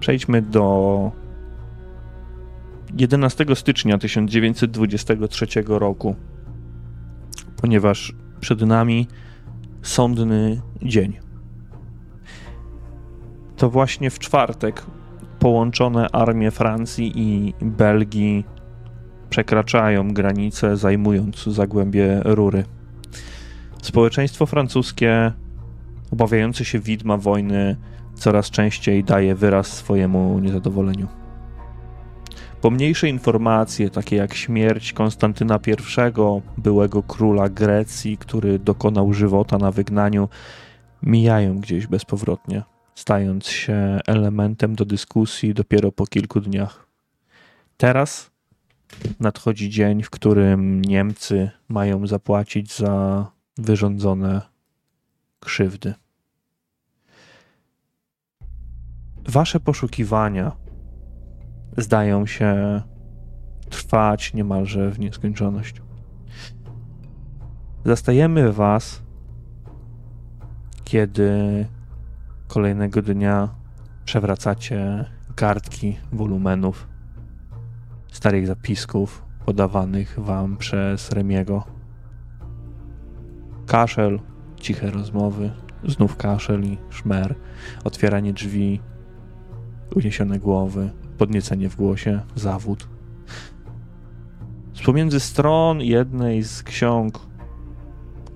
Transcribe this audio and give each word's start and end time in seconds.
Przejdźmy 0.00 0.42
do 0.42 1.12
11 2.96 3.46
stycznia 3.54 3.98
1923 3.98 5.46
roku, 5.66 6.16
ponieważ 7.56 8.14
przed 8.40 8.60
nami 8.60 9.08
sądny 9.82 10.60
dzień. 10.82 11.18
To 13.56 13.70
właśnie 13.70 14.10
w 14.10 14.18
czwartek 14.18 14.86
połączone 15.38 16.08
armie 16.12 16.50
Francji 16.50 17.12
i 17.14 17.54
Belgii 17.62 18.44
przekraczają 19.30 20.08
granicę, 20.08 20.76
zajmując 20.76 21.44
zagłębie 21.44 22.20
rury. 22.24 22.64
Społeczeństwo 23.82 24.46
francuskie, 24.46 25.32
obawiające 26.10 26.64
się 26.64 26.78
widma 26.78 27.16
wojny, 27.16 27.76
coraz 28.20 28.50
częściej 28.50 29.04
daje 29.04 29.34
wyraz 29.34 29.66
swojemu 29.66 30.38
niezadowoleniu. 30.38 31.08
Pomniejsze 32.60 33.08
informacje, 33.08 33.90
takie 33.90 34.16
jak 34.16 34.34
śmierć 34.34 34.92
Konstantyna 34.92 35.58
I, 35.66 35.72
byłego 36.58 37.02
króla 37.02 37.48
Grecji, 37.48 38.18
który 38.18 38.58
dokonał 38.58 39.12
żywota 39.12 39.58
na 39.58 39.70
wygnaniu, 39.70 40.28
mijają 41.02 41.58
gdzieś 41.58 41.86
bezpowrotnie, 41.86 42.62
stając 42.94 43.46
się 43.46 44.00
elementem 44.06 44.74
do 44.74 44.84
dyskusji 44.84 45.54
dopiero 45.54 45.92
po 45.92 46.06
kilku 46.06 46.40
dniach. 46.40 46.86
Teraz 47.76 48.30
nadchodzi 49.20 49.70
dzień, 49.70 50.02
w 50.02 50.10
którym 50.10 50.82
Niemcy 50.82 51.50
mają 51.68 52.06
zapłacić 52.06 52.76
za 52.76 53.26
wyrządzone 53.58 54.40
krzywdy. 55.40 55.94
Wasze 59.30 59.60
poszukiwania 59.60 60.52
zdają 61.76 62.26
się 62.26 62.82
trwać 63.68 64.34
niemalże 64.34 64.90
w 64.90 64.98
nieskończoność. 64.98 65.82
Zastajemy 67.84 68.52
Was, 68.52 69.02
kiedy 70.84 71.66
kolejnego 72.48 73.02
dnia 73.02 73.48
przewracacie 74.04 75.04
kartki 75.34 75.96
wolumenów 76.12 76.88
starych 78.12 78.46
zapisków 78.46 79.24
podawanych 79.46 80.18
Wam 80.18 80.56
przez 80.56 81.10
Remiego. 81.10 81.64
Kaszel, 83.66 84.20
ciche 84.56 84.90
rozmowy, 84.90 85.50
znów 85.84 86.16
kaszel 86.16 86.64
i 86.64 86.78
szmer, 86.90 87.34
otwieranie 87.84 88.32
drzwi, 88.32 88.80
uniesione 89.96 90.38
głowy, 90.38 90.90
podniecenie 91.18 91.68
w 91.68 91.76
głosie, 91.76 92.20
zawód. 92.34 92.88
Z 94.74 94.82
pomiędzy 94.82 95.20
stron 95.20 95.80
jednej 95.80 96.42
z 96.42 96.62
ksiąg 96.62 97.18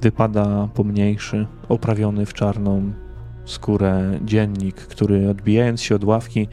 wypada 0.00 0.68
pomniejszy, 0.74 1.46
oprawiony 1.68 2.26
w 2.26 2.34
czarną 2.34 2.92
skórę 3.44 4.18
dziennik, 4.24 4.74
który 4.74 5.28
odbijając 5.28 5.82
się 5.82 5.94
od 5.94 6.04
ławki 6.04 6.48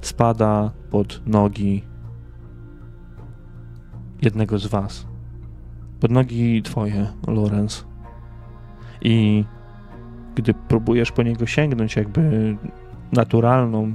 spada 0.00 0.70
pod 0.90 1.22
nogi 1.26 1.84
jednego 4.22 4.58
z 4.58 4.66
was. 4.66 5.06
Pod 6.00 6.10
nogi 6.10 6.62
twoje, 6.62 7.06
Lorenz. 7.26 7.86
I 9.02 9.44
gdy 10.34 10.54
próbujesz 10.54 11.12
po 11.12 11.22
niego 11.22 11.46
sięgnąć 11.46 11.96
jakby 11.96 12.56
naturalną 13.12 13.92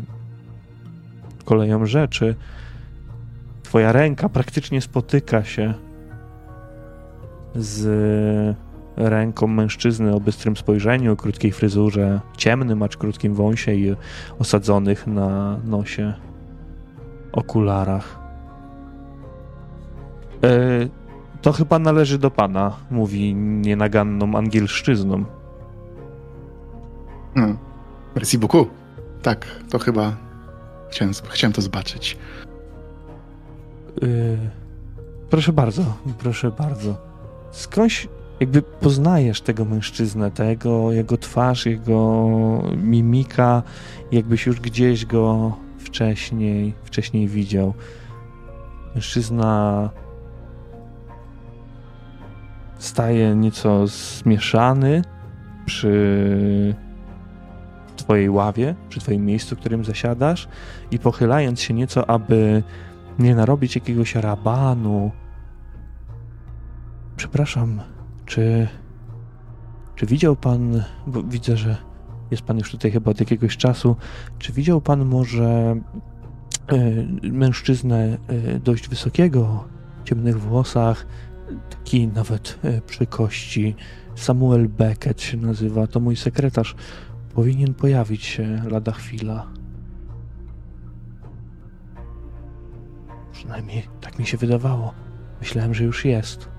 koleją 1.47 1.85
rzeczy, 1.85 2.35
twoja 3.63 3.91
ręka 3.91 4.29
praktycznie 4.29 4.81
spotyka 4.81 5.43
się 5.43 5.73
z 7.55 8.57
ręką 8.95 9.47
mężczyzny 9.47 10.15
o 10.15 10.19
bystrym 10.19 10.57
spojrzeniu, 10.57 11.15
krótkiej 11.15 11.51
fryzurze, 11.51 12.21
ciemnym, 12.37 12.83
acz 12.83 12.97
krótkim 12.97 13.33
wąsie 13.33 13.73
i 13.73 13.95
osadzonych 14.39 15.07
na 15.07 15.59
nosie 15.65 16.13
okularach. 17.31 18.19
E, 20.43 20.49
to 21.41 21.53
chyba 21.53 21.79
należy 21.79 22.17
do 22.17 22.31
pana, 22.31 22.73
mówi 22.91 23.35
nienaganną 23.35 24.35
angielszczyzną. 24.35 25.25
Hmm. 27.35 27.57
Merci 28.15 28.37
beaucoup. 28.37 28.69
Tak, 29.21 29.45
to 29.69 29.79
chyba 29.79 30.26
chciałem, 30.91 31.13
chciałem 31.29 31.53
to 31.53 31.61
zobaczyć. 31.61 32.17
Yy, 34.01 34.37
proszę 35.29 35.53
bardzo, 35.53 35.83
proszę 36.19 36.51
bardzo. 36.51 36.97
Skądś 37.51 38.07
jakby 38.39 38.61
poznajesz 38.61 39.41
tego 39.41 39.65
mężczyznę, 39.65 40.31
tego, 40.31 40.91
jego 40.91 41.17
twarz, 41.17 41.65
jego 41.65 42.27
mimika, 42.77 43.63
jakbyś 44.11 44.45
już 44.45 44.59
gdzieś 44.59 45.05
go 45.05 45.53
wcześniej, 45.79 46.73
wcześniej 46.83 47.27
widział. 47.27 47.73
Mężczyzna 48.95 49.89
staje 52.79 53.35
nieco 53.35 53.87
zmieszany 53.87 55.01
przy 55.65 56.75
twojej 58.07 58.29
ławie, 58.29 58.75
przy 58.89 58.99
twoim 58.99 59.25
miejscu, 59.25 59.55
w 59.55 59.59
którym 59.59 59.85
zasiadasz 59.85 60.47
i 60.91 60.99
pochylając 60.99 61.61
się 61.61 61.73
nieco, 61.73 62.09
aby 62.09 62.63
nie 63.19 63.35
narobić 63.35 63.75
jakiegoś 63.75 64.15
rabanu. 64.15 65.11
Przepraszam, 67.17 67.81
czy 68.25 68.67
czy 69.95 70.05
widział 70.05 70.35
pan, 70.35 70.83
bo 71.07 71.23
widzę, 71.23 71.57
że 71.57 71.77
jest 72.31 72.43
pan 72.43 72.57
już 72.57 72.71
tutaj 72.71 72.91
chyba 72.91 73.11
od 73.11 73.19
jakiegoś 73.19 73.57
czasu, 73.57 73.95
czy 74.39 74.53
widział 74.53 74.81
pan 74.81 75.05
może 75.05 75.75
y, 76.71 77.31
mężczyznę 77.31 78.17
y, 78.29 78.59
dość 78.59 78.89
wysokiego, 78.89 79.63
ciemnych 80.05 80.39
włosach, 80.39 81.07
taki 81.69 82.07
nawet 82.07 82.59
e, 82.63 82.81
przy 82.81 83.05
kości. 83.05 83.75
Samuel 84.15 84.67
Beckett 84.69 85.21
się 85.21 85.37
nazywa, 85.37 85.87
to 85.87 85.99
mój 85.99 86.15
sekretarz. 86.15 86.75
Powinien 87.37 87.73
pojawić 87.73 88.23
się 88.25 88.61
lada 88.69 88.91
chwila. 88.91 89.47
Przynajmniej 93.31 93.83
tak 94.01 94.19
mi 94.19 94.25
się 94.25 94.37
wydawało. 94.37 94.93
Myślałem, 95.39 95.73
że 95.73 95.83
już 95.83 96.05
jest. 96.05 96.49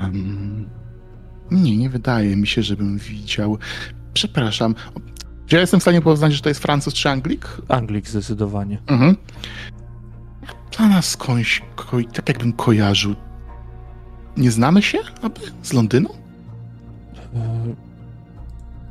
Um, 0.00 0.68
nie, 1.50 1.76
nie 1.76 1.90
wydaje 1.90 2.36
mi 2.36 2.46
się, 2.46 2.62
żebym 2.62 2.98
widział. 2.98 3.58
Przepraszam. 4.14 4.74
Czy 5.46 5.56
ja 5.56 5.60
jestem 5.60 5.80
w 5.80 5.82
stanie 5.82 6.02
poznać, 6.02 6.32
że 6.32 6.42
to 6.42 6.48
jest 6.48 6.62
Francuz 6.62 6.94
czy 6.94 7.10
Anglik? 7.10 7.48
Anglik 7.68 8.08
zdecydowanie. 8.08 8.78
Mhm. 8.86 9.16
Dla 10.76 10.88
nas 10.88 11.08
skądś, 11.08 11.62
tak 12.12 12.28
jakbym 12.28 12.52
kojarzył 12.52 13.14
nie 14.36 14.50
znamy 14.50 14.82
się, 14.82 14.98
aby? 15.22 15.40
Z 15.62 15.72
Londynu? 15.72 16.10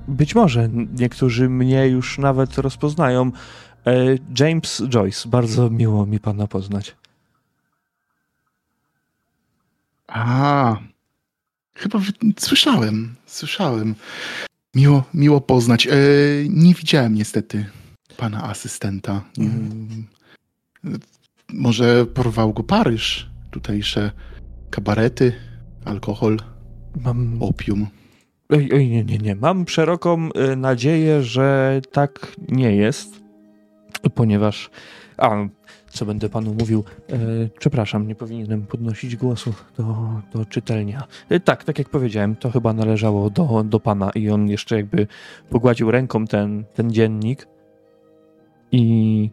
Być 0.07 0.35
może. 0.35 0.69
Niektórzy 0.99 1.49
mnie 1.49 1.88
już 1.88 2.17
nawet 2.17 2.57
rozpoznają. 2.57 3.31
E, 3.88 3.93
James 4.39 4.83
Joyce, 4.89 5.29
bardzo 5.29 5.69
miło 5.69 6.05
mi 6.05 6.19
pana 6.19 6.47
poznać. 6.47 6.95
A, 10.07 10.77
chyba 11.75 11.99
słyszałem, 12.39 13.16
słyszałem. 13.25 13.95
Miło, 14.75 15.03
miło 15.13 15.41
poznać. 15.41 15.88
E, 15.88 15.91
nie 16.49 16.73
widziałem 16.73 17.16
niestety 17.16 17.66
pana 18.17 18.43
asystenta. 18.43 19.22
Mhm. 19.37 20.07
Może 21.53 22.05
porwał 22.05 22.53
go 22.53 22.63
Paryż, 22.63 23.29
tutejsze 23.52 24.11
kabarety, 24.69 25.34
alkohol, 25.85 26.40
Mam... 26.96 27.43
opium. 27.43 27.87
Oj, 28.49 28.69
oj, 28.73 28.89
nie, 28.89 29.03
nie, 29.03 29.17
nie. 29.17 29.35
Mam 29.35 29.67
szeroką 29.67 30.29
y, 30.51 30.55
nadzieję, 30.55 31.23
że 31.23 31.81
tak 31.91 32.35
nie 32.49 32.75
jest, 32.75 33.23
ponieważ. 34.15 34.69
A, 35.17 35.35
co 35.89 36.05
będę 36.05 36.29
panu 36.29 36.53
mówił? 36.59 36.83
E, 37.09 37.17
przepraszam, 37.59 38.07
nie 38.07 38.15
powinienem 38.15 38.65
podnosić 38.65 39.15
głosu 39.15 39.53
do, 39.77 39.85
do 40.33 40.45
czytelnia. 40.45 41.03
E, 41.29 41.39
tak, 41.39 41.63
tak 41.63 41.79
jak 41.79 41.89
powiedziałem, 41.89 42.35
to 42.35 42.51
chyba 42.51 42.73
należało 42.73 43.29
do, 43.29 43.63
do 43.63 43.79
pana 43.79 44.11
i 44.15 44.29
on 44.29 44.49
jeszcze 44.49 44.75
jakby 44.75 45.07
pogładził 45.49 45.91
ręką 45.91 46.27
ten, 46.27 46.65
ten 46.73 46.91
dziennik 46.91 47.47
i 48.71 49.29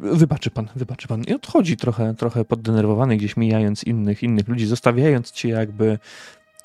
Wybaczy 0.00 0.50
pan, 0.50 0.68
wybaczy 0.76 1.08
pan. 1.08 1.22
I 1.24 1.34
odchodzi 1.34 1.76
trochę, 1.76 2.14
trochę 2.14 2.44
poddenerwowany, 2.44 3.16
gdzieś 3.16 3.36
mijając 3.36 3.84
innych, 3.84 4.22
innych 4.22 4.48
ludzi, 4.48 4.66
zostawiając 4.66 5.32
cię 5.32 5.48
jakby 5.48 5.98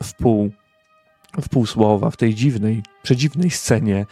w 0.03 0.13
pół, 0.13 0.51
w 1.41 1.49
pół 1.49 1.65
słowa 1.65 2.09
w 2.09 2.17
tej 2.17 2.35
dziwnej, 2.35 2.83
przedziwnej 3.03 3.49
scenie. 3.49 4.05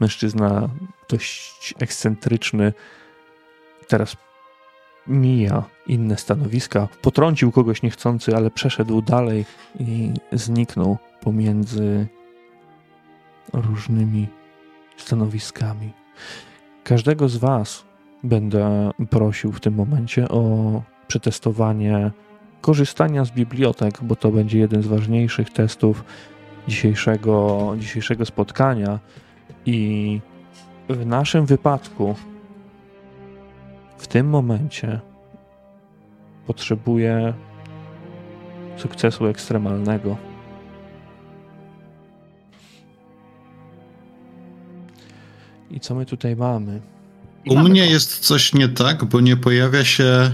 Mężczyzna 0.00 0.68
dość 1.08 1.74
ekscentryczny, 1.78 2.72
teraz 3.88 4.16
mija 5.06 5.64
inne 5.86 6.16
stanowiska. 6.16 6.88
Potrącił 7.02 7.52
kogoś 7.52 7.82
niechcący, 7.82 8.36
ale 8.36 8.50
przeszedł 8.50 9.02
dalej 9.02 9.44
i 9.80 10.12
zniknął 10.32 10.98
pomiędzy 11.20 12.06
różnymi 13.52 14.28
stanowiskami. 14.96 15.92
Każdego 16.84 17.28
z 17.28 17.36
Was 17.36 17.84
będę 18.22 18.90
prosił 19.10 19.52
w 19.52 19.60
tym 19.60 19.74
momencie 19.74 20.28
o 20.28 20.82
przetestowanie 21.08 22.10
korzystania 22.60 23.24
z 23.24 23.30
bibliotek, 23.30 23.98
bo 24.02 24.16
to 24.16 24.30
będzie 24.30 24.58
jeden 24.58 24.82
z 24.82 24.86
ważniejszych 24.86 25.50
testów 25.50 26.04
dzisiejszego, 26.70 27.74
dzisiejszego 27.78 28.26
spotkania. 28.26 28.98
I 29.66 30.20
w 30.88 31.06
naszym 31.06 31.46
wypadku, 31.46 32.16
w 33.98 34.06
tym 34.06 34.28
momencie, 34.28 35.00
potrzebuję 36.46 37.34
sukcesu 38.76 39.26
ekstremalnego. 39.26 40.16
I 45.70 45.80
co 45.80 45.94
my 45.94 46.06
tutaj 46.06 46.36
mamy? 46.36 46.80
U 47.48 47.58
mnie 47.58 47.86
jest 47.86 48.18
coś 48.18 48.54
nie 48.54 48.68
tak, 48.68 49.04
bo 49.04 49.20
nie 49.20 49.36
pojawia 49.36 49.84
się 49.84 50.30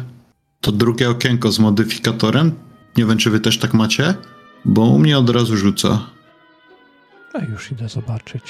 to 0.60 0.72
drugie 0.72 1.10
okienko 1.10 1.52
z 1.52 1.58
modyfikatorem. 1.58 2.52
Nie 2.96 3.04
wiem, 3.04 3.18
czy 3.18 3.30
wy 3.30 3.40
też 3.40 3.58
tak 3.58 3.74
macie, 3.74 4.14
bo 4.64 4.82
u 4.82 4.98
mnie 4.98 5.18
od 5.18 5.30
razu 5.30 5.56
rzuca. 5.56 6.15
A 7.40 7.44
już 7.44 7.72
idę 7.72 7.88
zobaczyć. 7.88 8.42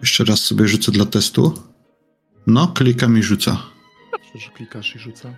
Jeszcze 0.00 0.24
raz 0.24 0.40
sobie 0.40 0.68
rzucę 0.68 0.92
dla 0.92 1.04
testu. 1.06 1.54
No, 2.46 2.68
klikam 2.68 3.18
i 3.18 3.22
rzuca. 3.22 3.62
Dobrze, 4.12 4.46
że 4.46 4.50
klikasz 4.50 4.96
i 4.96 4.98
rzuca. 4.98 5.34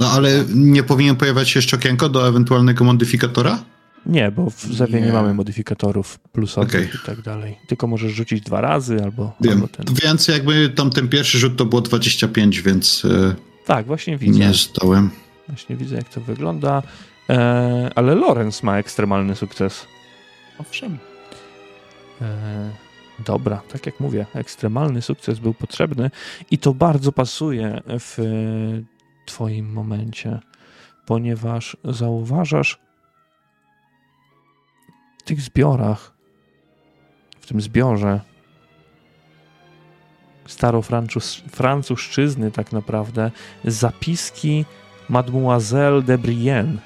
No 0.00 0.10
ale 0.10 0.44
nie 0.54 0.82
powinien 0.82 1.16
pojawiać 1.16 1.48
się 1.48 1.58
jeszcze 1.58 1.76
okienko 1.76 2.08
do 2.08 2.28
ewentualnego 2.28 2.84
modyfikatora? 2.84 3.58
Nie, 4.06 4.30
bo 4.30 4.50
w 4.50 4.60
Zewie 4.60 5.00
nie, 5.00 5.06
Nie. 5.06 5.12
mamy 5.12 5.34
modyfikatorów 5.34 6.18
plusowych 6.18 6.68
Okej. 6.70 6.88
i 7.02 7.06
tak 7.06 7.20
dalej. 7.22 7.56
Tylko 7.66 7.86
możesz 7.86 8.12
rzucić 8.12 8.40
dwa 8.44 8.60
razy 8.60 9.02
albo, 9.04 9.36
Wiem. 9.40 9.52
albo 9.54 9.68
ten. 9.68 9.86
Więc 10.02 10.28
jakby 10.28 10.68
tam 10.68 10.90
ten 10.90 11.08
pierwszy 11.08 11.38
rzut 11.38 11.56
to 11.56 11.64
było 11.64 11.80
25, 11.80 12.60
więc 12.62 13.04
e, 13.04 13.34
Tak, 13.66 13.86
właśnie 13.86 14.16
widzę. 14.18 14.38
nie 14.38 14.54
zdałem. 14.54 15.10
Właśnie 15.48 15.76
widzę, 15.76 15.96
jak 15.96 16.08
to 16.08 16.20
wygląda. 16.20 16.82
E, 17.30 17.90
ale 17.94 18.14
Lorenz 18.14 18.62
ma 18.62 18.78
ekstremalny 18.78 19.36
sukces. 19.36 19.86
Owszem. 20.60 20.98
E, 22.20 22.70
dobra, 23.18 23.62
tak 23.72 23.86
jak 23.86 24.00
mówię, 24.00 24.26
ekstremalny 24.34 25.02
sukces 25.02 25.38
był 25.38 25.54
potrzebny 25.54 26.10
i 26.50 26.58
to 26.58 26.74
bardzo 26.74 27.12
pasuje 27.12 27.80
w 27.86 28.18
Twoim 29.26 29.72
momencie, 29.72 30.40
ponieważ 31.06 31.76
zauważasz 31.84 32.78
w 35.18 35.22
tych 35.22 35.40
zbiorach, 35.40 36.12
w 37.40 37.46
tym 37.46 37.60
zbiorze 37.60 38.20
starofrancuszczyzny 40.46 42.50
tak 42.50 42.72
naprawdę, 42.72 43.30
zapiski 43.64 44.64
Mademoiselle 45.08 46.02
de 46.02 46.18
Brienne, 46.18 46.78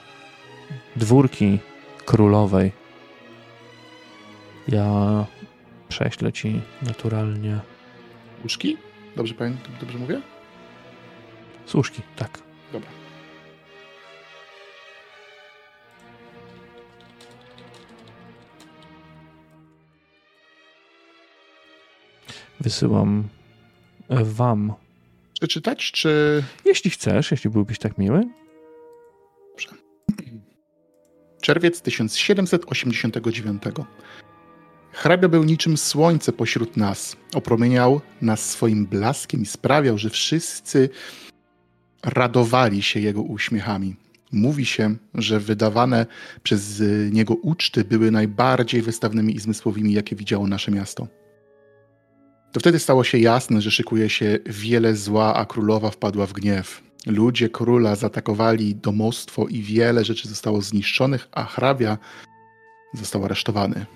dwórki 0.96 1.58
królowej. 2.04 2.83
Ja 4.68 5.26
prześlę 5.88 6.32
ci 6.32 6.60
naturalnie. 6.82 7.60
Łóżki? 8.42 8.76
Dobrze 9.16 9.34
pamiętam, 9.34 9.72
dobrze 9.80 9.98
mówię? 9.98 10.20
Słuszki, 11.66 12.02
tak. 12.16 12.38
Dobra. 12.72 12.88
Wysyłam 22.60 23.28
e, 24.08 24.24
wam. 24.24 24.72
Przeczytać, 25.40 25.92
czy... 25.92 26.42
Jeśli 26.64 26.90
chcesz, 26.90 27.30
jeśli 27.30 27.50
byłbyś 27.50 27.78
tak 27.78 27.98
miły. 27.98 28.28
Czerwiec 31.42 31.82
1789. 31.82 33.62
Hrabia 34.94 35.28
był 35.28 35.44
niczym 35.44 35.76
słońce 35.76 36.32
pośród 36.32 36.76
nas. 36.76 37.16
Opromieniał 37.34 38.00
nas 38.22 38.50
swoim 38.50 38.86
blaskiem 38.86 39.42
i 39.42 39.46
sprawiał, 39.46 39.98
że 39.98 40.10
wszyscy 40.10 40.88
radowali 42.04 42.82
się 42.82 43.00
jego 43.00 43.22
uśmiechami. 43.22 43.96
Mówi 44.32 44.66
się, 44.66 44.96
że 45.14 45.40
wydawane 45.40 46.06
przez 46.42 46.82
niego 47.10 47.34
uczty 47.34 47.84
były 47.84 48.10
najbardziej 48.10 48.82
wystawnymi 48.82 49.36
i 49.36 49.40
zmysłowymi, 49.40 49.92
jakie 49.92 50.16
widziało 50.16 50.46
nasze 50.46 50.72
miasto. 50.72 51.08
To 52.52 52.60
wtedy 52.60 52.78
stało 52.78 53.04
się 53.04 53.18
jasne, 53.18 53.60
że 53.60 53.70
szykuje 53.70 54.10
się 54.10 54.38
wiele 54.46 54.96
zła, 54.96 55.34
a 55.34 55.46
królowa 55.46 55.90
wpadła 55.90 56.26
w 56.26 56.32
gniew. 56.32 56.82
Ludzie 57.06 57.48
króla 57.48 57.96
zaatakowali 57.96 58.74
domostwo 58.74 59.46
i 59.48 59.62
wiele 59.62 60.04
rzeczy 60.04 60.28
zostało 60.28 60.62
zniszczonych, 60.62 61.28
a 61.32 61.44
hrabia 61.44 61.98
został 62.94 63.24
aresztowany. 63.24 63.86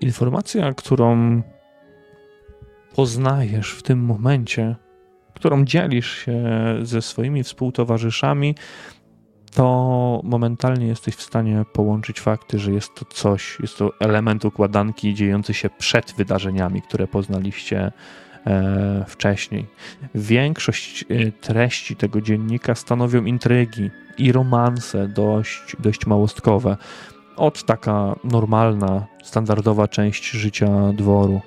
Informacja, 0.00 0.74
którą 0.74 1.42
poznajesz 2.94 3.72
w 3.72 3.82
tym 3.82 4.04
momencie, 4.04 4.76
którą 5.34 5.64
dzielisz 5.64 6.18
się 6.18 6.42
ze 6.82 7.02
swoimi 7.02 7.42
współtowarzyszami, 7.42 8.54
to 9.54 10.20
momentalnie 10.24 10.86
jesteś 10.86 11.14
w 11.14 11.22
stanie 11.22 11.64
połączyć 11.72 12.20
fakty, 12.20 12.58
że 12.58 12.72
jest 12.72 12.94
to 12.94 13.04
coś, 13.04 13.58
jest 13.60 13.78
to 13.78 13.92
element 14.00 14.44
układanki 14.44 15.14
dziejący 15.14 15.54
się 15.54 15.70
przed 15.70 16.12
wydarzeniami, 16.12 16.82
które 16.82 17.06
poznaliście 17.06 17.92
e, 18.46 19.04
wcześniej. 19.08 19.66
Większość 20.14 21.04
e, 21.08 21.32
treści 21.32 21.96
tego 21.96 22.20
dziennika 22.20 22.74
stanowią 22.74 23.24
intrygi 23.24 23.90
i 24.18 24.32
romanse 24.32 25.08
dość, 25.08 25.76
dość 25.78 26.06
małostkowe. 26.06 26.76
Od 27.36 27.64
taka 27.64 28.16
normalna, 28.24 29.06
standardowa 29.22 29.88
część 29.88 30.30
życia 30.30 30.92
dworu. 30.92 31.40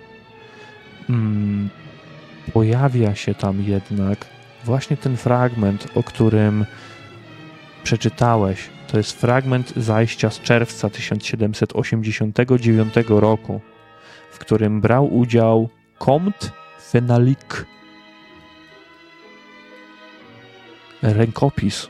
Mm, 1.10 1.70
pojawia 2.54 3.16
się 3.16 3.36
tam 3.36 3.62
jednak 3.62 4.26
właśnie 4.64 4.98
ten 4.98 5.18
fragment, 5.18 5.88
o 5.96 6.04
którym 6.04 6.66
przeczytałeś. 7.84 8.70
To 8.88 8.98
jest 8.98 9.22
fragment 9.22 9.74
zajścia 9.78 10.30
z 10.30 10.42
czerwca 10.42 10.90
1789 10.90 12.94
roku, 13.08 13.62
w 14.32 14.40
którym 14.40 14.82
brał 14.82 15.16
udział 15.16 15.70
Comte 16.00 16.48
Fenalik. 16.92 17.66
Rękopis, 21.02 21.90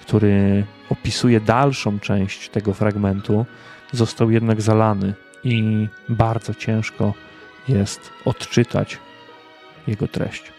który 0.00 0.64
opisuje 0.90 1.40
dalszą 1.40 1.98
część 2.00 2.48
tego 2.48 2.74
fragmentu, 2.74 3.46
został 3.92 4.30
jednak 4.30 4.62
zalany 4.62 5.14
i 5.44 5.88
bardzo 6.08 6.54
ciężko 6.54 7.14
jest 7.68 8.12
odczytać 8.24 8.98
jego 9.86 10.08
treść. 10.08 10.52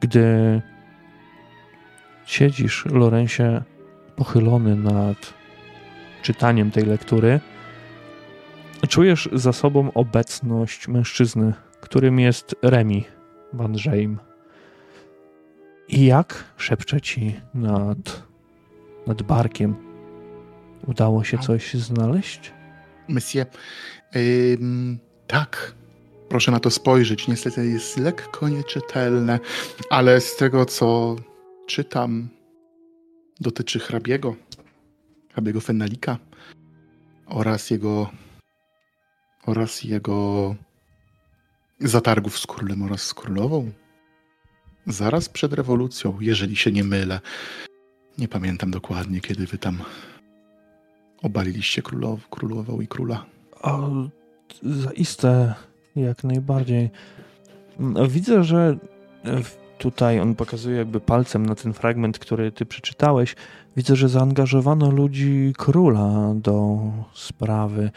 Gdy 0.00 0.62
siedzisz, 2.26 2.84
Lorensie, 2.86 3.62
pochylony 4.16 4.76
nad 4.76 5.34
czytaniem 6.22 6.70
tej 6.70 6.84
lektury, 6.84 7.40
czujesz 8.88 9.28
za 9.32 9.52
sobą 9.52 9.92
obecność 9.94 10.88
mężczyzny, 10.88 11.52
którym 11.88 12.20
jest 12.20 12.56
Remi 12.62 13.04
Van 13.52 13.78
Żejm. 13.78 14.18
I 15.88 16.06
jak 16.06 16.44
szepcze 16.56 17.00
ci 17.00 17.40
nad, 17.54 18.22
nad 19.06 19.22
barkiem? 19.22 19.74
Udało 20.86 21.24
się 21.24 21.38
coś 21.38 21.74
znaleźć? 21.74 22.52
Monsieur, 23.08 23.46
tak, 25.26 25.74
proszę 26.28 26.52
na 26.52 26.60
to 26.60 26.70
spojrzeć. 26.70 27.28
Niestety 27.28 27.66
jest 27.66 27.96
lekko 27.96 28.48
nieczytelne, 28.48 29.40
ale 29.90 30.20
z 30.20 30.36
tego, 30.36 30.64
co 30.64 31.16
czytam, 31.66 32.28
dotyczy 33.40 33.78
hrabiego, 33.78 34.36
hrabiego 35.32 35.60
Fennalika 35.60 36.18
oraz 37.26 37.70
jego 37.70 38.10
oraz 39.46 39.84
jego 39.84 40.54
zatargów 41.80 42.38
z 42.38 42.46
królem 42.46 42.82
oraz 42.82 43.02
z 43.02 43.14
królową. 43.14 43.70
Zaraz 44.86 45.28
przed 45.28 45.52
rewolucją, 45.52 46.18
jeżeli 46.20 46.56
się 46.56 46.72
nie 46.72 46.84
mylę. 46.84 47.20
Nie 48.18 48.28
pamiętam 48.28 48.70
dokładnie, 48.70 49.20
kiedy 49.20 49.46
wy 49.46 49.58
tam 49.58 49.82
obaliliście 51.22 51.82
królow, 51.82 52.28
królową 52.28 52.80
i 52.80 52.88
króla. 52.88 53.26
O, 53.62 53.90
zaiste, 54.62 55.54
jak 55.96 56.24
najbardziej. 56.24 56.90
Widzę, 58.08 58.44
że 58.44 58.78
tutaj 59.78 60.20
on 60.20 60.34
pokazuje 60.34 60.76
jakby 60.76 61.00
palcem 61.00 61.46
na 61.46 61.54
ten 61.54 61.72
fragment, 61.72 62.18
który 62.18 62.52
ty 62.52 62.66
przeczytałeś. 62.66 63.36
Widzę, 63.76 63.96
że 63.96 64.08
zaangażowano 64.08 64.90
ludzi 64.90 65.52
króla 65.58 66.34
do 66.34 66.78
sprawy. 67.14 67.90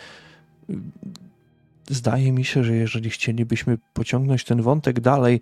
Zdaje 1.89 2.31
mi 2.31 2.46
się, 2.46 2.63
że 2.63 2.75
jeżeli 2.75 3.10
chcielibyśmy 3.10 3.77
pociągnąć 3.93 4.43
ten 4.43 4.62
wątek 4.62 5.00
dalej, 5.00 5.41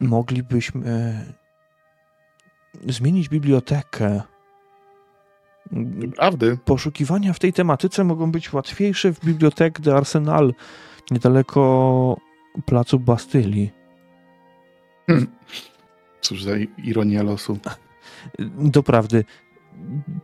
moglibyśmy 0.00 1.20
zmienić 2.88 3.28
bibliotekę. 3.28 4.22
Prawdy. 6.16 6.58
Poszukiwania 6.64 7.32
w 7.32 7.38
tej 7.38 7.52
tematyce 7.52 8.04
mogą 8.04 8.32
być 8.32 8.52
łatwiejsze 8.52 9.12
w 9.12 9.24
bibliotek 9.24 9.80
de 9.80 9.96
Arsenal, 9.96 10.54
niedaleko 11.10 12.16
placu 12.66 12.98
Bastylii. 12.98 13.70
Hmm. 15.06 15.26
Cóż 16.20 16.42
za 16.42 16.52
ironia 16.84 17.22
losu. 17.22 17.58
Doprawdy, 18.76 19.24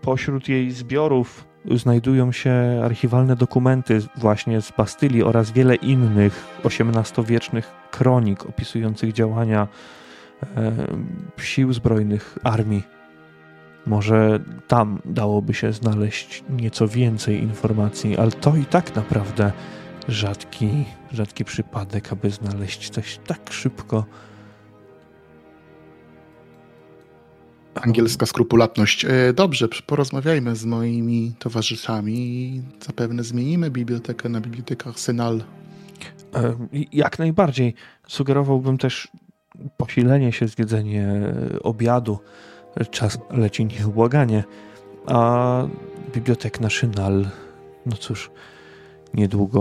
pośród 0.01 0.49
jej 0.49 0.71
zbiorów 0.71 1.52
znajdują 1.71 2.33
się 2.33 2.81
archiwalne 2.85 3.37
dokumenty 3.37 4.01
właśnie 4.17 4.61
z 4.61 4.71
Bastylii 4.71 5.23
oraz 5.23 5.51
wiele 5.51 5.75
innych 5.75 6.45
XVIII-wiecznych 6.65 7.73
kronik 7.91 8.47
opisujących 8.47 9.13
działania 9.13 9.69
e, 10.57 10.73
sił 11.39 11.73
zbrojnych 11.73 12.39
armii. 12.43 12.83
Może 13.87 14.41
tam 14.69 14.99
dałoby 15.05 15.55
się 15.55 15.73
znaleźć 15.73 16.45
nieco 16.51 16.89
więcej 16.89 17.43
informacji, 17.43 18.17
ale 18.17 18.31
to 18.31 18.57
i 18.57 18.65
tak 18.65 18.97
naprawdę 18.97 19.53
rzadki, 20.09 20.85
rzadki 21.13 21.45
przypadek, 21.45 22.13
aby 22.13 22.31
znaleźć 22.31 22.91
coś 22.91 23.19
tak 23.27 23.53
szybko. 23.53 24.05
Angielska 27.75 28.27
skrupulatność. 28.27 29.05
E, 29.05 29.33
dobrze, 29.33 29.69
porozmawiajmy 29.87 30.57
z 30.57 30.65
moimi 30.65 31.33
towarzyszami 31.39 32.15
i 32.15 32.63
zapewne 32.87 33.25
zmienimy 33.25 33.71
bibliotekę 33.71 34.29
na 34.29 34.41
bibliotekę 34.41 34.91
Arsenal. 34.91 35.43
E, 36.35 36.55
jak 36.93 37.19
najbardziej. 37.19 37.75
Sugerowałbym 38.09 38.79
też 38.79 39.09
posilenie 39.77 40.33
się, 40.33 40.49
zjedzenie 40.49 41.23
obiadu. 41.63 42.19
Czas 42.91 43.19
leci 43.31 43.65
nieubłaganie. 43.65 44.45
A 45.07 45.67
bibliotek 46.15 46.61
National, 46.61 47.27
no 47.87 47.97
cóż, 47.97 48.31
niedługo 49.15 49.61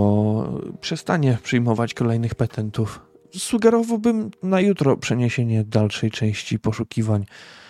przestanie 0.80 1.38
przyjmować 1.42 1.94
kolejnych 1.94 2.34
petentów. 2.34 3.00
Sugerowałbym 3.36 4.30
na 4.42 4.60
jutro 4.60 4.96
przeniesienie 4.96 5.64
dalszej 5.64 6.10
części 6.10 6.58
poszukiwań 6.58 7.24
E, 7.24 7.61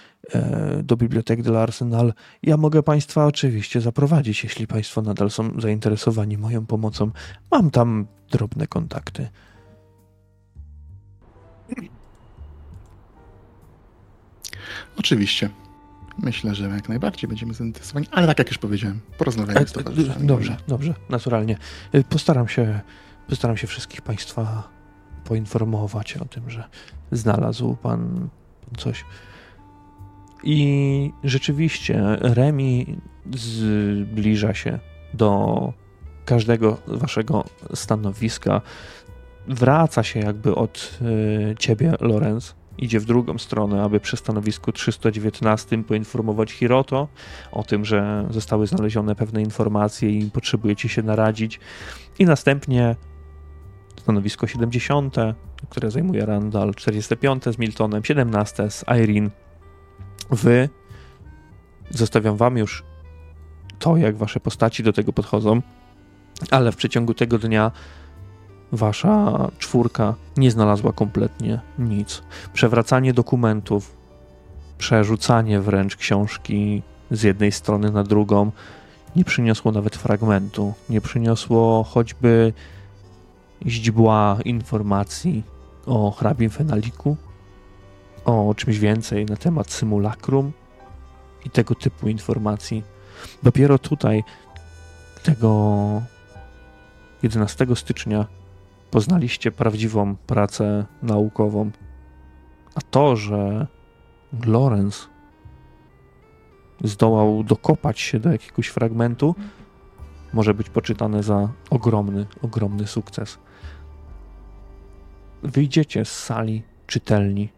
do 0.82 0.96
bibliotek 0.96 1.42
de 1.42 1.62
Arsenal. 1.62 2.12
Ja 2.42 2.56
mogę 2.56 2.82
Państwa 2.82 3.26
oczywiście 3.26 3.80
zaprowadzić, 3.80 4.44
jeśli 4.44 4.66
Państwo 4.66 5.02
nadal 5.02 5.30
są 5.30 5.60
zainteresowani 5.60 6.38
moją 6.38 6.66
pomocą. 6.66 7.10
Mam 7.50 7.70
tam 7.70 8.06
drobne 8.30 8.66
kontakty. 8.66 9.28
Oczywiście. 14.96 15.50
Myślę, 16.18 16.54
że 16.54 16.68
jak 16.68 16.88
najbardziej 16.88 17.28
będziemy 17.28 17.54
zainteresowani, 17.54 18.06
ale 18.10 18.26
tak 18.26 18.38
jak 18.38 18.48
już 18.48 18.58
powiedziałem, 18.58 19.00
porozmawiajmy 19.18 19.68
z 19.68 19.76
e, 19.76 19.82
towarzyszami. 19.82 20.26
Dobrze, 20.26 20.56
dobrze, 20.68 20.94
naturalnie. 21.08 21.58
E, 21.92 22.04
postaram 22.04 22.48
się, 22.48 22.80
postaram 23.28 23.56
się 23.56 23.66
wszystkich 23.66 24.02
Państwa 24.02 24.68
poinformować 25.24 26.16
o 26.16 26.24
tym, 26.24 26.50
że 26.50 26.64
znalazł 27.12 27.76
Pan 27.76 28.28
coś. 28.78 29.04
I 30.42 31.12
rzeczywiście 31.24 32.02
Remi 32.20 32.98
zbliża 33.34 34.54
się 34.54 34.78
do 35.14 35.72
każdego 36.24 36.78
waszego 36.86 37.44
stanowiska. 37.74 38.60
Wraca 39.48 40.02
się 40.02 40.20
jakby 40.20 40.54
od 40.54 40.98
y, 41.02 41.54
ciebie, 41.58 41.92
Lorenz. 42.00 42.54
Idzie 42.78 43.00
w 43.00 43.04
drugą 43.04 43.38
stronę, 43.38 43.82
aby 43.82 44.00
przy 44.00 44.16
stanowisku 44.16 44.72
319 44.72 45.84
poinformować 45.84 46.52
Hiroto 46.52 47.08
o 47.52 47.62
tym, 47.62 47.84
że 47.84 48.26
zostały 48.30 48.66
znalezione 48.66 49.14
pewne 49.14 49.42
informacje 49.42 50.10
i 50.10 50.30
potrzebujecie 50.30 50.88
się 50.88 51.02
naradzić. 51.02 51.60
I 52.18 52.24
następnie 52.24 52.96
stanowisko 54.00 54.46
70, 54.46 55.16
które 55.68 55.90
zajmuje 55.90 56.26
Randall, 56.26 56.74
45 56.74 57.44
z 57.44 57.58
Miltonem, 57.58 58.04
17 58.04 58.70
z 58.70 58.84
Irene 59.02 59.30
Wy, 60.30 60.68
zostawiam 61.90 62.36
wam 62.36 62.56
już 62.58 62.84
to, 63.78 63.96
jak 63.96 64.16
wasze 64.16 64.40
postaci 64.40 64.82
do 64.82 64.92
tego 64.92 65.12
podchodzą, 65.12 65.62
ale 66.50 66.72
w 66.72 66.76
przeciągu 66.76 67.14
tego 67.14 67.38
dnia 67.38 67.70
wasza 68.72 69.48
czwórka 69.58 70.14
nie 70.36 70.50
znalazła 70.50 70.92
kompletnie 70.92 71.60
nic. 71.78 72.22
Przewracanie 72.52 73.12
dokumentów, 73.12 73.96
przerzucanie 74.78 75.60
wręcz 75.60 75.96
książki 75.96 76.82
z 77.10 77.22
jednej 77.22 77.52
strony 77.52 77.90
na 77.90 78.04
drugą 78.04 78.52
nie 79.16 79.24
przyniosło 79.24 79.72
nawet 79.72 79.96
fragmentu, 79.96 80.74
nie 80.90 81.00
przyniosło 81.00 81.84
choćby 81.84 82.52
źdźbła 83.66 84.38
informacji 84.44 85.42
o 85.86 86.10
hrabim 86.10 86.50
Fenaliku, 86.50 87.16
o 88.24 88.54
czymś 88.54 88.78
więcej 88.78 89.26
na 89.26 89.36
temat 89.36 89.70
symulakrum 89.70 90.52
i 91.44 91.50
tego 91.50 91.74
typu 91.74 92.08
informacji. 92.08 92.82
Dopiero 93.42 93.78
tutaj, 93.78 94.24
tego 95.22 96.02
11 97.22 97.66
stycznia, 97.74 98.26
poznaliście 98.90 99.52
prawdziwą 99.52 100.16
pracę 100.16 100.86
naukową. 101.02 101.70
A 102.74 102.80
to, 102.80 103.16
że 103.16 103.66
Lorenz 104.46 105.08
zdołał 106.84 107.44
dokopać 107.44 108.00
się 108.00 108.20
do 108.20 108.32
jakiegoś 108.32 108.68
fragmentu, 108.68 109.34
może 110.32 110.54
być 110.54 110.70
poczytane 110.70 111.22
za 111.22 111.48
ogromny, 111.70 112.26
ogromny 112.42 112.86
sukces. 112.86 113.38
Wyjdziecie 115.42 116.04
z 116.04 116.12
sali 116.12 116.62
czytelni 116.86 117.48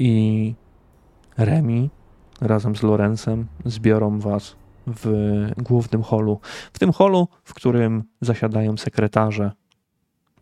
i 0.00 0.54
Remi 1.38 1.90
razem 2.40 2.76
z 2.76 2.82
Lorenzem 2.82 3.46
zbiorą 3.64 4.18
was 4.18 4.56
w 4.86 5.10
głównym 5.58 6.02
holu. 6.02 6.40
W 6.72 6.78
tym 6.78 6.92
holu, 6.92 7.28
w 7.44 7.54
którym 7.54 8.04
zasiadają 8.20 8.76
sekretarze, 8.76 9.52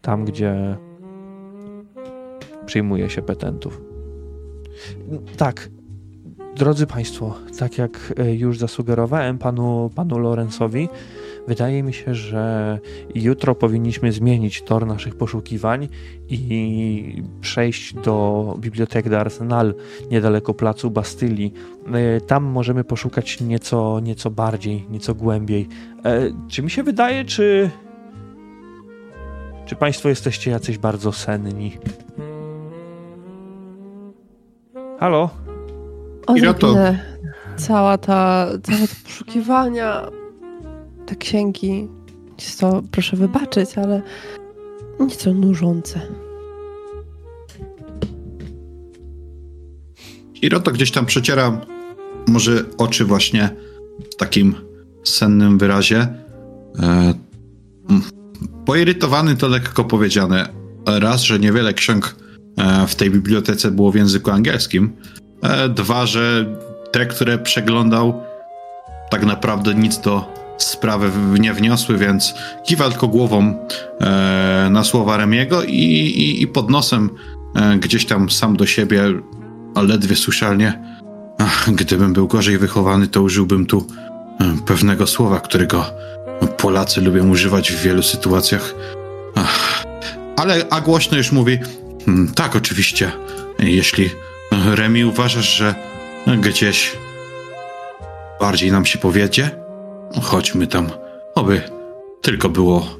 tam 0.00 0.24
gdzie 0.24 0.76
przyjmuje 2.66 3.10
się 3.10 3.22
petentów. 3.22 3.80
Tak, 5.36 5.70
drodzy 6.56 6.86
Państwo, 6.86 7.34
tak 7.58 7.78
jak 7.78 8.14
już 8.32 8.58
zasugerowałem 8.58 9.38
panu, 9.38 9.90
panu 9.94 10.18
Lorenzowi, 10.18 10.88
Wydaje 11.48 11.82
mi 11.82 11.92
się, 11.92 12.14
że 12.14 12.78
jutro 13.14 13.54
powinniśmy 13.54 14.12
zmienić 14.12 14.62
tor 14.62 14.86
naszych 14.86 15.16
poszukiwań 15.16 15.88
i 16.28 17.22
przejść 17.40 17.94
do 17.94 18.54
biblioteki 18.58 19.14
Arsenal 19.14 19.74
niedaleko 20.10 20.54
placu 20.54 20.90
Bastylii. 20.90 21.52
E, 21.92 22.20
tam 22.20 22.44
możemy 22.44 22.84
poszukać 22.84 23.40
nieco, 23.40 24.00
nieco 24.00 24.30
bardziej, 24.30 24.86
nieco 24.90 25.14
głębiej. 25.14 25.68
E, 26.04 26.20
czy 26.48 26.62
mi 26.62 26.70
się 26.70 26.82
wydaje, 26.82 27.24
czy. 27.24 27.70
Czy 29.66 29.76
Państwo 29.76 30.08
jesteście 30.08 30.50
jacyś 30.50 30.78
bardzo 30.78 31.12
senni? 31.12 31.78
Halo? 35.00 35.30
Odrobinę. 36.26 36.98
Cała 37.56 37.98
ta, 37.98 38.46
całe 38.62 38.88
te 38.88 38.94
poszukiwania, 39.04 40.10
te 41.08 41.16
księgi, 41.16 41.88
jest 42.38 42.60
to, 42.60 42.82
proszę 42.90 43.16
wybaczyć, 43.16 43.78
ale 43.78 44.02
nieco 45.00 45.34
nużące. 45.34 46.00
Hiroto 50.34 50.70
gdzieś 50.70 50.90
tam 50.90 51.06
przeciera 51.06 51.60
może 52.26 52.64
oczy 52.78 53.04
właśnie 53.04 53.50
w 54.12 54.16
takim 54.16 54.54
sennym 55.04 55.58
wyrazie. 55.58 56.08
E, 56.78 57.14
poirytowany 58.64 59.36
to 59.36 59.48
lekko 59.48 59.84
powiedziane. 59.84 60.48
Raz, 60.86 61.22
że 61.22 61.38
niewiele 61.38 61.74
ksiąg 61.74 62.16
e, 62.56 62.86
w 62.86 62.94
tej 62.94 63.10
bibliotece 63.10 63.70
było 63.70 63.92
w 63.92 63.94
języku 63.94 64.30
angielskim. 64.30 64.92
E, 65.42 65.68
dwa, 65.68 66.06
że 66.06 66.56
te, 66.92 67.06
które 67.06 67.38
przeglądał, 67.38 68.22
tak 69.10 69.26
naprawdę 69.26 69.74
nic 69.74 69.98
do 69.98 70.38
sprawy 70.58 71.10
nie 71.40 71.54
wniosły, 71.54 71.98
więc 71.98 72.34
kiwa 72.66 72.90
tylko 72.90 73.08
głową 73.08 73.54
e, 74.00 74.68
na 74.70 74.84
słowa 74.84 75.16
Remiego 75.16 75.62
i, 75.62 75.72
i, 75.72 76.42
i 76.42 76.46
pod 76.46 76.70
nosem 76.70 77.10
e, 77.54 77.78
gdzieś 77.78 78.06
tam 78.06 78.30
sam 78.30 78.56
do 78.56 78.66
siebie, 78.66 79.02
a 79.74 79.82
ledwie 79.82 80.16
słyszalnie. 80.16 80.82
Ach, 81.38 81.70
gdybym 81.72 82.12
był 82.12 82.28
gorzej 82.28 82.58
wychowany, 82.58 83.08
to 83.08 83.22
użyłbym 83.22 83.66
tu 83.66 83.86
e, 84.40 84.56
pewnego 84.66 85.06
słowa, 85.06 85.40
którego 85.40 85.84
Polacy 86.56 87.00
lubią 87.00 87.28
używać 87.28 87.72
w 87.72 87.82
wielu 87.82 88.02
sytuacjach. 88.02 88.74
Ach, 89.34 89.84
ale 90.36 90.66
a 90.70 90.80
głośno 90.80 91.16
już 91.16 91.32
mówi: 91.32 91.58
hmm, 92.04 92.34
Tak, 92.34 92.56
oczywiście. 92.56 93.12
Jeśli 93.58 94.10
Remi 94.74 95.04
uważasz, 95.04 95.56
że 95.56 95.74
gdzieś 96.40 96.96
bardziej 98.40 98.72
nam 98.72 98.86
się 98.86 98.98
powiedzie, 98.98 99.50
chodźmy 100.22 100.66
tam. 100.66 100.88
Oby 101.34 101.62
tylko 102.22 102.48
było 102.48 102.98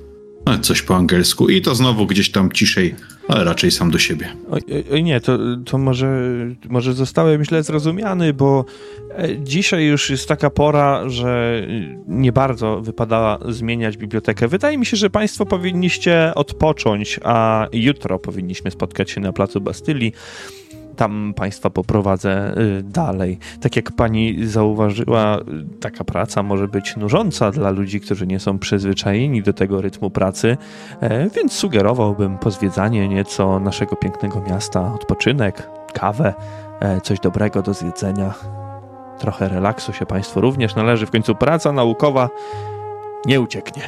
coś 0.63 0.83
po 0.83 0.97
angielsku. 0.97 1.49
I 1.49 1.63
to 1.63 1.75
znowu 1.75 2.07
gdzieś 2.07 2.31
tam 2.31 2.53
ciszej, 2.53 2.95
ale 3.29 3.45
raczej 3.45 3.71
sam 3.71 3.91
do 3.91 3.99
siebie. 3.99 4.29
Oj, 4.51 4.61
oj 4.93 5.03
nie, 5.03 5.21
to, 5.21 5.39
to 5.65 5.79
może, 5.79 6.23
może 6.69 6.95
zostałem 6.95 7.45
źle 7.45 7.63
zrozumiany, 7.63 8.33
bo 8.33 8.65
e, 9.11 9.39
dzisiaj 9.39 9.85
już 9.85 10.11
jest 10.11 10.29
taka 10.29 10.51
pora, 10.51 11.09
że 11.09 11.63
nie 12.07 12.33
bardzo 12.33 12.81
wypada 12.81 13.39
zmieniać 13.49 13.97
bibliotekę. 13.97 14.49
Wydaje 14.49 14.79
mi 14.79 14.87
się, 14.87 14.97
że 14.97 15.11
Państwo 15.11 15.47
powinniście 15.47 16.33
odpocząć, 16.35 17.21
a 17.25 17.67
jutro 17.73 18.19
powinniśmy 18.19 18.71
spotkać 18.71 19.11
się 19.11 19.21
na 19.21 19.33
placu 19.33 19.61
Bastylii 19.61 20.13
tam 20.99 21.35
państwa 21.37 21.71
poprowadzę 21.71 22.55
y, 22.59 22.83
dalej. 22.83 23.39
Tak 23.61 23.77
jak 23.77 23.93
pani 23.93 24.47
zauważyła, 24.47 25.39
taka 25.81 26.05
praca 26.05 26.43
może 26.43 26.69
być 26.69 26.97
nużąca 26.97 27.51
dla 27.51 27.71
ludzi, 27.71 28.01
którzy 28.01 28.27
nie 28.27 28.41
są 28.41 28.59
przyzwyczajeni 28.59 29.43
do 29.43 29.53
tego 29.53 29.81
rytmu 29.81 30.11
pracy, 30.11 30.57
e, 31.01 31.31
więc 31.31 31.53
sugerowałbym 31.53 32.39
pozwiedzanie 32.39 33.09
nieco 33.09 33.61
naszego 33.61 33.97
pięknego 33.97 34.43
miasta, 34.49 34.95
odpoczynek, 34.95 35.71
kawę, 35.93 36.35
e, 36.81 37.01
coś 37.01 37.21
dobrego 37.21 37.63
do 37.63 37.75
zjedzenia. 37.75 38.35
Trochę 39.19 39.49
relaksu 39.49 39.93
się 39.93 40.07
państwu 40.07 40.41
również 40.41 40.75
należy. 40.75 41.07
W 41.07 41.11
końcu 41.11 41.35
praca 41.35 41.73
naukowa 41.73 42.29
nie 43.27 43.41
ucieknie. 43.41 43.83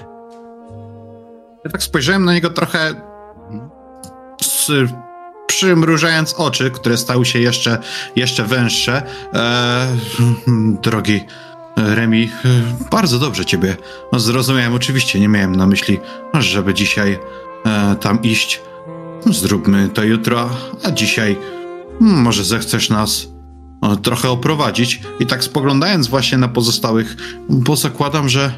Ja 1.64 1.70
tak 1.70 1.82
spojrzałem 1.82 2.24
na 2.24 2.32
niego 2.32 2.50
trochę 2.50 2.94
z 4.42 4.70
przymrużając 5.60 6.34
oczy, 6.34 6.70
które 6.70 6.96
stały 6.96 7.26
się 7.26 7.38
jeszcze, 7.38 7.78
jeszcze 8.16 8.44
węższe. 8.44 9.02
E, 9.34 9.96
drogi 10.82 11.20
Remi, 11.76 12.30
bardzo 12.90 13.18
dobrze 13.18 13.44
ciebie 13.44 13.76
zrozumiałem. 14.12 14.74
Oczywiście 14.74 15.20
nie 15.20 15.28
miałem 15.28 15.56
na 15.56 15.66
myśli, 15.66 15.98
żeby 16.38 16.74
dzisiaj 16.74 17.18
e, 17.66 17.96
tam 18.00 18.22
iść. 18.22 18.60
Zróbmy 19.26 19.88
to 19.88 20.02
jutro, 20.02 20.50
a 20.84 20.90
dzisiaj 20.90 21.36
może 22.00 22.44
zechcesz 22.44 22.90
nas 22.90 23.28
e, 23.82 23.96
trochę 23.96 24.30
oprowadzić. 24.30 25.00
I 25.20 25.26
tak 25.26 25.44
spoglądając 25.44 26.08
właśnie 26.08 26.38
na 26.38 26.48
pozostałych, 26.48 27.16
bo 27.48 27.76
zakładam, 27.76 28.28
że 28.28 28.52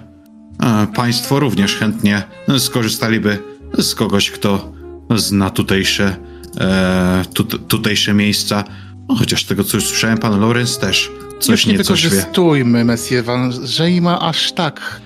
e, 0.62 0.86
państwo 0.94 1.40
również 1.40 1.76
chętnie 1.76 2.22
skorzystaliby 2.58 3.38
z 3.78 3.94
kogoś, 3.94 4.30
kto 4.30 4.72
zna 5.16 5.50
tutejsze 5.50 6.31
e, 6.60 7.24
tutejsze 7.68 8.14
miejsca. 8.14 8.64
No, 9.08 9.14
chociaż 9.14 9.44
tego, 9.44 9.64
co 9.64 9.76
już 9.76 9.86
słyszałem, 9.86 10.18
pan 10.18 10.40
Lorenz 10.40 10.78
też 10.78 11.10
coś 11.40 11.66
nie 11.66 11.72
nieco 11.72 11.84
wykorzystujmy 11.84 12.84
Messie 12.84 13.22
Van 13.22 13.66
Żejma 13.66 14.20
aż 14.20 14.52
tak. 14.52 15.00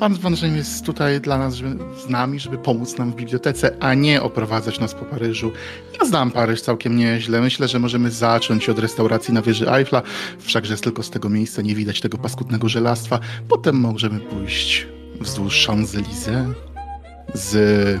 Pan 0.00 0.14
Van 0.14 0.36
Żejm 0.36 0.56
jest 0.56 0.86
tutaj 0.86 1.20
dla 1.20 1.38
nas, 1.38 1.54
żeby, 1.54 1.84
z 2.06 2.08
nami, 2.08 2.40
żeby 2.40 2.58
pomóc 2.58 2.98
nam 2.98 3.12
w 3.12 3.16
bibliotece, 3.16 3.76
a 3.80 3.94
nie 3.94 4.22
oprowadzać 4.22 4.80
nas 4.80 4.94
po 4.94 5.04
Paryżu. 5.04 5.52
Ja 6.00 6.06
znam 6.06 6.30
Paryż 6.30 6.60
całkiem 6.60 6.96
nieźle. 6.96 7.40
Myślę, 7.40 7.68
że 7.68 7.78
możemy 7.78 8.10
zacząć 8.10 8.68
od 8.68 8.78
restauracji 8.78 9.34
na 9.34 9.42
wieży 9.42 9.70
Eiffla, 9.72 10.02
wszakże 10.38 10.76
z 10.76 10.80
tylko 10.80 11.02
z 11.02 11.10
tego 11.10 11.28
miejsca 11.28 11.62
nie 11.62 11.74
widać 11.74 12.00
tego 12.00 12.18
paskudnego 12.18 12.68
żelastwa. 12.68 13.20
Potem 13.48 13.76
możemy 13.76 14.20
pójść 14.20 14.86
wzdłuż 15.20 15.68
Champs-Élysées 15.68 16.52
z 17.34 18.00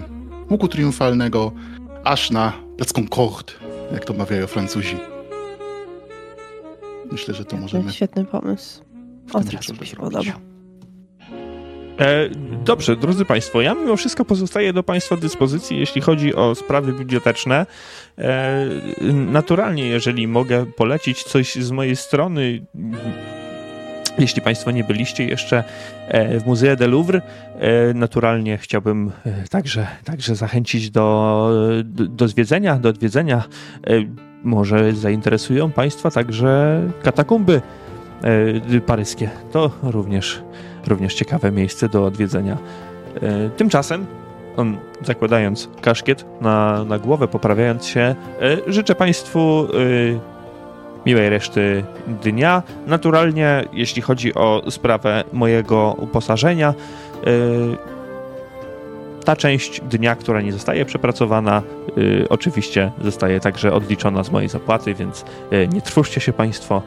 łuku 0.50 0.68
triumfalnego 0.68 1.52
aż 2.04 2.30
na 2.30 2.52
Plac 2.76 2.92
Concorde, 2.92 3.52
jak 3.92 4.04
to 4.04 4.14
mawiają 4.14 4.46
Francuzi. 4.46 4.96
Myślę, 7.12 7.34
że 7.34 7.44
to 7.44 7.56
możemy. 7.56 7.92
Świetny 7.92 8.24
pomysł. 8.24 8.82
Od 9.32 9.52
razu 9.52 9.74
mi 9.80 9.86
się 9.86 9.96
podoba. 9.96 10.32
E, 11.98 12.28
dobrze, 12.64 12.96
drodzy 12.96 13.24
Państwo, 13.24 13.60
ja 13.60 13.74
mimo 13.74 13.96
wszystko 13.96 14.24
pozostaję 14.24 14.72
do 14.72 14.82
Państwa 14.82 15.16
dyspozycji, 15.16 15.78
jeśli 15.78 16.00
chodzi 16.00 16.34
o 16.34 16.54
sprawy 16.54 16.92
biblioteczne. 16.92 17.66
E, 18.18 18.66
naturalnie, 19.12 19.86
jeżeli 19.86 20.28
mogę 20.28 20.66
polecić 20.66 21.22
coś 21.22 21.54
z 21.54 21.70
mojej 21.70 21.96
strony, 21.96 22.66
jeśli 24.18 24.42
Państwo 24.42 24.70
nie 24.70 24.84
byliście 24.84 25.24
jeszcze 25.24 25.64
e, 26.08 26.40
w 26.40 26.46
Muzeum 26.46 26.76
de 26.76 26.86
Louvre, 26.86 27.22
e, 27.58 27.94
naturalnie 27.94 28.58
chciałbym 28.58 29.12
e, 29.26 29.48
także, 29.50 29.86
także 30.04 30.34
zachęcić 30.34 30.90
do, 30.90 31.50
do 31.84 32.28
zwiedzenia, 32.28 32.76
do 32.76 32.88
odwiedzenia. 32.88 33.42
Może 34.42 34.92
zainteresują 34.92 35.70
Państwa 35.70 36.10
także 36.10 36.82
katakumby 37.02 37.60
paryskie. 38.86 39.30
To 39.52 39.70
również, 39.82 40.42
również 40.86 41.14
ciekawe 41.14 41.52
miejsce 41.52 41.88
do 41.88 42.04
odwiedzenia. 42.04 42.58
Tymczasem 43.56 44.06
on 44.56 44.76
zakładając 45.02 45.68
kaszkiet 45.80 46.24
na, 46.40 46.84
na 46.84 46.98
głowę, 46.98 47.28
poprawiając 47.28 47.86
się, 47.86 48.14
życzę 48.66 48.94
Państwu 48.94 49.68
miłej 51.08 51.28
reszty 51.28 51.84
dnia. 52.22 52.62
Naturalnie, 52.86 53.64
jeśli 53.72 54.02
chodzi 54.02 54.34
o 54.34 54.62
sprawę 54.70 55.24
mojego 55.32 55.96
uposażenia, 55.98 56.74
yy, 57.26 57.76
ta 59.24 59.36
część 59.36 59.80
dnia, 59.80 60.14
która 60.16 60.40
nie 60.40 60.52
zostaje 60.52 60.84
przepracowana, 60.84 61.62
yy, 61.96 62.26
oczywiście 62.28 62.90
zostaje 63.04 63.40
także 63.40 63.72
odliczona 63.72 64.22
z 64.22 64.30
mojej 64.30 64.48
zapłaty, 64.48 64.94
więc 64.94 65.24
yy, 65.50 65.68
nie 65.68 65.82
trwóżcie 65.82 66.20
się 66.20 66.32
Państwo. 66.32 66.82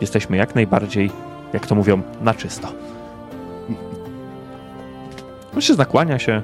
Jesteśmy 0.00 0.36
jak 0.36 0.54
najbardziej, 0.54 1.10
jak 1.52 1.66
to 1.66 1.74
mówią, 1.74 2.02
na 2.20 2.34
czysto. 2.34 2.68
Mężczyzna 5.52 5.84
kłania 5.84 6.18
się 6.18 6.42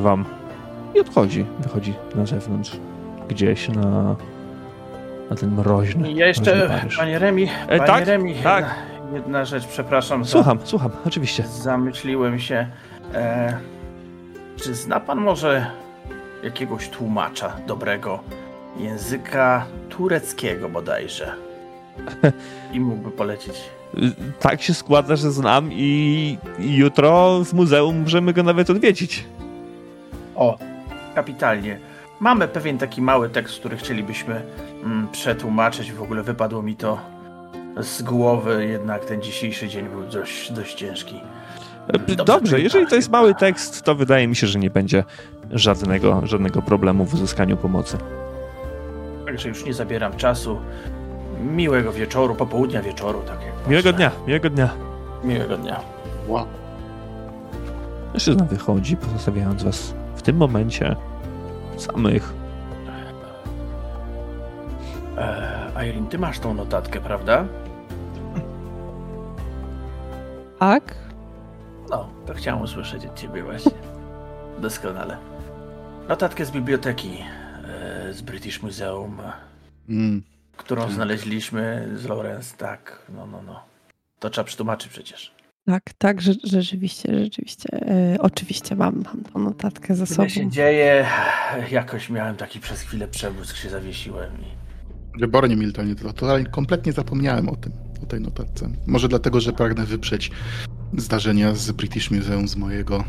Wam 0.00 0.24
i 0.94 1.00
odchodzi. 1.00 1.44
Wychodzi 1.60 1.94
na 2.14 2.26
zewnątrz, 2.26 2.76
gdzieś 3.28 3.68
na 3.68 4.16
na 5.32 5.40
ten 5.40 5.50
mroźny. 5.50 6.12
Ja 6.12 6.26
jeszcze, 6.26 6.80
panie 6.96 7.18
Remi, 7.18 7.48
e, 7.68 7.78
panie 7.78 7.86
tak, 7.86 8.06
Remi, 8.06 8.34
tak. 8.34 8.64
Jedna, 8.64 9.16
jedna, 9.16 9.44
rzecz, 9.44 9.66
przepraszam. 9.66 10.24
Słucham, 10.24 10.58
słucham, 10.64 10.90
oczywiście. 11.06 11.44
Zamyśliłem 11.46 12.38
się. 12.38 12.66
E, 13.14 13.58
czy 14.56 14.74
zna 14.74 15.00
pan 15.00 15.18
może 15.18 15.66
jakiegoś 16.42 16.88
tłumacza 16.88 17.56
dobrego 17.66 18.20
języka 18.78 19.66
tureckiego 19.88 20.68
bodajże? 20.68 21.34
I 22.72 22.80
mógłby 22.80 23.10
polecić. 23.10 23.54
Tak 24.40 24.62
się 24.62 24.74
składa, 24.74 25.16
że 25.16 25.30
znam 25.30 25.72
i 25.72 26.38
jutro 26.58 27.44
w 27.44 27.52
muzeum 27.52 28.00
możemy 28.00 28.32
go 28.32 28.42
nawet 28.42 28.70
odwiedzić. 28.70 29.24
O, 30.34 30.58
kapitalnie. 31.14 31.91
Mamy 32.22 32.48
pewien 32.48 32.78
taki 32.78 33.02
mały 33.02 33.28
tekst, 33.28 33.58
który 33.58 33.76
chcielibyśmy 33.76 34.42
mm, 34.84 35.08
przetłumaczyć. 35.12 35.92
W 35.92 36.02
ogóle 36.02 36.22
wypadło 36.22 36.62
mi 36.62 36.76
to 36.76 36.98
z 37.80 38.02
głowy, 38.02 38.66
jednak 38.66 39.04
ten 39.04 39.22
dzisiejszy 39.22 39.68
dzień 39.68 39.88
był 39.88 40.02
dość, 40.02 40.52
dość 40.52 40.74
ciężki. 40.74 41.20
Dobrze, 41.92 42.24
Dobrze 42.24 42.60
jeżeli 42.60 42.86
to 42.86 42.94
jest 42.94 43.10
mały 43.10 43.34
tekst, 43.34 43.82
to 43.82 43.94
wydaje 43.94 44.28
mi 44.28 44.36
się, 44.36 44.46
że 44.46 44.58
nie 44.58 44.70
będzie 44.70 45.04
żadnego, 45.50 46.20
żadnego 46.24 46.62
problemu 46.62 47.04
w 47.04 47.14
uzyskaniu 47.14 47.56
pomocy. 47.56 47.98
Także 49.26 49.48
już 49.48 49.64
nie 49.64 49.74
zabieram 49.74 50.16
czasu. 50.16 50.60
Miłego 51.40 51.92
wieczoru, 51.92 52.34
popołudnia 52.34 52.82
wieczoru, 52.82 53.22
tak 53.26 53.38
jak 53.42 53.68
Miłego 53.68 53.92
dnia, 53.92 54.10
miłego 54.26 54.50
dnia. 54.50 54.70
Miłego 55.24 55.56
dnia. 55.56 55.80
Wow. 56.28 56.46
Mężczyzna 58.12 58.44
wychodzi, 58.44 58.96
pozostawiając 58.96 59.62
was 59.62 59.94
w 60.16 60.22
tym 60.22 60.36
momencie 60.36 60.96
samych. 61.80 62.34
Eee, 65.18 65.88
Irene, 65.88 66.06
ty 66.06 66.18
masz 66.18 66.38
tą 66.38 66.54
notatkę, 66.54 67.00
prawda? 67.00 67.44
Tak. 70.58 70.94
No, 71.90 72.08
to 72.26 72.34
chciałem 72.34 72.62
usłyszeć 72.62 73.06
od 73.06 73.14
ciebie 73.14 73.42
właśnie. 73.42 73.72
Doskonale. 74.58 75.16
Notatkę 76.08 76.44
z 76.44 76.50
biblioteki 76.50 77.24
e, 77.64 78.12
z 78.12 78.22
British 78.22 78.62
Museum, 78.62 79.18
mm. 79.88 80.22
którą 80.56 80.90
znaleźliśmy 80.90 81.88
z 81.94 82.06
Lawrence, 82.06 82.56
tak, 82.56 83.02
no, 83.08 83.26
no, 83.26 83.42
no. 83.42 83.64
To 84.18 84.30
trzeba 84.30 84.44
przetłumaczyć 84.44 84.92
przecież. 84.92 85.34
Tak, 85.66 85.82
tak, 85.98 86.20
że, 86.20 86.32
rzeczywiście, 86.44 87.18
rzeczywiście. 87.18 87.68
E, 87.72 88.16
oczywiście 88.20 88.76
mam, 88.76 89.02
mam 89.04 89.24
tą 89.24 89.38
notatkę 89.38 89.94
za 89.94 90.06
sobą. 90.06 90.28
Co 90.28 90.34
się 90.34 90.50
dzieje? 90.50 91.06
Jakoś 91.70 92.10
miałem 92.10 92.36
taki 92.36 92.60
przez 92.60 92.80
chwilę 92.80 93.08
przebłysk, 93.08 93.56
się 93.56 93.70
zawiesiłem. 93.70 94.32
I... 94.40 94.62
Wybornie, 95.20 95.56
Miltonie, 95.56 95.94
to, 95.94 96.12
to 96.12 96.26
kompletnie 96.50 96.92
zapomniałem 96.92 97.48
o 97.48 97.56
tym, 97.56 97.72
o 98.02 98.06
tej 98.06 98.20
notatce. 98.20 98.70
Może 98.86 99.08
dlatego, 99.08 99.40
że 99.40 99.52
pragnę 99.52 99.84
wyprzeć 99.84 100.30
zdarzenia 100.98 101.54
z 101.54 101.72
British 101.72 102.10
Museum 102.10 102.48
z 102.48 102.56
mojego, 102.56 103.04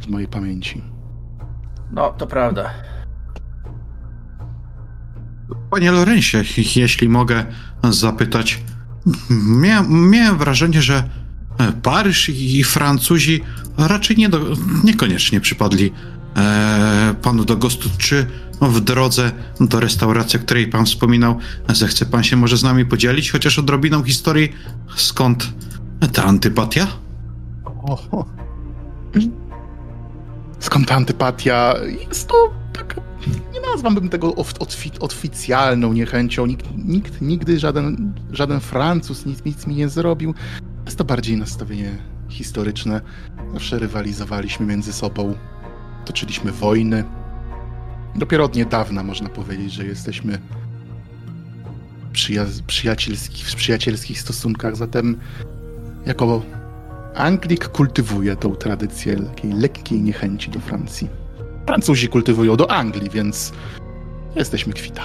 z 0.00 0.06
mojej 0.06 0.28
pamięci. 0.28 0.82
No, 1.92 2.12
to 2.12 2.26
prawda. 2.26 2.70
Panie 5.70 5.90
Lorencie, 5.90 6.44
jeśli 6.76 7.08
mogę 7.08 7.44
zapytać, 7.90 8.60
miałem, 9.30 10.10
miałem 10.10 10.38
wrażenie, 10.38 10.82
że 10.82 11.21
Paryż 11.82 12.28
i 12.28 12.64
Francuzi 12.64 13.40
raczej 13.78 14.16
nie 14.16 14.28
do, 14.28 14.40
niekoniecznie 14.84 15.40
przypadli 15.40 15.92
e, 16.36 17.14
panu 17.22 17.44
do 17.44 17.56
gustu. 17.56 17.88
Czy 17.98 18.26
w 18.60 18.80
drodze 18.80 19.32
do 19.60 19.80
restauracji, 19.80 20.38
o 20.38 20.42
której 20.42 20.66
pan 20.66 20.86
wspominał, 20.86 21.38
zechce 21.68 22.06
pan 22.06 22.24
się 22.24 22.36
może 22.36 22.56
z 22.56 22.62
nami 22.62 22.86
podzielić 22.86 23.30
chociaż 23.30 23.58
odrobiną 23.58 24.02
historii, 24.02 24.52
skąd 24.96 25.52
ta 26.12 26.24
antypatia? 26.24 26.86
O. 27.64 28.26
Skąd 30.58 30.88
ta 30.88 30.94
antypatia? 30.94 31.74
Jest 32.08 32.28
to 32.28 32.34
taka, 32.72 33.00
nie 33.54 33.60
nazwałbym 33.60 34.08
tego 34.08 34.34
oficjalną 35.00 35.92
niechęcią. 35.92 36.46
Nikt, 36.46 36.66
nikt 36.84 37.20
nigdy, 37.20 37.58
żaden, 37.58 38.14
żaden 38.30 38.60
Francuz 38.60 39.26
nic, 39.26 39.44
nic 39.44 39.66
mi 39.66 39.74
nie 39.74 39.88
zrobił. 39.88 40.34
Jest 40.84 40.98
to 40.98 41.04
bardziej 41.04 41.36
nastawienie 41.36 41.98
historyczne. 42.28 43.00
Zawsze 43.52 43.78
rywalizowaliśmy 43.78 44.66
między 44.66 44.92
sobą, 44.92 45.34
toczyliśmy 46.04 46.52
wojny. 46.52 47.04
Dopiero 48.16 48.44
od 48.44 48.56
niedawna 48.56 49.02
można 49.02 49.28
powiedzieć, 49.28 49.72
że 49.72 49.84
jesteśmy 49.84 50.38
przyja- 52.12 52.62
przyjacielski, 52.66 53.44
w 53.44 53.54
przyjacielskich 53.54 54.20
stosunkach. 54.20 54.76
Zatem 54.76 55.18
jako 56.06 56.42
Anglik 57.14 57.68
kultywuje 57.68 58.36
tą 58.36 58.54
tradycję 58.54 59.16
takiej 59.16 59.52
lekkiej 59.52 60.00
niechęci 60.00 60.50
do 60.50 60.60
Francji. 60.60 61.08
Francuzi 61.66 62.08
kultywują 62.08 62.56
do 62.56 62.70
Anglii, 62.70 63.10
więc 63.10 63.52
jesteśmy 64.36 64.72
kwita. 64.72 65.02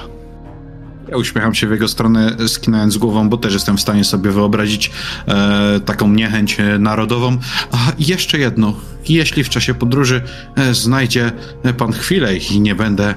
Ja 1.10 1.18
uśmiecham 1.18 1.56
się 1.56 1.68
w 1.68 1.72
jego 1.72 1.88
stronę, 1.88 2.36
skinając 2.48 2.98
głową, 2.98 3.30
bo 3.30 3.38
też 3.38 3.54
jestem 3.54 3.78
w 3.78 3.82
stanie 3.82 4.04
sobie 4.04 4.32
wyobrazić 4.32 4.92
e, 5.28 5.80
taką 5.86 6.10
niechęć 6.10 6.58
narodową. 6.80 7.38
A 7.72 7.78
jeszcze 8.00 8.38
jedno. 8.38 8.74
Jeśli 9.10 9.44
w 9.44 9.50
czasie 9.50 9.74
podróży 9.74 10.22
e, 10.56 10.74
znajdzie 10.74 11.32
pan 11.78 11.92
chwilę 11.94 12.38
i 12.38 12.62
nie 12.62 12.76
będę 12.76 13.16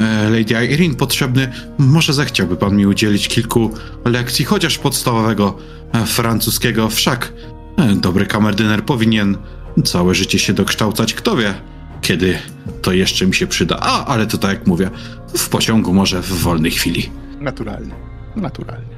e, 0.00 0.30
Lady 0.30 0.66
Irene 0.66 0.94
potrzebny, 0.94 1.52
może 1.78 2.12
zechciałby 2.12 2.56
pan 2.56 2.76
mi 2.76 2.86
udzielić 2.86 3.28
kilku 3.28 3.74
lekcji, 4.04 4.44
chociaż 4.44 4.78
podstawowego 4.78 5.58
e, 5.92 6.06
francuskiego. 6.06 6.88
Wszak 6.88 7.32
e, 7.76 7.94
dobry 7.94 8.26
kamerdyner 8.26 8.84
powinien 8.84 9.36
całe 9.84 10.14
życie 10.14 10.38
się 10.38 10.52
dokształcać. 10.52 11.14
Kto 11.14 11.36
wie, 11.36 11.54
kiedy 12.02 12.38
to 12.82 12.92
jeszcze 12.92 13.26
mi 13.26 13.34
się 13.34 13.46
przyda. 13.46 13.78
A, 13.80 14.06
ale 14.06 14.26
to 14.26 14.38
tak 14.38 14.50
jak 14.50 14.66
mówię, 14.66 14.90
w 15.36 15.48
pociągu 15.48 15.94
może 15.94 16.22
w 16.22 16.32
wolnej 16.32 16.70
chwili. 16.70 17.10
Naturalnie. 17.40 17.94
Naturalnie. 18.36 18.96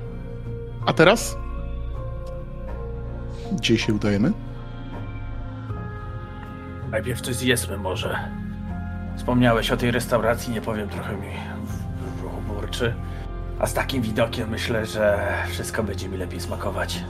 A 0.86 0.92
teraz? 0.92 1.36
Gdzie 3.52 3.78
się 3.78 3.94
udajemy? 3.94 4.32
Najpierw 6.90 7.20
coś 7.20 7.34
zjedzmy 7.34 7.76
może. 7.76 8.18
Wspomniałeś 9.16 9.70
o 9.70 9.76
tej 9.76 9.90
restauracji, 9.90 10.52
nie 10.52 10.60
powiem, 10.60 10.88
trochę 10.88 11.16
mi 11.16 11.28
w 12.16 12.46
burczy. 12.46 12.94
A 13.58 13.66
z 13.66 13.74
takim 13.74 14.02
widokiem 14.02 14.48
myślę, 14.48 14.86
że 14.86 15.28
wszystko 15.48 15.82
będzie 15.82 16.08
mi 16.08 16.16
lepiej 16.18 16.40
smakować. 16.40 17.04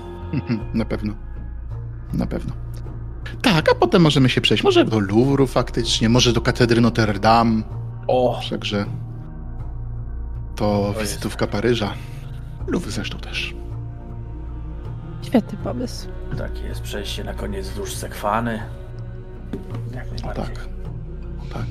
Na 0.74 0.84
pewno. 0.84 1.14
Na 2.12 2.26
pewno. 2.26 2.52
Tak, 3.42 3.72
a 3.72 3.74
potem 3.74 4.02
możemy 4.02 4.28
się 4.28 4.40
przejść. 4.40 4.64
Może 4.64 4.84
do 4.84 5.00
Louvru 5.00 5.46
faktycznie, 5.46 6.08
może 6.08 6.32
do 6.32 6.40
katedry 6.40 6.80
Notre 6.80 7.18
Dame. 7.18 7.62
O! 8.06 8.40
Także 8.50 8.86
to 10.56 10.94
wizytówka 11.00 11.46
Paryża. 11.46 11.94
Louvre 12.66 12.90
zresztą 12.90 13.18
też. 13.18 13.54
Świetny 15.22 15.58
pomysł. 15.64 16.08
Tak 16.38 16.62
jest, 16.62 16.80
przejście 16.80 17.24
na 17.24 17.34
koniec 17.34 17.68
wzdłuż 17.68 17.94
Sekwany. 17.94 18.62
Jak 19.94 20.10
najbardziej. 20.10 20.56
tak. 20.56 20.68
tak. 21.52 21.66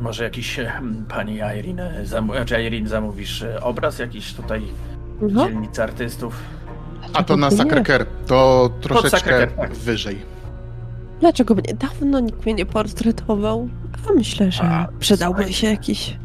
Może 0.00 0.24
jakiś 0.24 0.56
hmm, 0.56 1.04
pani 1.04 1.34
Irene, 1.34 2.04
zamu- 2.04 2.32
znaczy 2.32 2.62
Irene 2.62 2.88
zamówisz 2.88 3.42
e, 3.42 3.60
obraz 3.62 3.98
jakiś 3.98 4.34
tutaj 4.34 4.62
no. 5.20 5.46
dzielnicy 5.46 5.82
artystów? 5.82 6.42
A 7.12 7.22
to 7.22 7.36
na 7.36 7.48
Sacré-Cœur, 7.48 8.06
to 8.26 8.70
troszeczkę 8.80 9.46
tak. 9.46 9.74
wyżej. 9.74 10.18
Dlaczego 11.20 11.54
mnie 11.54 11.74
dawno 11.74 12.20
nikt 12.20 12.44
mnie 12.44 12.54
nie 12.54 12.66
portretował? 12.66 13.68
A 14.08 14.12
myślę, 14.12 14.52
że 14.52 14.62
A, 14.62 14.88
przydałby 15.00 15.52
się 15.52 15.66
jakiś 15.66 16.18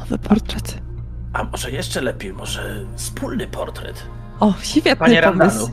nowy 0.00 0.18
portret. 0.18 0.78
A 1.32 1.44
może 1.44 1.70
jeszcze 1.70 2.00
lepiej, 2.00 2.32
może 2.32 2.84
wspólny 2.96 3.46
portret? 3.46 4.02
O, 4.40 4.54
świetny 4.62 4.96
Panie 4.96 5.22
pomysł. 5.22 5.70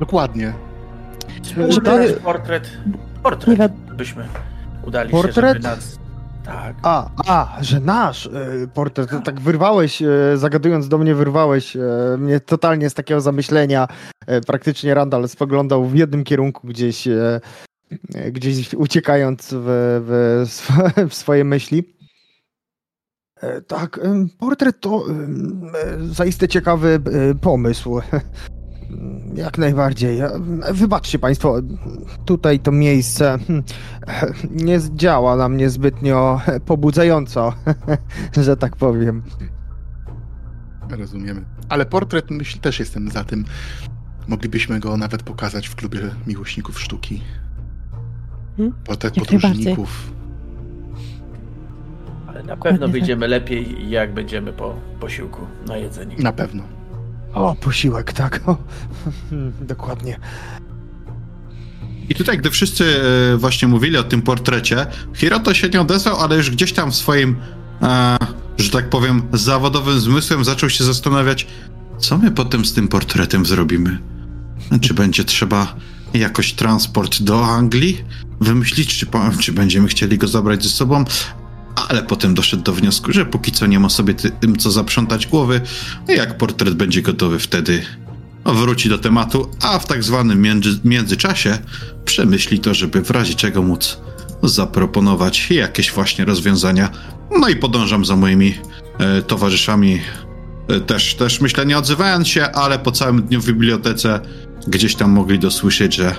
Dokładnie. 0.00 0.52
Wspólny 1.42 2.12
portret. 2.12 2.70
Portret 3.22 3.72
byśmy 3.72 4.28
udali 4.86 5.10
portret? 5.10 5.34
się, 5.34 5.42
żeby 5.42 5.60
nas... 5.60 6.00
Tak. 6.44 6.76
A, 6.82 7.10
a, 7.26 7.58
że 7.60 7.80
nasz 7.80 8.26
y, 8.26 8.68
portret. 8.74 9.10
Tak 9.24 9.40
wyrwałeś, 9.40 10.02
y, 10.02 10.08
zagadując 10.34 10.88
do 10.88 10.98
mnie, 10.98 11.14
wyrwałeś 11.14 11.76
y, 11.76 11.80
mnie 12.18 12.40
totalnie 12.40 12.90
z 12.90 12.94
takiego 12.94 13.20
zamyślenia. 13.20 13.88
praktycznie 14.46 14.94
Randall 14.94 15.28
spoglądał 15.28 15.86
w 15.86 15.94
jednym 15.94 16.24
kierunku 16.24 16.66
gdzieś, 16.66 17.08
gdzieś 18.32 18.74
uciekając 18.74 19.48
w, 19.52 19.64
w, 20.06 21.10
w 21.10 21.14
swoje 21.14 21.44
myśli. 21.44 21.99
E, 23.40 23.60
tak, 23.60 24.00
portret 24.38 24.80
to 24.80 25.04
zaiste 26.10 26.48
ciekawy 26.48 27.00
e, 27.30 27.34
pomysł. 27.34 28.00
Jak 29.34 29.58
najbardziej. 29.58 30.20
Wybaczcie 30.72 31.18
Państwo, 31.18 31.56
tutaj 32.24 32.60
to 32.60 32.72
miejsce 32.72 33.38
hmm, 33.46 33.64
nie 34.66 34.80
działa 34.94 35.36
na 35.36 35.48
mnie 35.48 35.70
zbytnio 35.70 36.40
pobudzająco, 36.66 37.52
że 38.36 38.56
tak 38.56 38.76
powiem. 38.76 39.22
Rozumiemy. 40.90 41.44
Ale 41.68 41.86
portret, 41.86 42.30
myślę, 42.30 42.60
też 42.60 42.80
jestem 42.80 43.10
za 43.10 43.24
tym. 43.24 43.44
Moglibyśmy 44.28 44.80
go 44.80 44.96
nawet 44.96 45.22
pokazać 45.22 45.68
w 45.68 45.74
klubie 45.74 46.00
miłośników 46.26 46.80
sztuki. 46.80 47.22
Hmm? 48.56 48.74
Portret 48.84 49.16
Jak 49.16 49.26
podróżników. 49.26 50.12
Na 52.50 52.56
pewno 52.56 52.88
wyjdziemy 52.88 53.28
lepiej, 53.28 53.90
jak 53.90 54.14
będziemy 54.14 54.52
po 54.52 54.74
posiłku 55.00 55.46
na 55.66 55.76
jedzenie. 55.76 56.16
Na 56.18 56.32
pewno. 56.32 56.62
O, 57.34 57.54
posiłek, 57.54 58.12
tak. 58.12 58.40
O, 58.46 58.56
dokładnie. 59.60 60.18
I 62.08 62.14
tutaj, 62.14 62.38
gdy 62.38 62.50
wszyscy 62.50 62.84
e, 63.34 63.36
właśnie 63.36 63.68
mówili 63.68 63.96
o 63.96 64.02
tym 64.02 64.22
portrecie, 64.22 64.86
Hiroto 65.14 65.54
się 65.54 65.68
nie 65.68 65.80
odezwał, 65.80 66.16
ale 66.16 66.36
już 66.36 66.50
gdzieś 66.50 66.72
tam 66.72 66.90
w 66.90 66.96
swoim, 66.96 67.36
e, 67.82 68.16
że 68.58 68.70
tak 68.70 68.90
powiem, 68.90 69.22
zawodowym 69.32 70.00
zmysłem 70.00 70.44
zaczął 70.44 70.70
się 70.70 70.84
zastanawiać, 70.84 71.46
co 71.98 72.18
my 72.18 72.30
potem 72.30 72.64
z 72.64 72.72
tym 72.72 72.88
portretem 72.88 73.46
zrobimy. 73.46 73.98
Czy 74.80 74.94
będzie 74.94 75.24
trzeba 75.24 75.76
jakoś 76.14 76.52
transport 76.52 77.22
do 77.22 77.46
Anglii 77.46 78.04
wymyślić, 78.40 78.98
czy, 78.98 79.06
czy 79.40 79.52
będziemy 79.52 79.88
chcieli 79.88 80.18
go 80.18 80.28
zabrać 80.28 80.62
ze 80.62 80.68
sobą, 80.68 81.04
ale 81.90 82.02
potem 82.02 82.34
doszedł 82.34 82.62
do 82.62 82.72
wniosku, 82.72 83.12
że 83.12 83.26
póki 83.26 83.52
co 83.52 83.66
nie 83.66 83.80
ma 83.80 83.88
sobie 83.88 84.14
tym 84.14 84.56
co 84.56 84.70
zaprzątać 84.70 85.26
głowy, 85.26 85.60
jak 86.08 86.38
portret 86.38 86.74
będzie 86.74 87.02
gotowy 87.02 87.38
wtedy 87.38 87.82
wróci 88.44 88.88
do 88.88 88.98
tematu, 88.98 89.50
a 89.62 89.78
w 89.78 89.86
tak 89.86 90.02
zwanym 90.04 90.42
między, 90.42 90.80
międzyczasie 90.84 91.58
przemyśli 92.04 92.60
to, 92.60 92.74
żeby 92.74 93.02
w 93.02 93.10
razie 93.10 93.34
czego 93.34 93.62
móc 93.62 93.98
zaproponować 94.42 95.50
jakieś 95.50 95.92
właśnie 95.92 96.24
rozwiązania. 96.24 96.90
No 97.40 97.48
i 97.48 97.56
podążam 97.56 98.04
za 98.04 98.16
moimi 98.16 98.54
e, 98.98 99.22
towarzyszami, 99.22 100.00
e, 100.68 100.80
też, 100.80 101.14
też 101.14 101.40
myślę 101.40 101.66
nie 101.66 101.78
odzywając 101.78 102.28
się, 102.28 102.44
ale 102.44 102.78
po 102.78 102.92
całym 102.92 103.22
dniu 103.22 103.40
w 103.40 103.46
bibliotece 103.46 104.20
gdzieś 104.66 104.94
tam 104.94 105.10
mogli 105.10 105.38
dosłyszeć, 105.38 105.94
że 105.94 106.14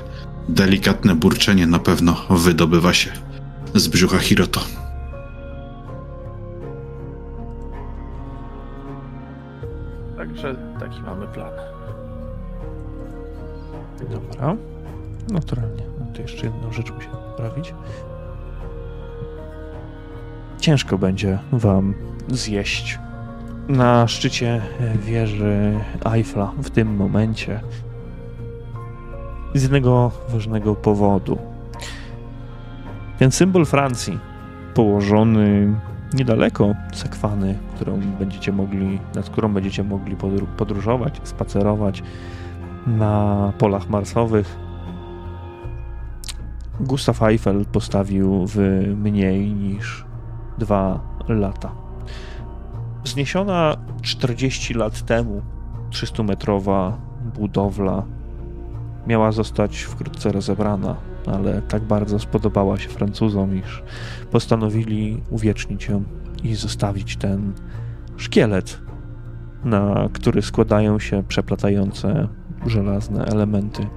delikatne 0.50 1.16
burczenie 1.16 1.68
na 1.68 1.80
pewno 1.80 2.26
wydobywa 2.30 2.94
się 2.94 3.12
z 3.76 3.88
brzucha 3.88 4.18
Hiroto. 4.18 4.81
Także 10.32 10.56
taki 10.80 11.02
mamy 11.02 11.28
plan. 11.28 11.52
Dobra. 14.10 14.56
Naturalnie. 15.32 15.84
No 16.00 16.06
to 16.16 16.22
jeszcze 16.22 16.46
jedną 16.46 16.74
rzecz 16.74 16.92
muszę 16.92 17.08
poprawić. 17.08 17.74
Ciężko 20.60 20.98
będzie 20.98 21.40
wam 21.52 21.94
zjeść 22.28 23.00
na 23.70 24.08
szczycie 24.08 24.62
wieży 24.96 25.80
Eiffla 26.06 26.52
w 26.64 26.70
tym 26.70 26.96
momencie. 26.96 27.60
Z 29.54 29.64
jednego 29.64 30.12
ważnego 30.30 30.76
powodu. 30.76 31.38
Ten 33.20 33.32
symbol 33.32 33.66
Francji, 33.66 34.20
położony 34.74 35.74
niedaleko 36.14 36.76
Sekwany, 36.94 37.58
którą 37.76 38.00
będziecie 38.20 38.52
mogli, 38.52 39.00
nad 39.16 39.30
którą 39.30 39.54
będziecie 39.54 39.84
mogli 39.84 40.16
podróżować, 40.58 41.22
spacerować 41.24 42.04
na 42.88 43.54
polach 43.58 43.90
marsowych, 43.90 44.58
Gustav 46.80 47.24
Eiffel 47.24 47.66
postawił 47.66 48.46
w 48.48 48.58
mniej 48.96 49.54
niż 49.54 50.06
dwa 50.58 51.00
lata. 51.28 51.72
Wzniesiona 53.04 53.78
40 54.02 54.74
lat 54.74 55.02
temu 55.02 55.42
300-metrowa 55.90 56.92
budowla 57.36 58.04
miała 59.08 59.32
zostać 59.32 59.82
wkrótce 59.82 60.32
rozebrana, 60.32 60.96
ale 61.34 61.62
tak 61.62 61.84
bardzo 61.84 62.20
spodobała 62.20 62.78
się 62.78 62.90
Francuzom, 62.90 63.56
iż 63.56 63.84
postanowili 64.32 65.22
uwiecznić 65.30 65.88
ją 65.88 66.04
i 66.44 66.56
zostawić 66.56 67.18
ten 67.18 67.54
szkielet, 68.18 68.80
na 69.64 70.10
który 70.14 70.42
składają 70.42 71.00
się 71.00 71.24
przeplatające 71.28 72.28
żelazne 72.66 73.26
elementy. 73.26 73.88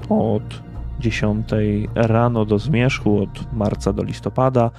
od 0.10 0.44
10 1.00 1.48
rano 1.96 2.46
do 2.46 2.60
zmierzchu, 2.60 3.22
od 3.22 3.54
marca 3.54 3.94
do 3.94 4.04
listopada, 4.04 4.72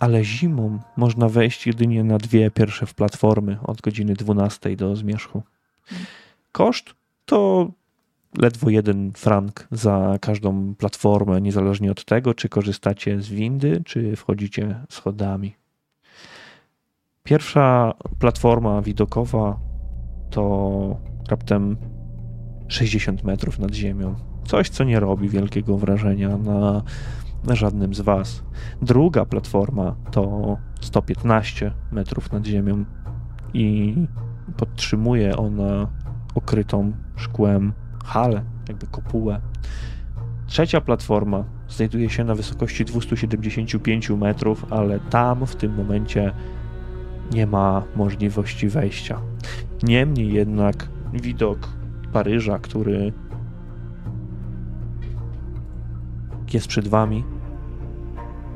ale 0.00 0.24
zimą 0.24 0.78
można 0.96 1.28
wejść 1.28 1.66
jedynie 1.66 2.04
na 2.04 2.18
dwie 2.18 2.50
pierwsze 2.50 2.86
w 2.86 2.94
platformy 2.94 3.58
od 3.62 3.80
godziny 3.80 4.14
12 4.14 4.76
do 4.76 4.96
zmierzchu. 4.96 5.42
Koszt 6.52 6.94
to 7.24 7.70
ledwo 8.38 8.70
jeden 8.70 9.12
frank 9.12 9.68
za 9.70 10.18
każdą 10.20 10.74
platformę, 10.74 11.40
niezależnie 11.40 11.90
od 11.90 12.04
tego, 12.04 12.34
czy 12.34 12.48
korzystacie 12.48 13.22
z 13.22 13.28
windy, 13.28 13.82
czy 13.86 14.16
wchodzicie 14.16 14.84
schodami. 14.88 15.54
Pierwsza 17.22 17.94
platforma 18.18 18.82
widokowa 18.82 19.58
to 20.30 20.96
raptem 21.28 21.76
60 22.70 23.24
metrów 23.24 23.58
nad 23.58 23.74
ziemią. 23.74 24.14
Coś, 24.44 24.68
co 24.68 24.84
nie 24.84 25.00
robi 25.00 25.28
wielkiego 25.28 25.78
wrażenia 25.78 26.38
na, 26.38 26.82
na 27.44 27.54
żadnym 27.54 27.94
z 27.94 28.00
Was. 28.00 28.42
Druga 28.82 29.24
platforma 29.24 29.96
to 30.10 30.56
115 30.80 31.72
metrów 31.92 32.32
nad 32.32 32.46
ziemią 32.46 32.84
i 33.54 33.94
podtrzymuje 34.56 35.36
ona 35.36 35.88
okrytą 36.34 36.92
szkłem 37.16 37.72
halę, 38.04 38.42
jakby 38.68 38.86
kopułę. 38.86 39.40
Trzecia 40.46 40.80
platforma 40.80 41.44
znajduje 41.68 42.10
się 42.10 42.24
na 42.24 42.34
wysokości 42.34 42.84
275 42.84 44.10
metrów, 44.10 44.66
ale 44.70 45.00
tam 45.00 45.46
w 45.46 45.56
tym 45.56 45.74
momencie 45.74 46.32
nie 47.32 47.46
ma 47.46 47.82
możliwości 47.96 48.68
wejścia. 48.68 49.20
Niemniej 49.82 50.32
jednak 50.32 50.88
widok 51.12 51.79
Paryża, 52.12 52.58
który 52.58 53.12
jest 56.52 56.66
przed 56.66 56.88
wami, 56.88 57.24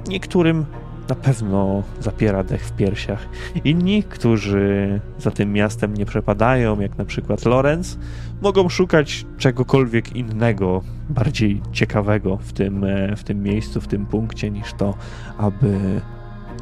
niektórym 0.09 0.64
na 1.09 1.14
pewno 1.14 1.83
zapiera 2.01 2.45
dech 2.45 2.67
w 2.67 2.73
piersiach. 2.73 3.29
Inni, 3.64 4.03
którzy 4.03 5.01
za 5.19 5.31
tym 5.31 5.53
miastem 5.53 5.95
nie 5.95 6.07
przepadają, 6.07 6.81
jak 6.81 6.99
na 6.99 7.05
przykład 7.05 7.45
Lorenz, 7.45 7.99
mogą 8.43 8.69
szukać 8.69 9.27
czegokolwiek 9.38 10.17
innego, 10.17 10.83
bardziej 11.09 11.62
ciekawego 11.73 12.37
w 12.37 12.53
tym, 12.53 12.85
e, 12.85 13.17
w 13.17 13.25
tym 13.25 13.43
miejscu, 13.43 13.81
w 13.81 13.88
tym 13.88 14.07
punkcie, 14.07 14.51
niż 14.51 14.73
to, 14.73 14.95
aby 15.38 16.01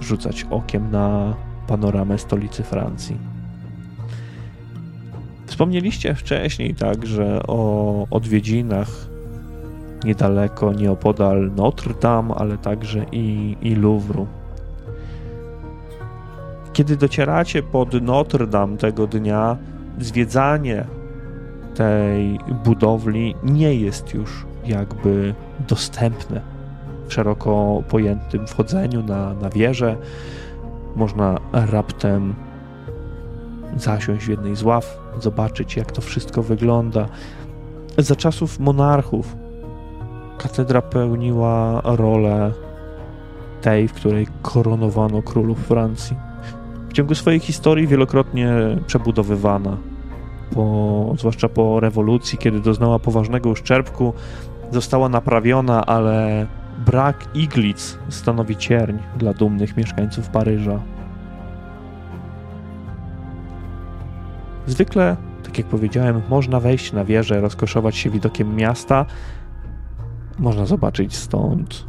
rzucać 0.00 0.46
okiem 0.50 0.90
na 0.90 1.34
panoramę 1.66 2.18
stolicy 2.18 2.62
Francji. 2.62 3.31
Wspomnieliście 5.52 6.14
wcześniej 6.14 6.74
także 6.74 7.40
o 7.46 8.06
odwiedzinach 8.10 8.88
niedaleko, 10.04 10.72
nieopodal 10.72 11.50
Notre 11.56 11.94
Dame, 11.94 12.34
ale 12.34 12.58
także 12.58 13.06
i, 13.12 13.56
i 13.62 13.74
Louvru. 13.74 14.26
Kiedy 16.72 16.96
docieracie 16.96 17.62
pod 17.62 18.02
Notre 18.02 18.46
Dame 18.46 18.76
tego 18.76 19.06
dnia, 19.06 19.56
zwiedzanie 19.98 20.84
tej 21.74 22.38
budowli 22.64 23.34
nie 23.42 23.74
jest 23.74 24.14
już 24.14 24.46
jakby 24.66 25.34
dostępne 25.68 26.40
w 27.08 27.12
szeroko 27.12 27.82
pojętym 27.88 28.46
wchodzeniu 28.46 29.02
na, 29.02 29.34
na 29.34 29.50
wieżę. 29.50 29.96
Można 30.96 31.40
raptem 31.52 32.34
zasiąść 33.76 34.26
w 34.26 34.28
jednej 34.28 34.56
z 34.56 34.62
ław, 34.62 34.98
zobaczyć 35.20 35.76
jak 35.76 35.92
to 35.92 36.00
wszystko 36.00 36.42
wygląda. 36.42 37.08
Za 37.98 38.16
czasów 38.16 38.60
monarchów 38.60 39.36
katedra 40.38 40.82
pełniła 40.82 41.80
rolę 41.84 42.52
tej, 43.60 43.88
w 43.88 43.92
której 43.92 44.26
koronowano 44.42 45.22
królów 45.22 45.58
Francji. 45.58 46.16
W 46.88 46.92
ciągu 46.92 47.14
swojej 47.14 47.40
historii 47.40 47.86
wielokrotnie 47.86 48.52
przebudowywana, 48.86 49.76
po, 50.54 51.14
zwłaszcza 51.18 51.48
po 51.48 51.80
rewolucji, 51.80 52.38
kiedy 52.38 52.60
doznała 52.60 52.98
poważnego 52.98 53.50
uszczerbku, 53.50 54.12
została 54.70 55.08
naprawiona, 55.08 55.86
ale 55.86 56.46
brak 56.86 57.28
iglic 57.34 57.98
stanowi 58.08 58.56
cierń 58.56 58.96
dla 59.16 59.32
dumnych 59.32 59.76
mieszkańców 59.76 60.28
Paryża. 60.28 60.80
Zwykle, 64.66 65.16
tak 65.42 65.58
jak 65.58 65.66
powiedziałem, 65.66 66.22
można 66.28 66.60
wejść 66.60 66.92
na 66.92 67.04
wieżę, 67.04 67.40
rozkoszować 67.40 67.96
się 67.96 68.10
widokiem 68.10 68.56
miasta, 68.56 69.06
można 70.38 70.66
zobaczyć 70.66 71.16
stąd 71.16 71.86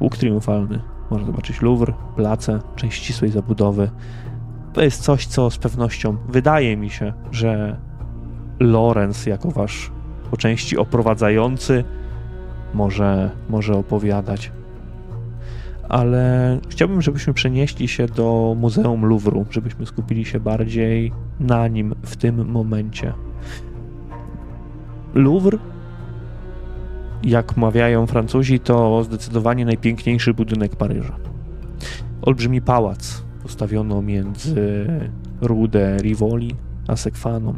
łuk 0.00 0.16
triumfalny, 0.16 0.80
można 1.10 1.26
zobaczyć 1.26 1.62
Louvre, 1.62 1.94
place, 2.16 2.60
część 2.76 3.02
ścisłej 3.02 3.30
zabudowy. 3.30 3.90
To 4.72 4.82
jest 4.82 5.02
coś, 5.02 5.26
co 5.26 5.50
z 5.50 5.58
pewnością 5.58 6.16
wydaje 6.28 6.76
mi 6.76 6.90
się, 6.90 7.12
że 7.30 7.76
Lorenz, 8.60 9.26
jako 9.26 9.50
wasz 9.50 9.92
po 10.30 10.36
części 10.36 10.78
oprowadzający, 10.78 11.84
może, 12.74 13.30
może 13.48 13.74
opowiadać. 13.74 14.52
Ale 15.88 16.58
chciałbym, 16.68 17.02
żebyśmy 17.02 17.34
przenieśli 17.34 17.88
się 17.88 18.06
do 18.06 18.56
Muzeum 18.60 19.04
Louvru, 19.04 19.46
żebyśmy 19.50 19.86
skupili 19.86 20.24
się 20.24 20.40
bardziej 20.40 21.12
na 21.40 21.68
nim 21.68 21.94
w 22.02 22.16
tym 22.16 22.48
momencie. 22.50 23.12
Louvre 25.14 25.58
jak 27.24 27.56
mawiają 27.56 28.06
Francuzi, 28.06 28.60
to 28.60 29.04
zdecydowanie 29.04 29.64
najpiękniejszy 29.64 30.34
budynek 30.34 30.76
Paryża. 30.76 31.16
Olbrzymi 32.22 32.62
pałac 32.62 33.22
postawiono 33.42 34.02
między 34.02 34.86
Rue 35.40 35.68
de 35.68 35.98
Rivoli 35.98 36.54
a 36.88 36.96
Sekwaną, 36.96 37.54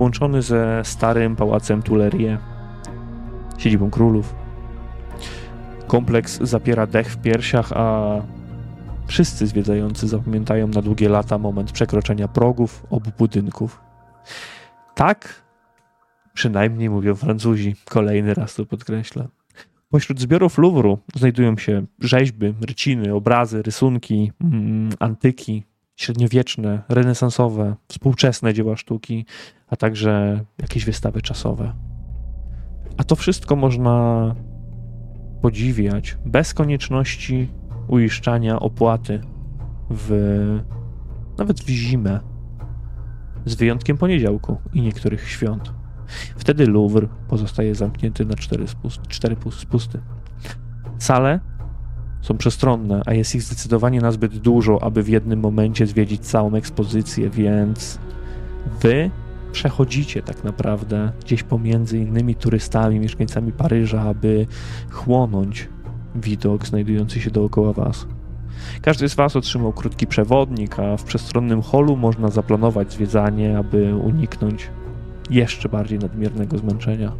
łączony 0.00 0.42
ze 0.42 0.80
starym 0.84 1.36
pałacem 1.36 1.82
Tuileries, 1.82 2.38
siedzibą 3.58 3.90
królów. 3.90 4.41
Kompleks 5.92 6.38
zapiera 6.42 6.86
dech 6.86 7.08
w 7.08 7.16
piersiach, 7.16 7.72
a 7.72 8.16
wszyscy 9.06 9.46
zwiedzający 9.46 10.08
zapamiętają 10.08 10.68
na 10.68 10.82
długie 10.82 11.08
lata 11.08 11.38
moment 11.38 11.72
przekroczenia 11.72 12.28
progów 12.28 12.86
obu 12.90 13.10
budynków. 13.18 13.80
Tak 14.94 15.42
Przynajmniej 16.34 16.90
mówią 16.90 17.14
Francuzi. 17.14 17.74
Kolejny 17.84 18.34
raz 18.34 18.54
to 18.54 18.66
podkreślę. 18.66 19.28
Pośród 19.90 20.20
zbiorów 20.20 20.58
Louvru 20.58 20.98
znajdują 21.14 21.56
się 21.56 21.86
rzeźby, 22.00 22.54
ryciny, 22.60 23.14
obrazy, 23.14 23.62
rysunki, 23.62 24.32
mm, 24.40 24.90
antyki, 24.98 25.64
średniowieczne, 25.96 26.82
renesansowe, 26.88 27.74
współczesne 27.88 28.54
dzieła 28.54 28.76
sztuki, 28.76 29.26
a 29.68 29.76
także 29.76 30.44
jakieś 30.58 30.84
wystawy 30.84 31.22
czasowe. 31.22 31.74
A 32.96 33.04
to 33.04 33.16
wszystko 33.16 33.56
można 33.56 34.34
podziwiać 35.42 36.18
bez 36.26 36.54
konieczności 36.54 37.48
uiszczania 37.88 38.60
opłaty 38.60 39.20
w 39.90 40.60
nawet 41.38 41.60
w 41.60 41.68
zimę, 41.68 42.20
z 43.44 43.54
wyjątkiem 43.54 43.96
poniedziałku 43.98 44.56
i 44.72 44.82
niektórych 44.82 45.28
świąt. 45.28 45.72
Wtedy 46.36 46.66
Louvre 46.66 47.08
pozostaje 47.28 47.74
zamknięty 47.74 48.24
na 48.24 48.34
cztery, 48.34 48.68
spust 48.68 49.02
cztery 49.08 49.36
spusty. 49.50 50.00
Sale 50.98 51.40
są 52.20 52.36
przestronne, 52.36 53.02
a 53.06 53.14
jest 53.14 53.34
ich 53.34 53.42
zdecydowanie 53.42 54.00
nazbyt 54.00 54.38
dużo, 54.38 54.82
aby 54.82 55.02
w 55.02 55.08
jednym 55.08 55.40
momencie 55.40 55.86
zwiedzić 55.86 56.20
całą 56.20 56.54
ekspozycję, 56.54 57.30
więc 57.30 57.98
wy 58.80 59.10
przechodzicie 59.52 60.22
tak 60.22 60.44
naprawdę 60.44 61.12
gdzieś 61.24 61.42
pomiędzy 61.42 61.98
innymi 61.98 62.34
turystami, 62.34 63.00
mieszkańcami 63.00 63.52
Paryża, 63.52 64.02
aby 64.02 64.46
chłonąć 64.90 65.68
widok 66.14 66.66
znajdujący 66.66 67.20
się 67.20 67.30
dookoła 67.30 67.72
was. 67.72 68.06
Każdy 68.82 69.08
z 69.08 69.14
was 69.14 69.36
otrzymał 69.36 69.72
krótki 69.72 70.06
przewodnik, 70.06 70.78
a 70.78 70.96
w 70.96 71.04
przestronnym 71.04 71.62
holu 71.62 71.96
można 71.96 72.28
zaplanować 72.28 72.92
zwiedzanie, 72.92 73.58
aby 73.58 73.96
uniknąć 73.96 74.70
jeszcze 75.30 75.68
bardziej 75.68 75.98
nadmiernego 75.98 76.58
zmęczenia. 76.58 77.12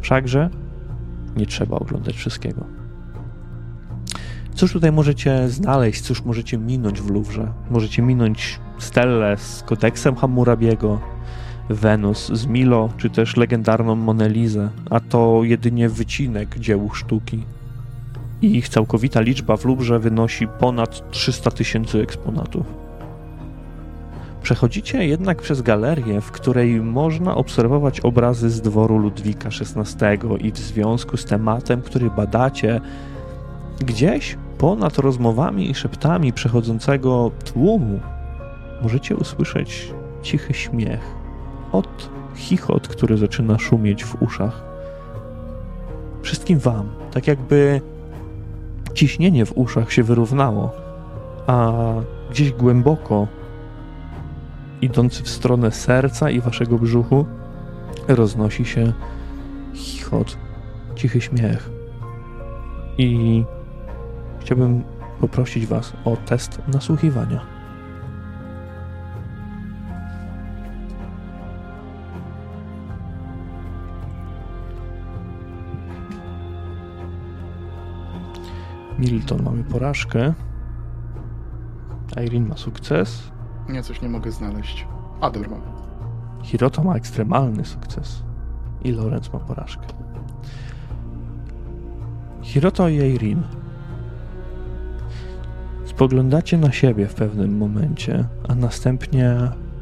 Wszakże 0.00 0.50
nie 1.36 1.46
trzeba 1.46 1.76
oglądać 1.76 2.14
wszystkiego. 2.14 2.64
Cóż 4.54 4.72
tutaj 4.72 4.92
możecie 4.92 5.48
znaleźć, 5.48 6.00
cóż 6.00 6.24
możecie 6.24 6.58
minąć 6.58 7.00
w 7.00 7.10
Louvre? 7.10 7.52
Możecie 7.70 8.02
minąć 8.02 8.60
Stellę 8.78 9.36
z 9.36 9.62
kodeksem 9.62 10.16
Hammurabiego, 10.16 11.00
Wenus 11.70 12.32
z 12.32 12.46
Milo, 12.46 12.88
czy 12.96 13.10
też 13.10 13.36
legendarną 13.36 13.94
Monelizę, 13.94 14.70
a 14.90 15.00
to 15.00 15.40
jedynie 15.42 15.88
wycinek 15.88 16.58
dzieł 16.58 16.90
sztuki. 16.94 17.44
Ich 18.42 18.68
całkowita 18.68 19.20
liczba 19.20 19.56
w 19.56 19.64
Lubrze 19.64 19.98
wynosi 19.98 20.48
ponad 20.48 21.10
300 21.10 21.50
tysięcy 21.50 22.02
eksponatów. 22.02 22.66
Przechodzicie 24.42 25.06
jednak 25.06 25.42
przez 25.42 25.62
galerię, 25.62 26.20
w 26.20 26.30
której 26.30 26.80
można 26.80 27.34
obserwować 27.34 28.00
obrazy 28.00 28.50
z 28.50 28.60
dworu 28.60 28.98
Ludwika 28.98 29.48
XVI 29.48 30.18
i 30.40 30.52
w 30.52 30.58
związku 30.58 31.16
z 31.16 31.24
tematem, 31.24 31.82
który 31.82 32.10
badacie, 32.10 32.80
gdzieś 33.80 34.36
ponad 34.58 34.98
rozmowami 34.98 35.70
i 35.70 35.74
szeptami 35.74 36.32
przechodzącego 36.32 37.30
tłumu 37.44 38.00
możecie 38.82 39.16
usłyszeć 39.16 39.92
cichy 40.22 40.54
śmiech 40.54 41.21
od 41.72 42.10
chichot, 42.36 42.88
który 42.88 43.16
zaczyna 43.16 43.58
szumieć 43.58 44.04
w 44.04 44.22
uszach. 44.22 44.62
Wszystkim 46.22 46.58
wam, 46.58 46.88
tak 47.10 47.26
jakby 47.26 47.80
ciśnienie 48.94 49.46
w 49.46 49.58
uszach 49.58 49.92
się 49.92 50.02
wyrównało, 50.02 50.70
a 51.46 51.72
gdzieś 52.30 52.52
głęboko, 52.52 53.26
idący 54.80 55.22
w 55.22 55.28
stronę 55.28 55.70
serca 55.70 56.30
i 56.30 56.40
waszego 56.40 56.78
brzuchu, 56.78 57.26
roznosi 58.08 58.64
się 58.64 58.92
chichot, 59.74 60.38
cichy 60.94 61.20
śmiech. 61.20 61.70
I 62.98 63.44
chciałbym 64.40 64.82
poprosić 65.20 65.66
was 65.66 65.92
o 66.04 66.16
test 66.16 66.62
nasłuchiwania. 66.68 67.61
Milton 79.02 79.42
mamy 79.42 79.64
porażkę. 79.64 80.34
Irene 82.24 82.48
ma 82.48 82.56
sukces. 82.56 83.32
Nie, 83.68 83.82
coś 83.82 84.02
nie 84.02 84.08
mogę 84.08 84.32
znaleźć. 84.32 84.86
A, 85.20 85.30
dobra, 85.30 85.50
mam. 85.50 85.60
Hiroto 86.42 86.82
ma 86.84 86.94
ekstremalny 86.94 87.64
sukces. 87.64 88.22
I 88.84 88.92
Lorenz 88.92 89.32
ma 89.32 89.38
porażkę. 89.38 89.86
Hiroto 92.42 92.88
i 92.88 92.94
Irene. 92.94 93.42
Spoglądacie 95.84 96.58
na 96.58 96.72
siebie 96.72 97.06
w 97.06 97.14
pewnym 97.14 97.56
momencie, 97.56 98.24
a 98.48 98.54
następnie 98.54 99.36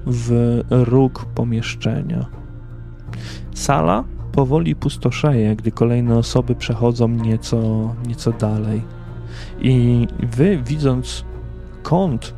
w 0.07 0.61
róg 0.71 1.25
pomieszczenia. 1.35 2.27
Sala 3.55 4.05
powoli 4.33 4.77
pustoszeje, 4.77 5.57
gdy 5.57 5.73
kolejne 5.73 6.17
osoby 6.17 6.55
przechodzą 6.55 7.09
nieco, 7.09 7.61
nieco 8.07 8.33
dalej. 8.33 8.83
I 9.61 10.07
wy, 10.37 10.63
widząc 10.67 11.25
kąt 11.83 12.35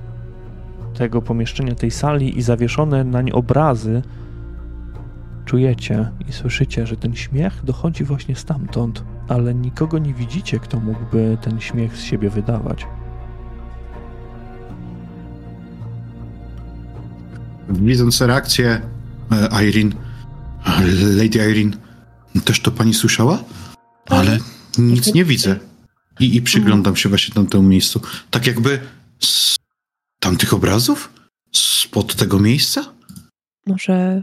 tego 0.94 1.22
pomieszczenia, 1.22 1.74
tej 1.74 1.90
sali 1.90 2.38
i 2.38 2.42
zawieszone 2.42 3.04
nań 3.04 3.30
obrazy, 3.30 4.02
czujecie 5.44 6.10
i 6.28 6.32
słyszycie, 6.32 6.86
że 6.86 6.96
ten 6.96 7.16
śmiech 7.16 7.64
dochodzi 7.64 8.04
właśnie 8.04 8.36
stamtąd, 8.36 9.04
ale 9.28 9.54
nikogo 9.54 9.98
nie 9.98 10.14
widzicie, 10.14 10.58
kto 10.58 10.80
mógłby 10.80 11.38
ten 11.40 11.60
śmiech 11.60 11.96
z 11.96 12.02
siebie 12.02 12.30
wydawać. 12.30 12.86
Widząc 17.68 18.20
reakcję 18.20 18.80
e, 19.32 19.64
Irene, 19.68 19.94
Lady 21.16 21.50
Irene, 21.50 21.76
też 22.44 22.60
to 22.60 22.70
pani 22.70 22.94
słyszała? 22.94 23.38
Ale 24.08 24.38
nic 24.78 25.14
nie 25.14 25.24
widzę. 25.24 25.71
I, 26.20 26.36
I 26.36 26.42
przyglądam 26.42 26.96
się 26.96 27.08
właśnie 27.08 27.34
tamtemu 27.34 27.62
miejscu. 27.62 28.00
Tak 28.30 28.46
jakby 28.46 28.80
z 29.20 29.56
tamtych 30.20 30.54
obrazów? 30.54 31.12
Spod 31.52 32.14
tego 32.14 32.38
miejsca? 32.38 32.84
Może 33.66 34.22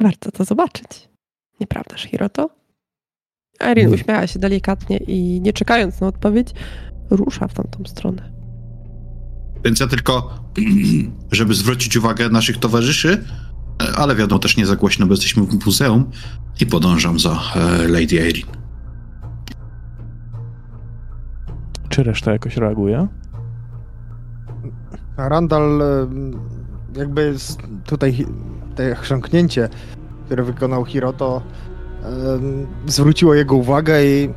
warto 0.00 0.30
to 0.30 0.44
zobaczyć. 0.44 1.08
Nieprawdaż, 1.60 2.02
Hiroto? 2.02 2.50
Erin 3.60 3.94
uśmiecha 3.94 4.26
się 4.26 4.38
delikatnie 4.38 4.96
i 4.96 5.40
nie 5.40 5.52
czekając 5.52 6.00
na 6.00 6.06
odpowiedź, 6.06 6.48
rusza 7.10 7.48
w 7.48 7.54
tamtą 7.54 7.84
stronę. 7.86 8.32
Więc 9.64 9.80
ja 9.80 9.86
tylko, 9.86 10.44
żeby 11.32 11.54
zwrócić 11.54 11.96
uwagę 11.96 12.28
naszych 12.28 12.58
towarzyszy, 12.58 13.24
ale 13.96 14.16
wiadomo 14.16 14.38
też 14.38 14.56
nie 14.56 14.66
za 14.66 14.76
głośno, 14.76 15.06
bo 15.06 15.12
jesteśmy 15.12 15.42
w 15.42 15.66
muzeum 15.66 16.10
i 16.60 16.66
podążam 16.66 17.18
za 17.18 17.40
e, 17.56 17.88
Lady 17.88 18.20
Erin. 18.20 18.63
Czy 21.94 22.02
reszta 22.02 22.32
jakoś 22.32 22.56
reaguje? 22.56 23.08
Randall 25.16 25.82
e, 25.82 26.06
jakby 26.98 27.34
tutaj 27.86 28.26
te 28.74 28.94
chrząknięcie, 28.94 29.68
które 30.26 30.42
wykonał 30.42 30.84
Hiroto 30.84 31.42
zwróciło 32.86 33.34
jego 33.34 33.56
uwagę 33.56 34.04
i 34.04 34.30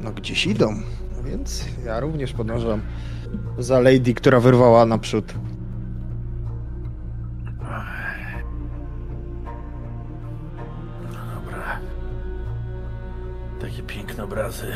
no 0.00 0.12
gdzieś 0.12 0.46
idą. 0.46 0.74
Więc 1.24 1.64
ja 1.84 2.00
również 2.00 2.32
podążam 2.32 2.80
za 3.58 3.80
Lady, 3.80 4.14
która 4.14 4.40
wyrwała 4.40 4.86
naprzód. 4.86 5.34
No 11.02 11.18
dobra. 11.34 11.80
Takie 13.60 13.82
piękne 13.82 14.24
obrazy. 14.24 14.66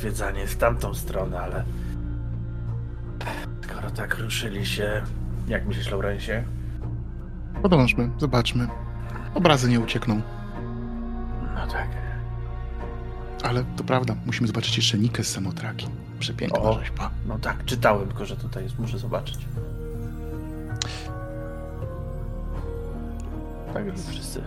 Zwiedzanie 0.00 0.46
w 0.46 0.56
tamtą 0.56 0.94
stronę, 0.94 1.40
ale 1.40 1.64
skoro 3.64 3.90
tak 3.90 4.18
ruszyli 4.18 4.66
się, 4.66 5.02
jak 5.48 5.66
myślisz, 5.66 5.90
Laurencie? 5.90 6.44
Podążmy, 7.62 8.10
zobaczmy. 8.18 8.68
Obrazy 9.34 9.68
nie 9.70 9.80
uciekną. 9.80 10.20
No 11.54 11.66
tak. 11.72 11.88
Ale 13.42 13.64
to 13.76 13.84
prawda, 13.84 14.14
musimy 14.26 14.46
zobaczyć 14.46 14.76
jeszcze 14.76 14.98
Nikę 14.98 15.24
z 15.24 15.28
Samotraki. 15.28 15.86
Przepiękna 16.18 16.58
O. 16.60 16.78
rzeźba. 16.80 17.10
No 17.26 17.38
tak, 17.38 17.64
czytałem, 17.64 18.08
tylko 18.08 18.24
że 18.26 18.36
tutaj 18.36 18.62
jest, 18.62 18.78
muszę 18.78 18.98
zobaczyć. 18.98 19.38
Tak 23.74 23.86
jest 23.86 24.10
wszyscy. 24.10 24.42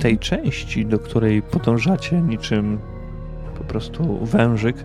Tej 0.00 0.18
części, 0.18 0.86
do 0.86 0.98
której 0.98 1.42
podążacie 1.42 2.20
niczym 2.22 2.78
prostu 3.68 4.18
wężyk, 4.26 4.84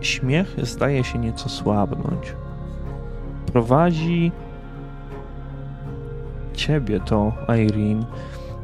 śmiech 0.00 0.56
zdaje 0.62 1.04
się 1.04 1.18
nieco 1.18 1.48
słabnąć. 1.48 2.34
Prowadzi 3.52 4.32
ciebie 6.52 7.00
to, 7.00 7.32
Irene, 7.48 8.04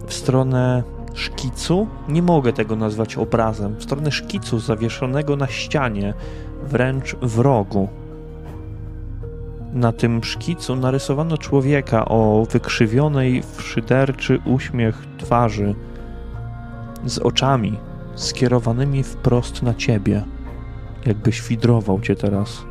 w 0.06 0.14
stronę 0.14 0.82
szkicu. 1.14 1.86
Nie 2.08 2.22
mogę 2.22 2.52
tego 2.52 2.76
nazwać 2.76 3.16
obrazem. 3.16 3.76
W 3.76 3.82
stronę 3.82 4.12
szkicu 4.12 4.58
zawieszonego 4.58 5.36
na 5.36 5.46
ścianie, 5.46 6.14
wręcz 6.62 7.16
w 7.22 7.38
rogu. 7.38 7.88
na 9.74 9.92
tym 9.92 10.24
szkicu 10.24 10.76
narysowano 10.76 11.38
człowieka 11.38 12.04
o 12.04 12.46
wykrzywionej 12.50 13.42
w 13.42 13.62
szyderczy 13.62 14.40
uśmiech 14.44 15.06
twarzy 15.18 15.74
z 17.06 17.18
oczami 17.18 17.78
skierowanymi 18.14 19.02
wprost 19.02 19.62
na 19.62 19.74
ciebie, 19.74 20.24
jakby 21.06 21.32
świdrował 21.32 22.00
cię 22.00 22.16
teraz 22.16 22.64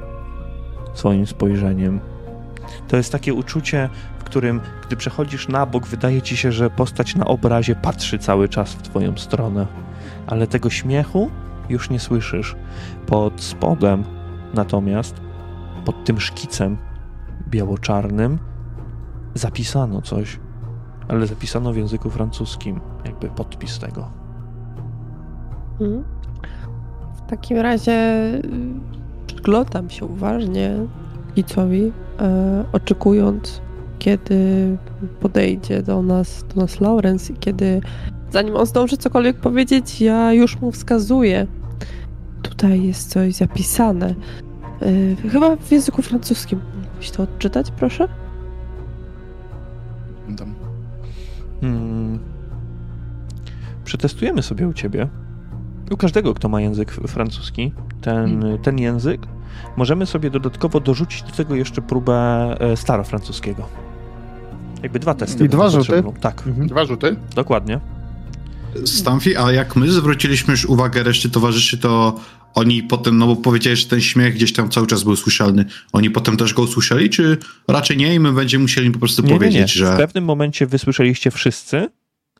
swoim 0.94 1.28
spojrzeniem. 1.28 2.00
To 2.88 2.98
jest 2.98 3.12
takie 3.12 3.34
uczucie, 3.34 3.90
w 4.20 4.24
którym, 4.24 4.62
gdy 4.88 4.96
przechodzisz 4.96 5.48
na 5.48 5.66
bok, 5.66 5.88
wydaje 5.88 6.22
ci 6.22 6.38
się, 6.38 6.52
że 6.52 6.70
postać 6.70 7.16
na 7.16 7.26
obrazie 7.26 7.76
patrzy 7.76 8.20
cały 8.20 8.50
czas 8.50 8.74
w 8.74 8.82
twoją 8.82 9.18
stronę, 9.18 9.68
ale 10.28 10.48
tego 10.48 10.70
śmiechu 10.70 11.32
już 11.70 11.90
nie 11.90 12.00
słyszysz. 12.00 12.56
Pod 13.06 13.42
spodem 13.42 14.04
natomiast, 14.54 15.22
pod 15.86 16.06
tym 16.06 16.20
szkicem 16.20 16.78
biało-czarnym, 17.50 18.40
zapisano 19.34 20.02
coś, 20.02 20.40
ale 21.08 21.28
zapisano 21.28 21.74
w 21.74 21.78
języku 21.78 22.10
francuskim, 22.10 22.82
jakby 23.06 23.30
podpis 23.30 23.80
tego. 23.80 24.23
Mhm. 25.82 26.04
W 27.16 27.30
takim 27.30 27.58
razie 27.58 27.94
y, 28.36 28.42
przyglądam 29.28 29.90
się 29.90 30.06
uważnie 30.06 30.78
Kicowi, 31.36 31.92
e, 32.20 32.66
oczekując, 32.72 33.62
kiedy 34.00 34.38
podejdzie 35.20 35.82
do 35.84 36.02
nas, 36.02 36.46
do 36.56 36.62
nas 36.62 36.80
Lawrence 36.80 37.34
i 37.34 37.36
kiedy, 37.36 37.82
zanim 38.32 38.56
on 38.56 38.66
zdąży 38.66 38.98
cokolwiek 38.98 39.38
powiedzieć, 39.38 40.02
ja 40.02 40.34
już 40.34 40.62
mu 40.62 40.72
wskazuję. 40.72 41.48
Tutaj 42.42 42.84
jest 42.84 43.10
coś 43.10 43.34
zapisane. 43.34 44.16
E, 44.82 45.30
chyba 45.30 45.56
w 45.56 45.72
języku 45.72 46.02
francuskim. 46.02 46.60
Mógłbyś 46.84 47.12
to 47.12 47.24
odczytać, 47.24 47.72
proszę? 47.72 48.08
Tam. 50.38 50.56
Hmm. 51.62 52.20
Przetestujemy 53.84 54.42
sobie 54.42 54.68
u 54.68 54.74
ciebie. 54.74 55.08
U 55.92 55.98
każdego, 55.98 56.34
kto 56.34 56.50
ma 56.50 56.62
język 56.62 56.92
francuski, 56.92 57.72
ten, 58.02 58.44
ten 58.64 58.78
język, 58.80 59.22
możemy 59.78 60.06
sobie 60.06 60.30
dodatkowo 60.30 60.80
dorzucić 60.80 61.24
do 61.24 61.32
tego 61.32 61.56
jeszcze 61.56 61.82
próbę 61.82 62.14
e, 62.60 62.78
starofrancuskiego. 62.78 63.68
Jakby 64.84 65.00
dwa 65.00 65.14
testy. 65.14 65.46
I 65.46 65.50
dwa 65.50 65.70
rzuty? 65.70 65.86
potrzebne. 65.88 66.14
Tak, 66.22 66.48
Mhm. 66.48 66.68
Dwa 66.68 66.86
rzuty. 66.86 67.16
dokładnie. 67.36 67.80
Stamfi, 68.86 69.38
a 69.38 69.52
jak 69.52 69.76
my 69.76 69.92
zwróciliśmy 69.92 70.52
już 70.52 70.66
uwagę 70.66 71.04
reszty 71.04 71.30
towarzyszy, 71.30 71.78
to 71.78 72.20
oni 72.54 72.84
potem, 72.84 73.18
no 73.18 73.28
bo 73.28 73.36
powiedziałeś, 73.36 73.80
że 73.80 73.86
ten 73.90 74.02
śmiech 74.02 74.34
gdzieś 74.34 74.54
tam 74.54 74.70
cały 74.70 74.88
czas 74.88 75.04
był 75.04 75.16
słyszalny. 75.16 75.66
Oni 75.94 76.10
potem 76.10 76.38
też 76.38 76.54
go 76.54 76.62
usłyszeli, 76.62 77.10
czy 77.10 77.38
raczej 77.68 77.98
nie 77.98 78.16
i 78.16 78.20
my 78.20 78.32
będziemy 78.34 78.62
musieli 78.62 78.92
po 78.92 79.00
prostu 79.00 79.22
Nie, 79.22 79.28
nie, 79.28 79.34
nie. 79.34 79.40
powiedzieć, 79.40 79.72
W 79.72 79.76
że... 79.76 79.98
pewnym 79.98 80.24
momencie 80.26 80.68
wysłyszeliście 80.68 81.32
wszyscy, 81.32 81.90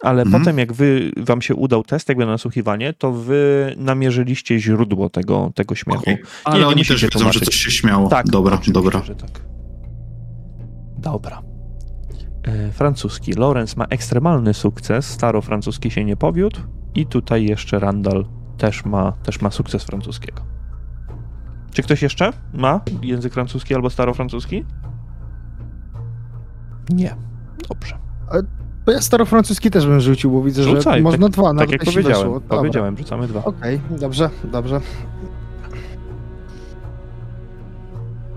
ale 0.04 0.22
Mhm. 0.22 0.42
potem 0.44 0.58
jak 0.58 0.74
wy, 0.74 1.12
wam 1.18 1.42
się 1.42 1.56
udał 1.56 1.84
test, 1.84 2.10
jakby 2.10 2.26
na 2.26 2.32
nasłuchiwanie, 2.32 2.94
to 2.94 3.12
wy 3.12 3.74
namierzyliście 3.78 4.60
źródło 4.60 5.10
tego, 5.10 5.52
tego 5.56 5.76
śmiechu. 5.76 6.02
Okej. 6.02 6.18
Ale 6.44 6.60
nie 6.60 6.68
oni 6.68 6.86
też 6.86 7.02
wiedzą, 7.02 7.08
że 7.20 7.20
tłumaczyć. 7.20 7.46
coś 7.46 7.56
się 7.56 7.72
śmiało. 7.72 8.10
Tak, 8.10 8.28
dobra, 8.28 8.60
dobra. 8.68 9.04
Że 9.04 9.16
tak. 9.16 9.30
Dobra. 10.98 11.42
E, 12.44 12.72
francuski. 12.72 13.34
Lorenz 13.34 13.78
ma 13.78 13.86
ekstremalny 13.86 14.54
sukces, 14.54 15.06
starofrancuski 15.10 15.92
się 15.92 16.06
nie 16.06 16.16
powiódł 16.18 16.60
i 16.96 17.06
tutaj 17.06 17.46
jeszcze 17.46 17.80
Randall 17.80 18.26
też 18.58 18.86
ma, 18.86 19.12
też 19.12 19.42
ma 19.42 19.52
sukces 19.52 19.84
francuskiego. 19.84 20.42
Czy 21.74 21.84
ktoś 21.84 22.02
jeszcze 22.02 22.34
ma 22.54 22.82
język 23.02 23.34
francuski 23.34 23.76
albo 23.76 23.90
starofrancuski? 23.90 24.66
Nie. 26.90 27.16
Dobrze. 27.70 27.98
Bo 28.86 28.92
ja 28.92 29.02
starofrancuski 29.02 29.72
też 29.72 29.88
bym 29.88 30.00
rzucił, 30.00 30.32
bo 30.32 30.44
widzę, 30.44 30.64
że 30.64 30.70
Rzucaj, 30.70 31.02
można 31.02 31.30
dwa 31.30 31.44
Tak 31.44 31.54
nawet 31.54 31.72
jak 31.72 31.84
powiedziałem. 31.84 32.34
weszło. 32.34 32.42
Powiedziałem, 32.42 32.98
rzucamy 32.98 33.28
dwa. 33.28 33.44
Okej, 33.46 33.80
dobrze, 34.00 34.30
dobrze. 34.52 34.82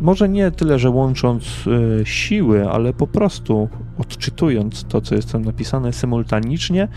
Może 0.01 0.29
nie 0.29 0.51
tyle, 0.51 0.79
że 0.79 0.91
łącząc 0.91 1.45
e, 2.01 2.07
siły, 2.07 2.71
ale 2.71 2.93
po 2.93 3.07
prostu 3.07 3.69
odczytując 3.99 4.85
to, 4.85 5.01
co 5.01 5.15
jest 5.15 5.33
tam 5.33 5.45
napisane 5.45 5.93
symultanicznie, 5.93 6.89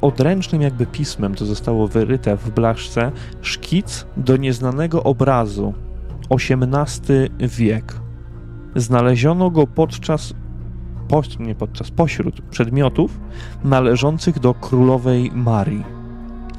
odręcznym 0.00 0.62
jakby 0.62 0.86
pismem 0.86 1.34
to 1.34 1.46
zostało 1.46 1.88
wyryte 1.88 2.36
w 2.36 2.50
blaszce 2.50 3.12
szkic 3.42 4.06
do 4.16 4.36
nieznanego 4.36 5.02
obrazu 5.02 5.74
XVIII 6.30 7.48
wiek. 7.48 7.94
Znaleziono 8.76 9.50
go 9.50 9.66
podczas, 9.66 10.34
po, 11.08 11.22
nie 11.38 11.54
podczas, 11.54 11.90
pośród 11.90 12.40
przedmiotów 12.40 13.20
należących 13.64 14.38
do 14.38 14.54
królowej 14.54 15.30
Marii. 15.34 15.84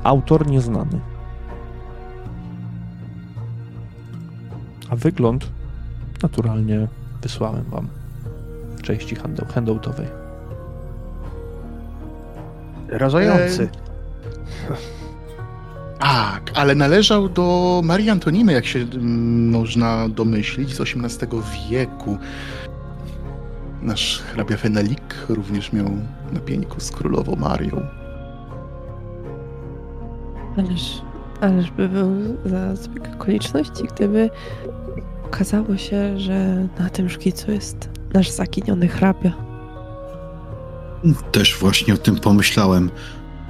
Autor 0.04 0.48
nieznany. 0.48 1.00
A 4.90 4.96
wygląd 4.96 5.50
naturalnie 6.24 6.88
wysłałem 7.22 7.64
wam 7.64 7.88
w 8.78 8.82
części 8.82 9.16
handou- 9.16 9.54
handoutowej. 9.54 10.08
Rażający. 12.88 13.70
Tak, 16.00 16.52
ale 16.56 16.76
należał 16.76 17.30
do 17.30 17.82
Marii 17.84 18.10
Antoniny, 18.10 18.54
jak 18.54 18.66
się 18.66 18.80
mm, 18.80 19.50
można 19.50 20.10
domyślić, 20.10 20.76
z 20.76 20.82
XVIII 20.82 21.42
wieku. 21.70 22.18
Nasz 23.82 24.22
hrabia 24.22 24.58
Fenelik 24.58 25.26
również 25.30 25.74
miał 25.74 25.90
na 26.34 26.40
pieńku 26.40 26.80
z 26.80 26.92
królową 26.92 27.36
Marią. 27.36 27.82
Ależ, 30.58 31.02
ależ 31.42 31.72
by 31.72 31.90
był 31.90 32.10
za 32.46 32.76
zbieg 32.76 33.10
okoliczności, 33.14 33.84
gdyby 33.96 34.30
okazało 35.26 35.78
się, 35.78 36.20
że 36.20 36.68
na 36.80 36.90
tym 36.90 37.10
szkicu 37.10 37.52
jest 37.52 37.90
nasz 38.14 38.30
zaginiony 38.30 38.88
hrabia. 38.88 39.34
Też 41.32 41.58
właśnie 41.60 41.94
o 41.94 41.98
tym 41.98 42.16
pomyślałem. 42.16 42.90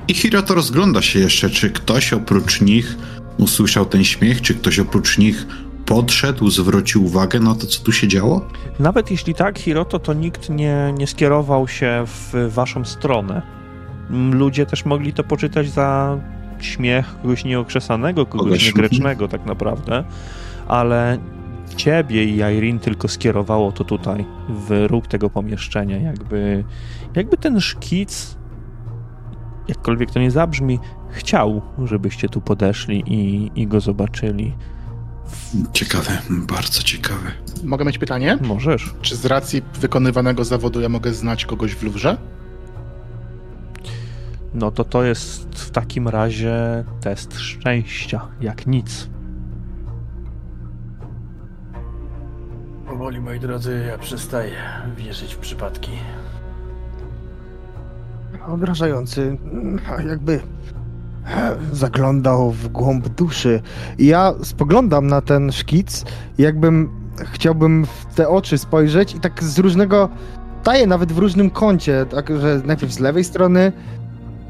I 0.07 0.13
Hiroto 0.13 0.55
rozgląda 0.55 1.01
się 1.01 1.19
jeszcze, 1.19 1.49
czy 1.49 1.69
ktoś 1.69 2.13
oprócz 2.13 2.61
nich 2.61 2.97
usłyszał 3.37 3.85
ten 3.85 4.03
śmiech, 4.03 4.41
czy 4.41 4.55
ktoś 4.55 4.79
oprócz 4.79 5.17
nich 5.17 5.47
podszedł, 5.85 6.49
zwrócił 6.49 7.05
uwagę 7.05 7.39
na 7.39 7.55
to, 7.55 7.67
co 7.67 7.83
tu 7.83 7.91
się 7.91 8.07
działo? 8.07 8.47
Nawet 8.79 9.11
jeśli 9.11 9.33
tak, 9.33 9.59
Hiroto, 9.59 9.99
to 9.99 10.13
nikt 10.13 10.49
nie, 10.49 10.93
nie 10.97 11.07
skierował 11.07 11.67
się 11.67 12.03
w 12.05 12.33
waszą 12.53 12.85
stronę. 12.85 13.41
Ludzie 14.31 14.65
też 14.65 14.85
mogli 14.85 15.13
to 15.13 15.23
poczytać 15.23 15.69
za 15.69 16.17
śmiech 16.59 17.15
kogoś 17.21 17.45
nieokrzesanego, 17.45 18.25
kogoś 18.25 18.43
Kogoś. 18.43 18.65
niegrzecznego 18.65 19.27
tak 19.27 19.45
naprawdę, 19.45 20.03
ale 20.67 21.17
ciebie 21.75 22.23
i 22.23 22.35
Irene 22.35 22.79
tylko 22.79 23.07
skierowało 23.07 23.71
to 23.71 23.83
tutaj, 23.83 24.25
w 24.49 24.85
róg 24.87 25.07
tego 25.07 25.29
pomieszczenia, 25.29 25.97
jakby, 25.97 26.63
jakby 27.15 27.37
ten 27.37 27.61
szkic, 27.61 28.37
jakkolwiek 29.67 30.11
to 30.11 30.19
nie 30.19 30.31
zabrzmi, 30.31 30.79
chciał, 31.09 31.61
żebyście 31.85 32.29
tu 32.29 32.41
podeszli 32.41 33.03
i, 33.07 33.51
i 33.55 33.67
go 33.67 33.79
zobaczyli. 33.81 34.53
Ciekawe, 35.73 36.21
bardzo 36.29 36.83
ciekawe. 36.83 37.31
Mogę 37.63 37.85
mieć 37.85 37.97
pytanie? 37.97 38.37
Możesz. 38.41 38.93
Czy 39.01 39.15
z 39.15 39.25
racji 39.25 39.61
wykonywanego 39.79 40.43
zawodu 40.43 40.81
ja 40.81 40.89
mogę 40.89 41.13
znać 41.13 41.45
kogoś 41.45 41.75
w 41.75 41.83
Luwrze? 41.83 42.17
No 44.53 44.71
to 44.71 44.83
to 44.83 45.03
jest 45.03 45.55
w 45.55 45.71
takim 45.71 46.07
razie 46.07 46.83
test 47.01 47.39
szczęścia, 47.39 48.27
jak 48.41 48.67
nic. 48.67 49.09
Powoli, 52.87 53.19
moi 53.21 53.39
drodzy, 53.39 53.85
ja 53.87 53.97
przestaję 53.97 54.55
wierzyć 54.97 55.35
w 55.35 55.37
przypadki. 55.37 55.91
Odrażający. 58.47 59.37
A 59.97 60.01
Jakby 60.01 60.39
zaglądał 61.71 62.51
w 62.51 62.67
głąb 62.67 63.09
duszy. 63.09 63.61
I 63.97 64.05
ja 64.05 64.33
spoglądam 64.43 65.07
na 65.07 65.21
ten 65.21 65.51
szkic, 65.51 66.05
jakbym 66.37 66.89
chciałbym 67.33 67.85
w 67.85 68.15
te 68.15 68.29
oczy 68.29 68.57
spojrzeć 68.57 69.15
i 69.15 69.19
tak 69.19 69.43
z 69.43 69.59
różnego 69.59 70.09
staję 70.61 70.87
nawet 70.87 71.11
w 71.11 71.17
różnym 71.17 71.49
kącie, 71.49 72.05
tak, 72.09 72.39
że 72.41 72.61
najpierw 72.65 72.93
z 72.93 72.99
lewej 72.99 73.23
strony, 73.23 73.71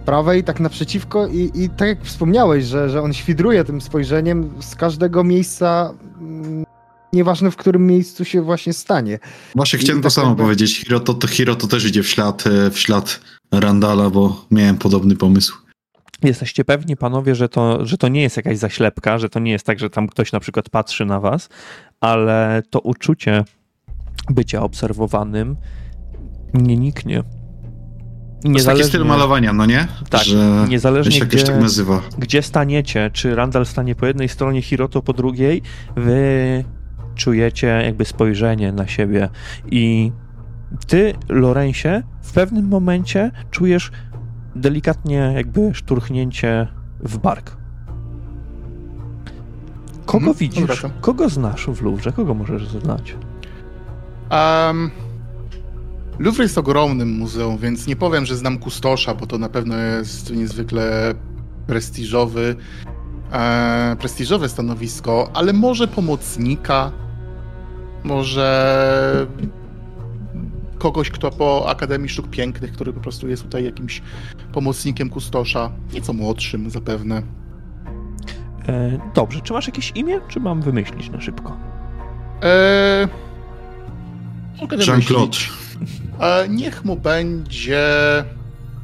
prawej, 0.06 0.44
tak 0.44 0.60
naprzeciwko 0.60 1.28
i, 1.28 1.52
i 1.56 1.70
tak 1.70 1.88
jak 1.88 2.04
wspomniałeś, 2.04 2.66
że, 2.66 2.90
że 2.90 3.02
on 3.02 3.14
świdruje 3.14 3.64
tym 3.64 3.82
spojrzeniem 3.82 4.50
z 4.60 4.76
każdego 4.76 5.24
miejsca, 5.24 5.94
mm, 6.22 6.66
nieważne 7.14 7.52
w 7.52 7.56
którym 7.56 7.88
miejscu 7.88 8.26
się 8.26 8.42
właśnie 8.42 8.74
stanie. 8.74 9.20
Właśnie 9.56 9.80
I 9.80 9.82
chciałem 9.82 10.02
to 10.02 10.04
tak 10.06 10.12
samo 10.14 10.28
jakby- 10.28 10.44
powiedzieć. 10.44 10.80
Hiroto, 10.80 11.14
to 11.14 11.28
Hiroto 11.28 11.68
też 11.68 11.86
idzie 11.86 12.04
w 12.04 12.08
ślad, 12.08 12.44
e, 12.48 12.72
w 12.72 12.80
ślad 12.80 13.20
Randala, 13.52 14.10
bo 14.10 14.46
miałem 14.52 14.78
podobny 14.78 15.16
pomysł. 15.16 15.65
Jesteście 16.24 16.66
pewni, 16.66 16.98
panowie, 16.98 17.36
że 17.36 17.50
to, 17.50 17.86
że 17.86 17.98
to 17.98 18.08
nie 18.08 18.22
jest 18.22 18.38
jakaś 18.38 18.58
zaślepka, 18.58 19.18
że 19.20 19.30
to 19.30 19.40
nie 19.40 19.52
jest 19.52 19.66
tak, 19.66 19.80
że 19.80 19.90
tam 19.90 20.08
ktoś 20.08 20.32
na 20.32 20.40
przykład 20.40 20.70
patrzy 20.70 21.06
na 21.06 21.20
was, 21.20 21.50
ale 22.02 22.64
to 22.70 22.80
uczucie 22.80 23.44
bycia 24.30 24.62
obserwowanym 24.62 25.56
nie 26.54 26.78
niknie. 26.78 27.24
To 28.44 28.50
jest 28.50 28.66
taki 28.66 28.84
styl 28.84 29.06
malowania, 29.06 29.54
no 29.54 29.66
nie? 29.66 29.88
Tak, 30.10 30.24
że 30.24 30.66
niezależnie 30.70 31.26
gdzie, 31.26 31.44
tak 31.44 31.62
nazywa. 31.62 32.02
gdzie 32.18 32.42
staniecie, 32.42 33.10
czy 33.14 33.36
Randall 33.36 33.66
stanie 33.66 33.96
po 33.96 34.06
jednej 34.06 34.30
stronie, 34.30 34.62
Hiroto 34.62 35.02
po 35.02 35.14
drugiej, 35.14 35.62
wy 35.96 36.64
czujecie 37.16 37.68
jakby 37.68 38.06
spojrzenie 38.06 38.72
na 38.72 38.88
siebie 38.88 39.30
i 39.72 40.12
ty, 40.88 41.14
Lorensie, 41.30 42.04
w 42.22 42.34
pewnym 42.34 42.68
momencie 42.68 43.32
czujesz 43.52 43.92
delikatnie 44.56 45.34
jakby 45.36 45.74
szturchnięcie 45.74 46.68
w 47.00 47.18
bark. 47.18 47.58
Kogo 50.06 50.28
mhm, 50.28 50.38
widzisz? 50.38 50.86
Kogo 51.02 51.30
znasz 51.30 51.68
w 51.68 51.82
Louvre? 51.82 52.12
Kogo 52.12 52.34
możesz 52.34 52.68
znać? 52.68 53.16
Um, 54.32 54.92
Louvre 56.20 56.44
jest 56.44 56.58
ogromnym 56.58 57.18
muzeum, 57.18 57.58
więc 57.58 57.88
nie 57.88 57.96
powiem, 57.96 58.26
że 58.26 58.36
znam 58.36 58.58
kustosza, 58.58 59.16
bo 59.16 59.28
to 59.28 59.38
na 59.38 59.50
pewno 59.50 59.78
jest 59.78 60.32
niezwykle 60.36 61.14
prestiżowy, 61.68 62.56
e, 63.32 63.96
prestiżowe 64.00 64.50
stanowisko, 64.50 65.30
ale 65.34 65.54
może 65.54 65.88
pomocnika, 65.88 66.92
może 68.04 69.28
kogoś, 70.78 71.10
kto 71.10 71.32
po 71.32 71.70
Akademii 71.70 72.10
Sztuk 72.10 72.30
Pięknych, 72.30 72.72
który 72.72 72.94
po 72.94 73.00
prostu 73.00 73.30
jest 73.30 73.44
tutaj 73.44 73.64
jakimś 73.64 74.02
pomocnikiem 74.54 75.10
kustosza, 75.10 75.72
nieco 75.94 76.14
młodszym 76.14 76.70
zapewne. 76.70 77.22
E, 78.68 79.00
dobrze, 79.14 79.42
czy 79.42 79.54
masz 79.54 79.68
jakieś 79.68 79.92
imię, 79.96 80.20
czy 80.28 80.40
mam 80.40 80.62
wymyślić 80.62 81.10
na 81.10 81.22
szybko? 81.22 81.58
E, 82.44 83.08
Jean-Claude. 84.88 85.38
E, 86.20 86.50
niech 86.50 86.86
mu 86.86 86.96
będzie 86.96 87.84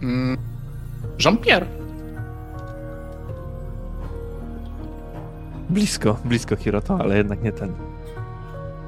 mm, 0.01 0.37
Jean-Pierre. 1.25 1.65
Blisko, 5.69 6.17
blisko 6.25 6.55
Hiroto, 6.55 6.97
ale 6.99 7.17
jednak 7.17 7.43
nie 7.43 7.51
ten. 7.51 7.71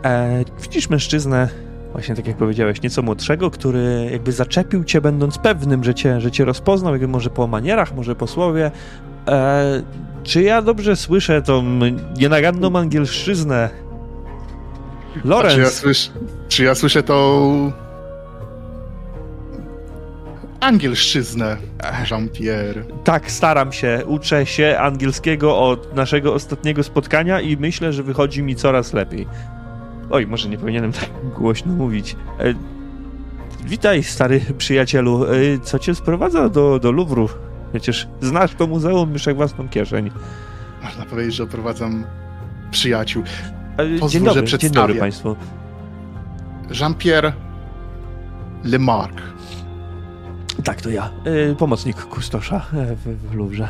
E, 0.05 0.43
widzisz 0.61 0.89
mężczyznę, 0.89 1.49
właśnie 1.93 2.15
tak 2.15 2.27
jak 2.27 2.37
powiedziałeś, 2.37 2.81
nieco 2.81 3.01
młodszego, 3.01 3.51
który 3.51 4.09
jakby 4.11 4.31
zaczepił 4.31 4.83
cię, 4.83 5.01
będąc 5.01 5.37
pewnym, 5.37 5.83
że 5.83 5.93
cię, 5.93 6.21
że 6.21 6.31
cię 6.31 6.45
rozpoznał, 6.45 6.93
jakby 6.93 7.07
może 7.07 7.29
po 7.29 7.47
manierach, 7.47 7.95
może 7.95 8.15
po 8.15 8.27
słowie. 8.27 8.71
E, 9.27 9.83
czy 10.23 10.41
ja 10.41 10.61
dobrze 10.61 10.95
słyszę 10.95 11.41
tą 11.41 11.79
nienaganną 12.17 12.79
angielszczyznę? 12.79 13.69
Lorenz. 15.23 15.55
Czy 15.55 15.61
ja, 15.61 15.69
słyszę, 15.69 16.09
czy 16.47 16.63
ja 16.63 16.75
słyszę 16.75 17.03
tą 17.03 17.71
angielszczyznę, 20.59 21.57
Jean-Pierre. 22.11 22.83
Tak, 23.03 23.31
staram 23.31 23.71
się. 23.71 24.01
Uczę 24.07 24.45
się 24.45 24.77
angielskiego 24.79 25.59
od 25.59 25.95
naszego 25.95 26.33
ostatniego 26.33 26.83
spotkania 26.83 27.41
i 27.41 27.57
myślę, 27.57 27.93
że 27.93 28.03
wychodzi 28.03 28.43
mi 28.43 28.55
coraz 28.55 28.93
lepiej. 28.93 29.27
Oj, 30.09 30.27
może 30.27 30.49
nie 30.49 30.57
powinienem 30.57 30.91
tak 30.91 31.09
głośno 31.37 31.73
mówić. 31.73 32.15
E, 32.39 32.53
witaj, 33.65 34.03
stary 34.03 34.41
przyjacielu. 34.57 35.25
E, 35.25 35.29
co 35.63 35.79
cię 35.79 35.95
sprowadza 35.95 36.49
do, 36.49 36.79
do 36.79 36.91
Louvru? 36.91 37.29
Przecież 37.71 38.07
znasz 38.21 38.55
to 38.55 38.67
muzeum 38.67 39.13
już 39.13 39.25
jak 39.25 39.35
własną 39.35 39.69
kieszeń. 39.69 40.11
Można 40.83 41.05
powiedzieć, 41.05 41.35
że 41.35 41.43
oprowadzam 41.43 42.03
przyjaciół. 42.71 43.23
E, 43.77 43.99
Pozwól, 43.99 44.09
dzień 44.09 44.23
dobry, 44.23 44.47
że 44.47 44.57
dzień 44.57 44.71
dobry 44.71 44.95
Państwu. 44.95 45.35
Jean-Pierre 46.79 47.33
Lemarque. 48.63 49.21
Tak, 50.63 50.81
to 50.81 50.89
ja. 50.89 51.09
E, 51.51 51.55
pomocnik 51.55 51.97
kustosza 51.97 52.55
e, 52.73 52.95
w, 52.95 53.29
w 53.31 53.35
Louvre. 53.35 53.69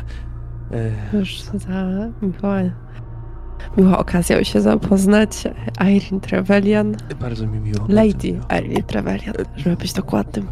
Już 1.12 1.42
za 1.42 1.84
miła, 2.22 2.56
miła 3.76 3.98
okazja 3.98 4.44
się 4.44 4.60
zapoznać. 4.60 5.30
Irene 5.80 6.20
Trevelyan. 6.20 6.96
Bardzo 7.20 7.46
mi 7.46 7.60
miło. 7.60 7.86
Lady 7.88 8.40
Irene 8.58 8.82
Trevelyan, 8.82 9.34
żeby 9.56 9.76
być 9.76 9.92
dokładnym. 9.92 10.46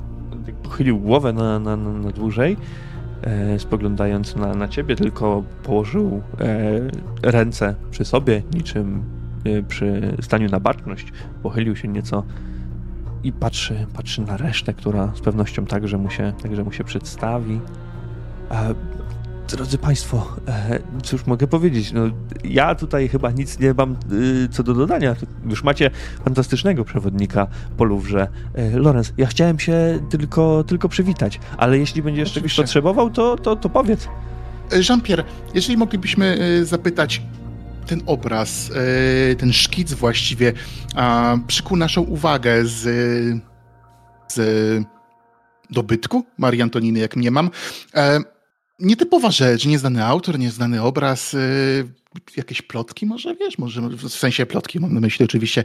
Pochylił 0.63 0.99
głowę 0.99 1.33
na, 1.33 1.59
na, 1.59 1.77
na, 1.77 1.93
na 1.93 2.11
dłużej, 2.11 2.57
e, 3.23 3.59
spoglądając 3.59 4.37
na, 4.37 4.55
na 4.55 4.69
ciebie, 4.69 4.97
tylko 4.97 5.43
położył 5.63 6.23
e, 6.41 7.31
ręce 7.31 7.75
przy 7.91 8.05
sobie, 8.05 8.43
niczym 8.55 9.03
e, 9.45 9.63
przy 9.63 10.17
staniu 10.21 10.49
na 10.49 10.61
baczność. 10.61 11.13
Pochylił 11.43 11.77
się 11.77 11.89
nieco 11.89 12.25
i 13.25 13.33
patrzy, 13.33 13.87
patrzy 13.95 14.23
na 14.23 14.37
resztę, 14.37 14.75
która 14.75 15.13
z 15.15 15.21
pewnością 15.21 15.67
także 15.67 15.99
mu 15.99 16.11
się, 16.11 16.33
także 16.43 16.65
mu 16.65 16.73
się 16.73 16.85
przedstawi. 16.85 17.61
Drodzy 19.53 19.79
Państwo, 19.79 20.37
e, 20.49 20.79
cóż 21.03 21.27
mogę 21.27 21.47
powiedzieć? 21.47 21.93
No, 21.93 22.01
ja 22.45 22.75
tutaj 22.75 23.09
chyba 23.09 23.31
nic 23.31 23.59
nie 23.59 23.75
mam 23.75 23.97
y, 24.13 24.49
co 24.49 24.63
do 24.63 24.75
dodania. 24.75 25.17
Już 25.49 25.65
macie 25.65 25.91
fantastycznego 26.25 26.85
przewodnika 26.85 27.47
po 27.77 27.85
Louvre. 27.85 28.29
E, 28.55 28.79
Lorenz, 28.79 29.13
ja 29.17 29.27
chciałem 29.27 29.59
się 29.59 30.01
tylko, 30.11 30.65
tylko 30.65 30.89
przywitać, 30.89 31.41
ale 31.57 31.79
jeśli 31.79 32.03
będziesz 32.03 32.33
czegoś 32.33 32.55
potrzebował, 32.55 33.11
to, 33.11 33.37
to, 33.37 33.57
to 33.57 33.69
powiedz. 33.69 34.09
E, 34.73 34.79
Jean-Pierre, 34.89 35.25
jeżeli 35.55 35.77
moglibyśmy 35.77 36.39
e, 36.61 36.65
zapytać, 36.65 37.23
ten 37.87 38.03
obraz, 38.07 38.71
ten 39.39 39.53
szkic 39.53 39.93
właściwie 39.93 40.53
przykuł 41.47 41.77
naszą 41.77 42.03
uwagę 42.03 42.65
z, 42.65 42.81
z 44.29 44.41
dobytku 45.71 46.25
Marii 46.39 46.63
Antoniny, 46.63 46.99
jak 46.99 47.17
mnie 47.17 47.31
mam. 47.31 47.51
Nietypowa 48.79 49.31
rzecz, 49.31 49.67
nieznany 49.67 50.05
autor, 50.05 50.39
nieznany 50.39 50.83
obraz, 50.83 51.35
e, 51.35 51.39
jakieś 52.37 52.63
plotki 52.63 53.07
może, 53.07 53.35
wiesz, 53.35 53.59
może 53.59 53.81
w 53.89 54.09
sensie 54.09 54.47
plotki 54.47 54.81
mam 54.81 54.95
na 54.95 55.01
myśli 55.01 55.25
oczywiście, 55.25 55.65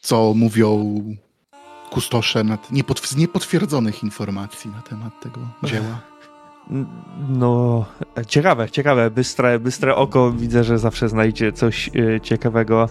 co 0.00 0.34
mówią 0.34 1.00
kustosze 1.90 2.44
nad, 2.44 2.68
z 3.04 3.16
niepotwierdzonych 3.16 4.02
informacji 4.02 4.70
na 4.70 4.82
temat 4.82 5.20
tego 5.22 5.40
dzieła. 5.62 6.00
No, 7.28 7.84
ciekawe, 8.28 8.70
ciekawe. 8.70 9.10
Bystre, 9.10 9.60
bystre 9.60 9.96
oko. 9.96 10.32
Widzę, 10.32 10.64
że 10.64 10.78
zawsze 10.78 11.08
znajdzie 11.08 11.52
coś 11.52 11.90
e, 12.16 12.20
ciekawego. 12.20 12.88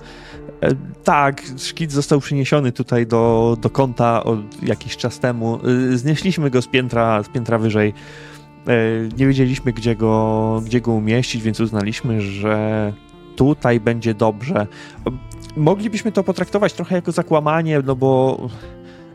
E, 0.61 0.69
tak, 1.03 1.41
szkic 1.57 1.91
został 1.91 2.19
przyniesiony 2.19 2.71
tutaj 2.71 3.07
do, 3.07 3.57
do 3.61 3.69
kąta 3.69 4.23
od 4.23 4.63
jakiś 4.63 4.97
czas 4.97 5.19
temu. 5.19 5.59
E, 5.93 5.97
znieśliśmy 5.97 6.49
go 6.49 6.61
z 6.61 6.67
piętra, 6.67 7.23
z 7.23 7.29
piętra 7.29 7.57
wyżej. 7.57 7.93
Nie 9.17 9.27
wiedzieliśmy, 9.27 9.73
gdzie 9.73 9.95
go, 9.95 10.61
gdzie 10.65 10.81
go 10.81 10.91
umieścić, 10.91 11.43
więc 11.43 11.59
uznaliśmy, 11.59 12.21
że 12.21 12.93
tutaj 13.35 13.79
będzie 13.79 14.13
dobrze. 14.13 14.67
Moglibyśmy 15.57 16.11
to 16.11 16.23
potraktować 16.23 16.73
trochę 16.73 16.95
jako 16.95 17.11
zakłamanie, 17.11 17.81
no 17.85 17.95
bo 17.95 18.39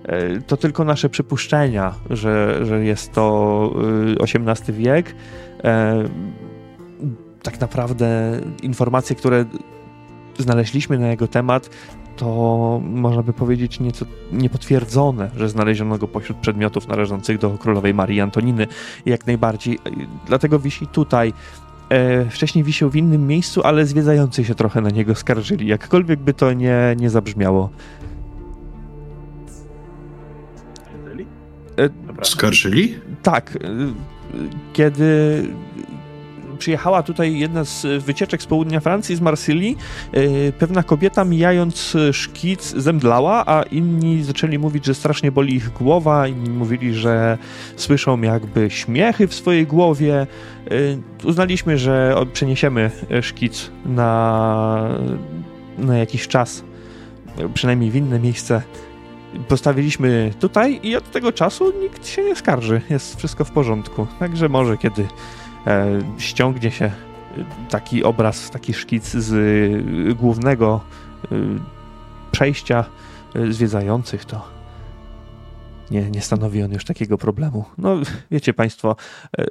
E, 0.08 0.40
to 0.40 0.56
tylko 0.56 0.84
nasze 0.84 1.08
przypuszczenia, 1.08 1.94
że, 2.10 2.66
że 2.66 2.84
jest 2.84 3.12
to 3.12 3.74
XVIII 4.20 4.70
y, 4.70 4.72
wiek. 4.72 5.14
E, 5.64 6.04
tak 7.42 7.60
naprawdę 7.60 8.40
informacje, 8.62 9.16
które 9.16 9.44
znaleźliśmy 10.38 10.98
na 10.98 11.08
jego 11.08 11.28
temat, 11.28 11.70
to 12.18 12.80
można 12.84 13.22
by 13.22 13.32
powiedzieć 13.32 13.80
nieco 13.80 14.06
niepotwierdzone, 14.32 15.30
że 15.36 15.48
znaleziono 15.48 15.98
go 15.98 16.08
pośród 16.08 16.38
przedmiotów 16.38 16.88
należących 16.88 17.38
do 17.38 17.50
królowej 17.50 17.94
Marii 17.94 18.20
Antoniny. 18.20 18.66
Jak 19.06 19.26
najbardziej. 19.26 19.78
Dlatego 20.26 20.58
wisi 20.58 20.86
tutaj. 20.86 21.32
E, 21.88 22.30
wcześniej 22.30 22.64
wisiał 22.64 22.90
w 22.90 22.96
innym 22.96 23.26
miejscu, 23.26 23.62
ale 23.64 23.86
zwiedzający 23.86 24.44
się 24.44 24.54
trochę 24.54 24.80
na 24.80 24.90
niego 24.90 25.14
skarżyli. 25.14 25.66
Jakkolwiek 25.66 26.20
by 26.20 26.34
to 26.34 26.52
nie, 26.52 26.96
nie 26.98 27.10
zabrzmiało. 27.10 27.70
E, 31.78 32.24
Skarżyli? 32.24 32.94
Tak. 33.22 33.56
E, 33.56 33.58
kiedy 34.72 35.42
przyjechała 36.58 37.02
tutaj 37.02 37.38
jedna 37.38 37.64
z 37.64 38.04
wycieczek 38.04 38.42
z 38.42 38.46
południa 38.46 38.80
Francji, 38.80 39.16
z 39.16 39.20
Marsylii, 39.20 39.76
e, 40.12 40.52
pewna 40.52 40.82
kobieta 40.82 41.24
mijając 41.24 41.96
szkic 42.12 42.74
zemdlała, 42.76 43.44
a 43.46 43.62
inni 43.62 44.22
zaczęli 44.24 44.58
mówić, 44.58 44.84
że 44.84 44.94
strasznie 44.94 45.32
boli 45.32 45.54
ich 45.54 45.72
głowa, 45.72 46.28
inni 46.28 46.50
mówili, 46.50 46.94
że 46.94 47.38
słyszą 47.76 48.20
jakby 48.20 48.70
śmiechy 48.70 49.26
w 49.26 49.34
swojej 49.34 49.66
głowie. 49.66 50.26
Uznaliśmy, 51.24 51.78
że 51.78 52.14
przeniesiemy 52.32 52.90
szkic 53.22 53.70
na, 53.86 54.88
na 55.78 55.98
jakiś 55.98 56.28
czas, 56.28 56.64
przynajmniej 57.54 57.90
w 57.90 57.96
inne 57.96 58.20
miejsce 58.20 58.62
postawiliśmy 59.48 60.30
tutaj 60.40 60.80
i 60.82 60.96
od 60.96 61.10
tego 61.10 61.32
czasu 61.32 61.72
nikt 61.82 62.06
się 62.06 62.24
nie 62.24 62.36
skarży. 62.36 62.80
Jest 62.90 63.16
wszystko 63.16 63.44
w 63.44 63.50
porządku. 63.50 64.06
Także 64.18 64.48
może 64.48 64.76
kiedy 64.76 65.02
e, 65.02 65.06
ściągnie 66.18 66.70
się 66.70 66.90
taki 67.70 68.04
obraz, 68.04 68.50
taki 68.50 68.74
szkic 68.74 69.10
z 69.10 70.16
głównego 70.16 70.80
przejścia 72.32 72.84
zwiedzających, 73.50 74.24
to 74.24 74.58
nie, 75.90 76.10
nie 76.10 76.20
stanowi 76.20 76.62
on 76.62 76.72
już 76.72 76.84
takiego 76.84 77.18
problemu. 77.18 77.64
No, 77.78 77.96
wiecie 78.30 78.54
Państwo, 78.54 78.96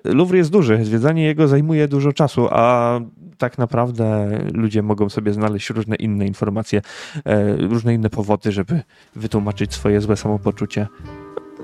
Louvre 0.03 0.37
jest 0.37 0.51
duży, 0.51 0.85
zwiedzanie 0.85 1.23
jego 1.23 1.47
zajmuje 1.47 1.87
dużo 1.87 2.13
czasu, 2.13 2.47
a 2.51 2.99
tak 3.37 3.57
naprawdę 3.57 4.29
ludzie 4.53 4.81
mogą 4.81 5.09
sobie 5.09 5.33
znaleźć 5.33 5.69
różne 5.69 5.95
inne 5.95 6.25
informacje, 6.25 6.81
różne 7.57 7.93
inne 7.93 8.09
powody, 8.09 8.51
żeby 8.51 8.81
wytłumaczyć 9.15 9.73
swoje 9.73 10.01
złe 10.01 10.17
samopoczucie. 10.17 10.87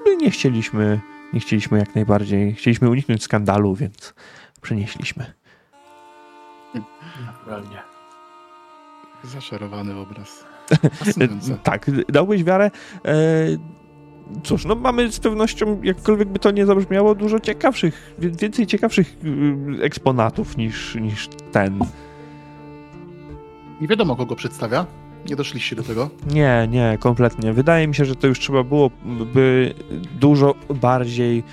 My 0.06 0.16
nie 0.16 0.32
chcieliśmy, 0.32 1.00
nie 1.34 1.40
chcieliśmy 1.40 1.80
jak 1.80 1.96
najbardziej, 1.96 2.54
chcieliśmy 2.54 2.90
uniknąć 2.90 3.24
skandalu, 3.24 3.76
więc 3.76 4.14
przynieśliśmy. 4.64 5.34
Naturalnie. 7.26 7.82
Zaszarowany 9.24 9.98
obraz. 9.98 10.46
tak, 11.64 11.92
dałbyś 12.10 12.44
wiarę. 12.44 12.72
E, 13.06 13.14
cóż, 14.44 14.66
no 14.66 14.76
mamy 14.76 15.12
z 15.12 15.20
pewnością, 15.20 15.82
jakkolwiek 15.84 16.30
by 16.30 16.40
to 16.40 16.52
nie 16.52 16.66
zabrzmiało, 16.66 17.16
dużo 17.16 17.40
ciekawszych, 17.40 18.16
więcej 18.20 18.68
ciekawszych 18.68 19.16
y, 19.80 19.84
eksponatów 19.84 20.58
niż, 20.58 20.96
niż 20.96 21.30
ten. 21.52 21.80
Nie 23.82 23.88
wiadomo, 23.88 24.16
kogo 24.16 24.36
przedstawia. 24.36 24.86
Nie 25.30 25.36
doszliście 25.36 25.76
do 25.76 25.84
tego? 25.84 26.10
Nie, 26.32 26.68
nie, 26.72 26.98
kompletnie. 27.00 27.54
Wydaje 27.54 27.88
mi 27.88 27.96
się, 27.96 28.06
że 28.06 28.16
to 28.16 28.28
już 28.28 28.40
trzeba 28.40 28.64
było 28.64 28.92
by 29.34 29.74
dużo 30.20 30.56
bardziej 30.70 31.44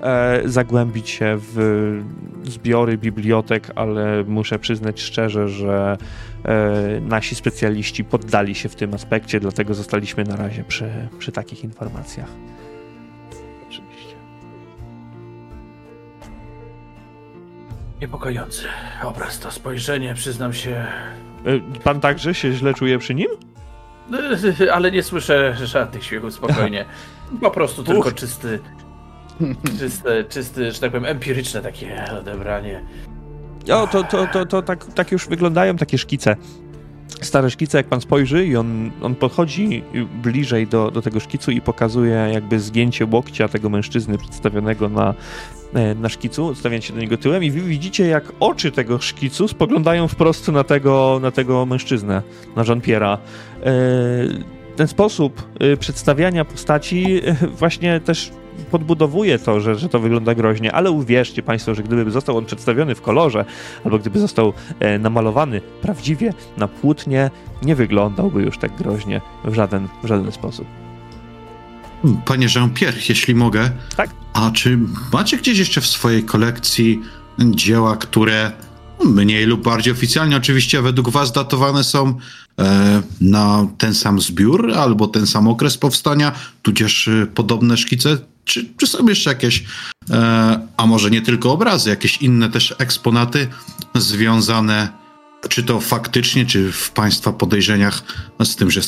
e, 0.00 0.42
zagłębić 0.44 1.10
się 1.10 1.36
w 1.38 2.02
zbiory 2.44 2.98
bibliotek, 2.98 3.70
ale 3.74 4.24
muszę 4.24 4.58
przyznać 4.58 5.00
szczerze, 5.00 5.48
że 5.48 5.96
e, 6.44 7.00
nasi 7.00 7.34
specjaliści 7.34 8.04
poddali 8.04 8.54
się 8.54 8.68
w 8.68 8.74
tym 8.74 8.94
aspekcie, 8.94 9.40
dlatego 9.40 9.74
zostaliśmy 9.74 10.24
na 10.24 10.36
razie 10.36 10.64
przy, 10.64 10.90
przy 11.18 11.32
takich 11.32 11.64
informacjach. 11.64 12.28
Oczywiście. 13.68 14.14
Niepokojący 18.00 18.64
obraz 19.02 19.38
to 19.38 19.50
spojrzenie, 19.50 20.14
przyznam 20.14 20.52
się. 20.52 20.86
E, 21.46 21.80
pan 21.84 22.00
także 22.00 22.34
się 22.34 22.52
źle 22.52 22.74
czuje 22.74 22.98
przy 22.98 23.14
nim? 23.14 23.28
Ale 24.72 24.90
nie 24.90 25.02
słyszę 25.02 25.54
żadnych 25.64 26.04
śmiechów, 26.04 26.34
spokojnie. 26.34 26.84
Po 27.40 27.50
prostu 27.50 27.84
tylko 27.84 28.08
Uch. 28.08 28.14
czysty, 28.14 28.60
czyste, 29.78 30.24
czysty, 30.24 30.72
że 30.72 30.80
tak 30.80 30.90
powiem, 30.90 31.04
empiryczne 31.04 31.62
takie 31.62 32.04
odebranie. 32.20 32.84
O, 33.72 33.86
to, 33.86 34.04
to, 34.04 34.26
to, 34.26 34.46
to 34.46 34.62
tak, 34.62 34.84
tak 34.84 35.12
już 35.12 35.28
wyglądają 35.28 35.76
takie 35.76 35.98
szkice. 35.98 36.36
Stare 37.20 37.50
szkice, 37.50 37.78
jak 37.78 37.86
pan 37.86 38.00
spojrzy 38.00 38.46
i 38.46 38.56
on, 38.56 38.90
on 39.02 39.14
podchodzi 39.14 39.82
bliżej 40.22 40.66
do, 40.66 40.90
do 40.90 41.02
tego 41.02 41.20
szkicu 41.20 41.50
i 41.50 41.60
pokazuje 41.60 42.30
jakby 42.32 42.60
zgięcie 42.60 43.06
łokcia 43.06 43.48
tego 43.48 43.68
mężczyzny 43.68 44.18
przedstawionego 44.18 44.88
na, 44.88 45.14
e, 45.74 45.94
na 45.94 46.08
szkicu, 46.08 46.46
odstawiając 46.46 46.84
się 46.84 46.92
do 46.92 47.00
niego 47.00 47.16
tyłem 47.16 47.44
i 47.44 47.50
widzicie, 47.50 48.06
jak 48.06 48.32
oczy 48.40 48.72
tego 48.72 48.98
szkicu 48.98 49.48
spoglądają 49.48 50.08
wprost 50.08 50.48
na 50.48 50.64
tego, 50.64 51.18
na 51.22 51.30
tego 51.30 51.66
mężczyznę, 51.66 52.22
na 52.56 52.62
Jean-Pierre'a. 52.64 53.18
E, 53.64 53.70
ten 54.76 54.88
sposób 54.88 55.42
e, 55.60 55.76
przedstawiania 55.76 56.44
postaci 56.44 57.20
właśnie 57.60 58.00
też 58.00 58.32
podbudowuje 58.70 59.38
to, 59.38 59.60
że, 59.60 59.74
że 59.74 59.88
to 59.88 60.00
wygląda 60.00 60.34
groźnie, 60.34 60.72
ale 60.72 60.90
uwierzcie 60.90 61.42
Państwo, 61.42 61.74
że 61.74 61.82
gdyby 61.82 62.10
został 62.10 62.36
on 62.36 62.44
przedstawiony 62.44 62.94
w 62.94 63.02
kolorze, 63.02 63.44
albo 63.84 63.98
gdyby 63.98 64.18
został 64.18 64.52
e, 64.80 64.98
namalowany 64.98 65.60
prawdziwie 65.82 66.34
na 66.56 66.68
płótnie, 66.68 67.30
nie 67.62 67.74
wyglądałby 67.74 68.42
już 68.42 68.58
tak 68.58 68.76
groźnie 68.76 69.20
w 69.44 69.54
żaden, 69.54 69.88
w 70.02 70.06
żaden 70.06 70.32
sposób. 70.32 70.66
Panie 72.24 72.46
Jean-Pierre, 72.54 73.08
jeśli 73.08 73.34
mogę. 73.34 73.70
Tak. 73.96 74.10
A 74.32 74.50
czy 74.50 74.78
macie 75.12 75.36
gdzieś 75.36 75.58
jeszcze 75.58 75.80
w 75.80 75.86
swojej 75.86 76.24
kolekcji 76.24 77.00
dzieła, 77.38 77.96
które 77.96 78.52
mniej 79.04 79.46
lub 79.46 79.62
bardziej 79.62 79.92
oficjalnie 79.92 80.36
oczywiście 80.36 80.82
według 80.82 81.10
was 81.10 81.32
datowane 81.32 81.84
są 81.84 82.14
e, 82.58 83.02
na 83.20 83.66
ten 83.78 83.94
sam 83.94 84.20
zbiór 84.20 84.72
albo 84.76 85.06
ten 85.06 85.26
sam 85.26 85.48
okres 85.48 85.78
powstania, 85.78 86.32
tudzież 86.62 87.08
e, 87.08 87.26
podobne 87.26 87.76
szkice 87.76 88.18
czy, 88.50 88.66
czy 88.76 88.86
są 88.86 89.08
jeszcze 89.08 89.30
jakieś, 89.30 89.64
e, 90.10 90.68
a 90.76 90.86
może 90.86 91.10
nie 91.10 91.22
tylko 91.22 91.52
obrazy, 91.52 91.90
jakieś 91.90 92.16
inne 92.16 92.50
też 92.50 92.74
eksponaty 92.78 93.48
związane, 93.94 94.88
czy 95.48 95.62
to 95.62 95.80
faktycznie, 95.80 96.46
czy 96.46 96.72
w 96.72 96.90
Państwa 96.90 97.32
podejrzeniach 97.32 98.02
z 98.44 98.56
tymże 98.56 98.80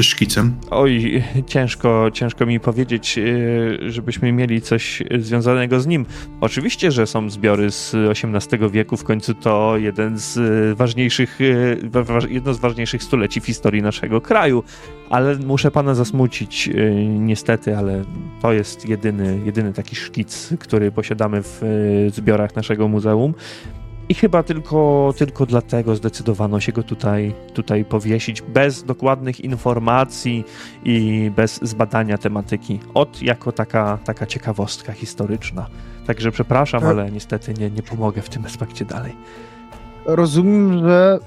szkicem? 0.00 0.56
Oj, 0.70 1.24
ciężko, 1.46 2.10
ciężko 2.12 2.46
mi 2.46 2.60
powiedzieć, 2.60 3.18
e, 3.18 3.90
żebyśmy 3.90 4.32
mieli 4.32 4.60
coś 4.62 5.02
związanego 5.18 5.80
z 5.80 5.86
nim. 5.86 6.06
Oczywiście, 6.40 6.90
że 6.90 7.06
są 7.06 7.30
zbiory 7.30 7.70
z 7.70 7.94
XVIII 7.94 8.70
wieku, 8.70 8.96
w 8.96 9.04
końcu 9.04 9.34
to 9.34 9.76
jeden 9.76 10.18
z 10.18 10.38
ważniejszych, 10.78 11.38
e, 11.40 12.28
jedno 12.28 12.54
z 12.54 12.58
ważniejszych 12.58 13.02
stuleci 13.02 13.40
w 13.40 13.46
historii 13.46 13.82
naszego 13.82 14.20
kraju 14.20 14.64
ale 15.10 15.36
muszę 15.36 15.70
pana 15.70 15.94
zasmucić 15.94 16.68
y, 16.68 16.94
niestety, 17.08 17.76
ale 17.76 18.04
to 18.42 18.52
jest 18.52 18.88
jedyny, 18.88 19.40
jedyny 19.44 19.72
taki 19.72 19.96
szkic, 19.96 20.48
który 20.60 20.92
posiadamy 20.92 21.42
w 21.42 21.62
y, 21.62 22.10
zbiorach 22.10 22.56
naszego 22.56 22.88
muzeum. 22.88 23.34
I 24.10 24.14
chyba 24.14 24.42
tylko, 24.42 25.14
tylko 25.16 25.46
dlatego 25.46 25.96
zdecydowano 25.96 26.60
się 26.60 26.72
go 26.72 26.82
tutaj, 26.82 27.34
tutaj 27.54 27.84
powiesić, 27.84 28.42
bez 28.42 28.84
dokładnych 28.84 29.40
informacji 29.40 30.44
i 30.84 31.30
bez 31.36 31.60
zbadania 31.62 32.18
tematyki. 32.18 32.80
Od 32.94 33.22
jako 33.22 33.52
taka, 33.52 33.98
taka 34.04 34.26
ciekawostka 34.26 34.92
historyczna. 34.92 35.66
Także 36.06 36.30
przepraszam, 36.30 36.84
ale 36.84 37.10
niestety 37.10 37.54
nie, 37.54 37.70
nie 37.70 37.82
pomogę 37.82 38.22
w 38.22 38.28
tym 38.28 38.44
aspekcie 38.44 38.84
dalej. 38.84 39.16
Rozumiem, 40.06 40.78
że 40.78 41.18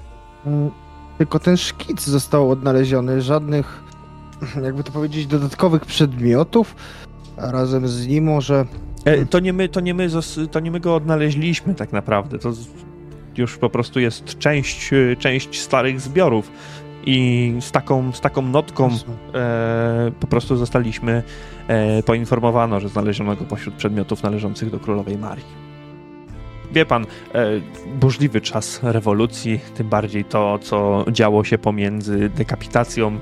mm, 0.46 0.70
tylko 1.18 1.38
ten 1.38 1.56
szkic 1.56 2.00
został 2.04 2.50
odnaleziony, 2.50 3.22
żadnych, 3.22 3.82
jakby 4.62 4.84
to 4.84 4.92
powiedzieć, 4.92 5.26
dodatkowych 5.26 5.86
przedmiotów. 5.86 6.76
A 7.36 7.50
razem 7.50 7.88
z 7.88 8.06
nim 8.06 8.24
może. 8.24 8.66
E, 9.04 9.26
to, 9.26 9.40
nie 9.40 9.52
my, 9.52 9.68
to, 9.68 9.80
nie 9.80 9.94
my, 9.94 10.08
to 10.50 10.60
nie 10.60 10.70
my 10.70 10.80
go 10.80 10.94
odnaleźliśmy 10.94 11.74
tak 11.74 11.92
naprawdę. 11.92 12.38
To 12.38 12.52
już 13.36 13.58
po 13.58 13.70
prostu 13.70 14.00
jest 14.00 14.38
część, 14.38 14.90
część 15.18 15.60
starych 15.60 16.00
zbiorów. 16.00 16.50
I 17.06 17.56
z 17.60 17.70
taką, 17.70 18.12
z 18.12 18.20
taką 18.20 18.42
notką 18.42 18.90
e, 19.34 20.12
po 20.20 20.26
prostu 20.26 20.56
zostaliśmy 20.56 21.22
e, 21.68 22.02
poinformowano, 22.02 22.80
że 22.80 22.88
znaleziono 22.88 23.36
go 23.36 23.44
pośród 23.44 23.74
przedmiotów 23.74 24.22
należących 24.22 24.70
do 24.70 24.80
królowej 24.80 25.18
Marii 25.18 25.64
wie 26.74 26.86
pan, 26.86 27.06
e, 27.34 27.46
burzliwy 28.00 28.40
czas 28.40 28.80
rewolucji, 28.82 29.60
tym 29.74 29.88
bardziej 29.88 30.24
to, 30.24 30.58
co 30.58 31.04
działo 31.12 31.44
się 31.44 31.58
pomiędzy 31.58 32.30
dekapitacją 32.36 33.08
e, 33.08 33.18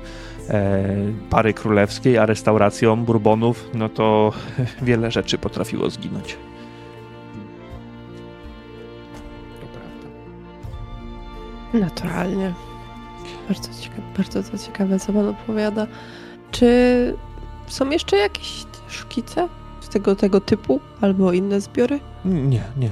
pary 1.29 1.53
królewskiej, 1.53 2.17
a 2.17 2.25
restauracją 2.25 3.05
Bourbonów, 3.05 3.69
no 3.73 3.89
to 3.89 4.33
wiele 4.81 5.11
rzeczy 5.11 5.37
potrafiło 5.37 5.89
zginąć. 5.89 6.37
To 9.61 9.67
prawda. 9.67 10.07
Naturalnie. 11.85 12.53
Bardzo 13.47 13.69
ciekawe, 13.81 14.01
bardzo 14.17 14.43
to 14.43 14.57
ciekawe, 14.57 14.99
co 14.99 15.13
pan 15.13 15.27
opowiada. 15.27 15.87
Czy 16.51 16.67
są 17.67 17.89
jeszcze 17.89 18.17
jakieś 18.17 18.65
szkice 18.87 19.47
z 19.81 19.89
tego, 19.89 20.15
tego 20.15 20.41
typu 20.41 20.79
albo 21.01 21.33
inne 21.33 21.61
zbiory? 21.61 21.99
Nie, 22.25 22.63
nie. 22.77 22.91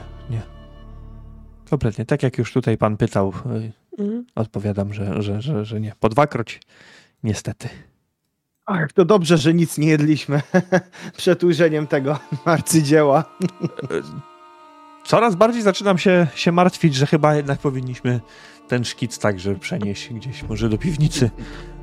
Kompletnie. 1.71 2.05
Tak 2.05 2.23
jak 2.23 2.37
już 2.37 2.53
tutaj 2.53 2.77
pan 2.77 2.97
pytał, 2.97 3.33
mm. 3.99 4.25
odpowiadam, 4.35 4.93
że, 4.93 5.21
że, 5.21 5.41
że, 5.41 5.65
że 5.65 5.81
nie. 5.81 5.93
Po 5.99 6.09
dwakroć, 6.09 6.59
niestety. 7.23 7.69
Ach, 8.65 8.93
to 8.93 9.05
dobrze, 9.05 9.37
że 9.37 9.53
nic 9.53 9.77
nie 9.77 9.87
jedliśmy 9.87 10.41
przed 11.17 11.43
ujrzeniem 11.43 11.87
tego 11.87 12.19
arcydzieła. 12.45 13.23
E, 13.83 13.87
coraz 15.05 15.35
bardziej 15.35 15.61
zaczynam 15.61 15.97
się, 15.97 16.27
się 16.35 16.51
martwić, 16.51 16.95
że 16.95 17.05
chyba 17.05 17.35
jednak 17.35 17.59
powinniśmy 17.59 18.19
ten 18.67 18.83
szkic 18.83 19.19
także 19.19 19.55
przenieść 19.55 20.13
gdzieś 20.13 20.43
może 20.43 20.69
do 20.69 20.77
piwnicy, 20.77 21.29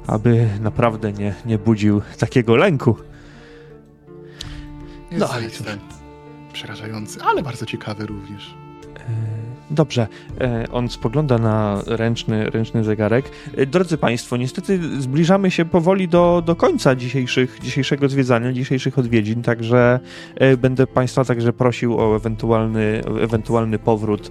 aby 0.06 0.48
naprawdę 0.60 1.12
nie, 1.12 1.34
nie 1.46 1.58
budził 1.58 2.02
takiego 2.18 2.56
lęku. 2.56 2.96
Jest 5.10 5.20
no, 5.20 5.30
ale 5.30 5.48
przerażający, 6.52 7.22
ale 7.22 7.42
bardzo 7.42 7.66
ciekawy 7.66 8.06
również. 8.06 8.54
Dobrze. 9.70 10.06
E, 10.40 10.64
on 10.72 10.88
spogląda 10.88 11.38
na 11.38 11.82
ręczny, 11.86 12.50
ręczny 12.50 12.84
zegarek. 12.84 13.30
E, 13.56 13.66
drodzy 13.66 13.98
Państwo, 13.98 14.36
niestety 14.36 15.00
zbliżamy 15.00 15.50
się 15.50 15.64
powoli 15.64 16.08
do, 16.08 16.42
do 16.46 16.56
końca 16.56 16.94
dzisiejszych, 16.94 17.58
dzisiejszego 17.62 18.08
zwiedzania, 18.08 18.52
dzisiejszych 18.52 18.98
odwiedzin, 18.98 19.42
także 19.42 20.00
e, 20.34 20.56
będę 20.56 20.86
Państwa 20.86 21.24
także 21.24 21.52
prosił 21.52 22.00
o 22.00 22.16
ewentualny, 22.16 23.02
ewentualny 23.20 23.78
powrót 23.78 24.30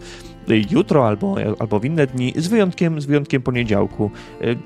jutro 0.71 1.07
albo, 1.07 1.35
albo 1.59 1.79
w 1.79 1.85
inne 1.85 2.07
dni, 2.07 2.33
z 2.35 2.47
wyjątkiem, 2.47 3.01
z 3.01 3.05
wyjątkiem 3.05 3.41
poniedziałku. 3.41 4.11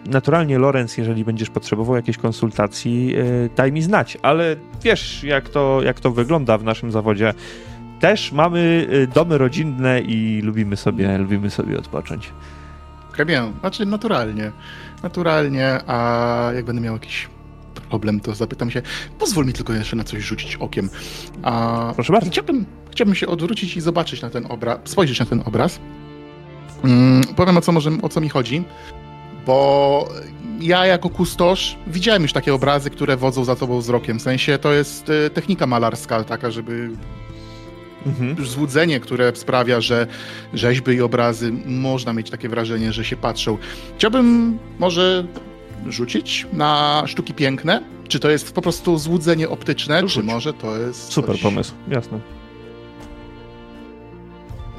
Naturalnie, 0.05 0.59
Lorenz, 0.59 0.97
jeżeli 0.97 1.25
będziesz 1.25 1.49
potrzebował 1.49 1.95
jakiejś 1.95 2.17
konsultacji, 2.17 3.15
daj 3.55 3.71
mi 3.71 3.81
znać, 3.81 4.17
ale 4.21 4.55
wiesz, 4.83 5.23
jak 5.23 5.49
to, 5.49 5.81
jak 5.83 5.99
to 5.99 6.11
wygląda 6.11 6.57
w 6.57 6.63
naszym 6.63 6.91
zawodzie 6.91 7.33
też 8.01 8.31
mamy 8.31 8.87
y, 8.93 9.07
domy 9.07 9.37
rodzinne 9.37 10.01
i 10.01 10.41
lubimy 10.41 10.77
sobie, 10.77 11.17
lubimy 11.17 11.49
sobie 11.49 11.79
odpocząć. 11.79 12.31
Wiem, 13.27 13.53
znaczy 13.59 13.85
naturalnie. 13.85 14.51
Naturalnie, 15.03 15.79
a 15.87 16.51
jak 16.55 16.65
będę 16.65 16.81
miał 16.81 16.93
jakiś 16.93 17.29
problem, 17.89 18.19
to 18.19 18.35
zapytam 18.35 18.71
się. 18.71 18.81
Pozwól 19.19 19.45
mi 19.45 19.53
tylko 19.53 19.73
jeszcze 19.73 19.95
na 19.95 20.03
coś 20.03 20.23
rzucić 20.23 20.55
okiem. 20.55 20.89
A 21.43 21.91
Proszę 21.95 22.13
bardzo. 22.13 22.29
Chciałbym, 22.29 22.65
chciałbym 22.91 23.15
się 23.15 23.27
odwrócić 23.27 23.77
i 23.77 23.81
zobaczyć 23.81 24.21
na 24.21 24.29
ten 24.29 24.45
obraz, 24.49 24.79
spojrzeć 24.83 25.19
na 25.19 25.25
ten 25.25 25.43
obraz. 25.45 25.79
Mm, 26.83 27.23
powiem 27.35 27.57
o 27.57 27.61
co, 27.61 27.71
może, 27.71 27.91
o 28.01 28.09
co 28.09 28.21
mi 28.21 28.29
chodzi, 28.29 28.63
bo 29.45 30.09
ja 30.59 30.85
jako 30.85 31.09
kustosz 31.09 31.77
widziałem 31.87 32.21
już 32.21 32.33
takie 32.33 32.53
obrazy, 32.53 32.89
które 32.89 33.17
wodzą 33.17 33.43
za 33.43 33.55
tobą 33.55 33.79
wzrokiem. 33.79 34.19
W 34.19 34.21
sensie 34.21 34.57
to 34.57 34.73
jest 34.73 35.09
y, 35.09 35.29
technika 35.29 35.67
malarska 35.67 36.23
taka, 36.23 36.51
żeby 36.51 36.89
mhm. 38.05 38.45
złudzenie, 38.45 38.99
które 38.99 39.35
sprawia, 39.35 39.81
że 39.81 40.07
rzeźby 40.53 40.91
i 40.91 41.01
obrazy 41.01 41.51
można 41.65 42.13
mieć 42.13 42.29
takie 42.29 42.49
wrażenie, 42.49 42.93
że 42.93 43.05
się 43.05 43.15
patrzą. 43.15 43.57
Chciałbym 43.97 44.57
może 44.79 45.25
rzucić 45.87 46.47
na 46.53 47.03
sztuki 47.07 47.33
piękne? 47.33 47.83
Czy 48.07 48.19
to 48.19 48.29
jest 48.29 48.53
po 48.53 48.61
prostu 48.61 48.97
złudzenie 48.97 49.49
optyczne, 49.49 50.01
Rzuć. 50.01 50.13
czy 50.13 50.23
może 50.23 50.53
to 50.53 50.77
jest. 50.77 51.11
Super 51.11 51.35
coś... 51.35 51.41
pomysł, 51.41 51.73
jasne. 51.87 52.19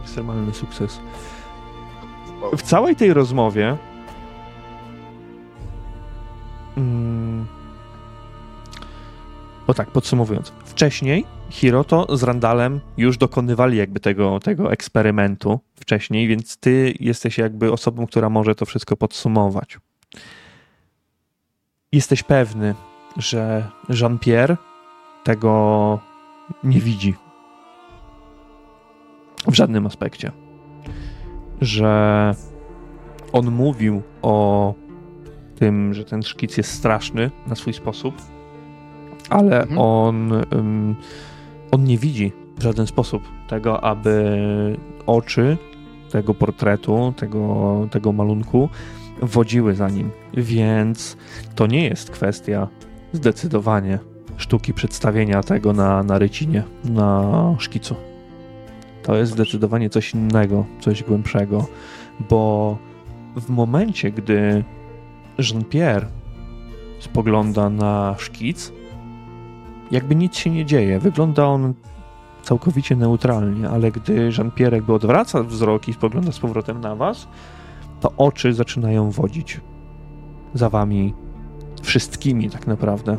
Ekstremalny 0.03 0.55
sukces. 0.55 0.99
W 2.57 2.62
całej 2.62 2.97
tej 2.97 3.12
rozmowie. 3.12 3.77
Mm, 6.77 7.47
o 9.66 9.75
tak, 9.75 9.91
podsumowując. 9.91 10.53
Wcześniej 10.64 11.25
Hiroto 11.53 12.16
z 12.16 12.22
Randalem 12.22 12.80
już 12.96 13.18
dokonywali 13.18 13.76
jakby 13.76 14.00
tego, 14.00 14.40
tego 14.40 14.72
eksperymentu 14.72 15.61
wcześniej, 15.74 16.28
więc 16.28 16.57
ty 16.57 16.94
jesteś 17.00 17.38
jakby 17.38 17.72
osobą, 17.72 18.07
która 18.07 18.28
może 18.30 18.55
to 18.55 18.66
wszystko 18.66 18.96
podsumować. 18.96 19.78
Jesteś 21.92 22.22
pewny, 22.22 22.74
że 23.16 23.68
Jean-Pierre 23.88 24.57
tego 25.24 25.98
nie 26.64 26.80
widzi. 26.80 27.14
W 29.46 29.55
żadnym 29.55 29.86
aspekcie. 29.86 30.32
Że 31.61 32.34
on 33.32 33.50
mówił 33.50 34.03
o 34.22 34.74
tym, 35.57 35.94
że 35.94 36.05
ten 36.05 36.22
szkic 36.22 36.57
jest 36.57 36.72
straszny 36.72 37.30
na 37.46 37.55
swój 37.55 37.72
sposób, 37.72 38.14
ale 39.30 39.62
mhm. 39.62 39.78
on 39.78 40.32
um, 40.32 40.96
on 41.73 41.85
nie 41.85 41.99
widzi 41.99 42.33
w 42.59 42.62
żaden 42.62 42.87
sposób 42.87 43.23
tego, 43.49 43.85
aby 43.85 44.39
oczy 45.07 45.57
tego 46.11 46.35
portretu, 46.35 47.14
tego, 47.16 47.89
tego 47.91 48.12
malunku 48.12 48.68
wodziły 49.23 49.75
za 49.75 49.89
nim. 49.89 50.11
Więc 50.35 51.16
to 51.55 51.66
nie 51.66 51.85
jest 51.85 52.11
kwestia 52.11 52.68
zdecydowanie 53.12 53.99
sztuki 54.37 54.75
przedstawienia 54.75 55.43
tego 55.43 55.73
na, 55.73 56.03
na 56.03 56.18
rycinie, 56.18 56.62
na 56.85 57.55
szkicu. 57.59 57.97
To 59.03 59.16
jest 59.16 59.33
zdecydowanie 59.33 59.91
coś 59.91 60.14
innego, 60.14 60.64
coś 60.81 61.03
głębszego, 61.03 61.66
bo 62.31 62.79
w 63.37 63.49
momencie, 63.49 64.11
gdy 64.11 64.64
Jean-Pierre 65.39 66.07
spogląda 67.01 67.70
na 67.70 68.14
szkic, 68.18 68.73
jakby 69.93 70.14
nic 70.14 70.36
się 70.36 70.51
nie 70.51 70.64
dzieje. 70.64 70.99
Wygląda 70.99 71.47
on 71.47 71.74
całkowicie 72.43 72.97
neutralnie, 72.97 73.68
ale 73.68 73.93
gdy 73.93 74.30
Jean-Pierre 74.38 74.74
jakby 74.74 74.93
odwraca 74.93 75.43
wzrok 75.43 75.88
i 75.88 75.93
spogląda 75.93 76.32
z 76.32 76.38
powrotem 76.38 76.80
na 76.80 76.97
was, 76.97 77.28
to 78.01 78.12
oczy 78.16 78.53
zaczynają 78.55 79.11
wodzić 79.11 79.61
za 80.55 80.70
wami 80.70 81.14
wszystkimi 81.82 82.51
tak 82.51 82.66
naprawdę. 82.66 83.16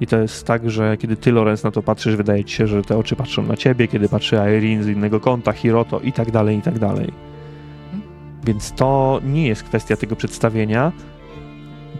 I 0.00 0.06
to 0.06 0.18
jest 0.18 0.46
tak, 0.46 0.70
że 0.70 0.96
kiedy 0.96 1.16
ty, 1.16 1.32
Lorenz, 1.32 1.62
na 1.62 1.70
to 1.70 1.82
patrzysz, 1.82 2.16
wydaje 2.16 2.44
ci 2.44 2.54
się, 2.54 2.66
że 2.66 2.82
te 2.82 2.98
oczy 2.98 3.16
patrzą 3.16 3.42
na 3.42 3.56
ciebie, 3.56 3.88
kiedy 3.88 4.08
patrzy 4.08 4.36
Irene 4.36 4.82
z 4.82 4.88
innego 4.88 5.20
kąta, 5.20 5.52
Hiroto 5.52 6.00
i 6.00 6.12
tak 6.12 6.30
dalej, 6.30 6.58
i 6.58 6.62
tak 6.62 6.78
dalej. 6.78 7.12
Więc 8.44 8.72
to 8.72 9.20
nie 9.24 9.46
jest 9.46 9.62
kwestia 9.62 9.96
tego 9.96 10.16
przedstawienia, 10.16 10.92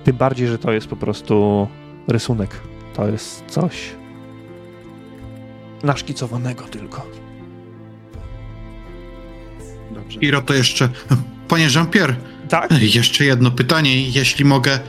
tym 0.05 0.16
bardziej, 0.16 0.48
że 0.48 0.59
to 0.59 0.72
jest 0.72 0.86
po 0.86 0.96
prostu 0.96 1.66
rysunek 2.09 2.71
to 2.95 3.09
jest 3.09 3.45
coś 3.49 3.74
naszkicowanego 5.82 6.64
tylko. 6.64 7.07
Dobrze. 9.95 10.20
Iro, 10.20 10.43
to 10.43 10.55
jeszcze... 10.55 10.88
Panie 11.49 11.68
Jean-Pierre. 11.74 12.16
Tak? 12.49 12.70
Jeszcze 12.95 13.24
jedno 13.24 13.51
pytanie, 13.51 14.11
jeśli 14.11 14.45
mogę. 14.45 14.80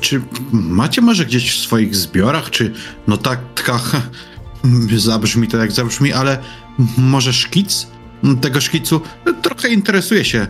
Czy 0.00 0.20
macie 0.52 1.00
może 1.00 1.26
gdzieś 1.26 1.52
w 1.52 1.62
swoich 1.62 1.96
zbiorach, 1.96 2.50
czy 2.50 2.72
notatkach, 3.06 3.96
zabrzmi 4.96 5.48
to 5.48 5.56
jak 5.56 5.72
zabrzmi, 5.72 6.12
ale 6.12 6.38
może 6.96 7.32
szkic 7.32 7.86
tego 8.40 8.60
szkicu? 8.60 9.00
Trochę 9.42 9.68
interesuję 9.68 10.24
się 10.24 10.46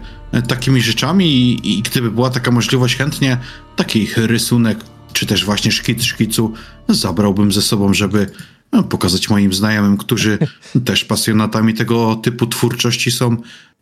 takimi 0.49 0.82
rzeczami 0.82 1.26
i, 1.26 1.78
i 1.78 1.82
gdyby 1.82 2.11
była 2.11 2.30
taka 2.30 2.51
możliwość, 2.51 2.97
chętnie 2.97 3.38
taki 3.76 4.09
rysunek 4.16 4.78
czy 5.14 5.26
też 5.26 5.44
właśnie 5.44 5.72
szkic 5.72 6.02
szkicu 6.02 6.52
zabrałbym 6.88 7.52
ze 7.52 7.62
sobą, 7.62 7.94
żeby 7.94 8.26
no, 8.72 8.82
pokazać 8.82 9.30
moim 9.30 9.52
znajomym, 9.52 9.96
którzy 9.96 10.38
też 10.84 11.04
pasjonatami 11.04 11.74
tego 11.74 12.16
typu 12.16 12.46
twórczości 12.46 13.10
są 13.10 13.36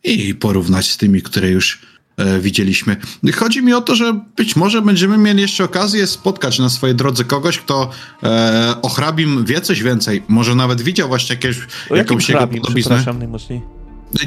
i 0.05 0.35
porównać 0.35 0.91
z 0.91 0.97
tymi, 0.97 1.23
które 1.23 1.51
już 1.51 1.81
e, 2.17 2.41
widzieliśmy. 2.41 2.97
Chodzi 3.35 3.63
mi 3.63 3.73
o 3.73 3.81
to, 3.81 3.95
że 3.95 4.21
być 4.37 4.57
może 4.57 4.83
będziemy 4.83 5.19
mieli 5.19 5.41
jeszcze 5.41 5.65
okazję 5.65 6.07
spotkać 6.07 6.59
na 6.59 6.69
swojej 6.69 6.97
drodze 6.97 7.25
kogoś, 7.25 7.59
kto 7.59 7.91
e, 8.23 8.75
o 8.83 8.89
hrabim 8.89 9.45
wie 9.45 9.61
coś 9.61 9.83
więcej. 9.83 10.23
Może 10.29 10.55
nawet 10.55 10.83
widział 10.83 11.09
właśnie 11.09 11.35
jakieś, 11.35 11.57
jakąś 11.91 12.29
jego 12.29 12.47
podobiznę. 12.47 12.97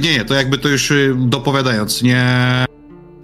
Nie, 0.01 0.11
nie, 0.13 0.25
to 0.25 0.33
jakby 0.33 0.57
to 0.57 0.69
już 0.69 0.91
y, 0.91 1.15
dopowiadając, 1.17 2.01
nie 2.01 2.25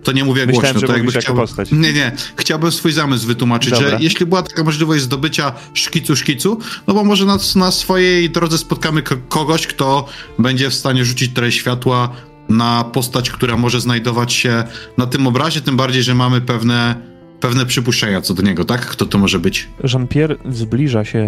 to 0.04 0.12
nie 0.12 0.24
mówię 0.26 0.46
Myślałem, 0.46 0.74
głośno. 0.74 0.80
Że 0.80 0.88
to 0.88 0.94
jakby 0.94 1.12
chciał... 1.12 1.36
postać. 1.36 1.72
Nie, 1.72 1.94
nie. 1.94 2.12
Chciałbym 2.36 2.72
swój 2.72 2.92
zamysł 2.92 3.28
wytłumaczyć, 3.28 3.72
Dobra. 3.72 3.90
że 3.90 3.98
jeśli 4.00 4.26
była 4.26 4.44
taka 4.44 4.64
możliwość 4.64 5.04
zdobycia 5.04 5.54
szkicu 5.74 6.16
szkicu, 6.16 6.60
no 6.88 6.94
bo 6.94 7.04
może 7.04 7.26
na, 7.26 7.38
na 7.56 7.72
swojej 7.72 8.30
drodze 8.30 8.58
spotkamy 8.58 9.02
kogoś, 9.30 9.68
kto 9.68 10.08
będzie 10.40 10.70
w 10.70 10.74
stanie 10.74 11.06
rzucić 11.06 11.34
trochę 11.34 11.52
światła 11.52 12.10
na 12.50 12.84
postać, 12.84 13.30
która 13.30 13.58
może 13.58 13.82
znajdować 13.82 14.34
się 14.34 14.64
na 14.98 15.06
tym 15.06 15.28
obrazie, 15.28 15.62
tym 15.62 15.78
bardziej, 15.78 16.04
że 16.04 16.16
mamy 16.16 16.42
pewne, 16.42 16.96
pewne 17.40 17.66
przypuszczenia 17.66 18.22
co 18.22 18.34
do 18.34 18.42
niego, 18.44 18.66
tak? 18.66 18.86
Kto 18.86 19.06
to 19.06 19.18
może 19.18 19.40
być? 19.40 19.70
Jean-Pierre 19.84 20.36
zbliża 20.50 21.06
się 21.06 21.28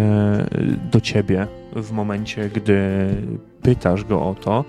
do 0.92 1.00
ciebie 1.00 1.46
w 1.76 1.92
momencie, 1.92 2.50
gdy 2.54 2.76
pytasz 3.62 4.04
go 4.04 4.22
o 4.22 4.34
to. 4.34 4.64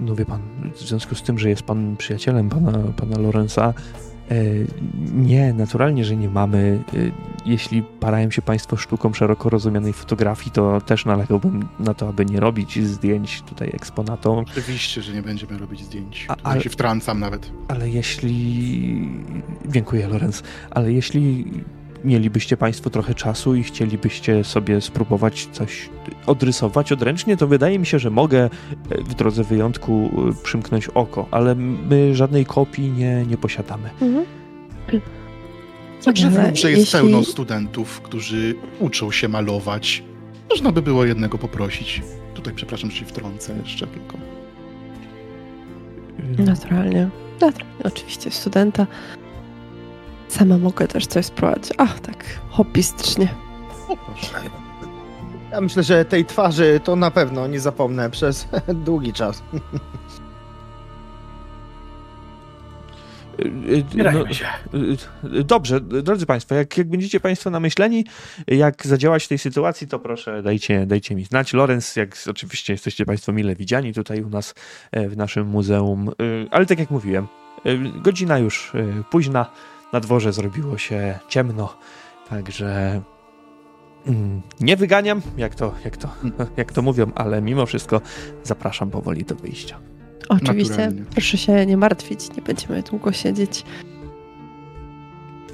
No 0.00 0.14
wie 0.14 0.26
pan, 0.26 0.40
w 0.74 0.78
związku 0.78 1.14
z 1.14 1.22
tym, 1.22 1.38
że 1.38 1.48
jest 1.48 1.62
pan 1.62 1.96
przyjacielem 1.96 2.48
pana, 2.48 2.72
pana 2.96 3.18
Lorenza, 3.18 3.74
e, 4.30 4.34
nie, 5.14 5.52
naturalnie, 5.52 6.04
że 6.04 6.16
nie 6.16 6.28
mamy. 6.28 6.84
E, 6.94 6.96
jeśli 7.46 7.82
parają 7.82 8.30
się 8.30 8.42
Państwo 8.42 8.76
sztuką 8.76 9.12
szeroko 9.12 9.50
rozumianej 9.50 9.92
fotografii, 9.92 10.50
to 10.50 10.80
też 10.80 11.04
nalegałbym 11.04 11.68
na 11.78 11.94
to, 11.94 12.08
aby 12.08 12.24
nie 12.24 12.40
robić 12.40 12.86
zdjęć 12.86 13.42
tutaj 13.42 13.68
eksponatom. 13.68 14.38
Oczywiście, 14.38 15.02
że 15.02 15.12
nie 15.12 15.22
będziemy 15.22 15.58
robić 15.58 15.84
zdjęć. 15.84 16.26
A, 16.28 16.36
ale, 16.42 16.60
się 16.60 16.70
wtrącam 16.70 17.20
nawet. 17.20 17.52
Ale 17.68 17.90
jeśli. 17.90 19.10
Dziękuję, 19.68 20.08
Lorenz. 20.08 20.42
Ale 20.70 20.92
jeśli 20.92 21.44
mielibyście 22.06 22.56
Państwo 22.56 22.90
trochę 22.90 23.14
czasu 23.14 23.54
i 23.54 23.62
chcielibyście 23.62 24.44
sobie 24.44 24.80
spróbować 24.80 25.48
coś 25.52 25.90
odrysować 26.26 26.92
odręcznie, 26.92 27.36
to 27.36 27.46
wydaje 27.46 27.78
mi 27.78 27.86
się, 27.86 27.98
że 27.98 28.10
mogę 28.10 28.50
e, 28.90 29.02
w 29.04 29.14
drodze 29.14 29.44
wyjątku 29.44 30.10
e, 30.30 30.42
przymknąć 30.42 30.88
oko, 30.88 31.26
ale 31.30 31.54
my 31.54 32.14
żadnej 32.14 32.46
kopii 32.46 32.90
nie, 32.90 33.24
nie 33.26 33.36
posiadamy. 33.36 33.90
Mhm. 34.02 34.24
Także 36.04 36.30
wiem, 36.30 36.56
że 36.56 36.70
jest 36.70 36.80
jeśli... 36.80 36.98
pełno 36.98 37.24
studentów, 37.24 38.00
którzy 38.00 38.54
uczą 38.78 39.10
się 39.10 39.28
malować. 39.28 40.02
Można 40.50 40.72
by 40.72 40.82
było 40.82 41.04
jednego 41.04 41.38
poprosić. 41.38 42.02
tutaj, 42.34 42.54
przepraszam, 42.54 42.90
że 42.90 42.96
się 42.96 43.04
wtrącę 43.04 43.56
jeszcze 43.64 43.86
tylko. 43.86 44.18
Naturalnie. 46.38 47.08
Naturalnie, 47.40 47.82
oczywiście, 47.84 48.30
studenta. 48.30 48.86
Sama 50.28 50.58
mogę 50.58 50.88
też 50.88 51.06
coś 51.06 51.26
spróbować. 51.26 51.68
Ach, 51.78 52.00
tak, 52.00 52.24
hobbystycznie. 52.50 53.28
O, 53.88 53.96
proszę. 53.96 54.40
Ja 55.52 55.60
myślę, 55.60 55.82
że 55.82 56.04
tej 56.04 56.24
twarzy 56.24 56.80
to 56.84 56.96
na 56.96 57.10
pewno 57.10 57.46
nie 57.46 57.60
zapomnę 57.60 58.10
przez 58.10 58.48
długi 58.86 59.12
czas. 59.12 59.42
Się. 64.30 64.46
y, 65.24 65.44
Dobrze, 65.44 65.80
drodzy 65.80 66.26
Państwo, 66.26 66.54
jak, 66.54 66.78
jak 66.78 66.88
będziecie 66.88 67.20
Państwo 67.20 67.50
namyśleni, 67.50 68.04
jak 68.46 68.86
zadziałać 68.86 69.24
w 69.24 69.28
tej 69.28 69.38
sytuacji, 69.38 69.88
to 69.88 69.98
proszę 69.98 70.42
dajcie, 70.42 70.86
dajcie 70.86 71.14
mi 71.14 71.24
znać. 71.24 71.52
Lorenz, 71.52 71.96
jak 71.96 72.16
oczywiście 72.30 72.72
jesteście 72.72 73.06
Państwo 73.06 73.32
mile 73.32 73.56
widziani 73.56 73.94
tutaj 73.94 74.22
u 74.22 74.28
nas 74.28 74.54
e, 74.92 75.08
w 75.08 75.16
naszym 75.16 75.46
muzeum, 75.46 76.10
Y, 76.22 76.46
ale 76.50 76.66
tak 76.66 76.78
jak 76.78 76.90
mówiłem, 76.90 77.26
y, 77.66 77.78
godzina 78.02 78.38
już 78.38 78.72
późna, 79.10 79.46
na 79.96 80.00
dworze 80.00 80.32
zrobiło 80.32 80.78
się 80.78 81.18
ciemno, 81.28 81.76
także 82.30 83.00
mm, 84.06 84.42
nie 84.60 84.76
wyganiam, 84.76 85.22
jak 85.36 85.54
to, 85.54 85.74
jak 85.84 85.96
to, 85.96 86.08
jak 86.56 86.72
to 86.72 86.82
mówią, 86.82 87.10
ale 87.14 87.42
mimo 87.42 87.66
wszystko 87.66 88.00
zapraszam 88.44 88.90
powoli 88.90 89.24
do 89.24 89.34
wyjścia. 89.34 89.78
Oczywiście, 90.28 90.76
Naturalnie. 90.76 91.04
proszę 91.10 91.38
się 91.38 91.66
nie 91.66 91.76
martwić, 91.76 92.36
nie 92.36 92.42
będziemy 92.42 92.82
długo 92.82 93.12
siedzieć. 93.12 93.64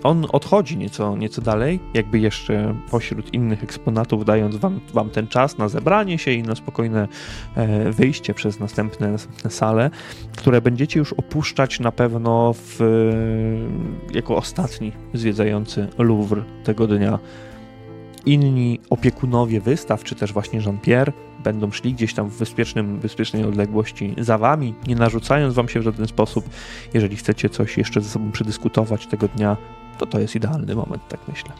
On 0.03 0.26
odchodzi 0.32 0.76
nieco, 0.76 1.16
nieco 1.16 1.42
dalej, 1.42 1.80
jakby 1.94 2.18
jeszcze 2.18 2.74
pośród 2.90 3.34
innych 3.34 3.64
eksponatów, 3.64 4.24
dając 4.24 4.57
wam, 4.57 4.80
wam 4.94 5.11
ten 5.11 5.28
czas 5.28 5.59
na 5.59 5.68
zebranie 5.68 6.18
się 6.18 6.30
i 6.30 6.42
na 6.42 6.55
spokojne 6.55 7.09
e, 7.55 7.92
wyjście 7.92 8.34
przez 8.34 8.61
następne, 8.61 9.12
następne 9.12 9.50
sale, 9.50 9.90
które 10.36 10.61
będziecie 10.61 10.98
już 10.98 11.12
opuszczać 11.12 11.80
na 11.80 11.92
pewno 11.92 12.53
w, 12.53 12.80
e, 12.80 14.14
jako 14.14 14.36
ostatni 14.36 14.92
zwiedzający 15.14 15.88
Louvre 15.98 16.42
tego 16.64 16.86
dnia. 16.86 17.18
Inni 18.26 18.80
opiekunowie 18.90 19.61
wystaw, 19.61 20.05
czy 20.05 20.14
też 20.14 20.32
właśnie 20.32 20.61
Jean-Pierre, 20.61 21.12
będą 21.44 21.70
szli 21.70 21.94
gdzieś 21.94 22.14
tam 22.14 22.28
w 22.28 22.38
bezpiecznym, 22.38 22.98
bezpiecznej 22.98 23.44
odległości 23.44 24.14
za 24.18 24.38
wami, 24.38 24.74
nie 24.86 24.94
narzucając 24.94 25.55
wam 25.55 25.68
się 25.68 25.80
w 25.80 25.82
żaden 25.82 26.07
sposób. 26.07 26.50
Jeżeli 26.94 27.16
chcecie 27.16 27.48
coś 27.48 27.78
jeszcze 27.78 28.00
ze 28.00 28.09
sobą 28.09 28.32
przedyskutować 28.32 29.07
tego 29.07 29.28
dnia, 29.28 29.57
to 30.07 30.12
to 30.12 30.20
jest 30.20 30.36
idealny 30.36 30.74
moment, 30.74 31.03
tak 31.09 31.20
myślę. 31.28 31.53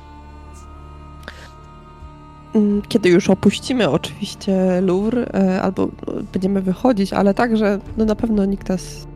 Mm, 2.55 2.83
Kiedy 2.89 3.09
już 3.09 3.31
opuścimy 3.31 3.91
oczywiście 3.91 4.81
Louvre, 4.81 5.27
e, 5.35 5.63
albo 5.63 5.89
no, 6.07 6.13
będziemy 6.33 6.63
wychodzić, 6.63 7.13
ale 7.13 7.35
tak, 7.35 7.57
że 7.57 7.79
no 7.97 8.05
na 8.05 8.15
pewno 8.15 8.45
nikt 8.45 8.69
nas 8.69 9.07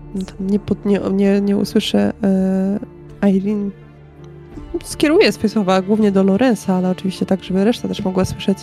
nie, 0.40 0.58
nie, 0.84 1.00
nie, 1.12 1.40
nie 1.40 1.56
usłyszy. 1.56 1.98
e, 3.22 3.30
Irene 3.30 3.70
skieruje 4.84 5.32
swoje 5.32 5.48
słowa 5.48 5.82
głównie 5.82 6.12
do 6.12 6.22
Lorenza, 6.22 6.74
ale 6.74 6.90
oczywiście 6.90 7.26
tak, 7.26 7.44
żeby 7.44 7.64
reszta 7.64 7.88
też 7.88 8.04
mogła 8.04 8.24
słyszeć. 8.24 8.58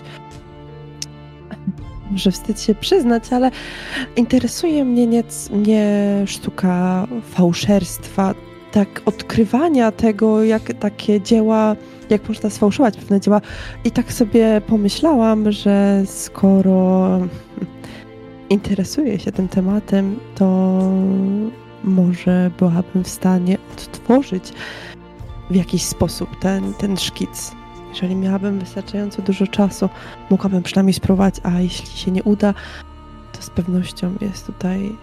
Może 2.11 2.31
wstyd 2.31 2.61
się 2.61 2.75
przyznać, 2.75 3.33
ale 3.33 3.51
interesuje 4.15 4.85
mnie 4.85 5.07
nie, 5.07 5.23
nie 5.51 6.23
sztuka 6.25 7.07
fałszerstwa, 7.23 8.33
tak 8.73 9.01
odkrywania 9.05 9.91
tego, 9.91 10.43
jak 10.43 10.73
takie 10.73 11.21
dzieła, 11.21 11.75
jak 12.09 12.29
można 12.29 12.49
sfałszować 12.49 12.97
pewne 12.97 13.19
dzieła. 13.19 13.41
I 13.85 13.91
tak 13.91 14.13
sobie 14.13 14.61
pomyślałam, 14.67 15.51
że 15.51 16.03
skoro 16.05 17.19
interesuję 18.49 19.19
się 19.19 19.31
tym 19.31 19.47
tematem, 19.47 20.19
to 20.35 20.79
może 21.83 22.51
byłabym 22.59 23.03
w 23.03 23.07
stanie 23.07 23.57
odtworzyć 23.73 24.53
w 25.49 25.55
jakiś 25.55 25.83
sposób 25.83 26.29
ten, 26.39 26.73
ten 26.73 26.97
szkic. 26.97 27.51
Jeżeli 27.89 28.15
miałabym 28.15 28.59
wystarczająco 28.59 29.21
dużo 29.21 29.47
czasu, 29.47 29.89
mogłabym 30.29 30.63
przynajmniej 30.63 30.93
spróbować, 30.93 31.35
a 31.43 31.59
jeśli 31.59 31.97
się 31.97 32.11
nie 32.11 32.23
uda, 32.23 32.53
to 33.33 33.41
z 33.41 33.49
pewnością 33.49 34.13
jest 34.21 34.45
tutaj 34.45 34.95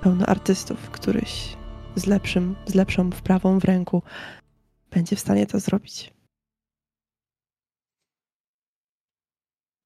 pełno 0.00 0.26
artystów, 0.26 0.90
któryś 0.90 1.56
z, 1.94 2.06
lepszym, 2.06 2.56
z 2.66 2.74
lepszą 2.74 3.10
wprawą 3.10 3.58
w 3.58 3.64
ręku 3.64 4.02
będzie 4.90 5.16
w 5.16 5.20
stanie 5.20 5.46
to 5.46 5.60
zrobić. 5.60 6.12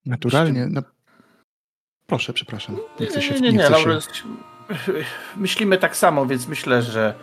Naturalnie. 0.05 0.67
No... 0.69 0.81
Proszę, 2.05 2.33
przepraszam. 2.33 2.77
Nie 2.99 3.07
chcę 3.07 3.21
się 3.21 3.33
nie, 3.33 3.51
nie, 3.51 3.57
nie, 3.57 3.63
chcę 3.63 3.79
się- 3.79 4.27
myślimy 5.37 5.77
tak 5.77 5.95
samo, 5.95 6.25
więc 6.25 6.47
myślę, 6.47 6.81
że 6.81 7.13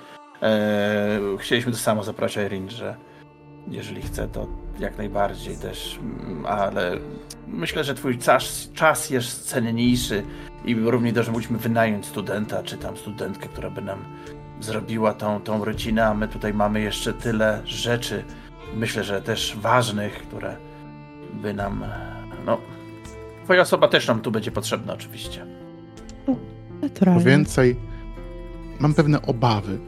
e, 0.43 1.21
chcieliśmy 1.39 1.73
to 1.73 1.79
samo 1.79 2.05
zaprosić 2.05 2.39
Erin, 2.39 2.71
że 2.71 2.97
jeżeli 3.69 4.03
chce, 4.03 4.29
to 4.29 4.47
jak 4.79 4.99
najbardziej 4.99 5.57
też, 5.57 5.99
mm, 5.99 6.47
ale 6.47 6.99
myślę, 7.47 7.85
że 7.85 7.95
twój 7.95 8.19
czas, 8.19 8.71
czas 8.75 9.11
jest 9.11 9.49
cenniejszy 9.49 10.23
i 10.65 10.75
równie 10.75 11.13
dobrze 11.13 11.33
mogliśmy 11.33 11.59
wynająć 11.59 12.07
studenta, 12.07 12.63
czy 12.63 12.77
tam 12.77 12.97
studentkę, 12.97 13.49
która 13.49 13.71
by 13.71 13.83
nam 13.83 14.05
zrobiła 14.61 15.15
tą, 15.15 15.41
tą 15.41 15.65
rodzinę, 15.65 16.07
a 16.07 16.15
my 16.15 16.29
tutaj 16.29 16.55
mamy 16.55 16.81
jeszcze 16.81 17.13
tyle 17.13 17.63
rzeczy, 17.65 18.25
myślę, 18.77 19.05
że 19.05 19.23
też 19.23 19.57
ważnych, 19.61 20.13
które 20.13 20.57
by 21.33 21.55
nam, 21.55 21.85
no, 22.47 22.59
twoja 23.45 23.63
osoba 23.63 23.89
też 23.89 24.09
nam 24.09 24.21
tu 24.21 24.31
będzie 24.31 24.51
potrzebna 24.51 24.95
oczywiście. 24.95 25.47
Po 26.27 26.37
Naturalnie. 26.83 27.25
więcej, 27.25 27.77
mam 28.81 28.95
pewne 28.95 29.23
obawy, 29.23 29.79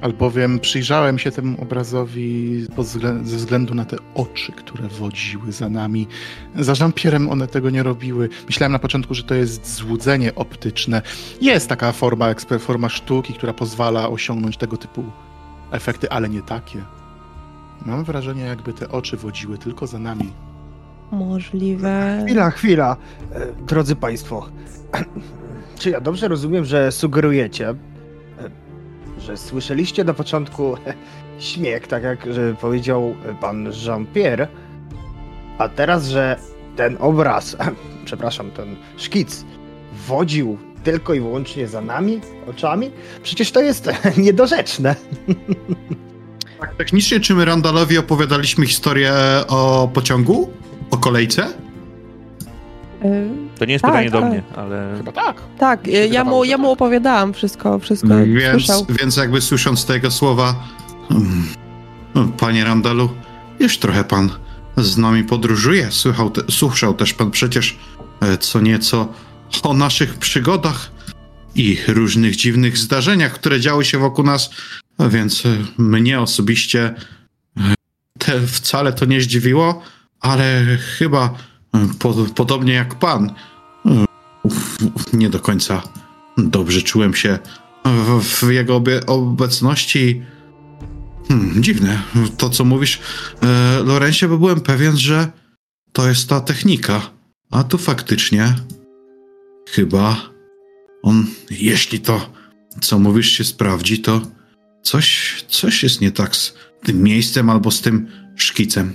albowiem 0.00 0.58
przyjrzałem 0.58 1.18
się 1.18 1.30
temu 1.30 1.62
obrazowi 1.62 2.66
ze 3.22 3.36
względu 3.36 3.74
na 3.74 3.84
te 3.84 3.96
oczy, 4.14 4.52
które 4.52 4.88
wodziły 4.88 5.52
za 5.52 5.68
nami. 5.68 6.06
Za 6.56 6.72
Jean-Pierre'em 6.72 7.30
one 7.30 7.46
tego 7.46 7.70
nie 7.70 7.82
robiły. 7.82 8.28
Myślałem 8.46 8.72
na 8.72 8.78
początku, 8.78 9.14
że 9.14 9.22
to 9.22 9.34
jest 9.34 9.74
złudzenie 9.74 10.34
optyczne. 10.34 11.02
Jest 11.40 11.68
taka 11.68 11.92
forma, 11.92 12.26
forma 12.58 12.88
sztuki, 12.88 13.34
która 13.34 13.52
pozwala 13.52 14.08
osiągnąć 14.08 14.56
tego 14.56 14.76
typu 14.76 15.04
efekty, 15.70 16.10
ale 16.10 16.28
nie 16.28 16.42
takie. 16.42 16.82
Mam 17.86 18.04
wrażenie, 18.04 18.42
jakby 18.42 18.72
te 18.72 18.88
oczy 18.88 19.16
wodziły 19.16 19.58
tylko 19.58 19.86
za 19.86 19.98
nami. 19.98 20.32
Możliwe. 21.12 22.22
Chwila, 22.26 22.50
chwila. 22.50 22.96
E, 23.32 23.46
Drodzy 23.66 23.96
Państwo, 23.96 24.48
czy 25.78 25.90
ja 25.90 26.00
dobrze 26.00 26.28
rozumiem, 26.28 26.64
że 26.64 26.92
sugerujecie, 26.92 27.74
że 29.28 29.36
słyszeliście 29.36 30.04
na 30.04 30.14
początku 30.14 30.76
śmiech, 31.38 31.86
tak 31.86 32.02
jak 32.02 32.18
powiedział 32.60 33.14
pan 33.40 33.72
Jean-Pierre, 33.86 34.48
a 35.58 35.68
teraz, 35.68 36.08
że 36.08 36.36
ten 36.76 36.96
obraz, 37.00 37.56
przepraszam, 38.04 38.50
ten 38.50 38.76
szkic 38.96 39.44
wodził 40.06 40.58
tylko 40.84 41.14
i 41.14 41.20
wyłącznie 41.20 41.66
za 41.66 41.80
nami, 41.80 42.20
oczami? 42.50 42.90
Przecież 43.22 43.52
to 43.52 43.60
jest 43.60 43.90
niedorzeczne. 44.16 44.96
Tak 46.60 46.74
technicznie, 46.74 47.20
czy 47.20 47.34
my 47.34 47.44
Randalowi 47.44 47.98
opowiadaliśmy 47.98 48.66
historię 48.66 49.12
o 49.48 49.90
pociągu? 49.94 50.50
O 50.90 50.96
kolejce? 50.96 51.46
Y, 53.04 53.47
To 53.58 53.64
nie 53.64 53.72
jest 53.72 53.82
Tak, 53.82 53.90
pytanie 53.92 54.10
do 54.10 54.18
ale- 54.18 54.28
mnie, 54.30 54.42
ale 54.56 54.94
Chyba 54.96 55.12
tak. 55.12 55.42
Tak, 55.58 55.88
y, 55.88 55.90
ja 56.12 56.24
mu, 56.24 56.44
ja 56.44 56.58
mu 56.58 56.64
tak. 56.64 56.72
opowiadałam 56.72 57.32
wszystko, 57.32 57.78
wszystko 57.78 58.08
No, 58.08 58.18
jak 58.18 58.28
więc, 58.32 58.52
słyszał. 58.52 58.86
więc 59.00 59.16
jakby 59.16 59.40
słysząc 59.40 59.84
te 59.86 59.94
jego 59.94 60.10
słowa, 60.10 60.54
mm, 61.10 61.46
no, 62.14 62.28
panie 62.28 62.64
Randalu, 62.64 63.08
już 63.60 63.78
trochę 63.78 64.04
pan 64.04 64.30
z 64.76 64.96
nami 64.98 65.24
podróżuje. 65.24 65.90
Słychał 65.90 66.30
te, 66.30 66.42
słyszał 66.50 66.94
też 66.94 67.14
pan 67.14 67.30
przecież 67.30 67.76
e, 68.20 68.38
co 68.38 68.60
nieco 68.60 69.08
o 69.62 69.74
naszych 69.74 70.14
przygodach 70.14 70.90
i 71.54 71.78
różnych 71.88 72.36
dziwnych 72.36 72.78
zdarzeniach, 72.78 73.32
które 73.32 73.60
działy 73.60 73.84
się 73.84 73.98
wokół 73.98 74.24
nas, 74.24 74.50
więc 75.10 75.46
e, 75.46 75.48
mnie 75.82 76.20
osobiście 76.20 76.94
e, 77.56 77.74
te, 78.18 78.40
wcale 78.46 78.92
to 78.92 79.04
nie 79.04 79.20
zdziwiło, 79.20 79.82
ale 80.20 80.64
chyba 80.98 81.34
podobnie 82.34 82.72
jak 82.72 82.94
pan, 82.94 83.34
nie 85.12 85.30
do 85.30 85.40
końca 85.40 85.82
dobrze 86.36 86.82
czułem 86.82 87.14
się 87.14 87.38
w, 88.22 88.50
jego 88.50 88.82
obecności. 89.06 90.22
Hmm, 91.28 91.62
dziwne. 91.62 92.02
To, 92.36 92.50
co 92.50 92.64
mówisz, 92.64 93.00
e, 93.42 93.82
Lorencie, 93.84 94.28
bo 94.28 94.38
byłem 94.38 94.60
pewien, 94.60 94.96
że 94.96 95.30
to 95.92 96.08
jest 96.08 96.28
ta 96.28 96.40
technika. 96.40 97.10
A 97.50 97.64
tu 97.64 97.78
faktycznie 97.78 98.54
chyba 99.70 100.16
on, 101.02 101.26
jeśli 101.50 102.00
to, 102.00 102.30
co 102.80 102.98
mówisz, 102.98 103.30
się 103.30 103.44
sprawdzi, 103.44 103.98
to 103.98 104.20
coś, 104.82 105.36
coś 105.48 105.82
jest 105.82 106.00
nie 106.00 106.12
tak 106.12 106.36
z 106.36 106.54
tym 106.84 107.02
miejscem 107.02 107.50
albo 107.50 107.70
z 107.70 107.80
tym 107.80 108.08
szkicem. 108.36 108.92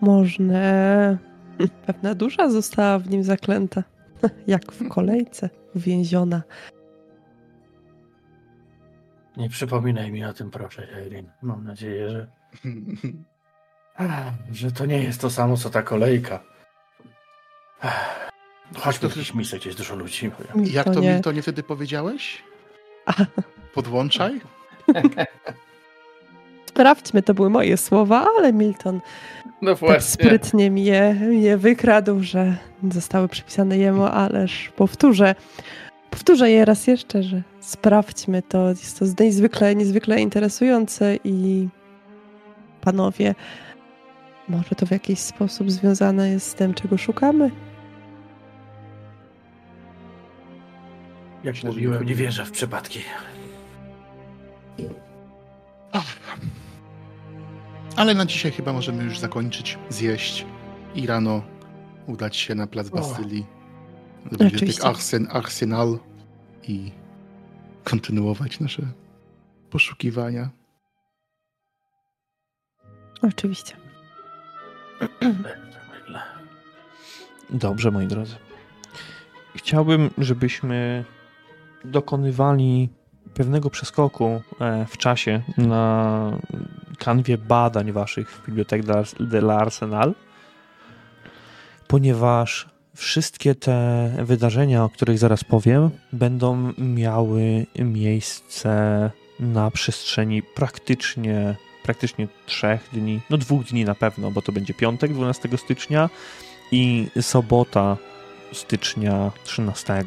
Można. 0.00 1.29
Pewna 1.86 2.14
dusza 2.14 2.50
została 2.50 2.98
w 2.98 3.10
nim 3.10 3.24
zaklęta. 3.24 3.82
Jak 4.46 4.72
w 4.72 4.88
kolejce, 4.88 5.50
uwięziona. 5.74 6.42
Nie 9.36 9.48
przypominaj 9.48 10.12
mi 10.12 10.24
o 10.24 10.32
tym, 10.32 10.50
proszę, 10.50 10.96
Eirin. 10.96 11.30
Mam 11.42 11.64
nadzieję, 11.64 12.10
że, 12.10 12.26
że 14.52 14.72
to 14.72 14.86
nie 14.86 15.02
jest 15.02 15.20
to 15.20 15.30
samo, 15.30 15.56
co 15.56 15.70
ta 15.70 15.82
kolejka. 15.82 16.40
Chodźmy 18.76 19.08
w 19.08 19.16
jakieś 19.16 19.34
miejsce, 19.34 19.56
gdzie 19.56 19.68
jest 19.68 19.78
dużo 19.78 19.94
ludzi. 19.94 20.30
Jak 20.54 20.84
to 20.84 21.00
nie. 21.00 21.12
Miltonie 21.12 21.42
wtedy 21.42 21.62
powiedziałeś? 21.62 22.42
Podłączaj? 23.74 24.40
Sprawdźmy, 26.66 27.22
to 27.22 27.34
były 27.34 27.50
moje 27.50 27.76
słowa, 27.76 28.26
ale 28.38 28.52
Milton 28.52 29.00
No 29.62 29.76
tak 29.76 30.02
sprytnie 30.02 30.70
mi 30.70 30.84
je, 30.84 31.14
mi 31.14 31.42
je 31.42 31.56
wykradł, 31.56 32.22
że 32.22 32.56
zostały 32.90 33.28
przypisane 33.28 33.78
jemu, 33.78 34.04
ależ 34.04 34.72
powtórzę. 34.76 35.34
Powtórzę 36.10 36.50
je 36.50 36.64
raz 36.64 36.86
jeszcze, 36.86 37.22
że 37.22 37.42
sprawdźmy 37.60 38.42
to. 38.42 38.68
Jest 38.68 38.98
to 38.98 39.24
niezwykle, 39.24 39.74
niezwykle 39.74 40.20
interesujące 40.20 41.16
i 41.24 41.68
panowie, 42.80 43.34
może 44.48 44.74
to 44.74 44.86
w 44.86 44.90
jakiś 44.90 45.18
sposób 45.18 45.70
związane 45.70 46.30
jest 46.30 46.46
z 46.46 46.54
tym, 46.54 46.74
czego 46.74 46.98
szukamy? 46.98 47.50
Jak 51.44 51.64
mówiłem, 51.64 52.04
nie 52.04 52.08
nie 52.08 52.14
wierzę 52.14 52.44
w 52.44 52.50
przypadki. 52.50 53.00
Ale 57.96 58.14
na 58.14 58.26
dzisiaj 58.26 58.52
chyba 58.52 58.72
możemy 58.72 59.04
już 59.04 59.18
zakończyć, 59.18 59.78
zjeść 59.88 60.46
i 60.94 61.06
rano 61.06 61.42
udać 62.06 62.36
się 62.36 62.54
na 62.54 62.66
plac 62.66 62.88
Bastylii 62.88 63.46
bibliotek. 64.32 64.84
Arsen, 64.84 65.28
Arsenal 65.30 65.98
i 66.62 66.92
kontynuować 67.84 68.60
nasze 68.60 68.82
poszukiwania. 69.70 70.50
Oczywiście. 73.22 73.76
Dobrze, 77.50 77.90
moi 77.90 78.06
drodzy. 78.06 78.36
Chciałbym, 79.56 80.10
żebyśmy 80.18 81.04
dokonywali 81.84 82.88
pewnego 83.34 83.70
przeskoku 83.70 84.42
e, 84.60 84.86
w 84.86 84.96
czasie 84.96 85.42
na 85.58 86.38
kanwie 86.98 87.38
badań 87.38 87.92
waszych 87.92 88.30
w 88.30 88.46
Bibliotek 88.46 88.82
de 89.20 89.40
l'Arsenal, 89.40 90.12
ponieważ 91.88 92.68
wszystkie 92.94 93.54
te 93.54 94.10
wydarzenia, 94.18 94.84
o 94.84 94.88
których 94.88 95.18
zaraz 95.18 95.44
powiem, 95.44 95.90
będą 96.12 96.72
miały 96.78 97.66
miejsce 97.78 99.10
na 99.40 99.70
przestrzeni 99.70 100.42
praktycznie, 100.42 101.56
praktycznie 101.82 102.28
trzech 102.46 102.88
dni, 102.92 103.20
no 103.30 103.38
dwóch 103.38 103.64
dni 103.64 103.84
na 103.84 103.94
pewno, 103.94 104.30
bo 104.30 104.42
to 104.42 104.52
będzie 104.52 104.74
piątek 104.74 105.12
12 105.12 105.48
stycznia 105.58 106.10
i 106.72 107.06
sobota 107.20 107.96
stycznia 108.52 109.30
13. 109.44 110.04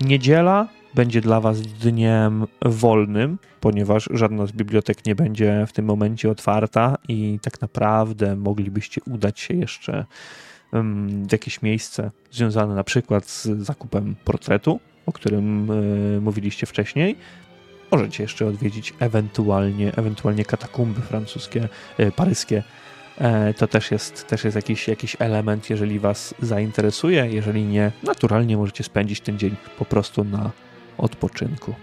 Niedziela 0.00 0.68
będzie 0.96 1.20
dla 1.20 1.40
Was 1.40 1.60
dniem 1.60 2.46
wolnym, 2.64 3.38
ponieważ 3.60 4.08
żadna 4.12 4.46
z 4.46 4.52
bibliotek 4.52 5.06
nie 5.06 5.14
będzie 5.14 5.64
w 5.68 5.72
tym 5.72 5.84
momencie 5.84 6.30
otwarta 6.30 6.96
i 7.08 7.38
tak 7.42 7.60
naprawdę 7.60 8.36
moglibyście 8.36 9.00
udać 9.10 9.40
się 9.40 9.54
jeszcze 9.54 10.04
w 10.72 11.32
jakieś 11.32 11.62
miejsce 11.62 12.10
związane 12.30 12.74
na 12.74 12.84
przykład 12.84 13.26
z 13.26 13.44
zakupem 13.44 14.16
portretu, 14.24 14.80
o 15.06 15.12
którym 15.12 15.70
e, 15.70 16.20
mówiliście 16.20 16.66
wcześniej. 16.66 17.16
Możecie 17.92 18.22
jeszcze 18.22 18.46
odwiedzić 18.46 18.94
ewentualnie, 19.00 19.92
ewentualnie 19.96 20.44
katakumby 20.44 21.00
francuskie, 21.00 21.68
e, 21.98 22.12
paryskie, 22.12 22.62
E, 23.18 23.54
to 23.54 23.66
też 23.66 23.90
jest, 23.90 24.26
też 24.26 24.44
jest 24.44 24.56
jakiś, 24.56 24.88
jakiś 24.88 25.16
element, 25.18 25.70
jeżeli 25.70 25.98
Was 25.98 26.34
zainteresuje. 26.42 27.26
Jeżeli 27.26 27.64
nie, 27.64 27.92
naturalnie 28.02 28.56
możecie 28.56 28.84
spędzić 28.84 29.20
ten 29.20 29.38
dzień 29.38 29.56
po 29.78 29.84
prostu 29.84 30.24
na 30.24 30.50
odpoczynku. 30.98 31.74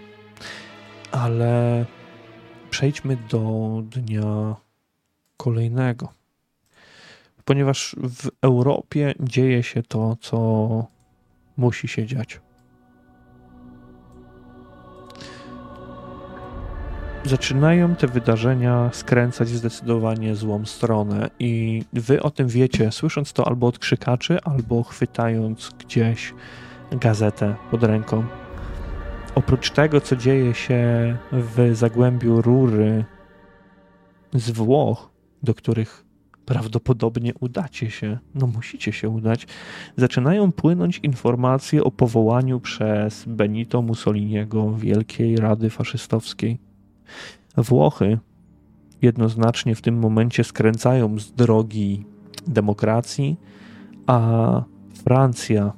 Ale 1.12 1.84
przejdźmy 2.70 3.16
do 3.16 3.82
dnia 3.82 4.56
kolejnego. 5.36 6.12
Ponieważ 7.44 7.96
w 7.98 8.28
Europie 8.42 9.14
dzieje 9.20 9.62
się 9.62 9.82
to, 9.82 10.16
co 10.20 10.86
musi 11.56 11.88
się 11.88 12.06
dziać. 12.06 12.40
zaczynają 17.24 17.96
te 17.96 18.06
wydarzenia 18.06 18.90
skręcać 18.92 19.48
w 19.48 19.56
zdecydowanie 19.56 20.36
złą 20.36 20.64
stronę 20.64 21.30
i 21.38 21.82
wy 21.92 22.22
o 22.22 22.30
tym 22.30 22.48
wiecie, 22.48 22.92
słysząc 22.92 23.32
to 23.32 23.46
albo 23.46 23.66
od 23.66 23.78
krzykaczy, 23.78 24.38
albo 24.44 24.82
chwytając 24.82 25.70
gdzieś 25.78 26.34
gazetę 26.90 27.54
pod 27.70 27.82
ręką. 27.82 28.24
Oprócz 29.34 29.70
tego, 29.70 30.00
co 30.00 30.16
dzieje 30.16 30.54
się 30.54 31.16
w 31.32 31.70
zagłębiu 31.72 32.42
rury 32.42 33.04
z 34.34 34.50
Włoch, 34.50 35.10
do 35.42 35.54
których 35.54 36.04
prawdopodobnie 36.46 37.32
udacie 37.40 37.90
się, 37.90 38.18
no 38.34 38.46
musicie 38.46 38.92
się 38.92 39.08
udać, 39.08 39.46
zaczynają 39.96 40.52
płynąć 40.52 40.98
informacje 40.98 41.84
o 41.84 41.90
powołaniu 41.90 42.60
przez 42.60 43.24
Benito 43.24 43.82
Mussoliniego 43.82 44.74
Wielkiej 44.74 45.36
Rady 45.36 45.70
Faszystowskiej. 45.70 46.58
Włochy 47.56 48.18
jednoznacznie 49.02 49.74
w 49.74 49.82
tym 49.82 49.98
momencie 49.98 50.44
skręcają 50.44 51.18
z 51.18 51.32
drogi 51.32 52.04
demokracji, 52.46 53.36
a 54.06 54.62
Francja 55.04 55.72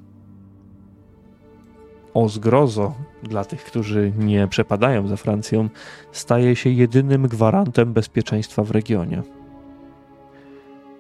o 2.14 2.28
zgrozo 2.28 2.94
dla 3.22 3.44
tych, 3.44 3.64
którzy 3.64 4.12
nie 4.18 4.48
przepadają 4.48 5.06
za 5.06 5.16
Francją, 5.16 5.68
staje 6.12 6.56
się 6.56 6.70
jedynym 6.70 7.28
gwarantem 7.28 7.92
bezpieczeństwa 7.92 8.62
w 8.62 8.70
regionie. 8.70 9.22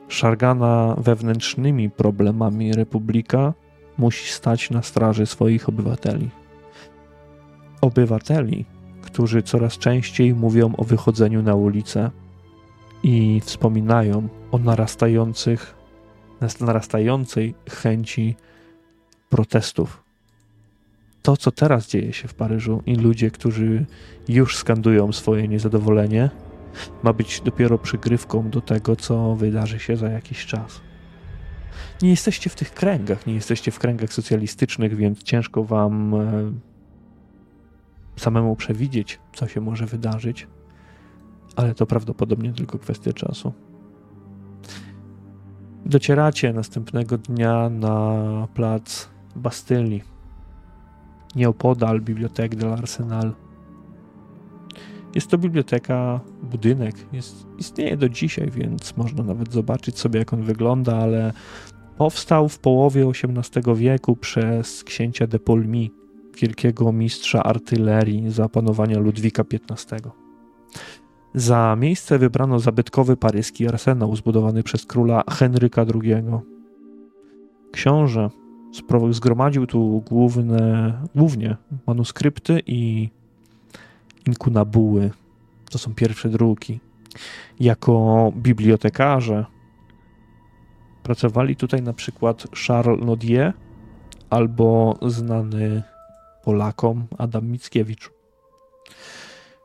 Szargana 0.08 0.94
wewnętrznymi 0.98 1.90
problemami 1.90 2.72
republika 2.72 3.54
musi 3.98 4.32
stać 4.32 4.70
na 4.70 4.82
straży 4.82 5.26
swoich 5.26 5.68
obywateli. 5.68 6.30
Obywateli, 7.80 8.64
którzy 9.02 9.42
coraz 9.42 9.78
częściej 9.78 10.34
mówią 10.34 10.72
o 10.76 10.84
wychodzeniu 10.84 11.42
na 11.42 11.54
ulicę 11.54 12.10
i 13.02 13.40
wspominają 13.44 14.28
o 14.52 14.58
narastających, 14.58 15.74
narastającej 16.60 17.54
chęci 17.70 18.36
protestów. 19.28 20.05
To, 21.26 21.36
co 21.36 21.52
teraz 21.52 21.88
dzieje 21.88 22.12
się 22.12 22.28
w 22.28 22.34
Paryżu 22.34 22.82
i 22.86 22.96
ludzie, 22.96 23.30
którzy 23.30 23.86
już 24.28 24.56
skandują 24.56 25.12
swoje 25.12 25.48
niezadowolenie, 25.48 26.30
ma 27.02 27.12
być 27.12 27.40
dopiero 27.40 27.78
przygrywką 27.78 28.50
do 28.50 28.60
tego, 28.60 28.96
co 28.96 29.34
wydarzy 29.34 29.78
się 29.78 29.96
za 29.96 30.08
jakiś 30.08 30.46
czas. 30.46 30.80
Nie 32.02 32.10
jesteście 32.10 32.50
w 32.50 32.54
tych 32.54 32.70
kręgach, 32.70 33.26
nie 33.26 33.34
jesteście 33.34 33.70
w 33.70 33.78
kręgach 33.78 34.12
socjalistycznych, 34.12 34.96
więc 34.96 35.22
ciężko 35.22 35.64
wam 35.64 36.14
e, 36.14 36.52
samemu 38.16 38.56
przewidzieć, 38.56 39.18
co 39.34 39.48
się 39.48 39.60
może 39.60 39.86
wydarzyć, 39.86 40.46
ale 41.56 41.74
to 41.74 41.86
prawdopodobnie 41.86 42.52
tylko 42.52 42.78
kwestia 42.78 43.12
czasu. 43.12 43.52
Docieracie 45.86 46.52
następnego 46.52 47.18
dnia 47.18 47.70
na 47.70 48.48
plac 48.54 49.08
Bastylii, 49.36 50.15
nieopodal 51.34 52.00
Bibliotek 52.00 52.56
de 52.56 52.66
l'Arsenal. 52.66 53.32
Jest 55.14 55.30
to 55.30 55.38
biblioteka, 55.38 56.20
budynek, 56.42 56.94
jest, 57.12 57.46
istnieje 57.58 57.96
do 57.96 58.08
dzisiaj, 58.08 58.50
więc 58.50 58.96
można 58.96 59.24
nawet 59.24 59.52
zobaczyć 59.52 59.98
sobie, 59.98 60.18
jak 60.18 60.32
on 60.32 60.42
wygląda, 60.42 60.96
ale 60.96 61.32
powstał 61.98 62.48
w 62.48 62.58
połowie 62.58 63.06
XVIII 63.06 63.76
wieku 63.76 64.16
przez 64.16 64.84
księcia 64.84 65.26
de 65.26 65.38
Paulmy, 65.38 65.88
wielkiego 66.40 66.92
mistrza 66.92 67.42
artylerii 67.42 68.30
za 68.30 68.48
panowania 68.48 68.98
Ludwika 68.98 69.44
XV. 69.70 69.96
Za 71.34 71.76
miejsce 71.76 72.18
wybrano 72.18 72.58
zabytkowy 72.58 73.16
paryski 73.16 73.68
arsenał 73.68 74.16
zbudowany 74.16 74.62
przez 74.62 74.86
króla 74.86 75.22
Henryka 75.30 75.86
II. 75.94 76.14
Książę 77.72 78.30
zgromadził 79.10 79.66
tu 79.66 80.02
główne, 80.08 80.92
głównie 81.14 81.56
manuskrypty 81.86 82.62
i 82.66 83.10
inkunabuły. 84.26 85.10
To 85.70 85.78
są 85.78 85.94
pierwsze 85.94 86.28
druki. 86.28 86.80
Jako 87.60 88.32
bibliotekarze 88.36 89.46
Pracowali 91.06 91.56
tutaj 91.56 91.82
na 91.82 91.92
przykład 91.92 92.46
Charles 92.66 93.04
Nodier 93.04 93.52
albo 94.30 94.98
znany 95.02 95.82
Polakom 96.44 97.06
Adam 97.18 97.48
Mickiewicz. 97.48 98.10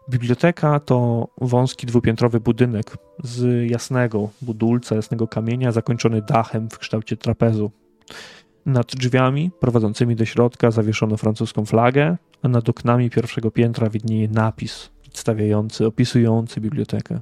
Biblioteka 0.09 0.79
to 0.79 1.27
wąski 1.41 1.87
dwupiętrowy 1.87 2.39
budynek 2.39 2.97
z 3.23 3.69
jasnego 3.71 4.29
budulca, 4.41 4.95
jasnego 4.95 5.27
kamienia, 5.27 5.71
zakończony 5.71 6.21
dachem 6.21 6.69
w 6.69 6.77
kształcie 6.77 7.17
trapezu. 7.17 7.71
Nad 8.65 8.95
drzwiami 8.95 9.51
prowadzącymi 9.59 10.15
do 10.15 10.25
środka 10.25 10.71
zawieszono 10.71 11.17
francuską 11.17 11.65
flagę, 11.65 12.17
a 12.41 12.47
nad 12.47 12.69
oknami 12.69 13.09
pierwszego 13.09 13.51
piętra 13.51 13.89
widnieje 13.89 14.27
napis 14.27 14.89
przedstawiający, 15.01 15.85
opisujący 15.85 16.61
bibliotekę. 16.61 17.19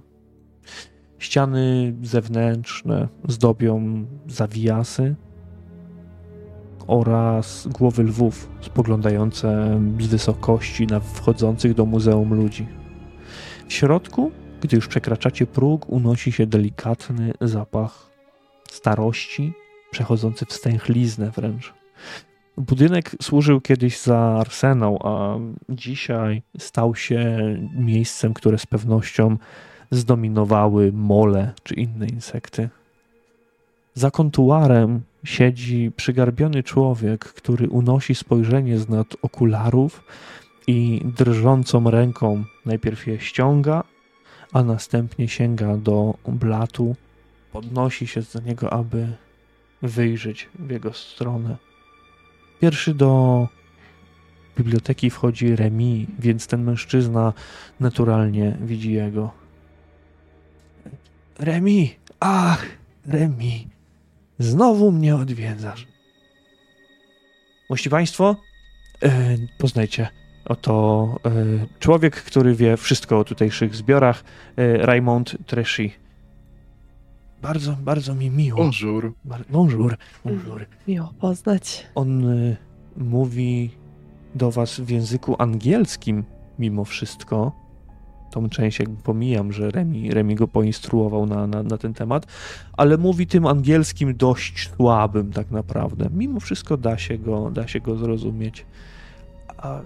Ściany 1.19 1.95
zewnętrzne 2.03 3.07
zdobią 3.27 4.05
zawijasy 4.27 5.15
oraz 6.87 7.67
głowy 7.67 8.03
lwów 8.03 8.49
spoglądające 8.61 9.79
z 9.99 10.07
wysokości 10.07 10.87
na 10.87 10.99
wchodzących 10.99 11.73
do 11.73 11.85
muzeum 11.85 12.33
ludzi. 12.33 12.67
W 13.67 13.73
środku, 13.73 14.31
gdy 14.61 14.75
już 14.75 14.87
przekraczacie 14.87 15.45
próg, 15.45 15.89
unosi 15.89 16.31
się 16.31 16.47
delikatny 16.47 17.33
zapach 17.41 18.09
starości, 18.71 19.53
przechodzący 19.91 20.45
w 20.45 20.53
stęchliznę 20.53 21.31
wręcz. 21.31 21.73
Budynek 22.57 23.15
służył 23.21 23.61
kiedyś 23.61 23.99
za 23.99 24.17
arsenał, 24.19 24.99
a 25.03 25.37
dzisiaj 25.69 26.41
stał 26.57 26.95
się 26.95 27.39
miejscem, 27.73 28.33
które 28.33 28.57
z 28.57 28.65
pewnością 28.65 29.37
zdominowały 29.91 30.91
mole 30.91 31.53
czy 31.63 31.73
inne 31.73 32.07
insekty. 32.07 32.69
Za 33.93 34.11
kontuarem 34.11 35.01
siedzi 35.23 35.91
przygarbiony 35.95 36.63
człowiek, 36.63 37.25
który 37.25 37.69
unosi 37.69 38.15
spojrzenie 38.15 38.79
z 38.79 38.89
nad 38.89 39.07
okularów 39.21 40.03
i 40.67 41.01
drżącą 41.17 41.91
ręką 41.91 42.43
najpierw 42.65 43.07
je 43.07 43.19
ściąga, 43.19 43.83
a 44.53 44.63
następnie 44.63 45.27
sięga 45.27 45.77
do 45.77 46.13
blatu, 46.27 46.95
podnosi 47.51 48.07
się 48.07 48.21
do 48.33 48.39
niego, 48.41 48.73
aby 48.73 49.07
wyjrzeć 49.81 50.49
w 50.59 50.69
jego 50.69 50.93
stronę. 50.93 51.57
Pierwszy 52.59 52.93
do 52.93 53.47
biblioteki 54.57 55.09
wchodzi 55.09 55.55
Remi, 55.55 56.07
więc 56.19 56.47
ten 56.47 56.63
mężczyzna 56.63 57.33
naturalnie 57.79 58.57
widzi 58.61 58.91
jego. 58.91 59.31
Remi, 61.39 61.95
ach, 62.19 62.65
Remi, 63.05 63.67
znowu 64.39 64.91
mnie 64.91 65.15
odwiedzasz. 65.15 65.87
Mości 67.69 67.89
Państwo, 67.89 68.35
e, 69.03 69.37
poznajcie, 69.57 70.07
oto 70.45 71.05
e, 71.25 71.31
człowiek, 71.79 72.15
który 72.15 72.55
wie 72.55 72.77
wszystko 72.77 73.19
o 73.19 73.23
tutejszych 73.23 73.75
zbiorach, 73.75 74.23
e, 74.57 74.77
Raymond 74.77 75.37
Treshy. 75.45 75.89
Bardzo, 77.41 77.77
bardzo 77.83 78.15
mi 78.15 78.29
miło. 78.29 78.57
Bonjour. 78.57 79.13
Bar- 79.25 79.45
bonjour, 79.49 79.97
bonjour. 80.25 80.65
Miło 80.87 81.13
poznać. 81.19 81.87
On 81.95 82.27
y, 82.29 82.57
mówi 82.97 83.69
do 84.35 84.51
was 84.51 84.79
w 84.79 84.89
języku 84.89 85.35
angielskim 85.37 86.23
mimo 86.59 86.85
wszystko. 86.85 87.51
Tą 88.31 88.49
część 88.49 88.79
jakby 88.79 89.03
pomijam, 89.03 89.53
że 89.53 89.71
Remi, 89.71 90.11
Remi 90.11 90.35
go 90.35 90.47
poinstruował 90.47 91.25
na, 91.25 91.47
na, 91.47 91.63
na 91.63 91.77
ten 91.77 91.93
temat, 91.93 92.25
ale 92.73 92.97
mówi 92.97 93.27
tym 93.27 93.45
angielskim 93.45 94.15
dość 94.17 94.69
słabym 94.75 95.31
tak 95.33 95.51
naprawdę. 95.51 96.09
Mimo 96.13 96.39
wszystko 96.39 96.77
da 96.77 96.97
się 96.97 97.17
go, 97.17 97.51
da 97.51 97.67
się 97.67 97.79
go 97.79 97.95
zrozumieć. 97.95 98.65
A 99.57 99.79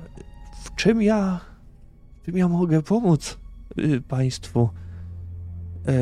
w 0.64 0.76
czym 0.76 1.02
ja, 1.02 1.40
w 2.22 2.26
czym 2.26 2.38
ja 2.38 2.48
mogę 2.48 2.82
pomóc 2.82 3.38
y, 3.80 4.02
państwu? 4.02 4.70
E, 5.88 5.94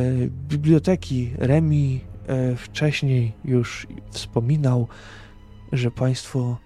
biblioteki 0.49 1.31
Remi 1.37 2.01
e, 2.27 2.55
wcześniej 2.55 3.31
już 3.45 3.87
wspominał, 4.11 4.87
że 5.71 5.91
Państwo 5.91 6.57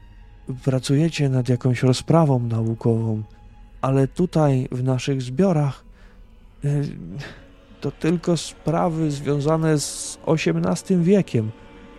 pracujecie 0.63 1.30
nad 1.30 1.49
jakąś 1.49 1.84
rozprawą 1.84 2.39
naukową, 2.39 3.24
ale 3.82 4.07
tutaj 4.07 4.68
w 4.72 4.84
naszych 4.84 5.22
zbiorach 5.22 5.86
e, 6.66 6.68
to 7.82 7.91
tylko 7.91 8.38
sprawy 8.38 9.11
związane 9.11 9.80
z 9.80 10.20
XVIII 10.28 11.03
wiekiem. 11.03 11.51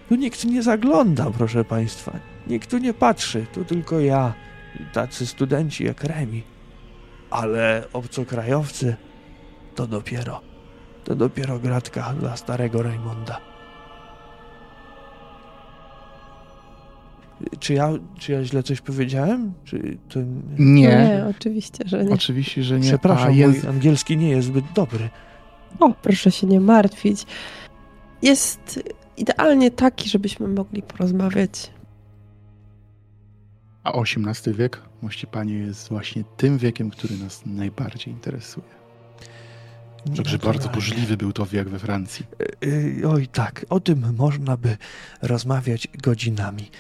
Tu 0.09 0.15
nikt 0.15 0.45
nie 0.45 0.63
zagląda, 0.63 1.31
proszę 1.39 1.65
Państwa. 1.65 2.19
Nikt 2.47 2.71
tu 2.71 2.79
nie 2.79 2.95
patrzy, 2.95 3.47
tu 3.55 3.65
tylko 3.65 4.01
ja 4.01 4.35
i 4.81 4.85
tacy 4.93 5.27
studenci 5.27 5.85
jak 5.85 6.05
Remi. 6.05 6.43
Ale 7.31 7.85
obcokrajowcy 7.93 8.97
to 9.75 9.87
dopiero, 9.87 10.41
to 11.07 11.15
dopiero 11.15 11.59
gratka 11.59 12.15
dla 12.21 12.37
starego 12.37 12.83
Raymonda. 12.83 13.41
Czy 17.59 17.75
ja, 17.75 17.91
czy 18.19 18.33
ja 18.33 18.45
źle 18.45 18.63
coś 18.63 18.81
powiedziałem? 18.81 19.53
Czy 19.65 19.99
to... 20.09 20.21
Nie, 20.59 20.83
Nie, 20.83 21.27
oczywiście, 21.31 21.85
że 21.87 22.05
nie. 22.05 22.15
oczywiście, 22.15 22.63
że 22.63 22.81
nie. 22.81 22.89
Przepraszam, 22.89 23.29
A 23.29 23.31
jest... 23.31 23.63
mój 23.63 23.71
angielski 23.71 24.17
nie 24.17 24.31
jest 24.31 24.49
zbyt 24.49 24.65
dobry. 24.75 25.09
O, 25.81 25.95
proszę 26.03 26.31
się 26.31 26.47
nie 26.47 26.61
martwić. 26.61 27.27
Jest 28.23 28.81
idealnie 29.17 29.71
taki, 29.71 30.09
żebyśmy 30.09 30.49
mogli 30.49 30.83
porozmawiać. 30.83 31.71
A 33.85 33.93
XVIII 33.93 34.57
wiek, 34.57 34.83
mości 35.03 35.27
panie, 35.27 35.55
jest 35.55 35.89
właśnie 35.89 36.25
tym 36.37 36.59
wiekiem, 36.59 36.91
który 36.91 37.17
nas 37.19 37.43
najbardziej 37.47 38.15
interesuje. 38.15 38.67
Także 40.17 40.39
bardzo 40.39 40.47
Naturalnie. 40.47 40.75
burzliwy 40.75 41.17
był 41.17 41.33
to 41.33 41.47
wiek 41.47 41.69
we 41.69 41.79
Francji. 41.79 42.27
Y, 42.65 43.03
Oj 43.09 43.27
tak, 43.29 43.67
o 43.69 43.81
tym 43.81 44.15
można 44.17 44.57
by 44.57 44.77
rozmawiać 45.23 45.89
godzinami. 46.03 46.71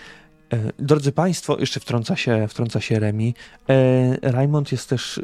E, 0.53 0.73
Drodzy 0.79 1.13
Państwo, 1.13 1.57
jeszcze 1.61 1.81
wtrąca 1.81 2.17
się, 2.17 2.49
wtrąca 2.49 2.81
się 2.81 2.99
Remi. 2.99 3.35
E, 3.69 4.31
Raymond 4.31 4.73
jest 4.73 4.89
też 4.89 5.19
e, 5.19 5.23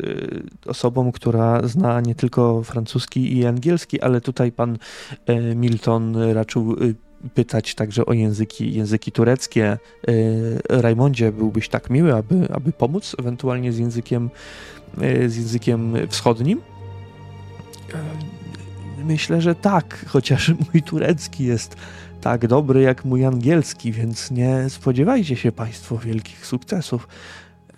osobą, 0.70 1.12
która 1.12 1.68
zna 1.68 2.00
nie 2.00 2.14
tylko 2.14 2.62
francuski 2.62 3.38
i 3.38 3.46
angielski, 3.46 4.00
ale 4.00 4.20
tutaj 4.20 4.52
pan 4.52 4.78
e, 5.26 5.54
Milton 5.54 6.16
raczył 6.32 6.72
e, 6.72 7.28
pytać 7.34 7.74
także 7.74 8.06
o 8.06 8.12
języki, 8.12 8.74
języki 8.74 9.12
tureckie. 9.12 9.66
E, 9.68 9.78
Raymondzie, 10.82 11.32
byłbyś 11.32 11.68
tak 11.68 11.90
miły, 11.90 12.14
aby, 12.14 12.48
aby 12.52 12.72
pomóc 12.72 13.16
ewentualnie 13.18 13.72
z 13.72 13.78
językiem, 13.78 14.30
e, 15.00 15.28
z 15.28 15.36
językiem 15.36 15.94
wschodnim? 16.08 16.60
Myślę, 19.04 19.40
że 19.40 19.54
tak, 19.54 20.04
chociaż 20.08 20.48
mój 20.72 20.82
turecki 20.82 21.44
jest 21.44 21.76
tak 22.20 22.46
dobry 22.46 22.82
jak 22.82 23.04
mój 23.04 23.24
angielski, 23.24 23.92
więc 23.92 24.30
nie 24.30 24.70
spodziewajcie 24.70 25.36
się 25.36 25.52
Państwo 25.52 25.98
wielkich 25.98 26.46
sukcesów. 26.46 27.08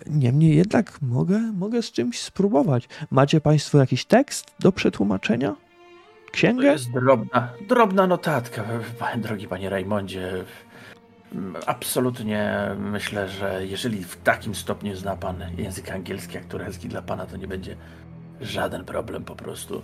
Niemniej 0.07 0.55
jednak 0.55 1.01
mogę, 1.01 1.39
mogę 1.39 1.81
z 1.81 1.91
czymś 1.91 2.19
spróbować. 2.19 2.89
Macie 3.11 3.41
Państwo 3.41 3.77
jakiś 3.77 4.05
tekst 4.05 4.55
do 4.59 4.71
przetłumaczenia? 4.71 5.49
To 5.49 6.31
Księgę? 6.31 6.67
jest 6.67 6.91
drobna, 6.91 7.49
drobna 7.67 8.07
notatka, 8.07 8.63
drogi 9.23 9.47
panie 9.47 9.69
Rajmondzie. 9.69 10.43
Absolutnie 11.65 12.55
myślę, 12.77 13.29
że 13.29 13.65
jeżeli 13.65 14.03
w 14.03 14.17
takim 14.17 14.55
stopniu 14.55 14.95
zna 14.95 15.15
pan 15.15 15.43
język 15.57 15.91
angielski 15.91 16.35
jak 16.35 16.45
turecki, 16.45 16.89
dla 16.89 17.01
pana 17.01 17.25
to 17.25 17.37
nie 17.37 17.47
będzie 17.47 17.75
żaden 18.41 18.85
problem 18.85 19.23
po 19.23 19.35
prostu. 19.35 19.81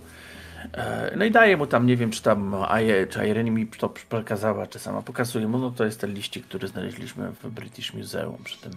E, 0.72 1.12
No 1.16 1.24
i 1.24 1.30
daję 1.30 1.56
mu 1.56 1.66
tam, 1.66 1.86
nie 1.86 1.96
wiem, 1.96 2.10
czy 2.10 2.22
tam 2.22 2.54
Aje, 2.68 3.06
czy 3.06 3.28
Irene 3.28 3.50
mi 3.50 3.66
to 3.66 3.88
przekazała, 3.88 4.66
czy 4.66 4.78
sama 4.78 5.02
pokazuje 5.02 5.48
mu, 5.48 5.58
no 5.58 5.70
to 5.70 5.84
jest 5.84 6.00
ten 6.00 6.14
liścik, 6.14 6.46
który 6.46 6.68
znaleźliśmy 6.68 7.32
w 7.32 7.50
British 7.50 7.94
Museum 7.94 8.36
przy 8.44 8.58
tym. 8.60 8.72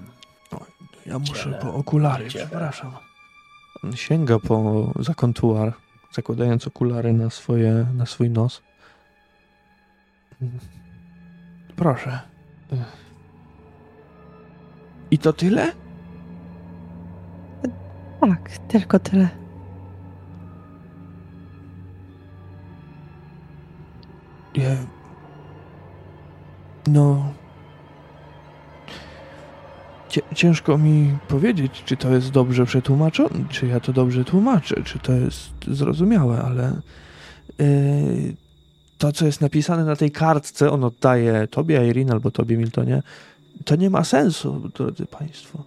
Ja 1.06 1.20
muszę 1.20 1.44
Ciele. 1.44 1.58
po 1.58 1.74
okulary, 1.74 2.30
Ciele. 2.30 2.46
przepraszam. 2.46 2.92
On 3.84 3.96
sięga 3.96 4.40
po 4.40 4.92
za 5.00 5.14
kontuar, 5.14 5.74
zakładając 6.14 6.68
okulary 6.68 7.14
na, 7.14 7.30
swoje, 7.30 7.86
na 7.94 8.06
swój 8.06 8.30
nos. 8.30 8.62
Proszę. 11.76 12.20
I 15.12 15.18
to 15.18 15.34
tyle? 15.34 15.72
Tak, 18.22 18.58
tylko 18.68 19.00
tyle. 19.00 19.30
Nie. 24.58 24.78
No. 26.88 27.34
Ciężko 30.36 30.78
mi 30.78 31.18
powiedzieć, 31.28 31.84
czy 31.86 31.98
to 31.98 32.14
jest 32.14 32.32
dobrze 32.32 32.66
przetłumaczone, 32.66 33.46
czy 33.50 33.68
ja 33.68 33.80
to 33.80 33.94
dobrze 33.94 34.24
tłumaczę, 34.26 34.84
czy 34.84 35.00
to 35.00 35.12
jest 35.12 35.50
zrozumiałe, 35.68 36.42
ale 36.42 36.82
yy, 37.60 38.36
to, 38.98 39.12
co 39.12 39.26
jest 39.26 39.42
napisane 39.42 39.86
na 39.86 39.96
tej 39.96 40.12
kartce, 40.12 40.72
on 40.72 40.84
oddaje 40.84 41.48
tobie, 41.48 41.88
Irene, 41.88 42.12
albo 42.12 42.32
tobie, 42.32 42.58
Miltonie, 42.58 43.04
to 43.66 43.76
nie 43.76 43.90
ma 43.90 44.04
sensu, 44.04 44.72
drodzy 44.76 45.06
Państwo. 45.06 45.64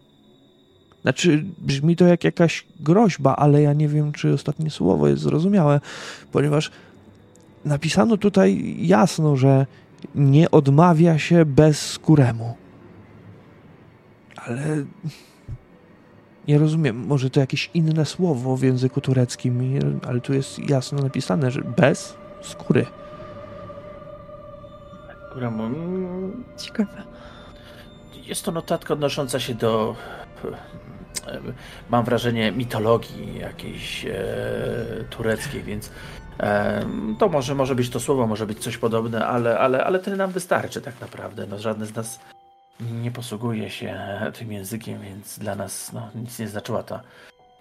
Znaczy, 1.03 1.45
brzmi 1.59 1.97
to 1.97 2.07
jak 2.07 2.25
jakaś 2.25 2.67
groźba, 2.81 3.37
ale 3.37 3.63
ja 3.63 3.73
nie 3.73 3.89
wiem, 3.89 4.13
czy 4.13 4.33
ostatnie 4.33 4.71
słowo 4.71 5.09
jest 5.09 5.23
zrozumiałe, 5.23 5.81
ponieważ 6.33 6.71
napisano 7.69 8.17
tutaj 8.17 8.77
jasno, 8.79 9.37
że 9.37 9.67
nie 10.15 10.51
odmawia 10.51 11.19
się 11.19 11.45
bez 11.45 11.91
skóremu. 11.91 12.57
Ale 14.37 14.85
nie 16.49 16.59
rozumiem, 16.59 17.07
może 17.07 17.31
to 17.31 17.41
jakieś 17.41 17.71
inne 17.75 18.05
słowo 18.05 18.57
w 18.57 18.63
języku 18.63 19.01
tureckim, 19.01 19.79
ale 20.09 20.21
tu 20.21 20.35
jest 20.35 20.59
jasno 20.69 21.03
napisane, 21.03 21.51
że 21.51 21.61
bez 21.61 22.17
skóry. 22.43 22.87
Kuremu. 25.33 25.71
Ciekawe. 26.57 27.03
Jest 28.27 28.45
to 28.45 28.53
notatka 28.53 28.95
odnosząca 28.95 29.41
się 29.41 29.55
do. 29.55 29.97
Mam 31.91 32.05
wrażenie 32.05 32.53
mitologii 32.53 33.39
jakiejś 33.39 34.07
e, 34.07 34.15
tureckiej, 35.11 35.63
więc 35.63 35.91
to 37.19 37.29
może, 37.29 37.55
może 37.55 37.75
być 37.75 37.91
to 37.91 38.01
słowo, 38.01 38.27
może 38.27 38.47
być 38.47 38.59
coś 38.59 38.77
podobne, 38.77 39.27
ale, 39.27 39.59
ale, 39.59 39.85
ale 39.85 39.99
tyle 39.99 40.17
nam 40.17 40.31
wystarczy 40.31 40.81
tak 40.81 41.01
naprawdę. 41.01 41.47
No, 41.47 41.59
żadne 41.59 41.87
z 41.87 41.95
nas 41.95 42.21
nie 42.81 43.11
posługuje 43.11 43.71
się 43.71 44.01
tym 44.39 44.53
językiem, 44.53 45.01
więc 45.01 45.39
dla 45.39 45.55
nas 45.55 45.93
no, 45.93 46.09
nic 46.15 46.39
nie 46.39 46.49
znaczyła 46.49 46.83
ta, 46.83 47.01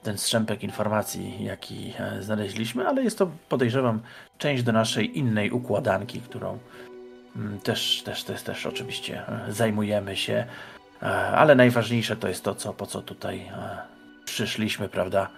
ten 0.03 0.17
strzępek 0.17 0.63
informacji, 0.63 1.43
jaki 1.43 1.93
e, 1.99 2.23
znaleźliśmy, 2.23 2.87
ale 2.87 3.03
jest 3.03 3.17
to, 3.17 3.31
podejrzewam, 3.49 3.99
część 4.37 4.63
do 4.63 4.71
naszej 4.71 5.17
innej 5.17 5.51
układanki, 5.51 6.21
którą 6.21 6.57
mm, 7.35 7.59
też, 7.59 8.01
też, 8.05 8.23
też, 8.23 8.43
też 8.43 8.65
oczywiście 8.65 9.27
e, 9.27 9.53
zajmujemy 9.53 10.15
się, 10.15 10.45
e, 11.01 11.05
ale 11.27 11.55
najważniejsze 11.55 12.15
to 12.15 12.27
jest 12.27 12.43
to, 12.43 12.55
co, 12.55 12.73
po 12.73 12.85
co 12.85 13.01
tutaj 13.01 13.51
przyszliśmy, 14.25 14.89
prawda? 14.89 15.29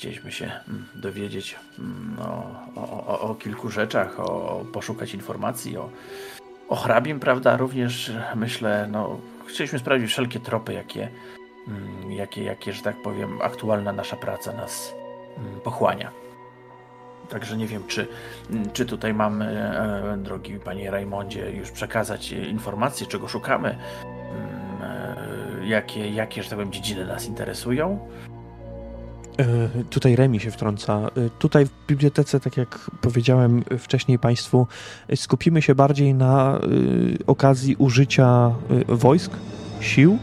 Chcieliśmy 0.00 0.32
się 0.32 0.50
mm, 0.68 0.86
dowiedzieć 0.94 1.56
mm, 1.78 2.16
o, 2.18 2.50
o, 2.76 3.20
o, 3.20 3.34
kilku 3.34 3.70
rzeczach, 3.70 4.20
o, 4.20 4.64
poszukać 4.72 5.14
informacji, 5.14 5.76
o 5.76 5.90
o 6.68 6.76
hrabim, 6.76 7.20
prawda, 7.20 7.56
również 7.56 8.12
myślę, 8.34 8.88
no, 8.90 9.20
chcieliśmy 9.46 9.78
sprawdzić 9.78 10.10
wszelkie 10.10 10.40
tropy, 10.40 10.72
jakie, 10.72 11.08
mm, 11.68 12.12
jakie, 12.12 12.44
jakie, 12.44 12.72
że 12.72 12.82
tak 12.82 13.02
powiem, 13.02 13.38
aktualna 13.42 13.92
nasza 13.92 14.16
praca 14.16 14.52
nas 14.52 14.94
pochłania. 15.64 16.10
Także 17.28 17.56
nie 17.56 17.66
wiem, 17.66 17.82
czy, 17.86 18.08
czy 18.72 18.86
tutaj 18.86 19.14
mamy, 19.14 19.44
e, 19.44 20.16
drogi 20.16 20.58
panie 20.58 20.90
Rajmondzie, 20.90 21.50
już 21.50 21.70
przekazać 21.70 22.32
informacje, 22.32 23.06
czego 23.06 23.28
szukamy, 23.28 23.78
e, 24.82 25.66
jakie, 25.66 26.10
jakie, 26.10 26.42
że 26.42 26.50
tak 26.50 26.58
powiem, 26.58 26.72
dziedziny 26.72 27.06
nas 27.06 27.26
interesują. 27.26 28.08
E, 29.40 29.68
tutaj 29.90 30.16
Remi 30.16 30.40
się 30.40 30.50
wtrąca. 30.50 31.10
E, 31.16 31.30
tutaj 31.38 31.66
w 31.66 31.70
bibliotece, 31.88 32.40
tak 32.40 32.56
jak 32.56 32.90
powiedziałem 33.00 33.62
wcześniej 33.78 34.18
Państwu, 34.18 34.66
skupimy 35.14 35.62
się 35.62 35.74
bardziej 35.74 36.14
na 36.14 36.58
e, 36.58 36.60
okazji 37.26 37.76
użycia 37.78 38.54
wojsk, 38.88 39.32
sił, 39.80 40.18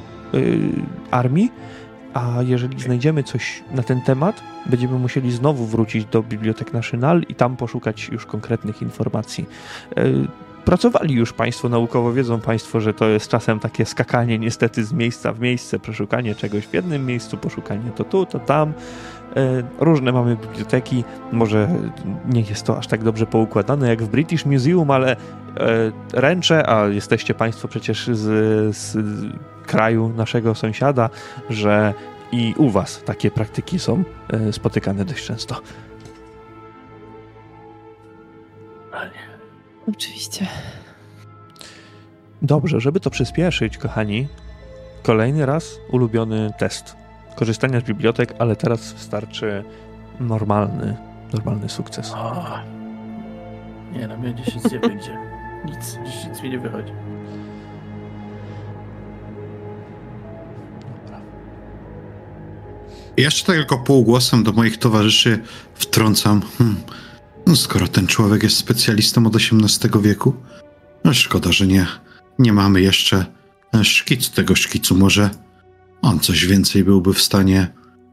armii, 1.12 1.52
a 2.14 2.42
jeżeli 2.42 2.80
znajdziemy 2.82 3.24
coś 3.24 3.64
na 3.72 3.84
ten 3.84 4.02
temat, 4.02 4.44
będziemy 4.66 5.00
musieli 5.00 5.32
znowu 5.32 5.66
wrócić 5.66 6.06
do 6.06 6.24
Bibliotek 6.24 6.74
National 6.74 7.22
i 7.30 7.36
tam 7.36 7.58
poszukać 7.58 8.10
już 8.10 8.26
konkretnych 8.26 8.82
informacji 8.82 9.46
pracowali 10.68 11.16
już 11.16 11.34
Państwo 11.34 11.70
naukowo, 11.70 12.14
wiedzą 12.14 12.40
Państwo, 12.40 12.82
że 12.82 12.94
to 12.94 13.08
jest 13.08 13.28
czasem 13.30 13.60
takie 13.60 13.86
skakanie 13.86 14.40
niestety 14.40 14.84
z 14.84 14.94
miejsca 14.94 15.34
w 15.34 15.40
miejsce, 15.40 15.80
przeszukanie 15.80 16.36
czegoś 16.36 16.68
w 16.68 16.74
jednym 16.74 17.06
miejscu, 17.06 17.38
poszukanie 17.38 17.92
to 17.92 18.04
tu, 18.04 18.26
to 18.26 18.40
tam. 18.40 18.74
E, 19.36 19.64
różne 19.80 20.12
mamy 20.12 20.36
biblioteki, 20.36 21.04
może 21.32 21.70
nie 22.26 22.42
jest 22.42 22.66
to 22.66 22.78
aż 22.78 22.88
tak 22.88 23.04
dobrze 23.04 23.26
poukładane 23.26 23.90
jak 23.90 24.04
w 24.04 24.08
British 24.08 24.46
Museum, 24.46 24.92
ale 24.92 25.12
e, 25.12 25.18
ręczę, 26.14 26.70
a 26.70 26.88
jesteście 26.88 27.34
Państwo 27.34 27.68
przecież 27.68 28.08
z, 28.08 28.76
z 28.78 28.98
kraju 29.66 30.14
naszego 30.18 30.56
sąsiada, 30.56 31.10
że 31.50 31.94
i 32.32 32.54
u 32.58 32.70
Was 32.70 33.04
takie 33.04 33.32
praktyki 33.32 33.80
są 33.80 34.04
e, 34.30 34.54
spotykane 34.54 35.06
dość 35.06 35.26
często. 35.26 35.62
Oczywiście. 39.90 40.48
Dobrze, 42.42 42.80
żeby 42.80 43.00
to 43.00 43.10
przyspieszyć, 43.10 43.78
kochani, 43.78 44.28
kolejny 45.04 45.46
raz 45.46 45.80
ulubiony 45.92 46.54
test 46.60 46.96
korzystania 47.36 47.80
z 47.80 47.84
bibliotek, 47.84 48.34
ale 48.40 48.56
teraz 48.56 48.94
wystarczy 48.94 49.64
normalny, 50.20 50.98
normalny 51.34 51.70
sukces. 51.70 52.14
O, 52.14 52.60
nie, 53.94 54.08
na 54.08 54.18
mnie 54.18 54.36
dziś 54.36 54.56
nic 54.56 54.72
nie 54.72 54.80
będzie. 54.80 55.18
Nic, 55.66 55.98
dziś 56.06 56.26
nic 56.26 56.42
mi 56.42 56.50
nie 56.50 56.60
wychodzi. 56.60 56.92
Jeszcze 63.18 63.46
tak 63.46 63.56
tylko 63.56 63.78
półgłosem 63.78 64.44
do 64.44 64.52
moich 64.52 64.78
towarzyszy 64.78 65.40
wtrącam. 65.76 66.42
Hmm. 66.58 66.78
No 67.48 67.56
skoro 67.56 67.88
ten 67.88 68.08
człowiek 68.08 68.44
jest 68.44 68.58
specjalistą 68.58 69.28
od 69.28 69.36
XVIII 69.36 70.02
wieku, 70.02 70.34
no 71.04 71.14
szkoda, 71.14 71.52
że 71.52 71.68
nie, 71.68 71.88
nie 72.40 72.54
mamy 72.54 72.82
jeszcze 72.82 73.26
szkicu 73.84 74.32
tego 74.32 74.56
szkicu. 74.56 74.96
Może 74.96 75.30
on 76.02 76.20
coś 76.20 76.46
więcej 76.46 76.84
byłby 76.84 77.14
w 77.14 77.22
stanie 77.22 77.68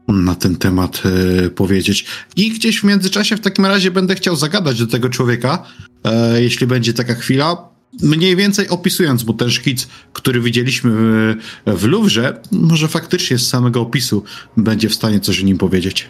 na 0.07 0.35
ten 0.35 0.55
temat 0.55 1.03
e, 1.45 1.49
powiedzieć. 1.49 2.05
I 2.35 2.51
gdzieś 2.51 2.79
w 2.79 2.83
międzyczasie 2.83 3.37
w 3.37 3.39
takim 3.39 3.65
razie 3.65 3.91
będę 3.91 4.15
chciał 4.15 4.35
zagadać 4.35 4.79
do 4.79 4.87
tego 4.87 5.09
człowieka, 5.09 5.63
e, 6.03 6.41
jeśli 6.41 6.67
będzie 6.67 6.93
taka 6.93 7.15
chwila, 7.15 7.69
mniej 8.01 8.35
więcej 8.35 8.69
opisując 8.69 9.25
mu 9.25 9.33
ten 9.33 9.49
szkic, 9.49 9.87
który 10.13 10.41
widzieliśmy 10.41 10.91
w, 10.91 11.35
w 11.65 11.83
Louvre, 11.87 12.41
może 12.51 12.87
faktycznie 12.87 13.37
z 13.37 13.47
samego 13.47 13.81
opisu 13.81 14.23
będzie 14.57 14.89
w 14.89 14.95
stanie 14.95 15.19
coś 15.19 15.41
o 15.41 15.45
nim 15.45 15.57
powiedzieć. 15.57 16.09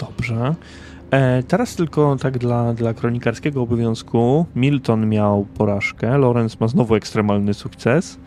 Dobrze. 0.00 0.54
E, 1.10 1.42
teraz 1.42 1.76
tylko 1.76 2.16
tak 2.16 2.38
dla, 2.38 2.74
dla 2.74 2.94
kronikarskiego 2.94 3.62
obowiązku. 3.62 4.46
Milton 4.56 5.08
miał 5.08 5.44
porażkę, 5.44 6.18
Lorenz 6.18 6.60
ma 6.60 6.68
znowu 6.68 6.94
ekstremalny 6.94 7.54
sukces, 7.54 8.18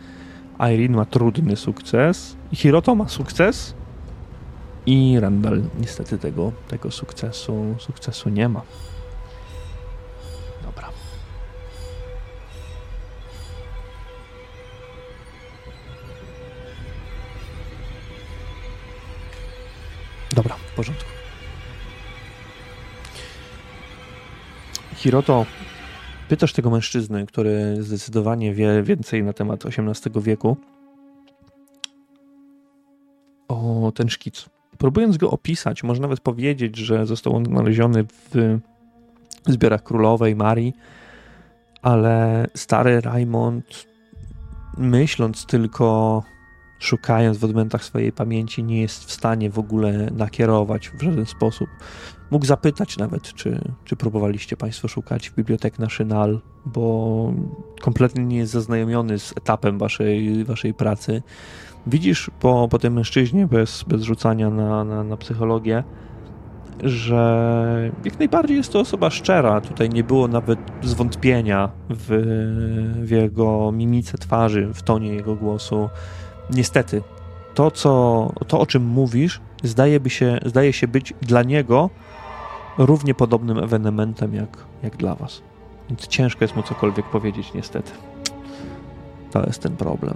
Irene 0.72 0.96
ma 0.96 1.04
trudny 1.04 1.56
sukces, 1.56 2.36
Hiroto 2.52 2.94
ma 2.94 3.08
sukces 3.08 3.74
i 4.86 5.20
Randall 5.20 5.62
niestety 5.80 6.18
tego, 6.18 6.52
tego 6.68 6.90
sukcesu, 6.90 7.74
sukcesu 7.78 8.28
nie 8.28 8.48
ma. 8.48 8.62
Dobra. 10.64 10.88
Dobra, 20.34 20.56
w 20.72 20.76
porządku. 20.76 21.13
Hiroto, 25.04 25.46
pytasz 26.28 26.52
tego 26.52 26.70
mężczyznę, 26.70 27.26
który 27.26 27.76
zdecydowanie 27.82 28.54
wie 28.54 28.82
więcej 28.82 29.22
na 29.22 29.32
temat 29.32 29.64
XVIII 29.66 30.22
wieku, 30.22 30.56
o 33.48 33.92
ten 33.94 34.08
szkic. 34.08 34.48
Próbując 34.78 35.16
go 35.16 35.30
opisać, 35.30 35.82
można 35.82 36.02
nawet 36.02 36.20
powiedzieć, 36.20 36.76
że 36.76 37.06
został 37.06 37.36
on 37.36 37.44
znaleziony 37.44 38.04
w 38.04 38.58
zbiorach 39.46 39.82
królowej 39.82 40.36
Marii, 40.36 40.72
ale 41.82 42.46
stary 42.54 43.00
Raymond, 43.00 43.86
myśląc 44.78 45.46
tylko, 45.46 46.22
szukając 46.78 47.38
w 47.38 47.44
odmętach 47.44 47.84
swojej 47.84 48.12
pamięci, 48.12 48.64
nie 48.64 48.80
jest 48.80 49.04
w 49.04 49.12
stanie 49.12 49.50
w 49.50 49.58
ogóle 49.58 50.10
nakierować 50.10 50.88
w 50.88 51.02
żaden 51.02 51.26
sposób 51.26 51.68
mógł 52.30 52.46
zapytać 52.46 52.96
nawet, 52.96 53.22
czy, 53.22 53.60
czy 53.84 53.96
próbowaliście 53.96 54.56
Państwo 54.56 54.88
szukać 54.88 55.30
w 55.30 55.34
Bibliotek 55.34 55.78
National, 55.78 56.40
bo 56.66 57.32
kompletnie 57.80 58.24
nie 58.24 58.36
jest 58.36 58.52
zaznajomiony 58.52 59.18
z 59.18 59.32
etapem 59.36 59.78
waszej, 59.78 60.44
waszej 60.44 60.74
pracy. 60.74 61.22
Widzisz 61.86 62.30
po, 62.40 62.68
po 62.70 62.78
tym 62.78 62.92
mężczyźnie, 62.92 63.46
bez, 63.46 63.82
bez 63.82 64.02
rzucania 64.02 64.50
na, 64.50 64.84
na, 64.84 65.04
na 65.04 65.16
psychologię, 65.16 65.84
że 66.82 67.90
jak 68.04 68.18
najbardziej 68.18 68.56
jest 68.56 68.72
to 68.72 68.80
osoba 68.80 69.10
szczera. 69.10 69.60
Tutaj 69.60 69.90
nie 69.90 70.04
było 70.04 70.28
nawet 70.28 70.58
zwątpienia 70.82 71.70
w, 71.90 72.06
w 73.02 73.10
jego 73.10 73.72
mimice 73.72 74.18
twarzy, 74.18 74.70
w 74.74 74.82
tonie 74.82 75.14
jego 75.14 75.36
głosu. 75.36 75.88
Niestety, 76.50 77.02
to, 77.54 77.70
co, 77.70 78.32
to 78.46 78.60
o 78.60 78.66
czym 78.66 78.84
mówisz, 78.84 79.40
zdaje, 79.62 80.00
by 80.00 80.10
się, 80.10 80.38
zdaje 80.44 80.72
się 80.72 80.88
być 80.88 81.14
dla 81.22 81.42
niego 81.42 81.90
równie 82.78 83.14
podobnym 83.14 83.58
ewenementem 83.58 84.34
jak, 84.34 84.58
jak 84.82 84.96
dla 84.96 85.14
was. 85.14 85.42
Więc 85.88 86.06
ciężko 86.06 86.44
jest 86.44 86.56
mu 86.56 86.62
cokolwiek 86.62 87.06
powiedzieć, 87.06 87.54
niestety. 87.54 87.92
To 89.30 89.46
jest 89.46 89.62
ten 89.62 89.76
problem. 89.76 90.14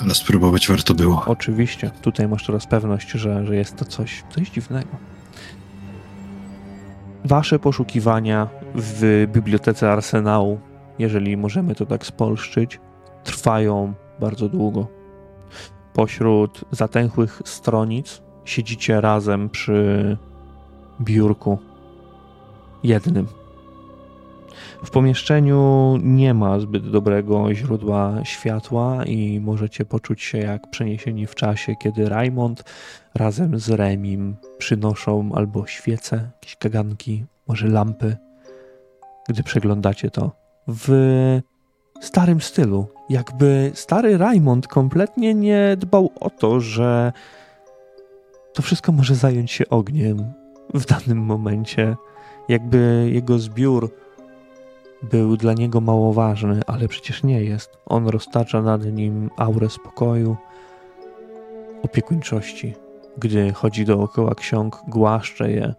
Ale 0.00 0.14
spróbować 0.14 0.68
warto 0.68 0.94
było. 0.94 1.22
Oczywiście, 1.26 1.90
tutaj 2.02 2.28
masz 2.28 2.46
teraz 2.46 2.66
pewność, 2.66 3.10
że, 3.10 3.46
że 3.46 3.56
jest 3.56 3.76
to 3.76 3.84
coś, 3.84 4.24
coś 4.30 4.50
dziwnego. 4.50 4.88
Wasze 7.24 7.58
poszukiwania 7.58 8.48
w 8.74 9.26
bibliotece 9.32 9.92
Arsenału, 9.92 10.60
jeżeli 10.98 11.36
możemy 11.36 11.74
to 11.74 11.86
tak 11.86 12.06
spolszczyć, 12.06 12.80
trwają 13.24 13.94
bardzo 14.20 14.48
długo. 14.48 14.86
Pośród 15.92 16.64
zatęchłych 16.70 17.42
stronic 17.44 18.22
siedzicie 18.44 19.00
razem 19.00 19.50
przy 19.50 20.16
biurku 21.00 21.58
jednym. 22.82 23.26
W 24.84 24.90
pomieszczeniu 24.90 25.94
nie 26.02 26.34
ma 26.34 26.60
zbyt 26.60 26.90
dobrego 26.90 27.54
źródła 27.54 28.24
światła 28.24 29.04
i 29.04 29.40
możecie 29.40 29.84
poczuć 29.84 30.22
się 30.22 30.38
jak 30.38 30.70
przeniesieni 30.70 31.26
w 31.26 31.34
czasie, 31.34 31.76
kiedy 31.76 32.08
Raymond 32.08 32.64
razem 33.14 33.58
z 33.58 33.70
Remim 33.70 34.36
przynoszą 34.58 35.30
albo 35.34 35.66
świece, 35.66 36.30
jakieś 36.34 36.56
kaganki, 36.56 37.24
może 37.48 37.68
lampy, 37.68 38.16
gdy 39.28 39.42
przeglądacie 39.42 40.10
to 40.10 40.32
w 40.68 40.90
starym 42.00 42.40
stylu. 42.40 42.86
Jakby 43.08 43.70
stary 43.74 44.18
Raymond 44.18 44.68
kompletnie 44.68 45.34
nie 45.34 45.76
dbał 45.76 46.12
o 46.20 46.30
to, 46.30 46.60
że 46.60 47.12
to 48.54 48.62
wszystko 48.62 48.92
może 48.92 49.14
zająć 49.14 49.52
się 49.52 49.68
ogniem 49.68 50.32
w 50.80 50.86
danym 50.86 51.18
momencie. 51.18 51.96
Jakby 52.48 53.10
jego 53.12 53.38
zbiór 53.38 53.90
był 55.02 55.36
dla 55.36 55.52
niego 55.52 55.80
mało 55.80 56.12
ważny, 56.12 56.60
ale 56.66 56.88
przecież 56.88 57.22
nie 57.22 57.44
jest. 57.44 57.78
On 57.86 58.08
roztacza 58.08 58.62
nad 58.62 58.84
nim 58.84 59.30
aurę 59.36 59.70
spokoju, 59.70 60.36
opiekuńczości. 61.82 62.74
Gdy 63.18 63.52
chodzi 63.52 63.84
dookoła 63.84 64.34
ksiąg, 64.34 64.82
głaszcze 64.88 65.50
je. 65.50 65.74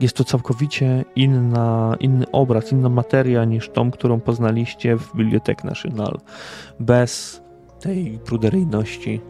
Jest 0.00 0.16
to 0.16 0.24
całkowicie 0.24 1.04
inna, 1.16 1.96
inny 2.00 2.30
obraz, 2.32 2.72
inna 2.72 2.88
materia 2.88 3.44
niż 3.44 3.68
tą, 3.68 3.90
którą 3.90 4.20
poznaliście 4.20 4.96
w 4.96 5.14
Bibliothèque 5.14 5.64
National. 5.64 6.18
Bez 6.80 7.42
tej 7.80 8.18
pruderyjności, 8.24 9.20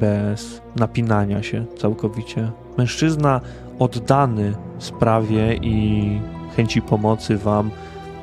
bez 0.00 0.62
napinania 0.76 1.42
się 1.42 1.66
całkowicie. 1.76 2.52
Mężczyzna 2.78 3.40
oddany 3.78 4.54
sprawie 4.78 5.54
i 5.54 6.20
chęci 6.56 6.82
pomocy 6.82 7.36
wam, 7.38 7.70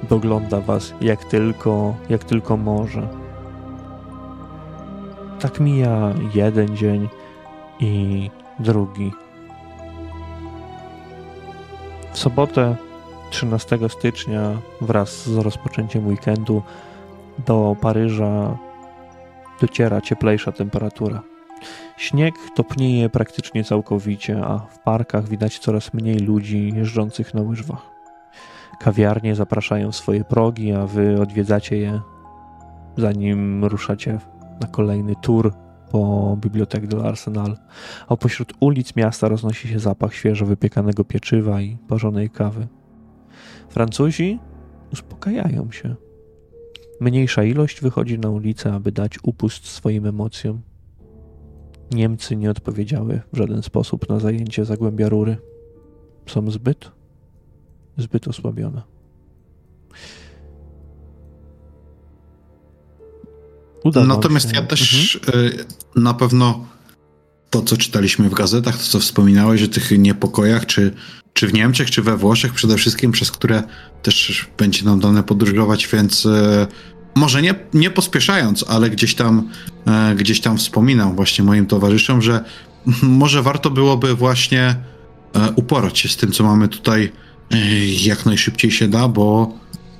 dogląda 0.09 0.61
was 0.61 0.93
jak 1.01 1.25
tylko, 1.25 1.95
jak 2.09 2.23
tylko 2.23 2.57
może. 2.57 3.07
Tak 5.39 5.59
mija 5.59 6.13
jeden 6.35 6.77
dzień 6.77 7.09
i 7.79 8.29
drugi. 8.59 9.11
W 12.13 12.17
sobotę 12.19 12.75
13 13.29 13.79
stycznia 13.89 14.57
wraz 14.81 15.29
z 15.29 15.37
rozpoczęciem 15.37 16.07
weekendu 16.07 16.61
do 17.45 17.75
Paryża 17.81 18.57
dociera 19.61 20.01
cieplejsza 20.01 20.51
temperatura. 20.51 21.34
Śnieg 21.97 22.35
topnieje 22.55 23.09
praktycznie 23.09 23.63
całkowicie, 23.63 24.45
a 24.45 24.59
w 24.59 24.79
parkach 24.79 25.27
widać 25.29 25.59
coraz 25.59 25.93
mniej 25.93 26.19
ludzi 26.19 26.73
jeżdżących 26.75 27.33
na 27.33 27.41
łyżwach. 27.41 27.91
Kawiarnie 28.79 29.35
zapraszają 29.35 29.91
swoje 29.91 30.23
progi, 30.23 30.71
a 30.71 30.85
wy 30.85 31.21
odwiedzacie 31.21 31.77
je, 31.77 32.01
zanim 32.97 33.65
ruszacie 33.65 34.19
na 34.61 34.67
kolejny 34.67 35.15
tour 35.21 35.53
po 35.91 36.37
Bibliotek 36.41 36.87
de 36.87 37.03
Arsenal. 37.03 37.57
A 38.07 38.15
pośród 38.17 38.53
ulic 38.59 38.95
miasta 38.95 39.27
roznosi 39.27 39.67
się 39.67 39.79
zapach 39.79 40.13
świeżo 40.13 40.45
wypiekanego 40.45 41.03
pieczywa 41.03 41.61
i 41.61 41.77
parzonej 41.87 42.29
kawy. 42.29 42.67
Francuzi 43.69 44.39
uspokajają 44.93 45.71
się. 45.71 45.95
Mniejsza 47.01 47.43
ilość 47.43 47.81
wychodzi 47.81 48.19
na 48.19 48.29
ulicę, 48.29 48.73
aby 48.73 48.91
dać 48.91 49.17
upust 49.23 49.67
swoim 49.67 50.05
emocjom. 50.05 50.61
Niemcy 51.91 52.35
nie 52.35 52.51
odpowiedziały 52.51 53.21
w 53.33 53.37
żaden 53.37 53.63
sposób 53.63 54.09
na 54.09 54.19
zajęcie 54.19 54.65
Zagłębia 54.65 55.09
Rury. 55.09 55.37
Są 56.27 56.51
zbyt, 56.51 56.91
zbyt 57.97 58.27
osłabione. 58.27 58.81
Uda 63.83 64.03
Natomiast 64.03 64.49
się. 64.49 64.55
ja 64.55 64.61
też 64.61 65.15
mhm. 65.25 65.45
Y, 65.45 65.65
na 65.95 66.13
pewno 66.13 66.65
to, 67.49 67.61
co 67.61 67.77
czytaliśmy 67.77 68.29
w 68.29 68.33
gazetach, 68.33 68.77
to, 68.77 68.83
co 68.83 68.99
wspominałeś 68.99 69.63
o 69.63 69.67
tych 69.67 69.91
niepokojach, 69.91 70.65
czy, 70.65 70.91
czy 71.33 71.47
w 71.47 71.53
Niemczech, 71.53 71.91
czy 71.91 72.01
we 72.01 72.17
Włoszech 72.17 72.53
przede 72.53 72.77
wszystkim, 72.77 73.11
przez 73.11 73.31
które 73.31 73.63
też 74.01 74.47
będzie 74.57 74.85
nam 74.85 74.99
dane 74.99 75.23
podróżować, 75.23 75.87
więc 75.87 76.25
y, 76.25 76.67
może 77.15 77.41
nie, 77.41 77.55
nie 77.73 77.89
pospieszając, 77.89 78.65
ale 78.67 78.89
gdzieś 78.89 79.15
tam, 79.15 79.49
e, 79.87 80.15
gdzieś 80.15 80.41
tam 80.41 80.57
wspominam 80.57 81.15
właśnie 81.15 81.45
moim 81.45 81.65
towarzyszom, 81.65 82.21
że 82.21 82.43
może 83.01 83.41
warto 83.41 83.69
byłoby 83.69 84.15
właśnie 84.15 84.75
e, 85.35 85.51
uporać 85.55 85.99
się 85.99 86.09
z 86.09 86.17
tym, 86.17 86.31
co 86.31 86.43
mamy 86.43 86.67
tutaj 86.67 87.11
e, 87.51 87.57
jak 87.85 88.25
najszybciej 88.25 88.71
się 88.71 88.87
da, 88.87 89.07
bo, 89.07 89.53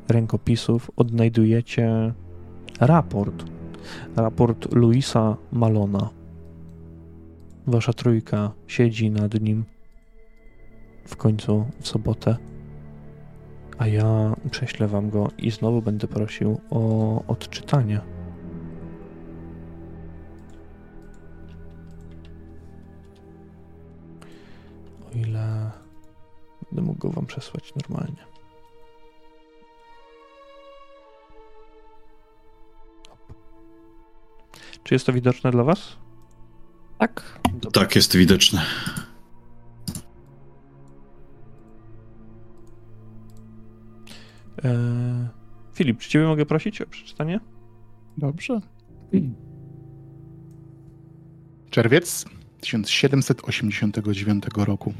rękopisów, 0.07 0.91
odnajdujecie 0.95 2.13
raport 2.79 3.58
raport 4.15 4.73
Luisa 4.73 5.37
Malona. 5.51 6.09
Wasza 7.67 7.93
trójka 7.93 8.51
siedzi 8.67 9.11
nad 9.11 9.41
nim 9.41 9.65
w 11.05 11.15
końcu 11.15 11.65
w 11.79 11.87
sobotę, 11.87 12.37
a 13.77 13.87
ja 13.87 14.35
prześlę 14.51 14.87
wam 14.87 15.09
go 15.09 15.27
i 15.37 15.51
znowu 15.51 15.81
będę 15.81 16.07
prosił 16.07 16.61
o 16.69 17.23
odczytanie. 17.27 18.01
O 25.07 25.17
ile 25.17 25.71
będę 26.71 26.81
mógł 26.81 26.99
go 26.99 27.09
wam 27.09 27.25
przesłać 27.25 27.73
normalnie. 27.75 28.28
Czy 34.89 34.95
jest 34.95 35.05
to 35.05 35.13
widoczne 35.13 35.51
dla 35.51 35.63
Was? 35.63 35.97
Tak. 36.99 37.39
Dobrze. 37.53 37.71
Tak, 37.71 37.95
jest 37.95 38.17
widoczne. 38.17 38.65
E, 44.63 45.29
Filip, 45.73 45.99
czy 45.99 46.09
ciebie 46.09 46.25
mogę 46.25 46.45
prosić 46.45 46.81
o 46.81 46.87
przeczytanie? 46.87 47.39
Dobrze. 48.17 48.61
Czerwiec 51.69 52.25
1789 52.61 54.43
roku. 54.55 54.93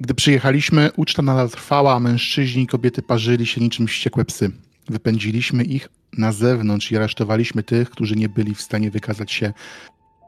Gdy 0.00 0.14
przyjechaliśmy, 0.14 0.90
uczta 0.96 1.22
nadal 1.22 1.50
trwała, 1.50 1.94
a 1.94 2.00
mężczyźni 2.00 2.62
i 2.62 2.66
kobiety 2.66 3.02
parzyli 3.02 3.46
się 3.46 3.60
niczym 3.60 3.86
wściekłe 3.86 4.24
psy. 4.24 4.50
Wypędziliśmy 4.88 5.64
ich 5.64 5.88
na 6.18 6.32
zewnątrz 6.32 6.92
i 6.92 6.96
aresztowaliśmy 6.96 7.62
tych, 7.62 7.90
którzy 7.90 8.16
nie 8.16 8.28
byli 8.28 8.54
w 8.54 8.62
stanie 8.62 8.90
wykazać 8.90 9.32
się 9.32 9.52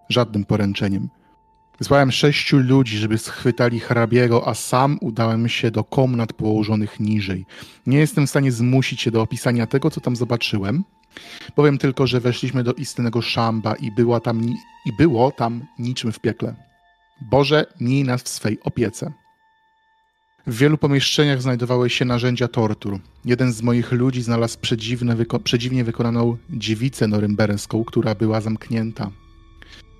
żadnym 0.08 0.44
poręczeniem. 0.44 1.08
Wysłałem 1.78 2.12
sześciu 2.12 2.58
ludzi, 2.58 2.98
żeby 2.98 3.18
schwytali 3.18 3.80
hrabiego, 3.80 4.48
a 4.48 4.54
sam 4.54 4.98
udałem 5.00 5.48
się 5.48 5.70
do 5.70 5.84
komnat 5.84 6.32
położonych 6.32 7.00
niżej. 7.00 7.46
Nie 7.86 7.98
jestem 7.98 8.26
w 8.26 8.30
stanie 8.30 8.52
zmusić 8.52 9.00
się 9.00 9.10
do 9.10 9.22
opisania 9.22 9.66
tego, 9.66 9.90
co 9.90 10.00
tam 10.00 10.16
zobaczyłem. 10.16 10.84
Powiem 11.54 11.78
tylko, 11.78 12.06
że 12.06 12.20
weszliśmy 12.20 12.64
do 12.64 12.72
istnego 12.72 13.22
szamba 13.22 13.74
i, 13.74 13.90
była 13.90 14.20
tam 14.20 14.42
i 14.86 14.92
było 14.98 15.30
tam 15.30 15.66
niczym 15.78 16.12
w 16.12 16.20
piekle. 16.20 16.54
Boże, 17.20 17.66
miej 17.80 18.04
nas 18.04 18.22
w 18.22 18.28
swej 18.28 18.60
opiece. 18.60 19.12
W 20.46 20.56
wielu 20.56 20.78
pomieszczeniach 20.78 21.42
znajdowały 21.42 21.90
się 21.90 22.04
narzędzia 22.04 22.48
tortur. 22.48 22.98
Jeden 23.24 23.52
z 23.52 23.62
moich 23.62 23.92
ludzi 23.92 24.22
znalazł 24.22 24.58
wyko- 24.58 25.38
przedziwnie 25.38 25.84
wykonaną 25.84 26.36
dziewicę 26.50 27.08
norymberską, 27.08 27.84
która 27.84 28.14
była 28.14 28.40
zamknięta. 28.40 29.10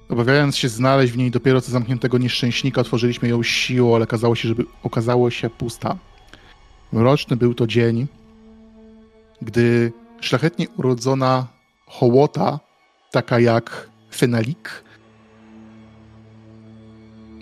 Obawiając 0.08 0.56
się 0.56 0.68
znaleźć 0.68 1.12
w 1.12 1.16
niej 1.16 1.30
dopiero 1.30 1.60
co 1.60 1.72
zamkniętego 1.72 2.18
nieszczęśnika, 2.18 2.80
otworzyliśmy 2.80 3.28
ją 3.28 3.42
siłą, 3.42 3.94
ale 3.94 4.04
okazało 4.04 4.34
się, 4.34 4.48
żeby 4.48 4.64
okazało 4.82 5.30
się 5.30 5.50
pusta. 5.50 5.98
Mroczny 6.92 7.36
był 7.36 7.54
to 7.54 7.66
dzień, 7.66 8.06
gdy 9.42 9.92
szlachetnie 10.20 10.68
urodzona 10.68 11.46
hołota, 11.86 12.60
taka 13.10 13.40
jak 13.40 13.90
Fenalik, 14.14 14.84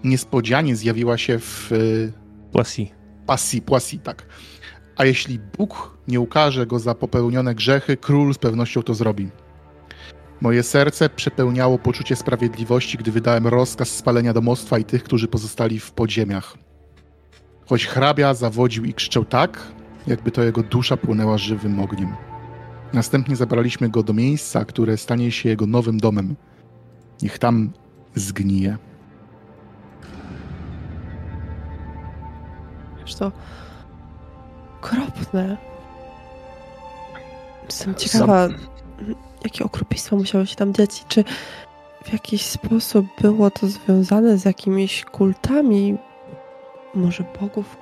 niespodzianie 0.05 0.77
zjawiła 0.77 1.19
się 1.19 1.39
w 1.39 1.71
Płasi. 2.53 2.93
pasji, 3.27 3.63
płasi, 3.63 3.99
tak. 3.99 4.27
A 4.97 5.05
jeśli 5.05 5.39
Bóg 5.59 5.99
nie 6.09 6.21
ukaże 6.21 6.67
go 6.67 6.79
za 6.79 6.95
popełnione 6.95 7.55
grzechy, 7.55 7.97
król 7.97 8.35
z 8.35 8.39
pewnością 8.39 8.83
to 8.83 8.95
zrobi. 8.95 9.29
Moje 10.41 10.63
serce 10.63 11.09
przepełniało 11.11 11.79
poczucie 11.79 12.17
sprawiedliwości, 12.17 12.99
gdy 12.99 13.13
wydałem 13.13 13.47
rozkaz 13.47 13.89
spalenia 13.89 14.33
domostwa 14.33 14.79
i 14.79 14.85
tych, 14.85 15.03
którzy 15.03 15.29
pozostali 15.29 15.81
w 15.81 15.93
podziemiach. 15.93 16.59
Choć 17.67 17.87
hrabia 17.87 18.35
zawodził 18.35 18.85
i 18.85 18.95
krzyczał 18.95 19.25
tak, 19.25 19.73
jakby 20.07 20.31
to 20.31 20.43
jego 20.43 20.63
dusza 20.63 20.97
płynęła 20.97 21.39
żywym 21.39 21.81
ogniem. 21.81 22.17
Następnie 22.93 23.37
zabraliśmy 23.37 23.89
go 23.89 24.03
do 24.03 24.13
miejsca, 24.13 24.65
które 24.65 24.97
stanie 24.97 25.33
się 25.33 25.49
jego 25.49 25.67
nowym 25.67 25.99
domem. 25.99 26.37
Niech 27.23 27.39
tam 27.39 27.73
zgnije. 28.15 28.79
Wiesz 33.11 33.19
to 33.19 33.33
okropne. 34.81 35.57
Jestem 37.67 37.95
ciekawa, 37.95 38.49
jakie 39.45 39.65
okropieństwo 39.65 40.17
musiało 40.17 40.47
się 40.47 40.57
tam 40.57 40.75
dziać 40.75 41.01
i 41.01 41.05
czy 41.09 41.25
w 42.05 42.13
jakiś 42.13 42.47
sposób 42.47 43.07
było 43.21 43.51
to 43.51 43.67
związane 43.69 44.39
z 44.39 44.45
jakimiś 44.45 45.05
kultami, 45.05 45.97
może 46.95 47.25
bogów? 47.41 47.77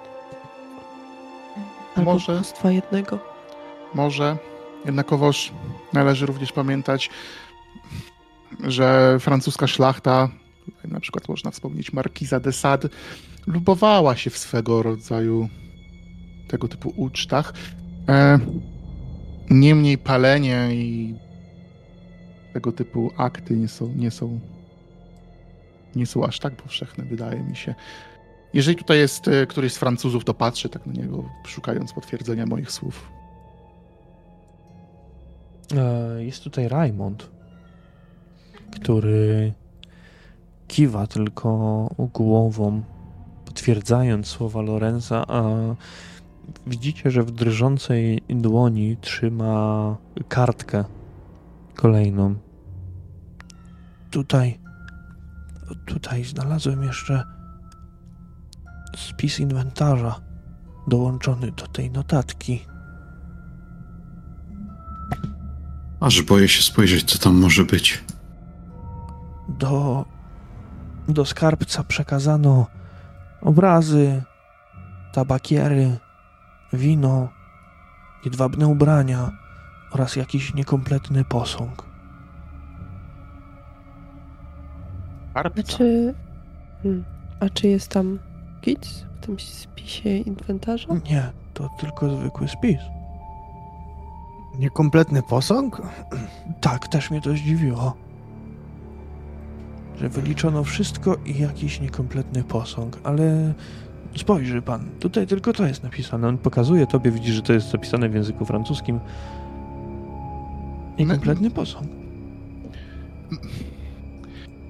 Albo 1.97 2.13
Może. 2.13 2.39
bóstwa 2.39 2.71
jednego. 2.71 3.19
Może. 3.95 4.37
Jednakowoż 4.85 5.53
należy 5.93 6.27
również 6.27 6.53
pamiętać, 6.53 7.11
że 8.65 9.17
francuska 9.21 9.67
szlachta, 9.67 10.29
na 10.85 11.01
przykład 11.01 11.29
można 11.29 11.51
wspomnieć 11.51 11.93
Markiza 11.93 12.41
de 12.41 12.53
Sade, 12.53 12.89
lubowała 13.49 14.16
się 14.16 14.31
w 14.31 14.39
swego 14.39 14.83
rodzaju 14.83 15.49
tego 16.49 16.69
typu 16.69 16.93
ucztach. 16.97 17.53
E, 18.09 18.39
niemniej 19.51 19.99
palenie 19.99 20.69
i 20.73 21.15
tego 22.53 22.73
typu 22.73 23.11
akty 23.16 23.57
nie 23.57 23.69
są, 23.69 23.89
nie 23.97 24.11
są, 24.11 24.41
nie 25.97 26.07
są 26.07 26.25
aż 26.25 26.39
tak 26.39 26.57
powszechne, 26.57 27.05
wydaje 27.05 27.41
mi 27.41 27.57
się. 27.57 27.75
Jeżeli 28.55 28.77
tutaj 28.77 28.99
jest 28.99 29.29
e, 29.29 29.47
któryś 29.47 29.73
z 29.73 29.79
Francuzów, 29.79 30.25
to 30.25 30.35
patrzę 30.35 30.69
tak 30.69 30.87
na 30.87 30.93
niego, 30.93 31.25
szukając 31.47 31.93
potwierdzenia 31.93 32.47
moich 32.47 32.70
słów. 32.70 33.11
E, 35.77 36.25
Jest 36.25 36.45
tutaj 36.45 36.69
Raymond, 36.69 37.31
który 38.70 39.53
kiwa 40.69 41.07
tylko 41.07 41.91
głową, 42.15 42.83
potwierdzając 43.69 44.27
słowa 44.27 44.62
Lorenza, 44.62 45.24
a 45.28 45.43
widzicie, 46.66 47.11
że 47.11 47.23
w 47.23 47.31
drżącej 47.31 48.23
dłoni 48.28 48.97
trzyma 49.01 49.97
kartkę 50.28 50.85
kolejną. 51.74 52.35
Tutaj, 54.11 54.59
tutaj 55.86 56.24
znalazłem 56.24 56.82
jeszcze 56.82 57.24
spis 58.97 59.40
inwentarza 59.40 60.20
dołączony 60.86 61.53
do 61.53 61.66
tej 61.66 61.90
notatki. 61.90 62.66
Aż 66.01 66.23
boję 66.23 66.49
się 66.49 66.62
spojrzeć, 66.62 67.05
co 67.05 67.19
tam 67.19 67.36
może 67.40 67.65
być. 67.65 68.05
do, 69.49 70.05
do 71.09 71.24
skarbca 71.24 71.85
przekazano 71.85 72.78
obrazy, 73.43 74.23
tabakiery, 75.12 75.98
wino, 76.73 77.28
jedwabne 78.24 78.66
ubrania 78.66 79.31
oraz 79.93 80.16
jakiś 80.16 80.55
niekompletny 80.55 81.24
posąg. 81.24 81.89
A 85.35 85.51
czy, 85.62 86.15
hmm, 86.82 87.05
a 87.40 87.48
czy 87.48 87.69
jest 87.69 87.89
tam 87.89 88.19
kic 88.60 89.05
w 89.20 89.27
tym 89.27 89.40
spisie 89.40 90.10
inwentarza? 90.10 90.89
Nie, 91.10 91.32
to 91.55 91.69
tylko 91.81 92.16
zwykły 92.16 92.48
spis. 92.48 92.81
Niekompletny 94.59 95.23
posąg? 95.23 95.82
Tak, 96.60 96.89
też 96.89 97.10
mnie 97.10 97.20
to 97.20 97.31
zdziwiło. 97.31 97.97
Że 100.01 100.09
wyliczono 100.09 100.65
wszystko 100.65 101.16
i 101.27 101.39
jakiś 101.39 101.81
niekompletny 101.81 102.45
posąg, 102.45 102.99
ale 103.05 103.55
spojrzy 104.16 104.62
pan, 104.62 104.89
tutaj 105.01 105.27
tylko 105.27 105.53
to 105.53 105.66
jest 105.66 105.83
napisane. 105.83 106.29
On 106.29 106.39
pokazuje 106.39 106.87
tobie, 106.87 107.11
widzisz, 107.11 107.35
że 107.35 107.43
to 107.43 107.53
jest 107.53 107.70
zapisane 107.70 108.09
w 108.09 108.15
języku 108.15 108.45
francuskim. 108.45 109.01
Niekompletny 110.99 111.51
posąg. 111.51 111.87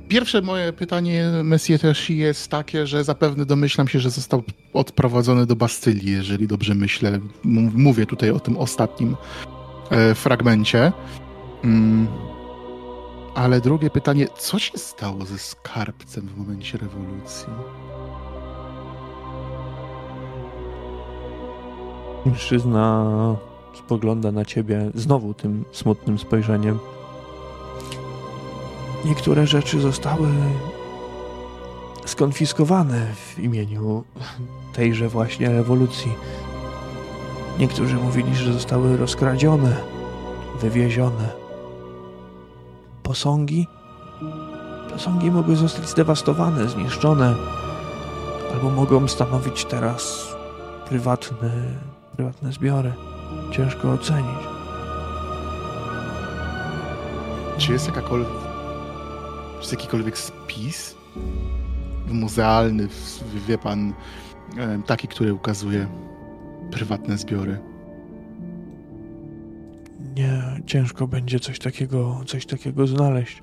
Pierwsze 0.08 0.42
moje 0.42 0.72
pytanie, 0.72 1.30
Messie 1.44 1.78
też 1.78 2.10
jest 2.10 2.48
takie, 2.48 2.86
że 2.86 3.04
zapewne 3.04 3.46
domyślam 3.46 3.88
się, 3.88 4.00
że 4.00 4.10
został 4.10 4.42
odprowadzony 4.72 5.46
do 5.46 5.56
Bastylii, 5.56 6.12
jeżeli 6.12 6.46
dobrze 6.46 6.74
myślę. 6.74 7.18
Mówię 7.74 8.06
tutaj 8.06 8.30
o 8.30 8.40
tym 8.40 8.56
ostatnim 8.56 9.16
e, 9.90 10.14
fragmencie. 10.14 10.92
Mm. 11.64 12.08
Ale 13.38 13.60
drugie 13.60 13.90
pytanie, 13.90 14.28
co 14.38 14.58
się 14.58 14.78
stało 14.78 15.24
ze 15.24 15.38
skarbcem 15.38 16.28
w 16.28 16.38
momencie 16.38 16.78
rewolucji? 16.78 17.46
Mężczyzna 22.26 23.06
spogląda 23.74 24.32
na 24.32 24.44
ciebie 24.44 24.90
znowu 24.94 25.34
tym 25.34 25.64
smutnym 25.72 26.18
spojrzeniem. 26.18 26.78
Niektóre 29.04 29.46
rzeczy 29.46 29.80
zostały 29.80 30.28
skonfiskowane 32.06 33.06
w 33.14 33.38
imieniu 33.38 34.04
tejże 34.72 35.08
właśnie 35.08 35.48
rewolucji. 35.48 36.12
Niektórzy 37.58 37.96
mówili, 37.96 38.36
że 38.36 38.52
zostały 38.52 38.96
rozkradzione, 38.96 39.76
wywiezione. 40.60 41.37
Posągi? 43.08 43.66
Posągi 44.90 45.30
mogły 45.30 45.56
zostać 45.56 45.88
zdewastowane, 45.88 46.68
zniszczone, 46.68 47.34
albo 48.54 48.70
mogą 48.70 49.08
stanowić 49.08 49.64
teraz 49.64 50.34
prywatne, 50.88 51.50
prywatne 52.16 52.52
zbiory. 52.52 52.92
Ciężko 53.50 53.92
ocenić. 53.92 54.38
Czy 57.58 57.72
jest 57.72 57.86
jakakolwiek, 57.86 58.28
czy 59.52 59.58
jest 59.58 59.72
jakikolwiek 59.72 60.18
spis 60.18 60.94
muzealny, 62.10 62.88
wie 63.48 63.58
pan, 63.58 63.92
e, 64.58 64.82
taki, 64.86 65.08
który 65.08 65.34
ukazuje 65.34 65.86
prywatne 66.70 67.18
zbiory? 67.18 67.58
Nie, 70.18 70.42
ciężko 70.66 71.06
będzie 71.06 71.40
coś 71.40 71.58
takiego, 71.58 72.20
coś 72.26 72.46
takiego 72.46 72.86
znaleźć. 72.86 73.42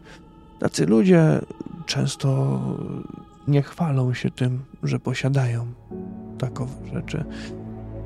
Tacy 0.59 0.85
ludzie 0.85 1.41
często 1.85 2.59
nie 3.47 3.61
chwalą 3.61 4.13
się 4.13 4.31
tym, 4.31 4.61
że 4.83 4.99
posiadają 4.99 5.65
takowe 6.37 6.73
rzeczy. 6.93 7.25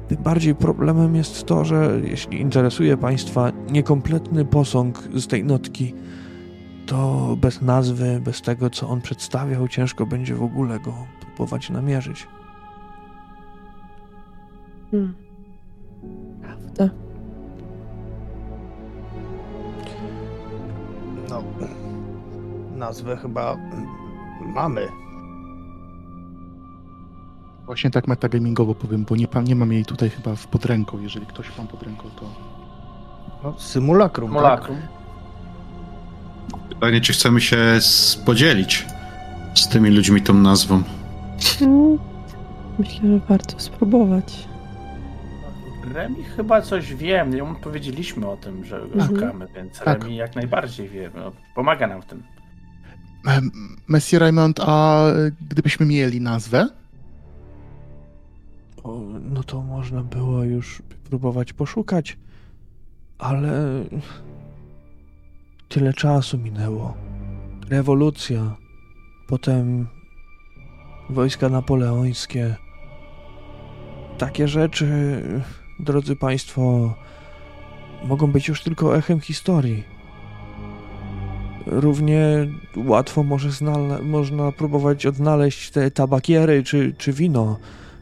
Tym 0.08 0.24
bardziej 0.24 0.56
problemem 0.56 1.16
jest 1.16 1.46
to, 1.46 1.66
że 1.66 2.00
jeśli 2.04 2.42
interesuje 2.42 2.98
Państwa 2.98 3.52
niekompletny 3.72 4.46
posąg 4.46 5.10
z 5.16 5.28
tej 5.28 5.44
notki, 5.44 5.94
to 6.86 7.38
bez 7.42 7.62
nazwy, 7.62 8.22
bez 8.24 8.42
tego, 8.42 8.70
co 8.70 8.90
on 8.90 9.02
przedstawiał, 9.02 9.68
ciężko 9.68 10.06
będzie 10.06 10.36
w 10.36 10.44
ogóle 10.44 10.80
go 10.80 10.94
próbować 11.22 11.70
namierzyć. 11.70 12.28
Hmm. 14.92 15.14
Prawda. 16.42 17.09
No, 21.30 21.44
nazwę 22.76 23.18
chyba 23.18 23.58
mamy. 24.46 24.88
Właśnie 27.66 27.92
tak 27.92 28.08
metagamingowo 28.08 28.76
powiem, 28.76 29.06
bo 29.10 29.16
nie, 29.16 29.28
nie 29.44 29.56
mam 29.56 29.74
jej 29.74 29.86
tutaj 29.86 30.10
chyba 30.10 30.36
w 30.36 30.48
pod 30.48 30.66
ręką. 30.66 31.00
Jeżeli 31.00 31.26
ktoś 31.26 31.58
mam 31.58 31.68
pod 31.68 31.84
ręką, 31.84 32.10
to... 32.20 32.26
No, 33.44 33.54
symulakrum. 33.58 34.30
Tak? 34.30 34.36
Molakrum. 34.36 34.78
Pytanie, 36.70 37.02
czy 37.02 37.14
chcemy 37.14 37.42
się 37.42 37.58
podzielić 38.26 38.86
z 39.56 39.68
tymi 39.68 39.90
ludźmi 39.90 40.22
tą 40.22 40.34
nazwą. 40.34 40.84
Hmm. 41.60 41.98
Myślę, 42.80 43.10
że 43.10 43.20
warto 43.20 43.60
spróbować. 43.60 44.49
Remi 45.94 46.24
chyba 46.24 46.62
coś 46.62 46.94
wie. 46.96 47.26
Mu 47.26 47.56
powiedzieliśmy 47.56 48.28
o 48.30 48.38
tym, 48.38 48.66
że 48.66 48.80
go 48.80 48.86
Mhm. 48.86 49.08
szukamy, 49.08 49.48
więc 49.56 49.80
Tak. 49.80 50.04
Remi 50.04 50.16
jak 50.16 50.36
najbardziej 50.36 50.90
wie. 50.90 51.12
No, 51.16 51.32
pomaga 51.56 51.88
nam 51.88 52.02
w 52.02 52.06
tym. 52.06 52.24
Messie 53.88 54.20
Raymond, 54.20 54.60
a 54.60 55.04
gdybyśmy 55.52 55.86
mieli 55.86 56.22
nazwę? 56.22 56.68
O, 58.84 59.00
no 59.22 59.44
to 59.44 59.62
można 59.62 60.04
było 60.04 60.44
już 60.44 60.82
próbować 61.10 61.54
poszukać, 61.54 62.18
ale 63.18 63.84
tyle 65.70 65.94
czasu 65.94 66.38
minęło. 66.38 66.98
Rewolucja, 67.70 68.56
potem 69.28 69.88
wojska 71.10 71.50
napoleońskie. 71.50 72.56
Takie 74.18 74.48
rzeczy, 74.48 75.22
drodzy 75.80 76.16
Państwo, 76.16 76.94
mogą 78.04 78.32
być 78.32 78.48
już 78.48 78.64
tylko 78.64 78.98
echem 78.98 79.20
historii. 79.20 79.84
Równie 81.66 82.48
łatwo 82.78 83.24
może 83.24 83.50
znale- 83.52 84.02
można 84.04 84.52
próbować 84.52 85.06
odnaleźć 85.06 85.72
te 85.72 85.92
tabakiery 85.92 86.64
czy, 86.64 86.94
czy 86.98 87.14
wino 87.14 87.60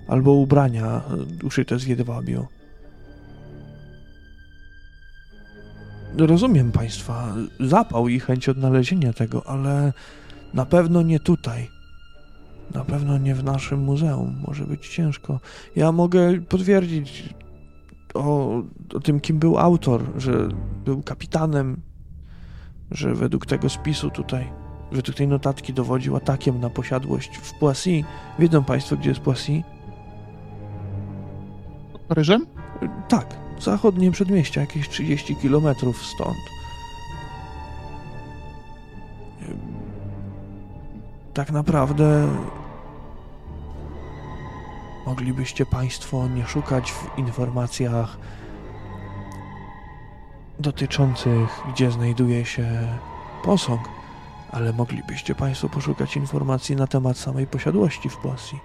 albo 0.08 0.32
ubrania 0.32 1.02
uszyte 1.44 1.80
z 1.80 1.88
jedwabiu. 1.88 2.48
Rozumiem 6.18 6.72
Państwa 6.72 7.36
zapał 7.60 8.08
i 8.08 8.20
chęć 8.20 8.50
odnalezienia 8.50 9.14
tego, 9.14 9.48
ale 9.48 9.94
na 10.54 10.66
pewno 10.66 11.02
nie 11.02 11.20
tutaj. 11.20 11.70
Na 12.74 12.86
pewno 12.86 13.18
nie 13.18 13.36
w 13.36 13.44
naszym 13.44 13.80
muzeum. 13.80 14.44
Może 14.48 14.66
być 14.66 14.88
ciężko. 14.88 15.40
Ja 15.76 15.92
mogę 15.92 16.42
potwierdzić 16.42 17.34
o, 18.18 18.64
o 18.96 19.00
tym, 19.00 19.20
kim 19.20 19.40
był 19.40 19.58
autor, 19.58 20.04
że 20.18 20.50
był 20.86 21.02
kapitanem, 21.02 21.82
że 22.92 23.16
według 23.16 23.46
tego 23.46 23.70
spisu 23.70 24.10
tutaj, 24.10 24.50
według 24.92 25.18
tej 25.18 25.28
notatki 25.28 25.74
dowodził 25.74 26.16
atakiem 26.16 26.60
na 26.60 26.70
posiadłość 26.70 27.38
w 27.38 27.54
Poissy. 27.60 28.04
Wiedzą 28.40 28.64
Państwo, 28.64 28.98
gdzie 28.98 29.10
jest 29.10 29.22
Poissy? 29.22 29.64
Pod 31.92 32.02
Paryżem? 32.02 32.46
Tak, 33.08 33.36
zachodnie 33.60 34.12
przedmieścia, 34.12 34.62
jakieś 34.62 34.90
30 34.90 35.36
km 35.36 35.76
stąd. 36.16 36.38
Tak 41.34 41.52
naprawdę 41.52 42.28
moglibyście 45.08 45.66
Państwo 45.66 46.28
nie 46.28 46.46
szukać 46.48 46.92
w 46.92 47.18
informacjach 47.18 48.18
dotyczących, 50.60 51.62
gdzie 51.74 51.92
znajduje 51.92 52.46
się 52.46 52.88
posąg, 53.44 53.82
ale 54.52 54.74
moglibyście 54.74 55.36
Państwo 55.36 55.70
poszukać 55.70 56.16
informacji 56.16 56.76
na 56.76 56.88
temat 56.88 57.18
samej 57.18 57.48
posiadłości 57.48 58.10
w 58.10 58.18
Poissy. 58.18 58.56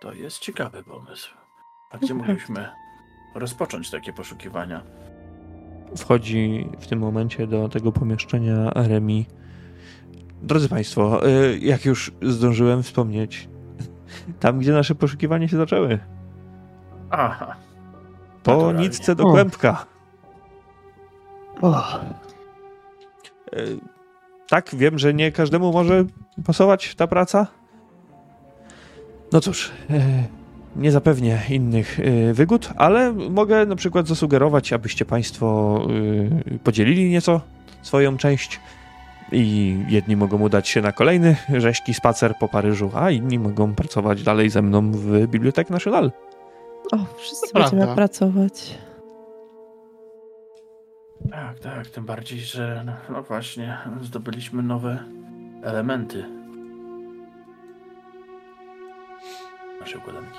To 0.00 0.12
jest 0.12 0.38
ciekawy 0.38 0.84
pomysł. 0.84 1.34
A 1.90 1.98
gdzie 1.98 2.14
mogliśmy 2.24 2.68
rozpocząć 3.34 3.90
takie 3.90 4.12
poszukiwania? 4.12 4.82
wchodzi 5.96 6.68
w 6.80 6.86
tym 6.86 6.98
momencie 6.98 7.46
do 7.46 7.68
tego 7.68 7.92
pomieszczenia 7.92 8.70
Remi. 8.74 9.26
Drodzy 10.44 10.68
Państwo, 10.68 11.28
y, 11.28 11.58
jak 11.62 11.84
już 11.84 12.12
zdążyłem 12.22 12.82
wspomnieć, 12.82 13.48
tam 14.40 14.58
gdzie 14.58 14.72
nasze 14.72 14.94
poszukiwania 14.94 15.48
się 15.48 15.56
zaczęły. 15.56 15.98
Aha. 17.10 17.56
Po 18.42 18.52
Naturalnie. 18.52 18.80
nicce 18.80 19.14
do 19.14 19.24
O. 19.24 19.30
kłębka. 19.30 19.86
O, 21.62 21.84
Y, 23.56 23.78
Tak, 24.48 24.70
wiem, 24.74 24.98
że 24.98 25.14
nie 25.14 25.32
każdemu 25.32 25.72
może 25.72 26.04
pasować 26.46 26.94
ta 26.94 27.06
praca. 27.06 27.46
No 29.32 29.40
cóż, 29.40 29.70
y, 29.90 29.94
nie 30.76 30.92
zapewnię 30.92 31.40
innych 31.50 32.00
wygód, 32.32 32.70
ale 32.76 33.12
mogę 33.12 33.66
na 33.66 33.76
przykład 33.76 34.08
zasugerować, 34.08 34.72
abyście 34.72 35.04
Państwo 35.04 35.80
podzielili 36.64 37.10
nieco 37.10 37.40
swoją 37.82 38.16
część. 38.16 38.60
I 39.32 39.76
jedni 39.88 40.16
mogą 40.16 40.40
udać 40.40 40.68
się 40.68 40.80
na 40.80 40.92
kolejny 40.92 41.36
rzeźki 41.54 41.94
spacer 41.94 42.34
po 42.40 42.48
Paryżu, 42.48 42.90
a 42.94 43.10
inni 43.10 43.38
mogą 43.38 43.74
pracować 43.74 44.22
dalej 44.22 44.50
ze 44.50 44.62
mną 44.62 44.92
w 44.92 45.06
Bibliothèque 45.26 45.70
Nationale. 45.70 46.10
O, 46.92 46.98
wszyscy 47.16 47.52
To 47.52 47.58
będziemy 47.60 47.82
prawda. 47.82 47.94
pracować. 47.94 48.78
Tak, 51.30 51.58
tak. 51.58 51.86
Tym 51.86 52.04
bardziej, 52.04 52.40
że 52.40 52.84
no, 53.10 53.22
właśnie 53.22 53.78
zdobyliśmy 54.02 54.62
nowe 54.62 55.04
elementy. 55.62 56.24
Naszej 59.80 59.96
układanki. 59.98 60.38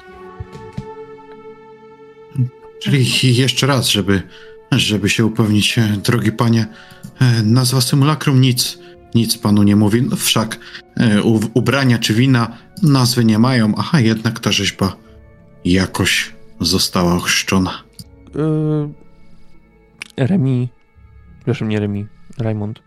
Czyli 2.81 3.35
jeszcze 3.37 3.67
raz, 3.67 3.87
żeby, 3.87 4.21
żeby 4.71 5.09
się 5.09 5.25
upewnić, 5.25 5.79
e, 5.79 5.81
drogi 5.81 6.31
panie, 6.31 6.65
nazwa 7.43 7.81
symulakrum 7.81 8.41
nic, 8.41 8.79
nic 9.15 9.37
panu 9.37 9.63
nie 9.63 9.75
mówi. 9.75 10.01
No 10.01 10.15
wszak 10.15 10.59
e, 10.97 11.23
u, 11.23 11.39
ubrania 11.53 11.99
czy 11.99 12.13
wina 12.13 12.57
nazwy 12.83 13.25
nie 13.25 13.39
mają. 13.39 13.73
Aha, 13.77 13.99
jednak 13.99 14.39
ta 14.39 14.51
rzeźba 14.51 14.95
jakoś 15.65 16.35
została 16.61 17.15
ochrzczona. 17.15 17.83
Yy, 18.35 18.89
Remi. 20.17 20.69
Przepraszam, 21.37 21.69
nie 21.69 21.79
Remi. 21.79 22.05
Raymond. 22.37 22.79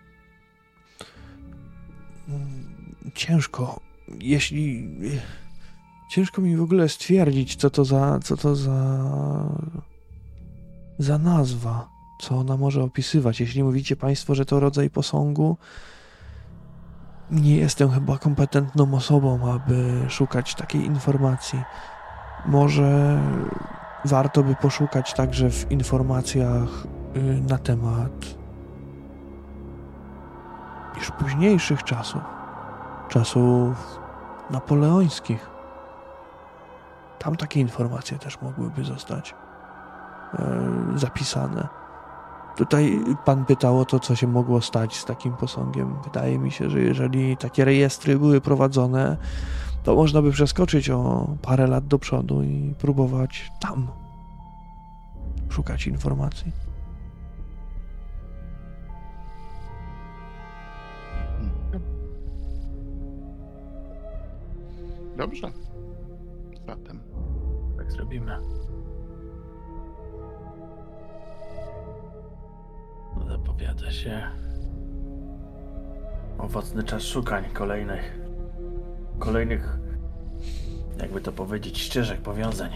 Ciężko. 3.14 3.80
Jeśli. 4.20 4.88
Ciężko 6.10 6.42
mi 6.42 6.56
w 6.56 6.62
ogóle 6.62 6.88
stwierdzić, 6.88 7.56
co 7.56 7.70
to 7.70 7.84
za. 7.84 8.18
co 8.24 8.36
to 8.36 8.56
za. 8.56 9.05
za 10.98 11.18
nazwa. 11.18 11.97
Co 12.18 12.38
ona 12.38 12.56
może 12.56 12.82
opisywać. 12.82 13.40
Jeśli 13.40 13.64
mówicie 13.64 13.96
Państwo, 13.96 14.34
że 14.34 14.44
to 14.44 14.60
rodzaj 14.60 14.90
posągu. 14.90 15.56
Nie 17.30 17.56
jestem 17.56 17.90
chyba 17.90 18.18
kompetentną 18.18 18.94
osobą, 18.94 19.52
aby 19.52 20.04
szukać 20.08 20.54
takiej 20.54 20.84
informacji. 20.84 21.62
Może 22.46 23.20
warto 24.04 24.42
by 24.42 24.54
poszukać 24.54 25.14
także 25.14 25.50
w 25.50 25.72
informacjach 25.72 26.68
y, 27.16 27.20
na 27.48 27.58
temat 27.58 28.38
już 30.96 31.10
późniejszych 31.10 31.82
czasów, 31.82 32.22
czasów 33.08 34.00
napoleońskich. 34.50 35.50
Tam 37.18 37.36
takie 37.36 37.60
informacje 37.60 38.18
też 38.18 38.42
mogłyby 38.42 38.84
zostać 38.84 39.34
e, 40.34 40.44
zapisane. 40.94 41.68
Tutaj 42.59 43.01
pan 43.24 43.44
pytał 43.44 43.78
o 43.78 43.85
to, 43.85 44.01
co 44.01 44.16
się 44.16 44.26
mogło 44.26 44.60
stać 44.60 44.97
z 44.97 45.05
takim 45.05 45.32
posągiem. 45.32 45.94
Wydaje 46.05 46.39
mi 46.39 46.51
się, 46.51 46.70
że 46.70 46.80
jeżeli 46.80 47.36
takie 47.36 47.64
rejestry 47.64 48.18
były 48.18 48.40
prowadzone, 48.40 49.16
to 49.82 49.94
można 49.94 50.22
by 50.22 50.30
przeskoczyć 50.30 50.90
o 50.90 51.28
parę 51.43 51.66
lat 51.66 51.86
do 51.86 51.98
przodu 51.98 52.43
i 52.43 52.74
próbować 52.78 53.51
tam 53.60 53.89
szukać 55.48 55.86
informacji. 55.86 56.52
Dobrze. 65.16 65.51
Zatem. 66.66 67.01
Tak 67.76 67.93
zrobimy. 67.93 68.57
Zapowiada 73.28 73.90
się 73.90 74.22
owocny 76.38 76.82
czas 76.82 77.02
szukań 77.02 77.44
kolejnych, 77.52 78.18
kolejnych, 79.18 79.78
jakby 81.00 81.20
to 81.20 81.32
powiedzieć, 81.32 81.78
ścieżek 81.78 82.20
powiązań. 82.20 82.70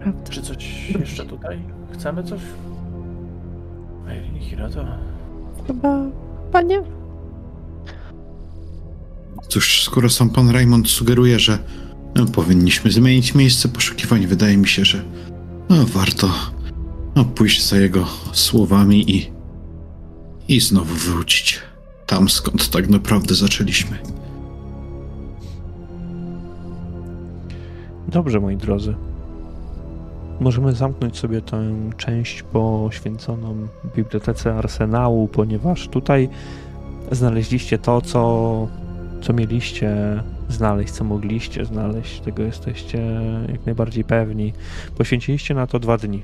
Prawda. 0.00 0.30
Czy 0.30 0.42
coś 0.42 0.90
jeszcze 0.90 1.26
tutaj? 1.26 1.62
Chcemy 1.92 2.24
coś? 2.24 2.40
Ej, 4.08 4.40
Hiroto? 4.40 4.84
Chyba, 5.66 6.04
chyba 6.46 6.62
nie. 6.62 6.82
Cóż, 9.48 9.84
skoro 9.84 10.10
sam 10.10 10.30
pan 10.30 10.50
Raymond 10.50 10.88
sugeruje, 10.88 11.38
że 11.38 11.58
no, 12.14 12.26
powinniśmy 12.26 12.90
zmienić 12.90 13.34
miejsce 13.34 13.68
poszukiwań, 13.68 14.26
wydaje 14.26 14.56
mi 14.56 14.68
się, 14.68 14.84
że 14.84 15.04
no, 15.70 15.86
warto 15.86 16.28
no, 17.16 17.24
pójść 17.24 17.68
za 17.68 17.76
jego 17.76 18.06
słowami 18.32 19.10
i, 19.16 19.30
i 20.48 20.60
znowu 20.60 20.94
wrócić 20.94 21.60
tam, 22.06 22.28
skąd 22.28 22.70
tak 22.70 22.88
naprawdę 22.88 23.34
zaczęliśmy. 23.34 23.98
Dobrze, 28.08 28.40
moi 28.40 28.56
drodzy. 28.56 28.94
Możemy 30.40 30.72
zamknąć 30.72 31.18
sobie 31.18 31.40
tę 31.40 31.74
część 31.96 32.42
poświęconą 32.42 33.68
bibliotece 33.96 34.54
Arsenału, 34.54 35.28
ponieważ 35.28 35.88
tutaj 35.88 36.28
znaleźliście 37.12 37.78
to, 37.78 38.00
co, 38.00 38.68
co 39.22 39.32
mieliście 39.32 40.22
znaleźć, 40.52 40.92
co 40.92 41.04
mogliście 41.04 41.64
znaleźć. 41.64 42.20
Tego 42.20 42.42
jesteście 42.42 42.98
jak 43.52 43.66
najbardziej 43.66 44.04
pewni. 44.04 44.52
Poświęciliście 44.96 45.54
na 45.54 45.66
to 45.66 45.78
dwa 45.78 45.98
dni. 45.98 46.22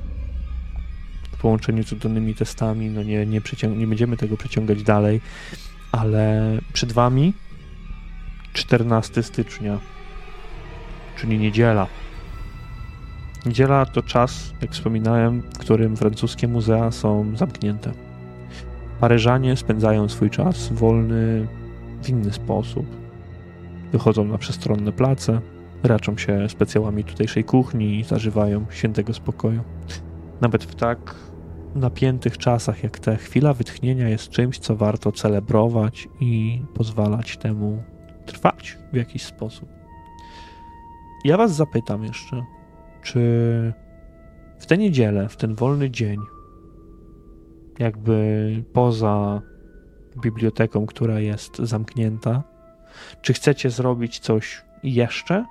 W 1.32 1.36
połączeniu 1.40 1.85
z 1.85 1.93
udanymi 1.93 2.35
testami, 2.35 2.90
no 2.90 3.03
nie, 3.03 3.27
nie, 3.27 3.40
nie 3.77 3.86
będziemy 3.86 4.16
tego 4.16 4.36
przeciągać 4.36 4.82
dalej, 4.82 5.20
ale 5.93 6.59
przed 6.73 6.93
wami 6.93 7.32
14 8.53 9.23
stycznia, 9.23 9.78
czyli 11.16 11.39
niedziela. 11.39 11.86
Niedziela 13.47 13.86
to 13.86 14.03
czas, 14.03 14.53
jak 14.61 14.70
wspominałem, 14.70 15.43
w 15.43 15.59
którym 15.59 15.97
francuskie 15.97 16.48
muzea 16.48 16.90
są 16.90 17.36
zamknięte. 17.36 17.93
Paryżanie 19.01 19.57
spędzają 19.57 20.09
swój 20.09 20.31
czas 20.31 20.73
wolny 20.73 21.47
w 22.03 22.09
inny 22.09 22.32
sposób. 22.32 23.05
Wychodzą 23.92 24.24
na 24.24 24.38
przestronne 24.38 24.92
place, 24.92 25.40
raczą 25.82 26.16
się 26.16 26.48
specjałami 26.48 27.04
tutejszej 27.04 27.44
kuchni 27.44 28.00
i 28.00 28.04
zażywają 28.04 28.66
świętego 28.70 29.14
spokoju. 29.14 29.60
Nawet 30.40 30.64
w 30.64 30.74
tak 30.74 31.14
napiętych 31.74 32.38
czasach 32.38 32.82
jak 32.82 32.98
te, 32.98 33.16
chwila 33.16 33.54
wytchnienia 33.54 34.08
jest 34.08 34.28
czymś, 34.28 34.58
co 34.58 34.76
warto 34.76 35.12
celebrować 35.12 36.08
i 36.20 36.62
pozwalać 36.74 37.36
temu 37.36 37.82
trwać 38.26 38.78
w 38.92 38.96
jakiś 38.96 39.22
sposób. 39.22 39.68
Ja 41.24 41.36
Was 41.36 41.54
zapytam 41.54 42.04
jeszcze, 42.04 42.44
czy 43.02 43.20
w 44.58 44.66
tę 44.66 44.78
niedzielę, 44.78 45.28
w 45.28 45.36
ten 45.36 45.54
wolny 45.54 45.90
dzień, 45.90 46.18
jakby 47.78 48.64
poza 48.72 49.42
biblioteką, 50.22 50.86
która 50.86 51.20
jest 51.20 51.56
zamknięta, 51.58 52.42
czy 53.22 53.32
chcecie 53.32 53.70
zrobić 53.70 54.18
coś 54.18 54.64
jeszcze, 54.82 55.44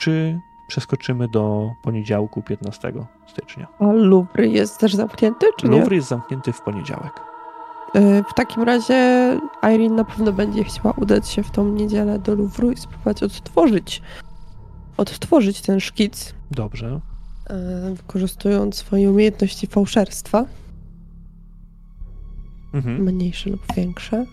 czy 0.00 0.38
przeskoczymy 0.68 1.28
do 1.28 1.70
poniedziałku 1.82 2.42
15 2.42 2.92
stycznia? 3.26 3.66
A 3.78 3.84
Louvre 3.92 4.46
jest 4.46 4.78
też 4.78 4.94
zamknięty, 4.94 5.46
czy 5.58 5.68
nie? 5.68 5.78
Louvre 5.78 5.96
jest 5.96 6.08
zamknięty 6.08 6.52
w 6.52 6.60
poniedziałek. 6.60 7.12
Y, 7.96 8.24
W 8.30 8.34
takim 8.34 8.62
razie 8.62 8.94
Irene 9.62 9.94
na 9.94 10.04
pewno 10.04 10.32
będzie 10.32 10.64
chciała 10.64 10.94
udać 10.96 11.28
się 11.28 11.42
w 11.42 11.50
tą 11.50 11.68
niedzielę 11.68 12.18
do 12.18 12.34
Louvru 12.34 12.70
i 12.72 12.76
spróbować 12.76 13.22
odtworzyć, 13.22 14.02
odtworzyć 14.96 15.60
ten 15.60 15.80
szkic, 15.80 16.34
Dobrze. 16.50 17.00
y, 17.90 17.94
wykorzystując 17.94 18.76
swoje 18.76 19.10
umiejętności 19.10 19.66
fałszerstwa, 19.66 20.44
Mhm. 22.74 23.02
mniejsze 23.02 23.50
lub 23.50 23.60
większe. 23.76 24.26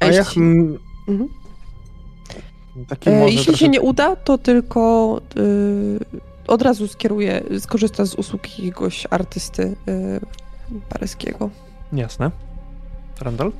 A 0.00 0.06
ja 0.06 0.12
jeśli, 0.12 0.34
hm, 0.42 0.78
Mhm. 1.08 1.28
Taki 2.88 3.10
e, 3.10 3.24
jeśli 3.24 3.44
trochę... 3.44 3.58
się 3.58 3.68
nie 3.68 3.80
uda, 3.80 4.16
to 4.16 4.38
tylko 4.38 5.20
y, 5.36 5.98
od 6.46 6.62
razu 6.62 6.88
skieruje, 6.88 7.42
skorzysta 7.58 8.04
z 8.04 8.14
usług 8.14 8.58
jakiegoś 8.58 9.06
artysty 9.10 9.76
y, 9.88 10.20
paryskiego. 10.88 11.50
Jasne. 11.92 12.30
Randall? 13.20 13.52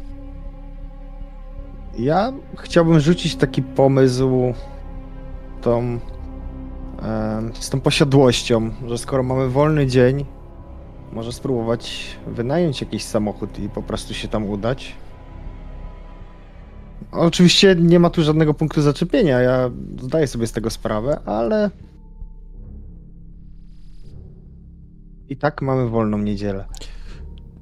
Ja 1.99 2.33
chciałbym 2.59 3.01
rzucić 3.01 3.37
taki 3.37 3.63
pomysł 3.63 4.55
tą, 5.61 5.81
em, 5.81 7.53
z 7.55 7.71
tą 7.71 7.81
posiadłością, 7.81 8.71
że 8.87 8.99
skoro 8.99 9.23
mamy 9.23 9.49
wolny 9.49 9.87
dzień, 9.87 10.25
może 11.13 11.33
spróbować 11.33 12.17
wynająć 12.27 12.81
jakiś 12.81 13.05
samochód 13.05 13.59
i 13.59 13.69
po 13.69 13.83
prostu 13.83 14.15
się 14.15 14.29
tam 14.29 14.45
udać. 14.51 14.95
Oczywiście 17.13 17.77
nie 17.79 18.01
ma 18.01 18.11
tu 18.11 18.23
żadnego 18.23 18.55
punktu 18.55 18.83
zaczepienia, 18.83 19.41
ja 19.41 19.71
zdaję 20.03 20.27
sobie 20.27 20.47
z 20.47 20.53
tego 20.53 20.71
sprawę, 20.71 21.21
ale 21.27 21.71
i 25.29 25.37
tak 25.37 25.63
mamy 25.63 25.89
wolną 25.89 26.19
niedzielę. 26.19 26.65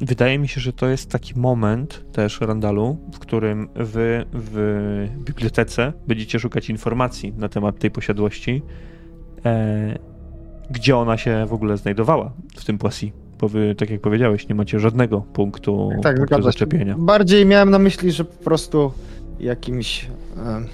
Wydaje 0.01 0.39
mi 0.39 0.49
się, 0.49 0.61
że 0.61 0.73
to 0.73 0.89
jest 0.89 1.11
taki 1.11 1.39
moment 1.39 2.05
też, 2.13 2.41
Randalu, 2.41 2.99
w 3.15 3.19
którym 3.19 3.69
wy 3.75 4.25
w 4.33 5.09
bibliotece 5.19 5.93
będziecie 6.07 6.39
szukać 6.39 6.71
informacji 6.71 7.33
na 7.39 7.49
temat 7.49 7.79
tej 7.79 7.91
posiadłości, 7.91 8.63
e, 9.45 9.99
gdzie 10.71 10.97
ona 10.97 11.17
się 11.17 11.47
w 11.49 11.53
ogóle 11.53 11.77
znajdowała 11.77 12.33
w 12.57 12.65
tym 12.65 12.79
Poissy. 12.79 13.11
Bo 13.41 13.49
wy, 13.49 13.75
tak 13.75 13.91
jak 13.91 14.01
powiedziałeś, 14.01 14.49
nie 14.49 14.55
macie 14.55 14.81
żadnego 14.81 15.21
punktu, 15.21 15.91
Tak, 16.03 16.17
punktu 16.17 16.43
zaczepienia. 16.43 16.95
Bardziej 16.99 17.47
miałem 17.47 17.71
na 17.71 17.79
myśli, 17.79 18.13
że 18.13 18.25
po 18.25 18.45
prostu 18.45 18.93
jakimś 19.41 20.07
em, 20.37 20.67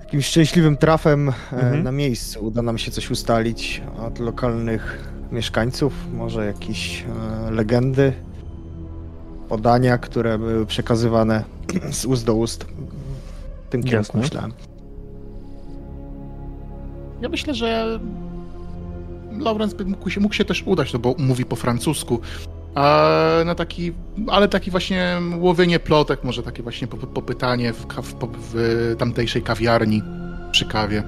jakimś 0.00 0.26
szczęśliwym 0.26 0.76
trafem 0.76 1.28
e, 1.28 1.32
Mhm. 1.52 1.82
na 1.82 1.92
miejscu 1.92 2.44
uda 2.46 2.62
nam 2.62 2.78
się 2.78 2.90
coś 2.90 3.10
ustalić 3.10 3.82
od 4.06 4.18
lokalnych 4.18 5.12
mieszkańców, 5.32 5.92
może 6.14 6.46
jakieś 6.46 7.04
e, 7.48 7.50
legendy, 7.50 8.12
podania, 9.48 9.98
które 9.98 10.38
były 10.38 10.66
przekazywane 10.66 11.44
z 11.90 12.04
ust 12.04 12.24
do 12.26 12.34
ust. 12.34 12.64
W 13.66 13.68
tym 13.70 13.82
kierunku 13.82 13.96
Jasne. 14.18 14.20
myślałem. 14.20 14.52
Ja 17.20 17.28
myślę, 17.28 17.54
że 17.54 18.00
Lawrence 19.38 19.84
mógł 19.84 20.10
się, 20.10 20.20
mógł 20.20 20.34
się 20.34 20.44
też 20.44 20.62
udać, 20.66 20.92
no 20.92 20.98
bo 20.98 21.14
mówi 21.18 21.44
po 21.44 21.56
francusku. 21.56 22.20
Na 23.44 23.54
taki, 23.54 23.92
ale 24.28 24.48
taki 24.48 24.70
właśnie 24.70 25.20
łowienie 25.38 25.80
plotek, 25.80 26.24
może 26.24 26.42
takie 26.42 26.62
właśnie 26.62 26.88
pop- 26.88 27.06
popytanie 27.06 27.72
w, 27.72 27.86
w, 28.02 28.14
w 28.52 28.94
tamtejszej 28.98 29.42
kawiarni 29.42 30.02
przy 30.50 30.64
kawie 30.64 31.02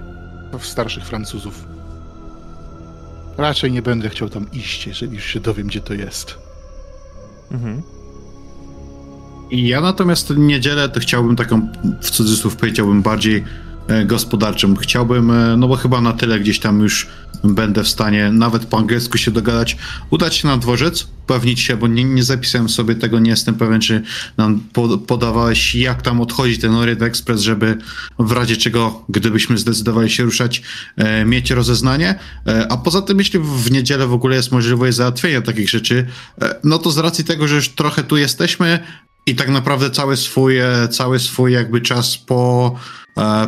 w 0.58 0.66
starszych 0.66 1.04
Francuzów. 1.04 1.64
Raczej 3.36 3.72
nie 3.72 3.82
będę 3.82 4.08
chciał 4.08 4.28
tam 4.28 4.46
iść, 4.52 4.86
jeżeli 4.86 5.14
już 5.14 5.24
się 5.24 5.40
dowiem, 5.40 5.66
gdzie 5.66 5.80
to 5.80 5.94
jest. 5.94 6.38
Mhm. 7.52 7.82
I 9.50 9.68
ja 9.68 9.80
natomiast 9.80 10.32
w 10.32 10.38
niedzielę 10.38 10.88
to 10.88 11.00
chciałbym 11.00 11.36
taką, 11.36 11.68
w 12.02 12.10
cudzysłów 12.10 12.56
powiedziałbym, 12.56 13.02
bardziej 13.02 13.44
e, 13.88 14.04
gospodarczą. 14.04 14.76
Chciałbym, 14.76 15.30
e, 15.30 15.56
no 15.56 15.68
bo 15.68 15.76
chyba 15.76 16.00
na 16.00 16.12
tyle 16.12 16.40
gdzieś 16.40 16.58
tam 16.58 16.80
już 16.80 17.06
będę 17.44 17.84
w 17.84 17.88
stanie 17.88 18.32
nawet 18.32 18.66
po 18.66 18.78
angielsku 18.78 19.18
się 19.18 19.30
dogadać, 19.30 19.76
udać 20.10 20.34
się 20.34 20.48
na 20.48 20.56
dworzec, 20.56 21.08
upewnić 21.24 21.60
się, 21.60 21.76
bo 21.76 21.86
nie, 21.86 22.04
nie 22.04 22.22
zapisałem 22.22 22.68
sobie 22.68 22.94
tego, 22.94 23.18
nie 23.18 23.30
jestem 23.30 23.54
pewien, 23.54 23.80
czy 23.80 24.02
nam 24.36 24.60
po, 24.72 24.98
podawałeś, 24.98 25.74
jak 25.74 26.02
tam 26.02 26.20
odchodzi 26.20 26.58
ten 26.58 26.74
Orient 26.74 27.02
Express, 27.02 27.40
żeby 27.40 27.78
w 28.18 28.32
razie 28.32 28.56
czego, 28.56 29.04
gdybyśmy 29.08 29.58
zdecydowali 29.58 30.10
się 30.10 30.24
ruszać, 30.24 30.62
e, 30.96 31.24
mieć 31.24 31.50
rozeznanie. 31.50 32.18
A 32.68 32.76
poza 32.76 33.02
tym, 33.02 33.18
jeśli 33.18 33.40
w 33.40 33.70
niedzielę 33.70 34.06
w 34.06 34.12
ogóle 34.12 34.36
jest 34.36 34.52
możliwość 34.52 34.96
załatwienia 34.96 35.42
takich 35.42 35.70
rzeczy, 35.70 36.06
no 36.64 36.78
to 36.78 36.90
z 36.90 36.98
racji 36.98 37.24
tego, 37.24 37.48
że 37.48 37.54
już 37.54 37.68
trochę 37.68 38.04
tu 38.04 38.16
jesteśmy, 38.16 38.78
i 39.28 39.34
tak 39.34 39.48
naprawdę 39.48 39.90
cały 39.90 40.16
swój, 40.16 40.56
cały 40.90 41.18
swój 41.18 41.52
jakby 41.52 41.80
czas 41.80 42.18
po, 42.18 42.74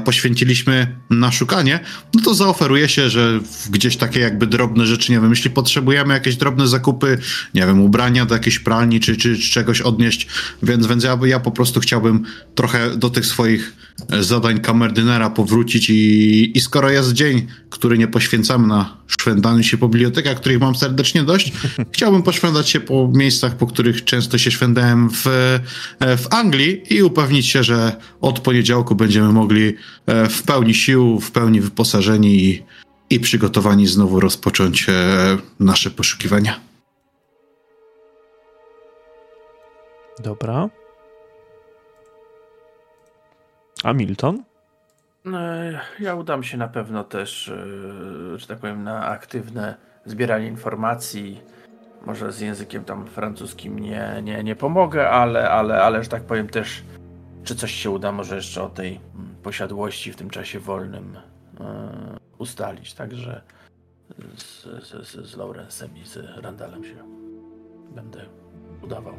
poświęciliśmy 0.04 0.96
na 1.10 1.32
szukanie, 1.32 1.80
no 2.14 2.22
to 2.24 2.34
zaoferuje 2.34 2.88
się, 2.88 3.10
że 3.10 3.40
gdzieś 3.70 3.96
takie 3.96 4.20
jakby 4.20 4.46
drobne 4.46 4.86
rzeczy, 4.86 5.12
nie 5.12 5.20
wiem, 5.20 5.30
jeśli 5.30 5.50
potrzebujemy 5.50 6.14
jakieś 6.14 6.36
drobne 6.36 6.68
zakupy, 6.68 7.18
nie 7.54 7.66
wiem, 7.66 7.80
ubrania 7.80 8.26
do 8.26 8.34
jakiejś 8.34 8.58
pralni 8.58 9.00
czy, 9.00 9.16
czy, 9.16 9.38
czy 9.38 9.50
czegoś 9.50 9.80
odnieść, 9.80 10.26
więc, 10.62 10.86
więc 10.86 11.04
ja, 11.04 11.18
ja 11.24 11.40
po 11.40 11.50
prostu 11.50 11.80
chciałbym 11.80 12.24
trochę 12.54 12.96
do 12.96 13.10
tych 13.10 13.26
swoich 13.26 13.72
e, 13.72 13.89
zadań 14.20 14.60
kamerdynera 14.60 15.30
powrócić 15.30 15.90
i, 15.90 16.52
i 16.58 16.60
skoro 16.60 16.90
jest 16.90 17.12
dzień, 17.12 17.46
który 17.70 17.98
nie 17.98 18.08
poświęcamy 18.08 18.66
na 18.66 18.96
szwendaniu 19.06 19.62
się 19.62 19.78
po 19.78 19.88
bibliotekach, 19.88 20.36
których 20.36 20.60
mam 20.60 20.74
serdecznie 20.74 21.22
dość, 21.22 21.52
chciałbym 21.92 22.22
poszwędzać 22.22 22.68
się 22.68 22.80
po 22.80 23.10
miejscach, 23.14 23.56
po 23.56 23.66
których 23.66 24.04
często 24.04 24.38
się 24.38 24.50
szwendałem 24.50 25.10
w, 25.10 25.26
e, 25.26 26.16
w 26.16 26.26
Anglii 26.30 26.82
i 26.90 27.02
upewnić 27.02 27.46
się, 27.46 27.62
że 27.64 27.96
od 28.20 28.40
poniedziałku 28.40 28.94
będziemy 28.94 29.32
mogli 29.32 29.74
e, 30.06 30.28
w 30.28 30.42
pełni 30.42 30.74
sił, 30.74 31.20
w 31.20 31.30
pełni 31.30 31.60
wyposażeni 31.60 32.44
i, 32.44 32.62
i 33.10 33.20
przygotowani 33.20 33.86
znowu 33.86 34.20
rozpocząć 34.20 34.86
nasze 35.60 35.90
poszukiwania. 35.90 36.60
Dobra. 40.22 40.79
A 43.84 43.92
Milton? 43.92 44.42
E, 45.26 45.80
ja 46.00 46.14
udam 46.14 46.42
się 46.42 46.56
na 46.56 46.68
pewno 46.68 47.04
też, 47.04 47.48
e, 47.48 48.38
że 48.38 48.46
tak 48.46 48.58
powiem, 48.58 48.82
na 48.82 49.06
aktywne 49.06 49.74
zbieranie 50.04 50.46
informacji. 50.46 51.40
Może 52.06 52.32
z 52.32 52.40
językiem 52.40 52.84
tam 52.84 53.06
francuskim 53.06 53.78
nie, 53.78 54.20
nie, 54.22 54.44
nie 54.44 54.56
pomogę, 54.56 55.10
ale, 55.10 55.50
ale, 55.50 55.82
ale, 55.82 56.02
że 56.04 56.10
tak 56.10 56.22
powiem 56.22 56.48
też, 56.48 56.82
czy 57.44 57.54
coś 57.54 57.72
się 57.72 57.90
uda 57.90 58.12
może 58.12 58.36
jeszcze 58.36 58.62
o 58.62 58.68
tej 58.68 59.00
mm, 59.14 59.34
posiadłości 59.42 60.12
w 60.12 60.16
tym 60.16 60.30
czasie 60.30 60.60
wolnym 60.60 61.16
e, 61.60 62.16
ustalić. 62.38 62.94
Także 62.94 63.42
z, 64.36 64.62
z, 65.06 65.30
z 65.30 65.36
Laurensem 65.36 65.96
i 65.96 66.04
z 66.04 66.16
Randalem 66.42 66.84
się 66.84 66.96
będę 67.94 68.26
udawał. 68.82 69.14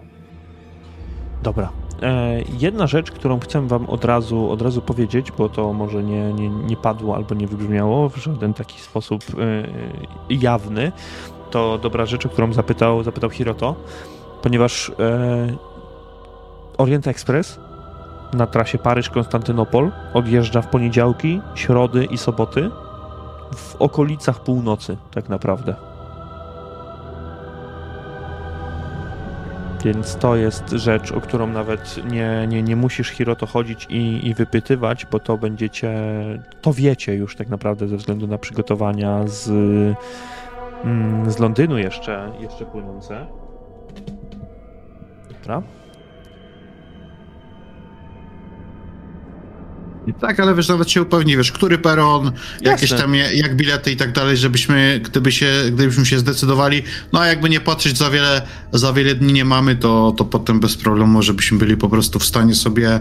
Dobra. 1.44 1.70
E, 2.02 2.42
jedna 2.60 2.88
rzecz, 2.88 3.12
którą 3.12 3.40
chcę 3.40 3.68
wam 3.68 3.86
od 3.86 4.06
razu, 4.06 4.52
od 4.52 4.62
razu 4.62 4.82
powiedzieć, 4.82 5.32
bo 5.32 5.50
to 5.50 5.74
może 5.74 6.04
nie, 6.04 6.34
nie, 6.34 6.50
nie 6.50 6.78
padło 6.78 7.16
albo 7.16 7.36
nie 7.36 7.48
wybrzmiało 7.48 8.10
w 8.10 8.18
żaden 8.18 8.54
taki 8.54 8.82
sposób 8.82 9.24
e, 9.24 10.34
jawny, 10.34 10.92
to 11.52 11.78
dobra 11.78 12.06
rzecz, 12.06 12.26
o 12.26 12.30
którą 12.30 12.54
zapytał, 12.54 13.04
zapytał 13.04 13.30
Hiroto, 13.30 13.76
ponieważ 14.42 14.92
e, 15.00 15.56
Orient 16.78 17.08
Express 17.08 17.60
na 18.34 18.48
trasie 18.48 18.78
Paryż-Konstantynopol 18.78 19.92
odjeżdża 20.14 20.62
w 20.62 20.68
poniedziałki, 20.68 21.42
środy 21.56 22.06
i 22.06 22.18
soboty 22.18 22.70
w 23.56 23.76
okolicach 23.76 24.44
północy 24.44 24.98
tak 25.12 25.30
naprawdę. 25.30 25.91
Więc 29.84 30.16
to 30.16 30.36
jest 30.36 30.70
rzecz, 30.70 31.12
o 31.12 31.22
którą 31.22 31.48
nawet 31.48 32.12
nie, 32.12 32.48
nie, 32.48 32.64
nie 32.64 32.76
musisz 32.76 33.10
Hiroto 33.10 33.46
chodzić 33.46 33.88
i, 33.90 34.28
i 34.28 34.34
wypytywać, 34.34 35.06
bo 35.06 35.20
to 35.20 35.38
będziecie, 35.38 35.94
to 36.62 36.74
wiecie 36.74 37.16
już 37.16 37.36
tak 37.36 37.50
naprawdę 37.50 37.88
ze 37.88 37.98
względu 37.98 38.28
na 38.28 38.38
przygotowania 38.38 39.28
z, 39.28 39.50
mm, 40.84 41.32
z 41.32 41.40
Londynu 41.40 41.78
jeszcze, 41.78 42.32
jeszcze 42.40 42.66
płynące. 42.66 43.26
Dobra. 45.42 45.62
Tak, 50.22 50.40
ale 50.40 50.56
wiesz, 50.56 50.68
nawet 50.68 50.90
się 50.90 51.02
upewni, 51.02 51.38
wiesz, 51.38 51.52
który 51.52 51.78
peron, 51.78 52.32
jakieś 52.62 52.90
tam, 52.90 53.16
jak 53.16 53.56
bilety 53.56 53.92
i 53.92 53.98
tak 53.98 54.12
dalej, 54.12 54.38
żebyśmy, 54.38 55.02
gdyby 55.04 55.32
się, 55.32 55.52
gdybyśmy 55.72 56.06
się 56.06 56.20
zdecydowali, 56.20 56.84
no 57.14 57.20
a 57.20 57.28
jakby 57.28 57.50
nie 57.50 57.60
patrzeć 57.60 57.98
za 57.98 58.10
wiele, 58.10 58.42
za 58.74 58.94
wiele 58.94 59.16
dni 59.16 59.34
nie 59.34 59.46
mamy, 59.46 59.76
to, 59.76 60.14
to 60.18 60.26
potem 60.26 60.60
bez 60.60 60.78
problemu, 60.78 61.22
żebyśmy 61.22 61.58
byli 61.58 61.78
po 61.78 61.90
prostu 61.90 62.20
w 62.20 62.26
stanie 62.26 62.56
sobie, 62.56 63.00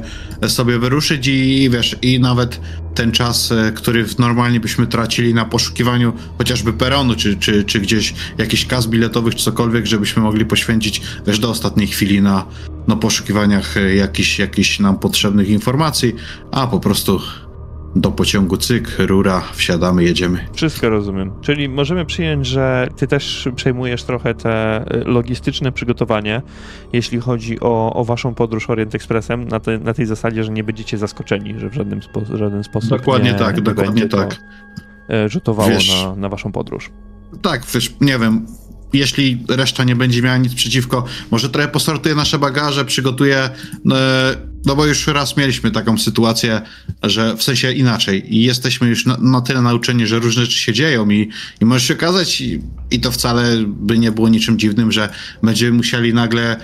sobie 0.49 0.79
wyruszyć 0.79 1.27
i, 1.27 1.63
i 1.63 1.71
wiesz, 1.71 1.97
i 2.03 2.21
nawet 2.21 2.61
ten 2.95 3.13
czas, 3.13 3.53
e, 3.53 3.73
który 3.73 4.07
normalnie 4.19 4.61
byśmy 4.61 4.87
tracili 4.87 5.35
na 5.35 5.45
poszukiwaniu 5.45 6.13
chociażby 6.39 6.73
peronu, 6.73 7.15
czy, 7.15 7.37
czy, 7.37 7.65
czy 7.65 7.81
gdzieś 7.81 8.15
jakichś 8.39 8.67
kas 8.67 8.87
biletowych, 8.87 9.35
czy 9.35 9.45
cokolwiek, 9.45 9.87
żebyśmy 9.87 10.23
mogli 10.23 10.45
poświęcić, 10.45 11.03
wiesz, 11.27 11.39
do 11.39 11.51
ostatniej 11.51 11.87
chwili 11.87 12.23
na, 12.23 12.47
na 12.91 12.97
poszukiwaniach 12.97 13.77
e, 13.77 13.95
jakichś, 13.95 14.39
jakichś 14.39 14.81
nam 14.81 14.99
potrzebnych 14.99 15.49
informacji, 15.49 16.15
a 16.51 16.67
po 16.67 16.81
prostu 16.81 17.21
do 17.97 18.11
pociągu 18.11 18.57
cyk, 18.57 18.97
rura, 18.99 19.43
wsiadamy, 19.53 20.05
jedziemy. 20.05 20.47
Wszystko 20.55 20.89
rozumiem. 20.89 21.33
Czyli 21.41 21.69
możemy 21.69 22.07
przyjąć, 22.07 22.47
że 22.47 22.89
ty 22.97 23.07
też 23.07 23.49
przejmujesz 23.57 24.03
trochę 24.03 24.35
te 24.35 24.51
e, 24.51 25.05
logistyczne 25.05 25.73
przygotowanie, 25.73 26.43
jeśli 26.93 27.21
chodzi 27.21 27.61
o, 27.61 27.95
o 27.95 28.05
waszą 28.05 28.35
podróż 28.35 28.71
Orient 28.71 28.95
Expressem, 28.95 29.49
na, 29.49 29.61
te, 29.61 29.79
na 29.79 29.95
tej 29.95 30.07
zasadzie, 30.07 30.45
że 30.45 30.53
nie 30.53 30.65
będziecie 30.65 30.99
zaskoczeni, 30.99 31.55
że 31.59 31.71
w 31.71 31.75
żadnym, 31.75 32.03
spo, 32.03 32.21
żaden 32.35 32.65
sposób 32.65 32.91
Dokładnie 32.91 33.33
nie, 33.33 33.39
tak, 33.39 33.57
nie 33.57 33.63
dokładnie 33.63 34.09
tak. 34.09 34.41
E, 35.11 35.29
rzutowało 35.29 35.71
na, 35.71 36.17
na 36.17 36.29
waszą 36.29 36.53
podróż. 36.53 36.91
Tak, 37.43 37.63
wiesz, 37.75 37.95
nie 38.01 38.19
wiem, 38.19 38.47
jeśli 38.93 39.45
reszta 39.49 39.85
nie 39.85 39.97
będzie 39.97 40.23
miała 40.23 40.37
nic 40.37 40.55
przeciwko, 40.55 41.05
może 41.31 41.49
trochę 41.49 41.69
posortuję 41.69 42.15
nasze 42.15 42.39
bagaże, 42.39 42.85
przygotuję, 42.85 43.51
e, 43.93 44.51
no 44.67 44.77
bo 44.77 44.87
już 44.87 45.07
raz 45.07 45.37
mieliśmy 45.37 45.71
taką 45.71 45.99
sytuację, 45.99 46.61
że 47.03 47.37
w 47.37 47.43
sensie 47.43 47.73
inaczej. 47.73 48.35
I 48.37 48.43
jesteśmy 48.45 48.89
już 48.89 49.07
na, 49.07 49.17
na 49.17 49.41
tyle 49.41 49.63
nauczeni, 49.63 50.07
że 50.07 50.19
różne 50.19 50.43
rzeczy 50.43 50.59
się 50.59 50.73
dzieją 50.73 51.11
i, 51.11 51.29
i 51.61 51.65
może 51.65 51.87
się 51.87 51.95
okazać 51.95 52.41
i, 52.41 52.61
i 52.91 53.01
to 53.01 53.11
wcale 53.11 53.65
by 53.67 53.99
nie 53.99 54.13
było 54.13 54.29
niczym 54.29 54.59
dziwnym, 54.59 54.93
że 54.93 55.09
będziemy 55.43 55.77
musieli 55.77 56.15
nagle 56.15 56.57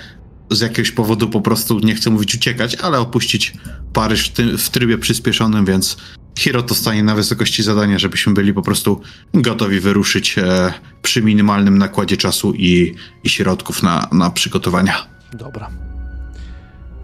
z 0.51 0.61
jakiegoś 0.61 0.91
powodu 0.91 1.29
po 1.29 1.41
prostu, 1.41 1.79
nie 1.79 1.95
chcę 1.95 2.11
mówić 2.11 2.35
uciekać, 2.35 2.75
ale 2.75 2.99
opuścić 2.99 3.53
Paryż 3.93 4.29
w, 4.29 4.33
ty, 4.33 4.59
w 4.59 4.71
trybie 4.71 4.99
przyspieszonym, 4.99 5.65
więc 5.65 5.97
Hiro 6.37 6.63
to 6.63 6.75
stanie 6.75 7.03
na 7.03 7.15
wysokości 7.15 7.63
zadania, 7.63 7.99
żebyśmy 7.99 8.35
byli 8.35 8.55
po 8.55 8.63
prostu 8.63 9.01
gotowi 9.35 9.81
wyruszyć 9.81 10.39
e, 10.39 10.73
przy 11.03 11.23
minimalnym 11.23 11.79
nakładzie 11.79 12.17
czasu 12.17 12.53
i, 12.55 12.95
i 13.25 13.29
środków 13.29 13.83
na, 13.83 14.09
na 14.13 14.31
przygotowania. 14.31 14.95
Dobra. 15.33 15.71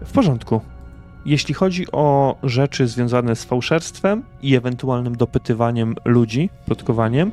W 0.05 0.11
porządku. 0.11 0.61
Jeśli 1.25 1.53
chodzi 1.53 1.91
o 1.91 2.35
rzeczy 2.43 2.87
związane 2.87 3.35
z 3.35 3.43
fałszerstwem 3.43 4.23
i 4.41 4.55
ewentualnym 4.55 5.17
dopytywaniem 5.17 5.95
ludzi, 6.05 6.49
plotkowaniem, 6.65 7.31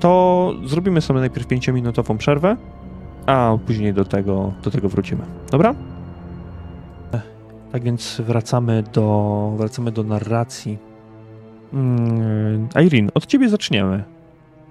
to 0.00 0.54
zrobimy 0.64 1.00
sobie 1.00 1.20
najpierw 1.20 1.46
5-minutową 1.46 2.16
przerwę, 2.16 2.56
a 3.26 3.58
później 3.66 3.94
do 3.94 4.04
tego, 4.04 4.52
do 4.62 4.70
tego 4.70 4.88
wrócimy. 4.88 5.24
Dobra? 5.50 5.74
Tak 7.72 7.82
więc 7.82 8.20
wracamy 8.26 8.84
do, 8.92 9.54
wracamy 9.56 9.92
do 9.92 10.02
narracji 10.02 10.78
Irene, 12.84 13.08
od 13.14 13.26
ciebie 13.26 13.48
zaczniemy. 13.48 14.04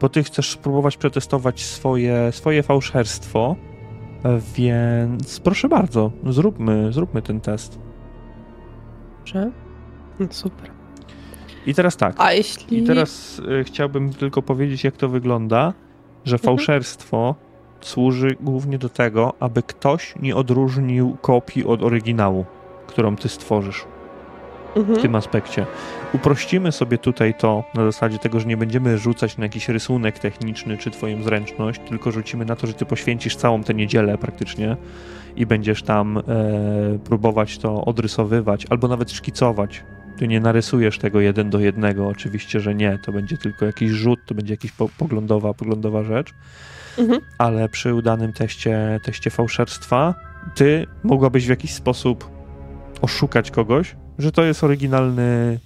Bo 0.02 0.10
ty 0.10 0.24
chcesz 0.24 0.52
spróbować 0.52 0.98
przetestować 0.98 1.64
swoje, 1.64 2.32
swoje 2.32 2.64
fałszerstwo, 2.64 3.56
więc 4.56 5.40
proszę 5.40 5.70
bardzo, 5.70 6.12
zróbmy, 6.30 6.94
zróbmy 6.94 7.22
ten 7.22 7.42
test. 7.42 7.80
Dobrze. 9.18 9.52
No, 10.20 10.28
super. 10.30 10.70
I 11.66 11.74
teraz 11.74 11.98
tak. 11.98 12.16
A 12.18 12.34
jeśli... 12.34 12.78
I 12.78 12.84
teraz 12.84 13.40
y, 13.60 13.64
chciałbym 13.64 14.14
tylko 14.14 14.42
powiedzieć, 14.42 14.84
jak 14.84 14.98
to 14.98 15.10
wygląda, 15.10 15.74
że 16.26 16.36
mhm. 16.36 16.58
fałszerstwo 16.58 17.36
służy 17.82 18.38
głównie 18.42 18.78
do 18.78 18.90
tego, 18.90 19.34
aby 19.40 19.64
ktoś 19.64 20.14
nie 20.22 20.36
odróżnił 20.36 21.18
kopii 21.22 21.66
od 21.66 21.84
oryginału, 21.84 22.46
którą 22.88 23.16
ty 23.16 23.30
stworzysz 23.30 23.86
mhm. 24.76 25.00
w 25.00 25.02
tym 25.02 25.16
aspekcie. 25.16 25.66
Uprościmy 26.14 26.72
sobie 26.72 26.98
tutaj 26.98 27.34
to 27.34 27.64
na 27.74 27.86
zasadzie 27.86 28.20
tego, 28.20 28.40
że 28.40 28.46
nie 28.46 28.58
będziemy 28.58 28.98
rzucać 28.98 29.38
na 29.38 29.44
jakiś 29.44 29.70
rysunek 29.70 30.20
techniczny 30.20 30.78
czy 30.78 30.92
twoją 30.92 31.24
zręczność, 31.24 31.82
tylko 31.90 32.12
rzucimy 32.12 32.46
na 32.46 32.56
to, 32.56 32.68
że 32.68 32.74
ty 32.74 32.86
poświęcisz 32.86 33.36
całą 33.36 33.64
tę 33.64 33.74
niedzielę 33.74 34.18
praktycznie 34.18 34.78
i 35.36 35.46
będziesz 35.46 35.84
tam 35.84 36.18
e, 36.18 36.22
próbować 37.04 37.58
to 37.58 37.86
odrysowywać 37.86 38.66
albo 38.70 38.88
nawet 38.88 39.12
szkicować. 39.12 39.84
Ty 40.18 40.28
nie 40.28 40.40
narysujesz 40.40 41.00
tego 41.00 41.22
jeden 41.22 41.50
do 41.50 41.60
jednego, 41.60 42.08
oczywiście, 42.08 42.60
że 42.60 42.76
nie. 42.76 43.00
To 43.06 43.12
będzie 43.12 43.38
tylko 43.38 43.66
jakiś 43.66 43.90
rzut, 43.90 44.20
to 44.26 44.36
będzie 44.36 44.54
jakaś 44.54 44.72
po, 44.72 44.90
poglądowa, 44.98 45.54
poglądowa 45.54 46.04
rzecz. 46.04 46.34
Mhm. 46.98 47.22
Ale 47.38 47.70
przy 47.70 47.94
udanym 47.94 48.34
teście, 48.34 49.00
teście 49.04 49.30
fałszerstwa, 49.30 50.16
ty 50.56 50.88
mogłabyś 51.04 51.46
w 51.46 51.50
jakiś 51.50 51.74
sposób 51.74 52.30
oszukać 53.02 53.52
kogoś, 53.52 53.96
że 54.20 54.32
to 54.32 54.44
jest 54.44 54.64
oryginalny, 54.64 55.60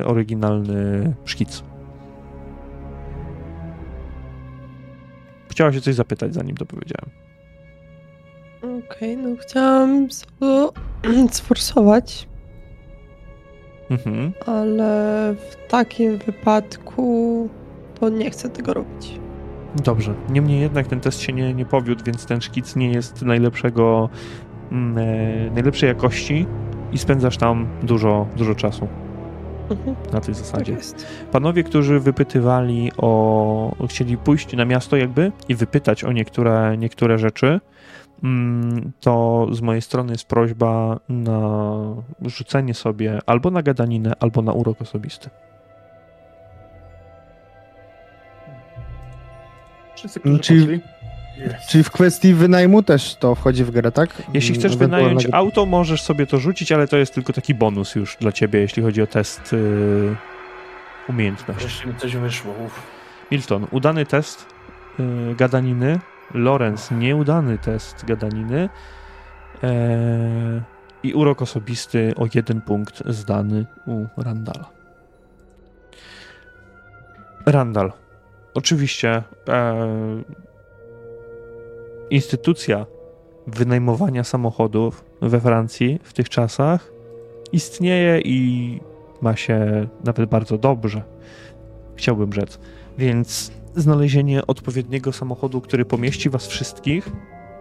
e, 0.00 0.04
oryginalny 0.06 1.14
szkic. 1.24 1.62
Chciała 5.50 5.72
się 5.72 5.80
coś 5.80 5.94
zapytać, 5.94 6.34
zanim 6.34 6.56
to 6.56 6.66
powiedziałem. 6.66 7.10
Okej, 8.58 9.14
okay, 9.14 9.16
no 9.16 9.36
chciałam 9.40 10.08
sforsować, 11.30 12.28
Mhm. 13.90 14.32
ale 14.46 15.34
w 15.50 15.70
takim 15.70 16.18
wypadku 16.18 17.48
to 18.00 18.08
nie 18.08 18.30
chcę 18.30 18.48
tego 18.50 18.74
robić. 18.74 19.18
Dobrze. 19.84 20.14
Niemniej 20.30 20.60
jednak 20.60 20.86
ten 20.86 21.00
test 21.00 21.20
się 21.20 21.32
nie, 21.32 21.54
nie 21.54 21.64
powiódł, 21.64 22.04
więc 22.04 22.26
ten 22.26 22.40
szkic 22.40 22.76
nie 22.76 22.92
jest 22.92 23.22
najlepszego, 23.22 24.08
mm, 24.72 24.98
e, 24.98 25.50
najlepszej 25.50 25.88
jakości 25.88 26.46
i 26.92 26.98
spędzasz 26.98 27.36
tam 27.36 27.66
dużo, 27.82 28.26
dużo 28.36 28.54
czasu 28.54 28.88
Mhm, 29.70 29.96
na 30.12 30.20
tej 30.20 30.34
tak 30.34 30.44
zasadzie. 30.44 30.72
jest. 30.72 31.06
Panowie, 31.32 31.62
którzy 31.64 32.00
wypytywali 32.00 32.92
o. 32.96 33.72
chcieli 33.88 34.16
pójść 34.16 34.56
na 34.56 34.64
miasto, 34.64 34.96
jakby 34.96 35.32
i 35.48 35.54
wypytać 35.54 36.04
o 36.04 36.12
niektóre, 36.12 36.76
niektóre 36.78 37.18
rzeczy, 37.18 37.60
mm, 38.24 38.92
to 39.00 39.46
z 39.52 39.60
mojej 39.60 39.82
strony 39.82 40.12
jest 40.12 40.24
prośba 40.28 41.00
na 41.08 41.40
rzucenie 42.20 42.74
sobie 42.74 43.18
albo 43.26 43.50
na 43.50 43.62
gadaninę, 43.62 44.12
albo 44.20 44.42
na 44.42 44.52
urok 44.52 44.82
osobisty. 44.82 45.30
Wszyscy, 49.96 50.20
którzy 50.20 50.38
Czyli- 50.40 50.60
poszli? 50.60 50.80
Czyli 51.68 51.84
w 51.84 51.90
kwestii 51.90 52.34
wynajmu 52.34 52.82
też 52.82 53.14
to 53.14 53.34
wchodzi 53.34 53.64
w 53.64 53.70
grę, 53.70 53.92
tak? 53.92 54.22
Jeśli 54.34 54.54
chcesz 54.54 54.76
wynająć 54.76 55.28
auto, 55.32 55.66
możesz 55.66 56.02
sobie 56.02 56.26
to 56.26 56.38
rzucić, 56.38 56.72
ale 56.72 56.88
to 56.88 56.96
jest 56.96 57.14
tylko 57.14 57.32
taki 57.32 57.54
bonus 57.54 57.94
już 57.94 58.16
dla 58.16 58.32
ciebie, 58.32 58.60
jeśli 58.60 58.82
chodzi 58.82 59.02
o 59.02 59.06
test 59.06 59.52
yy, 59.52 60.16
umiejętności. 61.08 61.62
Wreszcie 61.62 61.86
mi 61.86 61.94
coś 61.94 62.16
wyszło. 62.16 62.54
Uf. 62.66 62.82
Milton, 63.30 63.66
udany 63.70 64.06
test 64.06 64.46
yy, 64.98 65.34
gadaniny. 65.34 65.98
Lorenz, 66.34 66.90
nieudany 66.90 67.58
test 67.58 68.04
gadaniny. 68.04 68.68
Eee, 69.62 70.62
I 71.02 71.14
urok 71.14 71.42
osobisty 71.42 72.14
o 72.16 72.26
jeden 72.34 72.60
punkt 72.60 73.02
zdany 73.06 73.66
u 73.86 74.06
Randala. 74.16 74.70
Randall. 77.46 77.92
Oczywiście 78.54 79.22
e, 79.48 79.86
instytucja 82.10 82.86
wynajmowania 83.46 84.24
samochodów 84.24 85.04
we 85.20 85.40
Francji 85.40 85.98
w 86.02 86.12
tych 86.12 86.28
czasach 86.28 86.92
istnieje 87.52 88.20
i 88.20 88.80
ma 89.20 89.36
się 89.36 89.88
nawet 90.04 90.30
bardzo 90.30 90.58
dobrze. 90.58 91.02
Chciałbym 91.96 92.32
rzec. 92.32 92.58
Więc 92.98 93.52
znalezienie 93.76 94.46
odpowiedniego 94.46 95.12
samochodu, 95.12 95.60
który 95.60 95.84
pomieści 95.84 96.30
was 96.30 96.46
wszystkich, 96.46 97.10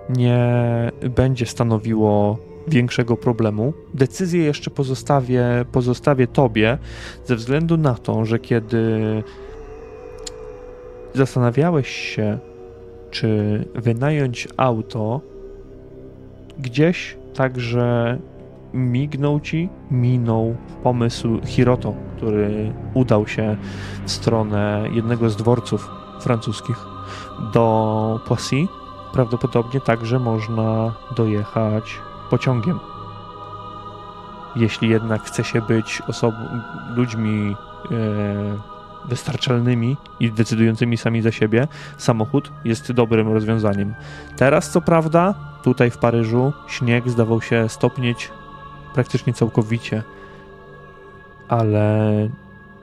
nie 0.09 0.91
będzie 1.15 1.45
stanowiło 1.45 2.37
większego 2.67 3.17
problemu. 3.17 3.73
Decyzję 3.93 4.43
jeszcze 4.43 4.71
pozostawię, 4.71 5.45
pozostawię 5.71 6.27
tobie, 6.27 6.77
ze 7.25 7.35
względu 7.35 7.77
na 7.77 7.93
to, 7.93 8.25
że 8.25 8.39
kiedy 8.39 9.23
zastanawiałeś 11.13 11.87
się, 11.87 12.39
czy 13.11 13.65
wynająć 13.75 14.47
auto, 14.57 15.21
gdzieś 16.59 17.17
także 17.33 18.17
mignął 18.73 19.39
ci, 19.39 19.69
minął 19.91 20.55
pomysł 20.83 21.39
Hiroto, 21.45 21.93
który 22.17 22.73
udał 22.93 23.27
się 23.27 23.57
w 24.05 24.11
stronę 24.11 24.83
jednego 24.91 25.29
z 25.29 25.35
dworców 25.35 25.89
francuskich 26.19 26.77
do 27.53 28.19
Poissy. 28.27 28.67
Prawdopodobnie 29.13 29.81
także 29.81 30.19
można 30.19 30.93
dojechać 31.15 31.99
pociągiem. 32.29 32.79
Jeśli 34.55 34.89
jednak 34.89 35.21
chce 35.21 35.43
się 35.43 35.61
być 35.61 36.01
osobą, 36.07 36.37
ludźmi 36.95 37.55
e, 37.91 38.76
wystarczalnymi 39.09 39.97
i 40.19 40.31
decydującymi 40.31 40.97
sami 40.97 41.21
za 41.21 41.31
siebie, 41.31 41.67
samochód 41.97 42.51
jest 42.65 42.91
dobrym 42.91 43.33
rozwiązaniem. 43.33 43.93
Teraz, 44.35 44.71
co 44.71 44.81
prawda, 44.81 45.33
tutaj 45.63 45.91
w 45.91 45.97
Paryżu 45.97 46.53
śnieg 46.67 47.09
zdawał 47.09 47.41
się 47.41 47.69
stopnieć 47.69 48.31
praktycznie 48.93 49.33
całkowicie, 49.33 50.03
ale 51.47 52.29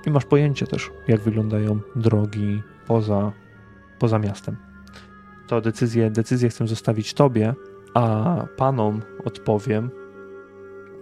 nie 0.06 0.12
masz 0.12 0.24
pojęcia 0.24 0.66
też, 0.66 0.90
jak 1.08 1.20
wyglądają 1.20 1.80
drogi 1.96 2.62
poza, 2.86 3.32
poza 3.98 4.18
miastem. 4.18 4.56
To 5.46 5.60
decyzję, 5.60 6.10
decyzję 6.10 6.48
chcę 6.48 6.66
zostawić 6.66 7.14
tobie, 7.14 7.54
a 7.94 8.36
panom 8.56 9.02
odpowiem 9.24 9.90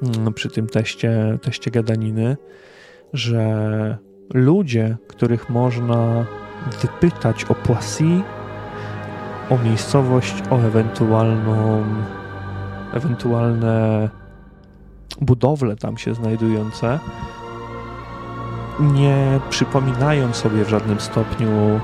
mm, 0.02 0.34
przy 0.34 0.48
tym 0.48 0.66
teście, 0.66 1.38
teście 1.42 1.70
gadaniny, 1.70 2.36
że 3.12 3.98
ludzie, 4.34 4.96
których 5.08 5.50
można 5.50 6.24
wypytać 6.82 7.44
o 7.44 7.54
Poissy, 7.54 8.20
o 9.50 9.58
miejscowość, 9.58 10.34
o 10.50 10.56
ewentualną, 10.56 11.84
ewentualne 12.92 14.08
budowle 15.20 15.76
tam 15.76 15.98
się 15.98 16.14
znajdujące, 16.14 16.98
nie 18.80 19.40
przypominają 19.50 20.32
sobie 20.32 20.64
w 20.64 20.68
żadnym 20.68 21.00
stopniu 21.00 21.80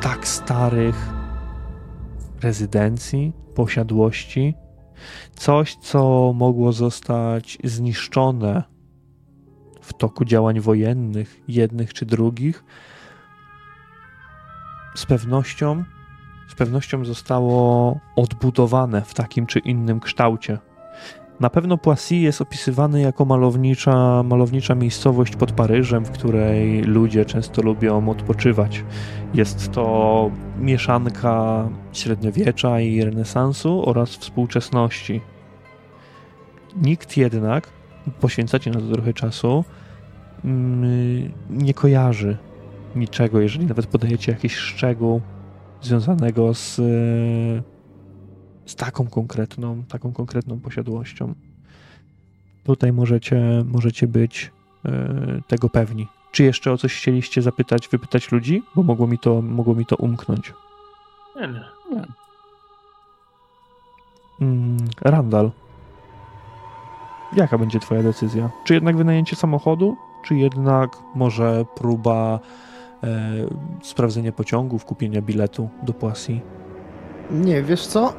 tak 0.00 0.28
starych 0.28 1.08
rezydencji, 2.42 3.32
posiadłości. 3.54 4.54
Coś, 5.34 5.76
co 5.76 6.32
mogło 6.34 6.72
zostać 6.72 7.58
zniszczone 7.64 8.73
w 9.84 9.92
toku 9.92 10.24
działań 10.24 10.60
wojennych, 10.60 11.40
jednych 11.48 11.94
czy 11.94 12.06
drugich, 12.06 12.64
z 14.94 15.06
pewnością, 15.06 15.84
z 16.48 16.54
pewnością 16.54 17.04
zostało 17.04 17.98
odbudowane 18.16 19.02
w 19.02 19.14
takim 19.14 19.46
czy 19.46 19.58
innym 19.58 20.00
kształcie. 20.00 20.58
Na 21.40 21.50
pewno 21.50 21.78
Poissy 21.78 22.16
jest 22.16 22.40
opisywany 22.40 23.00
jako 23.00 23.24
malownicza, 23.24 24.22
malownicza 24.22 24.74
miejscowość 24.74 25.36
pod 25.36 25.52
Paryżem, 25.52 26.04
w 26.04 26.10
której 26.10 26.82
ludzie 26.82 27.24
często 27.24 27.62
lubią 27.62 28.08
odpoczywać. 28.08 28.84
Jest 29.34 29.72
to 29.72 30.30
mieszanka 30.58 31.68
średniowiecza 31.92 32.80
i 32.80 33.04
renesansu 33.04 33.88
oraz 33.88 34.16
współczesności. 34.16 35.20
Nikt 36.82 37.16
jednak, 37.16 37.68
poświęcacie 38.20 38.70
na 38.70 38.80
to 38.80 38.86
trochę 38.86 39.12
czasu, 39.12 39.64
mm, 40.44 41.32
nie 41.50 41.74
kojarzy 41.74 42.36
niczego, 42.96 43.40
jeżeli 43.40 43.66
nawet 43.66 43.86
podajecie 43.86 44.32
jakiś 44.32 44.56
szczegół 44.56 45.20
związanego 45.80 46.54
z 46.54 46.80
z 48.66 48.74
taką 48.76 49.06
konkretną, 49.06 49.84
taką 49.88 50.12
konkretną 50.12 50.60
posiadłością. 50.60 51.34
Tutaj 52.64 52.92
możecie, 52.92 53.64
możecie 53.64 54.06
być 54.06 54.50
e, 54.84 55.40
tego 55.48 55.68
pewni. 55.68 56.06
Czy 56.32 56.44
jeszcze 56.44 56.72
o 56.72 56.78
coś 56.78 56.96
chcieliście 56.96 57.42
zapytać, 57.42 57.88
wypytać 57.88 58.32
ludzi? 58.32 58.62
Bo 58.74 58.82
mogło 58.82 59.06
mi 59.06 59.18
to, 59.18 59.42
mogło 59.42 59.74
mi 59.74 59.86
to 59.86 59.96
umknąć. 59.96 60.52
Nie, 61.36 61.48
nie. 61.48 62.04
Mm, 64.40 64.76
Randall. 65.00 65.50
Jaka 67.36 67.58
będzie 67.58 67.80
twoja 67.80 68.02
decyzja? 68.02 68.50
Czy 68.64 68.74
jednak 68.74 68.96
wynajęcie 68.96 69.36
samochodu, 69.36 69.96
czy 70.24 70.34
jednak 70.34 70.90
może 71.14 71.64
próba 71.74 72.40
e, 73.02 73.08
sprawdzenia 73.82 74.32
pociągów, 74.32 74.84
kupienia 74.84 75.22
biletu 75.22 75.68
do 75.82 75.92
Poissy? 75.92 76.40
Nie, 77.30 77.62
wiesz 77.62 77.86
co? 77.86 78.12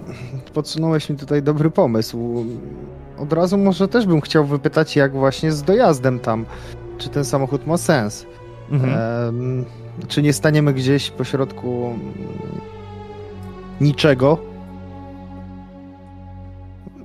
Podsunąłeś 0.54 1.10
mi 1.10 1.16
tutaj 1.16 1.42
dobry 1.42 1.70
pomysł. 1.70 2.44
Od 3.18 3.32
razu 3.32 3.58
może 3.58 3.88
też 3.88 4.06
bym 4.06 4.20
chciał 4.20 4.44
wypytać, 4.44 4.96
jak 4.96 5.12
właśnie 5.12 5.52
z 5.52 5.62
dojazdem 5.62 6.18
tam. 6.18 6.44
Czy 6.98 7.08
ten 7.08 7.24
samochód 7.24 7.66
ma 7.66 7.76
sens? 7.76 8.26
Mhm. 8.70 8.92
Em, 9.28 9.64
czy 10.08 10.22
nie 10.22 10.32
staniemy 10.32 10.74
gdzieś 10.74 11.10
pośrodku 11.10 11.94
niczego? 13.80 14.49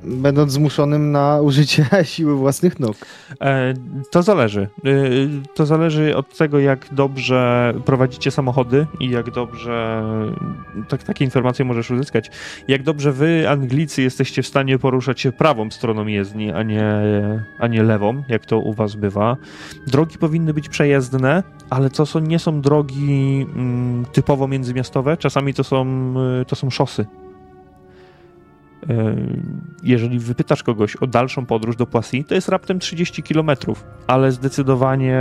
Będąc 0.07 0.51
zmuszonym 0.51 1.11
na 1.11 1.41
użycie 1.41 1.85
siły 2.03 2.35
własnych 2.35 2.79
nóg. 2.79 2.97
E, 3.41 3.73
To 4.11 4.23
zależy. 4.23 4.69
E, 4.85 4.89
To 5.55 5.65
zależy 5.65 6.15
od 6.15 6.37
tego, 6.37 6.59
jak 6.59 6.87
dobrze 6.91 7.73
prowadzicie 7.85 8.31
samochody 8.31 8.87
i 8.99 9.09
jak 9.09 9.31
dobrze. 9.31 10.03
Tak, 10.89 11.03
takie 11.03 11.25
informacje 11.25 11.65
możesz 11.65 11.91
uzyskać. 11.91 12.31
Jak 12.67 12.83
dobrze 12.83 13.11
wy, 13.11 13.49
Anglicy, 13.49 14.01
jesteście 14.01 14.43
w 14.43 14.47
stanie 14.47 14.79
poruszać 14.79 15.21
się 15.21 15.31
prawą 15.31 15.71
stroną 15.71 16.07
jezdni, 16.07 16.51
a 16.51 16.63
nie, 16.63 16.85
a 17.59 17.67
nie 17.67 17.83
lewą, 17.83 18.23
jak 18.29 18.45
to 18.45 18.59
u 18.59 18.73
was 18.73 18.95
bywa. 18.95 19.37
Drogi 19.87 20.17
powinny 20.17 20.53
być 20.53 20.69
przejezdne, 20.69 21.43
ale 21.69 21.89
to 21.89 22.05
są, 22.05 22.19
nie 22.19 22.39
są 22.39 22.61
drogi 22.61 23.45
mm, 23.55 24.05
typowo 24.13 24.47
międzymiastowe. 24.47 25.17
Czasami 25.17 25.53
to 25.53 25.63
są, 25.63 26.13
y, 26.41 26.45
to 26.45 26.55
są 26.55 26.69
szosy. 26.69 27.05
Jeżeli 29.83 30.19
wypytasz 30.19 30.63
kogoś 30.63 30.95
o 30.95 31.07
dalszą 31.07 31.45
podróż 31.45 31.75
do 31.75 31.87
Poissy, 31.87 32.23
to 32.23 32.35
jest 32.35 32.49
raptem 32.49 32.79
30 32.79 33.23
km, 33.23 33.51
ale 34.07 34.31
zdecydowanie 34.31 35.19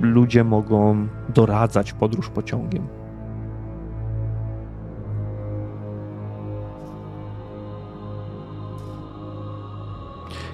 ludzie 0.00 0.44
mogą 0.44 1.08
doradzać 1.34 1.92
podróż 1.92 2.28
pociągiem. 2.28 2.88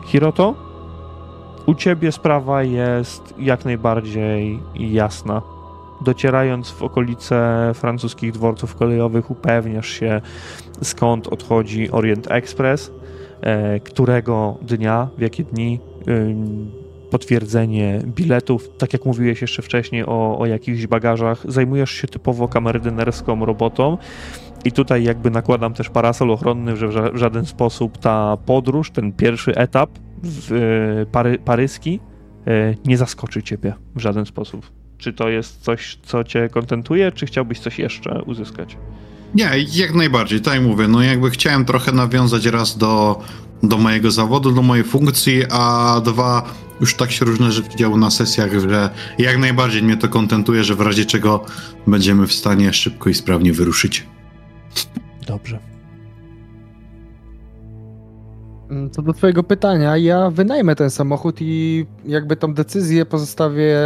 Hiroto, 0.07 0.55
u 1.67 1.75
ciebie 1.75 2.13
sprawa 2.13 2.63
jest 2.63 3.35
jak 3.39 3.65
najbardziej 3.65 4.61
jasna. 4.75 5.43
Docierając 6.05 6.71
w 6.71 6.83
okolice 6.83 7.71
francuskich 7.75 8.33
dworców 8.33 8.75
kolejowych, 8.75 9.31
upewniasz 9.31 9.89
się, 9.89 10.21
skąd 10.83 11.29
odchodzi 11.29 11.91
Orient 11.91 12.31
Express, 12.31 12.93
e, 13.41 13.81
którego 13.81 14.59
dnia, 14.63 15.09
w 15.19 15.21
jakie 15.21 15.45
dni 15.45 15.81
potwierdzenie 17.13 18.01
biletów. 18.07 18.71
Tak 18.79 18.93
jak 18.93 19.05
mówiłeś 19.05 19.43
jeszcze 19.43 19.63
wcześniej 19.63 20.07
o, 20.07 20.39
o 20.39 20.47
jakichś 20.47 20.87
bagażach, 20.87 21.45
zajmujesz 21.49 21.91
się 21.91 22.09
typowo 22.09 22.49
kamerdynerską 22.49 23.45
robotą. 23.45 23.99
I 24.65 24.73
tutaj 24.73 25.05
jakby 25.05 25.31
nakładam 25.31 25.75
też 25.75 25.91
parasol 25.91 26.31
ochronny, 26.31 26.77
że 26.77 26.89
w 26.89 27.17
żaden 27.17 27.47
sposób 27.47 27.99
ta 27.99 28.37
podróż, 28.47 28.91
ten 28.91 29.13
pierwszy 29.13 29.55
etap 29.55 29.91
e, 29.91 31.07
pary, 31.07 31.39
paryski 31.39 32.01
e, 32.47 32.75
nie 32.85 32.97
zaskoczy 32.97 33.43
ciebie 33.43 33.75
w 33.95 34.01
żaden 34.01 34.27
sposób. 34.27 34.71
Czy 34.99 35.13
to 35.13 35.29
jest 35.29 35.61
coś, 35.61 35.99
co 36.03 36.25
cię 36.25 36.49
kontentuje, 36.49 37.13
czy 37.13 37.27
chciałbyś 37.27 37.61
coś 37.61 37.79
jeszcze 37.79 38.23
uzyskać? 38.23 38.77
Nie, 39.35 39.51
jak 39.75 39.95
najbardziej, 39.95 40.41
tak 40.41 40.55
jak 40.55 40.63
mówię, 40.63 40.89
no 40.89 41.03
jakby 41.03 41.31
chciałem 41.31 41.65
trochę 41.65 41.93
nawiązać 41.93 42.47
raz 42.47 42.79
do, 42.79 43.21
do 43.63 43.79
mojego 43.79 44.11
zawodu, 44.11 44.53
do 44.53 44.63
mojej 44.63 44.85
funkcji, 44.85 45.43
a 45.51 46.01
dwa, 46.05 46.43
już 46.81 46.95
tak 46.95 47.11
się 47.11 47.25
różne 47.25 47.53
rzeczy 47.53 47.77
działy 47.77 47.99
na 47.99 48.11
sesjach, 48.11 48.61
że 48.61 48.91
jak 49.19 49.39
najbardziej 49.39 49.83
mnie 49.83 49.97
to 49.97 50.09
kontentuje, 50.09 50.65
że 50.65 50.75
w 50.75 50.81
razie 50.81 51.05
czego 51.05 51.45
będziemy 51.87 52.27
w 52.27 52.33
stanie 52.33 52.73
szybko 52.73 53.11
i 53.11 53.15
sprawnie 53.15 53.53
wyruszyć. 53.53 54.07
Dobrze. 55.27 55.59
Mm, 58.71 58.91
co 58.91 59.03
do 59.03 59.13
twojego 59.13 59.43
pytania, 59.43 59.97
ja 59.97 60.31
wynajmę 60.31 60.77
ten 60.77 60.91
samochód 60.91 61.37
i 61.41 61.87
jakby 62.05 62.37
tą 62.37 62.55
decyzję 62.55 63.07
pozostawię 63.07 63.79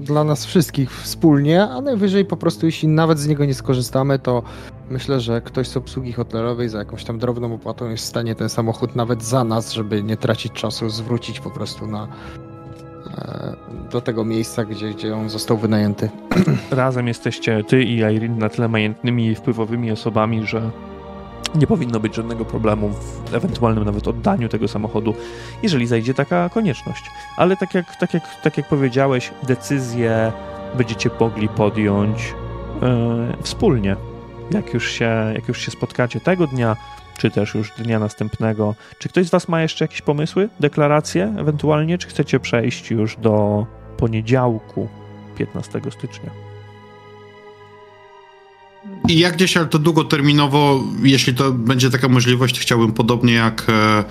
dla 0.00 0.24
nas 0.24 0.46
wszystkich 0.46 0.90
wspólnie, 0.90 1.62
a 1.62 1.80
najwyżej 1.80 2.24
po 2.24 2.36
prostu 2.36 2.66
jeśli 2.66 2.88
nawet 2.88 3.18
z 3.18 3.26
niego 3.26 3.44
nie 3.44 3.54
skorzystamy, 3.54 4.18
to 4.18 4.42
myślę, 4.90 5.20
że 5.20 5.40
ktoś 5.40 5.68
z 5.68 5.76
obsługi 5.76 6.12
hotelowej 6.12 6.68
za 6.68 6.78
jakąś 6.78 7.04
tam 7.04 7.18
drobną 7.18 7.54
opłatą 7.54 7.90
jest 7.90 8.04
w 8.04 8.08
stanie 8.08 8.34
ten 8.34 8.48
samochód 8.48 8.96
nawet 8.96 9.24
za 9.24 9.44
nas, 9.44 9.72
żeby 9.72 10.02
nie 10.02 10.16
tracić 10.16 10.52
czasu, 10.52 10.90
zwrócić 10.90 11.40
po 11.40 11.50
prostu 11.50 11.86
na 11.86 12.08
e, 13.06 13.56
do 13.92 14.00
tego 14.00 14.24
miejsca, 14.24 14.64
gdzie, 14.64 14.90
gdzie 14.90 15.16
on 15.16 15.30
został 15.30 15.56
wynajęty. 15.56 16.10
Razem 16.70 17.08
jesteście 17.08 17.64
ty 17.64 17.82
i 17.82 17.96
Irene 17.96 18.36
na 18.36 18.48
tyle 18.48 18.68
majętnymi 18.68 19.26
i 19.26 19.34
wpływowymi 19.34 19.92
osobami, 19.92 20.46
że 20.46 20.70
nie 21.54 21.66
powinno 21.66 22.00
być 22.00 22.14
żadnego 22.14 22.44
problemu 22.44 22.90
w 22.90 23.34
ewentualnym 23.34 23.84
nawet 23.84 24.08
oddaniu 24.08 24.48
tego 24.48 24.68
samochodu, 24.68 25.14
jeżeli 25.62 25.86
zajdzie 25.86 26.14
taka 26.14 26.48
konieczność. 26.48 27.04
Ale 27.36 27.56
tak 27.56 27.74
jak, 27.74 27.96
tak 27.96 28.14
jak, 28.14 28.22
tak 28.42 28.56
jak 28.56 28.68
powiedziałeś, 28.68 29.30
decyzję 29.42 30.32
będziecie 30.74 31.10
mogli 31.20 31.48
podjąć 31.48 32.34
yy, 32.82 33.42
wspólnie. 33.42 33.96
Jak 34.50 34.74
już, 34.74 34.90
się, 34.90 35.32
jak 35.34 35.48
już 35.48 35.60
się 35.60 35.70
spotkacie 35.70 36.20
tego 36.20 36.46
dnia, 36.46 36.76
czy 37.18 37.30
też 37.30 37.54
już 37.54 37.72
dnia 37.78 37.98
następnego. 37.98 38.74
Czy 38.98 39.08
ktoś 39.08 39.26
z 39.26 39.30
Was 39.30 39.48
ma 39.48 39.62
jeszcze 39.62 39.84
jakieś 39.84 40.02
pomysły, 40.02 40.48
deklaracje 40.60 41.34
ewentualnie, 41.38 41.98
czy 41.98 42.08
chcecie 42.08 42.40
przejść 42.40 42.90
już 42.90 43.16
do 43.16 43.66
poniedziałku 43.96 44.88
15 45.36 45.80
stycznia? 45.90 46.51
I 49.08 49.18
jak 49.18 49.34
gdzieś, 49.34 49.56
ale 49.56 49.66
to 49.66 49.78
długoterminowo, 49.78 50.84
jeśli 51.02 51.34
to 51.34 51.52
będzie 51.52 51.90
taka 51.90 52.08
możliwość, 52.08 52.60
chciałbym 52.60 52.92
podobnie 52.92 53.32
jak, 53.32 53.66
e, 53.68 54.04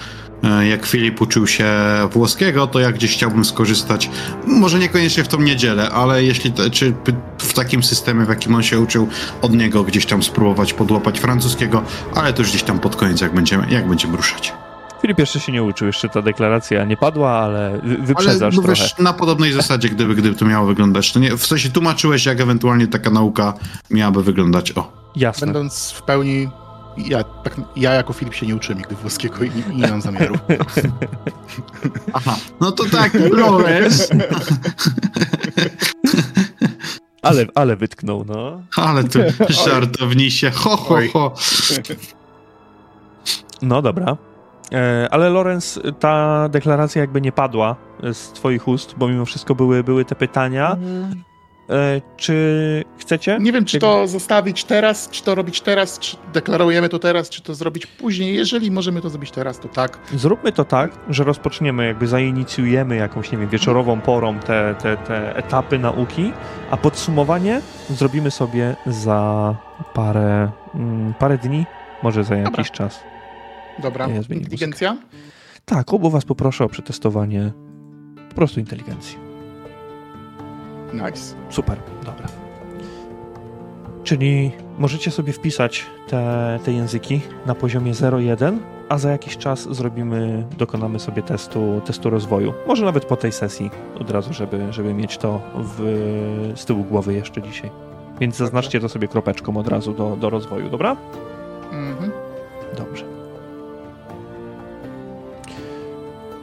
e, 0.44 0.68
jak 0.68 0.86
Filip 0.86 1.22
uczył 1.22 1.48
się 1.48 1.70
włoskiego, 2.12 2.68
to 2.68 2.80
jak 2.80 2.96
gdzieś 2.96 3.14
chciałbym 3.14 3.46
skorzystać, 3.46 4.10
może 4.48 4.80
niekoniecznie 4.80 5.24
w 5.24 5.28
tą 5.28 5.42
niedzielę, 5.42 5.90
ale 5.90 6.24
jeśli, 6.24 6.52
to, 6.52 6.70
czy 6.70 6.94
w 7.38 7.54
takim 7.54 7.84
systemie, 7.84 8.26
w 8.26 8.30
jakim 8.30 8.56
on 8.56 8.64
się 8.64 8.80
uczył, 8.80 9.08
od 9.42 9.54
niego 9.54 9.84
gdzieś 9.84 10.06
tam 10.06 10.24
spróbować 10.24 10.74
podłapać 10.74 11.20
francuskiego, 11.20 11.84
ale 12.16 12.34
to 12.34 12.42
już 12.42 12.50
gdzieś 12.50 12.64
tam 12.64 12.80
pod 12.80 12.96
koniec, 12.96 13.22
jak 13.22 13.34
będziemy, 13.34 13.68
jak 13.70 13.88
będziemy 13.88 14.18
ruszać. 14.18 14.54
Filip 15.02 15.20
jeszcze 15.20 15.40
się 15.40 15.52
nie 15.52 15.64
uczył, 15.64 15.88
jeszcze 15.88 16.10
ta 16.10 16.22
deklaracja 16.22 16.86
nie 16.86 16.98
padła, 16.98 17.32
ale 17.32 17.82
wyprzedzasz 18.00 18.54
ale, 18.54 18.68
no, 18.68 18.74
wiesz, 18.74 18.98
na 19.00 19.14
podobnej 19.14 19.54
zasadzie, 19.54 19.90
gdyby, 19.90 20.16
gdyby 20.16 20.36
to 20.36 20.46
miało 20.46 20.68
wyglądać. 20.68 21.12
To 21.12 21.20
nie, 21.20 21.38
w 21.38 21.46
sensie 21.46 21.70
tłumaczyłeś, 21.70 22.26
jak 22.26 22.42
ewentualnie 22.42 22.88
taka 22.88 23.10
nauka 23.10 23.54
miałaby 23.90 24.24
wyglądać. 24.24 24.72
O. 24.72 24.92
Jasne. 25.16 25.48
Będąc 25.48 25.92
w 25.92 26.02
pełni 26.02 26.50
ja, 26.98 27.24
tak, 27.24 27.62
ja 27.76 27.94
jako 27.94 28.14
Filip 28.14 28.34
się 28.34 28.46
nie 28.46 28.56
uczyłem 28.56 28.78
nigdy 28.78 28.96
włoskiego 28.96 29.44
i, 29.44 29.52
i 29.74 29.76
nie 29.76 29.88
mam 29.88 30.02
zamiaru. 30.02 30.36
Aha, 32.14 32.36
no 32.62 32.72
to 32.72 32.86
tak, 32.86 33.12
Flores. 33.12 34.10
ale, 37.22 37.46
ale 37.56 37.76
wytknął, 37.76 38.26
no. 38.28 38.62
Ale 38.76 39.04
tu 39.04 39.20
żartownisie, 39.50 40.52
ho, 40.52 40.78
ho, 40.78 40.98
ho. 41.14 41.34
No 43.62 43.82
dobra. 43.82 44.18
E, 44.72 45.08
ale 45.12 45.30
Lorenz, 45.30 45.80
ta 46.00 46.50
deklaracja 46.50 47.02
jakby 47.02 47.22
nie 47.22 47.32
padła 47.32 47.76
z 48.14 48.32
twoich 48.32 48.68
ust, 48.68 48.96
bo 48.98 49.08
mimo 49.08 49.26
wszystko 49.26 49.56
były, 49.56 49.84
były 49.84 50.06
te 50.06 50.16
pytania. 50.16 50.72
Mhm. 50.72 51.24
E, 51.70 52.02
czy 52.18 52.84
chcecie? 52.98 53.38
Nie 53.42 53.52
wiem, 53.52 53.66
czy 53.66 53.80
to 53.80 54.08
zostawić 54.08 54.64
teraz, 54.64 55.10
czy 55.10 55.24
to 55.24 55.36
robić 55.36 55.62
teraz, 55.62 56.00
czy 56.00 56.18
deklarujemy 56.34 56.90
to 56.90 57.00
teraz, 57.00 57.30
czy 57.30 57.42
to 57.42 57.56
zrobić 57.56 57.86
później. 57.86 58.36
Jeżeli 58.36 58.72
możemy 58.72 59.02
to 59.02 59.10
zrobić 59.10 59.32
teraz, 59.32 59.60
to 59.60 59.68
tak. 59.68 60.00
Zróbmy 60.16 60.52
to 60.52 60.66
tak, 60.66 60.92
że 61.10 61.24
rozpoczniemy, 61.24 61.86
jakby 61.88 62.08
zainicjujemy 62.08 62.96
jakąś, 62.96 63.32
nie 63.32 63.38
wiem, 63.38 63.50
wieczorową 63.50 64.02
porą 64.02 64.40
te, 64.40 64.76
te, 64.76 64.98
te 64.98 65.36
etapy 65.36 65.80
nauki, 65.80 66.34
a 66.72 66.78
podsumowanie 66.78 67.62
zrobimy 67.90 68.32
sobie 68.32 68.76
za 68.86 69.56
parę, 69.94 70.52
mm, 70.76 71.14
parę 71.14 71.38
dni, 71.38 71.66
może 72.04 72.24
za 72.24 72.36
jakiś 72.36 72.52
Dobra. 72.52 72.64
czas. 72.64 73.04
Dobra, 73.80 74.08
inteligencja? 74.30 74.98
Tak, 75.66 75.94
obu 75.94 76.10
was 76.10 76.26
poproszę 76.26 76.64
o 76.64 76.70
przetestowanie 76.70 77.52
po 78.30 78.36
prostu 78.36 78.60
inteligencji. 78.60 79.18
Nice. 80.94 81.36
Super, 81.50 81.78
dobra. 82.06 82.28
Czyli 84.04 84.52
możecie 84.78 85.12
sobie 85.12 85.34
wpisać 85.34 85.86
te, 86.08 86.60
te 86.66 86.72
języki 86.72 87.22
na 87.46 87.56
poziomie 87.56 87.94
0,1, 87.94 88.58
a 88.90 88.98
za 88.98 89.12
jakiś 89.12 89.38
czas 89.38 89.76
zrobimy, 89.76 90.48
dokonamy 90.58 91.00
sobie 91.00 91.22
testu, 91.22 91.82
testu 91.86 92.10
rozwoju. 92.10 92.54
Może 92.68 92.86
nawet 92.86 93.06
po 93.06 93.16
tej 93.16 93.32
sesji 93.32 93.70
od 94.00 94.12
razu, 94.12 94.34
żeby, 94.34 94.74
żeby 94.74 94.94
mieć 94.94 95.18
to 95.18 95.42
w, 95.56 95.82
z 96.56 96.66
tyłu 96.66 96.84
głowy 96.84 97.14
jeszcze 97.14 97.42
dzisiaj. 97.42 97.72
Więc 98.20 98.36
zaznaczcie 98.36 98.80
to 98.80 98.90
sobie 98.90 99.08
kropeczką 99.08 99.58
od 99.58 99.68
razu 99.68 99.94
do, 99.94 100.16
do 100.16 100.30
rozwoju, 100.30 100.70
dobra? 100.70 100.98
Mhm. 101.72 102.12
Dobrze. 102.78 103.21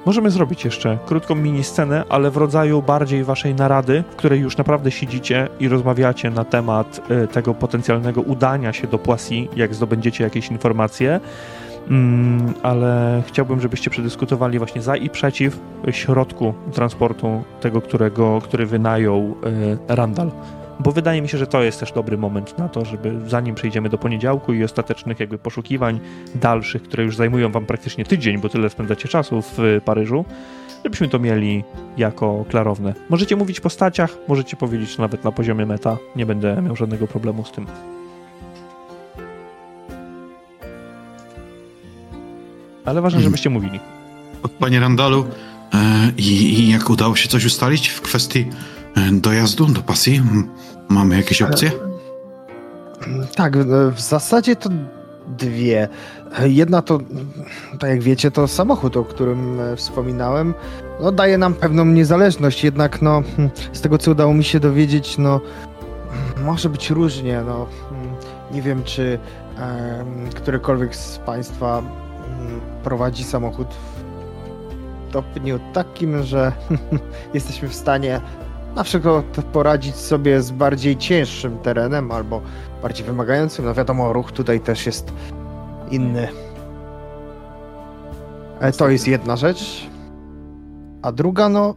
Możemy 0.06 0.30
zrobić 0.30 0.64
jeszcze 0.64 0.98
krótką 1.06 1.34
mini 1.34 1.64
scenę, 1.64 2.04
ale 2.08 2.30
w 2.30 2.36
rodzaju 2.36 2.82
bardziej 2.82 3.24
waszej 3.24 3.54
narady, 3.54 4.04
w 4.10 4.16
której 4.16 4.40
już 4.40 4.56
naprawdę 4.56 4.90
siedzicie 4.90 5.48
i 5.60 5.68
rozmawiacie 5.68 6.30
na 6.30 6.44
temat 6.44 7.10
y, 7.10 7.28
tego 7.28 7.54
potencjalnego 7.54 8.20
udania 8.20 8.72
się 8.72 8.86
do 8.86 8.98
Poissy, 8.98 9.34
jak 9.56 9.74
zdobędziecie 9.74 10.24
jakieś 10.24 10.50
informacje. 10.50 11.20
Mm, 11.90 12.54
ale 12.62 13.22
chciałbym, 13.26 13.60
żebyście 13.60 13.90
przedyskutowali 13.90 14.58
właśnie 14.58 14.82
za 14.82 14.96
i 14.96 15.10
przeciw 15.10 15.60
środku 15.90 16.54
transportu 16.72 17.42
tego, 17.60 17.80
którego, 17.80 18.40
który 18.40 18.66
wynajął 18.66 19.36
y, 19.46 19.78
Randall 19.88 20.30
bo 20.80 20.92
wydaje 20.92 21.22
mi 21.22 21.28
się, 21.28 21.38
że 21.38 21.46
to 21.46 21.62
jest 21.62 21.80
też 21.80 21.92
dobry 21.92 22.18
moment 22.18 22.58
na 22.58 22.68
to, 22.68 22.84
żeby 22.84 23.20
zanim 23.26 23.54
przejdziemy 23.54 23.88
do 23.88 23.98
poniedziałku 23.98 24.52
i 24.52 24.64
ostatecznych 24.64 25.20
jakby 25.20 25.38
poszukiwań 25.38 26.00
dalszych, 26.34 26.82
które 26.82 27.04
już 27.04 27.16
zajmują 27.16 27.52
wam 27.52 27.66
praktycznie 27.66 28.04
tydzień, 28.04 28.38
bo 28.38 28.48
tyle 28.48 28.70
spędzacie 28.70 29.08
czasu 29.08 29.42
w 29.42 29.80
Paryżu, 29.84 30.24
żebyśmy 30.84 31.08
to 31.08 31.18
mieli 31.18 31.64
jako 31.96 32.44
klarowne. 32.48 32.94
Możecie 33.08 33.36
mówić 33.36 33.60
postaciach, 33.60 34.16
możecie 34.28 34.56
powiedzieć 34.56 34.98
nawet 34.98 35.24
na 35.24 35.32
poziomie 35.32 35.66
meta, 35.66 35.96
nie 36.16 36.26
będę 36.26 36.62
miał 36.62 36.76
żadnego 36.76 37.06
problemu 37.06 37.44
z 37.44 37.52
tym. 37.52 37.66
Ale 42.84 43.00
ważne, 43.00 43.16
hmm. 43.16 43.24
żebyście 43.24 43.50
mówili. 43.50 43.80
Panie 44.58 44.80
Randalu, 44.80 45.24
e, 45.74 46.12
i, 46.16 46.60
i 46.60 46.70
jak 46.70 46.90
udało 46.90 47.16
się 47.16 47.28
coś 47.28 47.44
ustalić 47.44 47.88
w 47.88 48.00
kwestii 48.00 48.46
E, 48.98 49.12
dojazdu 49.12 49.66
do 49.66 49.82
pasji? 49.82 50.22
Mamy 50.88 51.16
jakieś 51.16 51.42
opcje? 51.42 51.70
Tak, 53.36 53.58
w 53.92 54.00
zasadzie 54.00 54.56
to 54.56 54.70
dwie. 55.28 55.88
Jedna 56.42 56.82
to, 56.82 56.98
tak 57.78 57.90
jak 57.90 58.02
wiecie, 58.02 58.30
to 58.30 58.48
samochód, 58.48 58.96
o 58.96 59.04
którym 59.04 59.60
e, 59.60 59.76
wspominałem. 59.76 60.54
No, 61.00 61.12
daje 61.12 61.38
nam 61.38 61.54
pewną 61.54 61.84
niezależność, 61.84 62.64
jednak 62.64 63.02
no, 63.02 63.22
hmm, 63.36 63.50
z 63.72 63.80
tego 63.80 63.98
co 63.98 64.10
udało 64.10 64.34
mi 64.34 64.44
się 64.44 64.60
dowiedzieć, 64.60 65.18
no, 65.18 65.40
może 66.44 66.68
być 66.68 66.90
różnie. 66.90 67.42
No, 67.46 67.66
hmm, 67.88 68.10
nie 68.52 68.62
wiem, 68.62 68.84
czy 68.84 69.18
um, 69.58 70.30
którykolwiek 70.34 70.96
z 70.96 71.18
Państwa 71.18 71.78
um, 71.78 72.60
prowadzi 72.84 73.24
samochód 73.24 73.68
w 73.68 75.08
stopniu 75.10 75.60
takim, 75.72 76.22
że 76.22 76.52
jesteśmy 77.34 77.68
w 77.68 77.74
stanie 77.74 78.20
na 78.78 78.84
przykład 78.84 79.24
poradzić 79.52 79.96
sobie 79.96 80.42
z 80.42 80.50
bardziej 80.50 80.96
cięższym 80.96 81.58
terenem 81.58 82.10
albo 82.10 82.42
bardziej 82.82 83.06
wymagającym. 83.06 83.64
No 83.64 83.74
wiadomo, 83.74 84.12
ruch 84.12 84.32
tutaj 84.32 84.60
też 84.60 84.86
jest 84.86 85.12
inny. 85.90 86.28
E, 88.60 88.72
to 88.72 88.88
jest 88.88 89.08
jedna 89.08 89.36
rzecz. 89.36 89.86
A 91.02 91.12
druga, 91.12 91.48
no. 91.48 91.74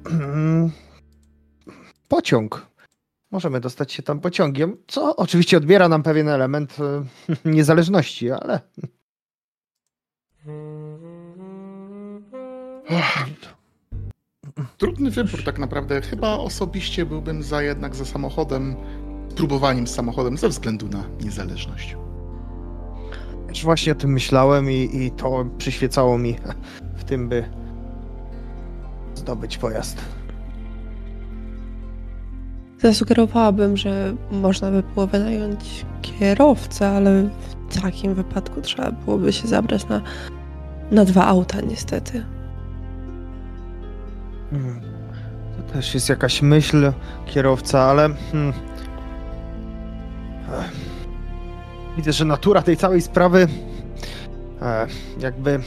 pociąg. 2.07 2.65
Możemy 3.31 3.59
dostać 3.59 3.91
się 3.91 4.03
tam 4.03 4.19
pociągiem, 4.19 4.77
co 4.87 5.15
oczywiście 5.15 5.57
odbiera 5.57 5.89
nam 5.89 6.03
pewien 6.03 6.29
element 6.29 6.77
e, 6.79 7.03
niezależności, 7.55 8.31
ale. 8.31 8.59
Trudny 14.77 15.11
wybór 15.11 15.43
tak 15.43 15.59
naprawdę. 15.59 16.01
Chyba 16.01 16.37
osobiście 16.37 17.05
byłbym 17.05 17.43
za 17.43 17.61
jednak 17.61 17.95
za 17.95 18.05
samochodem, 18.05 18.75
próbowaniem 19.35 19.87
z 19.87 19.93
samochodem 19.93 20.37
ze 20.37 20.49
względu 20.49 20.87
na 20.87 21.03
niezależność. 21.23 21.97
Też 23.47 23.63
właśnie 23.63 23.91
o 23.91 23.95
tym 23.95 24.11
myślałem 24.11 24.71
i, 24.71 24.89
i 24.93 25.11
to 25.11 25.45
przyświecało 25.57 26.17
mi 26.17 26.35
w 26.95 27.03
tym, 27.03 27.29
by 27.29 27.45
zdobyć 29.15 29.57
pojazd. 29.57 29.97
Zasugerowałabym, 32.79 33.77
że 33.77 34.15
można 34.31 34.71
by 34.71 34.83
było 34.83 35.07
wynająć 35.07 35.85
kierowcę, 36.01 36.89
ale 36.89 37.29
w 37.69 37.81
takim 37.81 38.13
wypadku 38.13 38.61
trzeba 38.61 38.91
byłoby 38.91 39.33
się 39.33 39.47
zabrać 39.47 39.87
na, 39.87 40.01
na 40.91 41.05
dwa 41.05 41.25
auta, 41.25 41.61
niestety. 41.61 42.25
Hmm. 44.51 44.81
To 45.57 45.73
też 45.73 45.93
jest 45.93 46.09
jakaś 46.09 46.41
myśl 46.41 46.91
kierowca, 47.25 47.81
ale. 47.81 48.09
Hmm. 48.31 48.53
Widzę, 51.97 52.13
że 52.13 52.25
natura 52.25 52.61
tej 52.61 52.77
całej 52.77 53.01
sprawy 53.01 53.47
jakby 55.19 55.59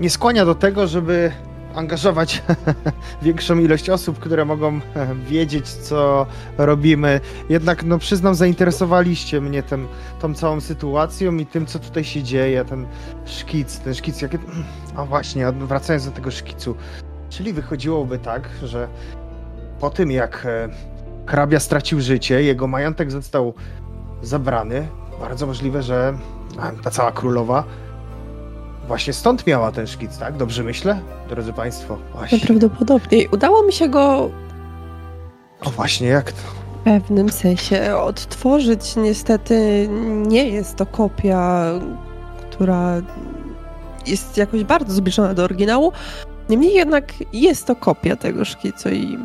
nie 0.00 0.10
skłania 0.10 0.44
do 0.44 0.54
tego, 0.54 0.86
żeby 0.86 1.32
angażować 1.74 2.42
większą 3.22 3.58
ilość 3.58 3.90
osób, 3.90 4.18
które 4.18 4.44
mogą 4.44 4.80
wiedzieć, 5.28 5.68
co 5.68 6.26
robimy. 6.58 7.20
Jednak, 7.48 7.84
no 7.84 7.98
przyznam, 7.98 8.34
zainteresowaliście 8.34 9.40
mnie 9.40 9.62
tym, 9.62 9.88
tą 10.20 10.34
całą 10.34 10.60
sytuacją 10.60 11.36
i 11.36 11.46
tym, 11.46 11.66
co 11.66 11.78
tutaj 11.78 12.04
się 12.04 12.22
dzieje, 12.22 12.64
ten 12.64 12.86
szkic, 13.26 13.78
ten 13.78 13.94
szkic, 13.94 14.22
jakie... 14.22 14.38
A 14.96 15.04
właśnie, 15.04 15.52
wracając 15.52 16.04
do 16.04 16.10
tego 16.10 16.30
szkicu, 16.30 16.76
czyli 17.28 17.52
wychodziłoby 17.52 18.18
tak, 18.18 18.48
że 18.62 18.88
po 19.80 19.90
tym, 19.90 20.10
jak 20.10 20.46
e, 20.46 20.68
hrabia 21.26 21.60
stracił 21.60 22.00
życie, 22.00 22.42
jego 22.42 22.66
majątek 22.66 23.10
został 23.10 23.54
zabrany, 24.22 24.88
bardzo 25.20 25.46
możliwe, 25.46 25.82
że 25.82 26.14
ta 26.82 26.90
cała 26.90 27.12
królowa 27.12 27.64
Właśnie 28.86 29.12
stąd 29.12 29.46
miała 29.46 29.72
ten 29.72 29.86
szkic, 29.86 30.18
tak? 30.18 30.36
Dobrze 30.36 30.62
myślę? 30.62 31.00
Drodzy 31.28 31.52
Państwo, 31.52 31.98
właśnie. 32.12 32.38
Najprawdopodobniej. 32.38 33.28
Udało 33.32 33.62
mi 33.62 33.72
się 33.72 33.88
go... 33.88 34.30
O 35.60 35.70
właśnie, 35.70 36.08
jak 36.08 36.32
to? 36.32 36.38
W 36.80 36.84
pewnym 36.84 37.28
sensie 37.28 37.96
odtworzyć. 37.96 38.96
Niestety 38.96 39.88
nie 40.26 40.48
jest 40.48 40.76
to 40.76 40.86
kopia, 40.86 41.64
która 42.50 43.02
jest 44.06 44.36
jakoś 44.36 44.64
bardzo 44.64 44.94
zbliżona 44.94 45.34
do 45.34 45.44
oryginału. 45.44 45.92
Niemniej 46.48 46.74
jednak 46.74 47.12
jest 47.32 47.66
to 47.66 47.76
kopia 47.76 48.16
tego 48.16 48.44
szkicu 48.44 48.88
i 48.88 49.18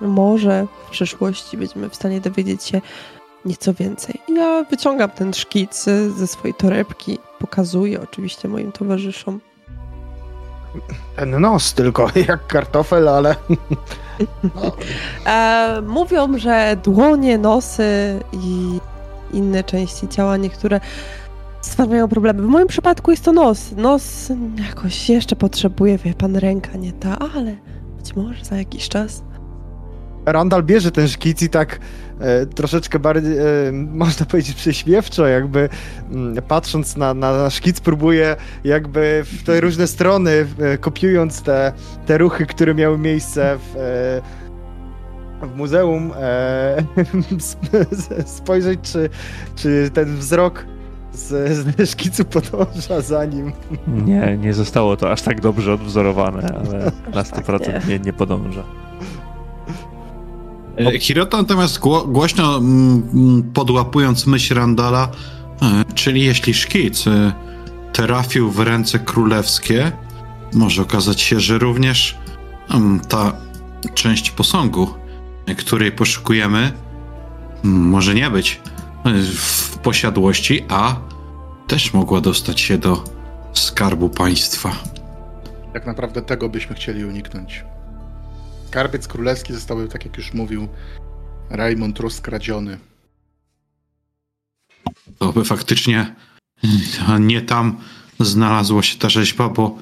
może 0.00 0.66
w 0.86 0.90
przyszłości 0.90 1.56
będziemy 1.56 1.88
w 1.90 1.96
stanie 1.96 2.20
dowiedzieć 2.20 2.64
się 2.64 2.80
nieco 3.44 3.74
więcej. 3.74 4.20
Ja 4.28 4.64
wyciągam 4.70 5.10
ten 5.10 5.34
szkic 5.34 5.84
ze 6.16 6.26
swojej 6.26 6.54
torebki, 6.54 7.18
pokazuję 7.38 8.00
oczywiście 8.02 8.48
moim 8.48 8.72
towarzyszom. 8.72 9.40
Ten 11.16 11.40
nos 11.40 11.74
tylko, 11.74 12.10
jak 12.28 12.46
kartofel, 12.46 13.08
ale... 13.08 13.36
E, 15.26 15.82
mówią, 15.86 16.38
że 16.38 16.76
dłonie, 16.84 17.38
nosy 17.38 18.20
i 18.32 18.78
inne 19.32 19.64
części 19.64 20.08
ciała 20.08 20.36
niektóre 20.36 20.80
stwarzają 21.66 22.08
problemy. 22.08 22.42
W 22.42 22.46
moim 22.46 22.66
przypadku 22.66 23.10
jest 23.10 23.24
to 23.24 23.32
nos. 23.32 23.72
Nos 23.76 24.32
jakoś 24.68 25.08
jeszcze 25.08 25.36
potrzebuje, 25.36 25.98
wie 25.98 26.14
pan, 26.14 26.36
ręka 26.36 26.76
nie 26.76 26.92
ta, 26.92 27.18
ale 27.34 27.56
być 27.96 28.16
może 28.16 28.44
za 28.44 28.56
jakiś 28.56 28.88
czas. 28.88 29.22
Randall 30.26 30.62
bierze 30.62 30.90
ten 30.90 31.08
szkic 31.08 31.42
i 31.42 31.48
tak 31.48 31.78
e, 32.20 32.46
troszeczkę 32.46 32.98
bardziej, 32.98 33.38
e, 33.38 33.44
można 33.72 34.26
powiedzieć, 34.26 34.56
prześmiewczo, 34.56 35.26
jakby 35.26 35.60
m, 35.60 35.68
mm, 36.12 36.44
patrząc 36.48 36.96
na, 36.96 37.14
na 37.14 37.50
szkic, 37.50 37.80
próbuje 37.80 38.36
jakby 38.64 39.24
w 39.24 39.42
te 39.42 39.60
różne 39.60 39.86
strony, 39.86 40.46
e, 40.58 40.78
kopiując 40.78 41.42
te, 41.42 41.72
te 42.06 42.18
ruchy, 42.18 42.46
które 42.46 42.74
miały 42.74 42.98
miejsce 42.98 43.58
w, 43.58 43.76
e, 43.76 45.46
w 45.46 45.56
muzeum, 45.56 46.12
e, 46.16 46.76
spojrzeć, 48.38 48.80
czy, 48.82 49.10
czy 49.56 49.90
ten 49.94 50.16
wzrok 50.16 50.66
z, 51.16 51.28
z 51.78 51.90
szkicu 51.90 52.24
podąża 52.24 53.00
za 53.00 53.24
nim. 53.24 53.52
Nie, 53.86 54.38
nie 54.40 54.54
zostało 54.54 54.96
to 54.96 55.12
aż 55.12 55.22
tak 55.22 55.40
dobrze 55.40 55.74
odwzorowane, 55.74 56.54
ale 56.58 56.84
na 57.14 57.22
100% 57.22 57.72
tak 57.72 57.88
nie, 57.88 57.98
nie 57.98 58.12
podąża. 58.12 58.64
E, 60.78 60.98
Hirota 60.98 61.36
natomiast 61.36 61.78
głośno 62.06 62.56
mm, 62.56 63.02
mm, 63.14 63.42
podłapując 63.42 64.26
myśl 64.26 64.54
Randala, 64.54 65.08
e, 65.62 65.84
czyli 65.94 66.24
jeśli 66.24 66.54
szkic 66.54 67.06
e, 67.06 67.32
trafił 67.92 68.50
w 68.50 68.60
ręce 68.60 68.98
królewskie, 68.98 69.92
może 70.54 70.82
okazać 70.82 71.20
się, 71.20 71.40
że 71.40 71.58
również 71.58 72.18
mm, 72.70 73.00
ta 73.00 73.32
część 73.94 74.30
posągu, 74.30 74.94
której 75.58 75.92
poszukujemy, 75.92 76.72
może 77.62 78.14
nie 78.14 78.30
być 78.30 78.60
w 79.34 79.78
posiadłości, 79.78 80.64
a 80.68 80.96
też 81.66 81.94
mogła 81.94 82.20
dostać 82.20 82.60
się 82.60 82.78
do 82.78 83.04
skarbu 83.52 84.08
państwa. 84.08 84.76
Tak 85.72 85.86
naprawdę 85.86 86.22
tego 86.22 86.48
byśmy 86.48 86.76
chcieli 86.76 87.04
uniknąć. 87.04 87.64
Skarbiec 88.68 89.08
królewski 89.08 89.54
został, 89.54 89.88
tak 89.88 90.04
jak 90.04 90.16
już 90.16 90.34
mówił, 90.34 90.68
Raymond 91.50 92.00
rozkradziony. 92.00 92.78
To 95.18 95.32
by 95.32 95.44
faktycznie 95.44 96.14
nie 97.20 97.40
tam 97.42 97.76
znalazła 98.20 98.82
się 98.82 98.98
ta 98.98 99.08
rzeźba, 99.08 99.48
bo 99.48 99.78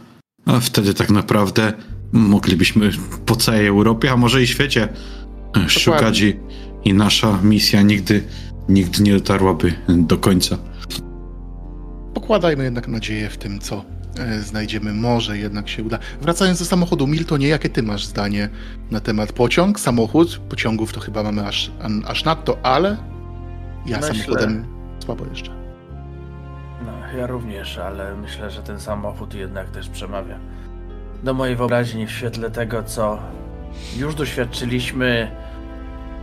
wtedy 0.60 0.94
tak 0.94 1.10
naprawdę 1.10 1.72
moglibyśmy 2.12 2.90
po 3.26 3.36
całej 3.36 3.66
Europie, 3.66 4.12
a 4.12 4.16
może 4.16 4.42
i 4.42 4.46
świecie 4.46 4.88
szukać 5.68 6.20
i, 6.20 6.36
i 6.84 6.94
nasza 6.94 7.38
misja 7.42 7.82
nigdy, 7.82 8.24
nigdy 8.68 9.02
nie 9.02 9.12
dotarłaby 9.12 9.74
do 9.88 10.18
końca. 10.18 10.58
Pokładajmy 12.14 12.64
jednak 12.64 12.88
nadzieję 12.88 13.30
w 13.30 13.36
tym, 13.36 13.58
co 13.58 13.84
E, 14.18 14.40
znajdziemy, 14.40 14.92
może 14.92 15.38
jednak 15.38 15.68
się 15.68 15.82
uda. 15.82 15.98
Wracając 16.20 16.58
do 16.58 16.64
samochodu, 16.64 17.06
Miltonie, 17.06 17.48
jakie 17.48 17.68
ty 17.68 17.82
masz 17.82 18.06
zdanie 18.06 18.48
na 18.90 19.00
temat 19.00 19.32
pociąg, 19.32 19.80
samochód? 19.80 20.40
Pociągów 20.48 20.92
to 20.92 21.00
chyba 21.00 21.22
mamy 21.22 21.46
aż, 21.46 21.70
aż 22.06 22.24
nadto, 22.24 22.58
ale 22.62 22.96
ja 23.86 23.96
myślę... 23.96 24.14
samochodem 24.14 24.66
słabo 25.04 25.24
jeszcze. 25.26 25.50
No, 26.86 27.18
ja 27.18 27.26
również, 27.26 27.78
ale 27.78 28.16
myślę, 28.16 28.50
że 28.50 28.62
ten 28.62 28.80
samochód 28.80 29.34
jednak 29.34 29.70
też 29.70 29.88
przemawia 29.88 30.38
do 31.24 31.34
mojej 31.34 31.56
wyobraźni 31.56 32.06
w 32.06 32.10
świetle 32.10 32.50
tego, 32.50 32.82
co 32.82 33.18
już 33.96 34.14
doświadczyliśmy. 34.14 35.30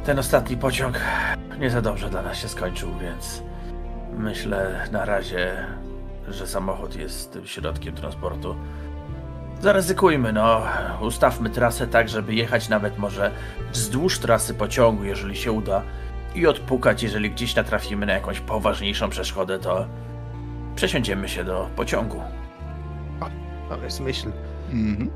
Ten 0.06 0.20
ostatni 0.20 0.58
pociąg 0.58 1.00
nie 1.60 1.70
za 1.70 1.82
dobrze 1.82 2.10
dla 2.10 2.22
nas 2.22 2.38
się 2.38 2.48
skończył, 2.48 2.90
więc 2.98 3.44
myślę 4.18 4.88
na 4.92 5.06
razie 5.06 5.66
że 6.28 6.48
samochód 6.48 6.96
jest 6.96 7.34
tym 7.34 7.48
środkiem 7.48 7.96
transportu. 7.96 8.56
Zaryzykujmy, 9.62 10.34
no. 10.34 10.62
Ustawmy 11.02 11.50
trasę 11.50 11.88
tak, 11.88 12.10
żeby 12.10 12.34
jechać 12.34 12.70
nawet 12.70 12.98
może 12.98 13.32
wzdłuż 13.72 14.20
trasy 14.20 14.54
pociągu, 14.54 15.04
jeżeli 15.04 15.36
się 15.36 15.52
uda, 15.52 15.82
i 16.36 16.48
odpukać, 16.48 17.04
jeżeli 17.04 17.32
gdzieś 17.32 17.56
natrafimy 17.56 18.06
na 18.06 18.14
jakąś 18.14 18.40
poważniejszą 18.40 19.10
przeszkodę, 19.10 19.60
to 19.60 19.86
przesiądziemy 20.76 21.30
się 21.30 21.44
do 21.44 21.70
pociągu. 21.76 22.22
To 23.70 23.84
jest 23.84 24.00
myśl. 24.00 24.32
Mhm. 24.72 25.10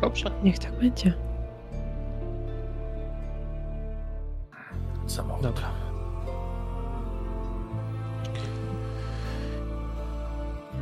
Dobrze. 0.00 0.30
Niech 0.42 0.58
tak 0.58 0.72
będzie. 0.72 1.14
Samochód. 5.06 5.42
Dobra. 5.42 5.84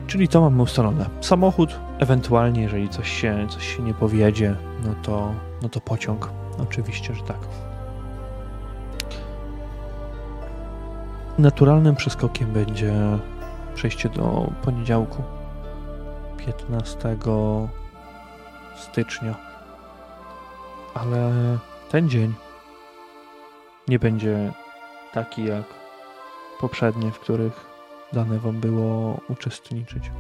Czyli 0.07 0.29
to 0.29 0.41
mamy 0.41 0.63
ustalone. 0.63 1.07
Samochód, 1.21 1.81
ewentualnie, 1.99 2.63
jeżeli 2.63 2.89
coś 2.89 3.11
się, 3.21 3.47
coś 3.49 3.77
się 3.77 3.83
nie 3.83 3.95
powiedzie, 3.95 4.57
no 4.85 4.95
to, 5.03 5.35
no 5.63 5.69
to 5.69 5.81
pociąg. 5.81 6.31
Oczywiście, 6.63 7.15
że 7.15 7.23
tak. 7.23 7.39
Naturalnym 11.39 11.97
przeskokiem 11.97 12.53
będzie 12.53 12.95
przejście 13.75 14.09
do 14.09 14.53
poniedziałku, 14.63 15.23
15 16.37 17.17
stycznia. 18.77 19.35
Ale 20.95 21.33
ten 21.91 22.09
dzień 22.09 22.35
nie 23.89 23.99
będzie 23.99 24.53
taki 25.13 25.45
jak 25.45 25.65
poprzednie, 26.61 27.11
w 27.11 27.19
których 27.19 27.67
dane 28.13 28.39
Wam 28.39 28.61
było 28.61 29.21
uczestniczyć. 29.29 30.11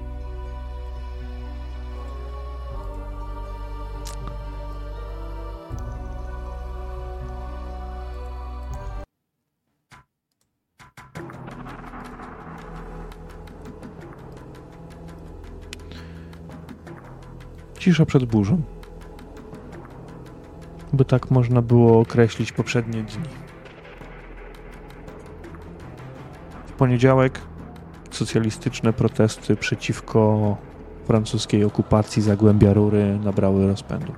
Cisza 17.78 18.06
przed 18.06 18.24
burzą. 18.24 18.62
By 20.92 21.04
tak 21.04 21.30
można 21.30 21.62
było 21.62 22.00
określić 22.00 22.52
poprzednie 22.52 23.02
dni. 23.02 23.41
W 26.72 26.74
poniedziałek 26.74 27.40
socjalistyczne 28.10 28.92
protesty 28.92 29.56
przeciwko 29.56 30.56
francuskiej 31.06 31.64
okupacji 31.64 32.22
Zagłębia 32.22 32.72
Rury 32.72 33.18
nabrały 33.24 33.66
rozpędu. 33.66 34.12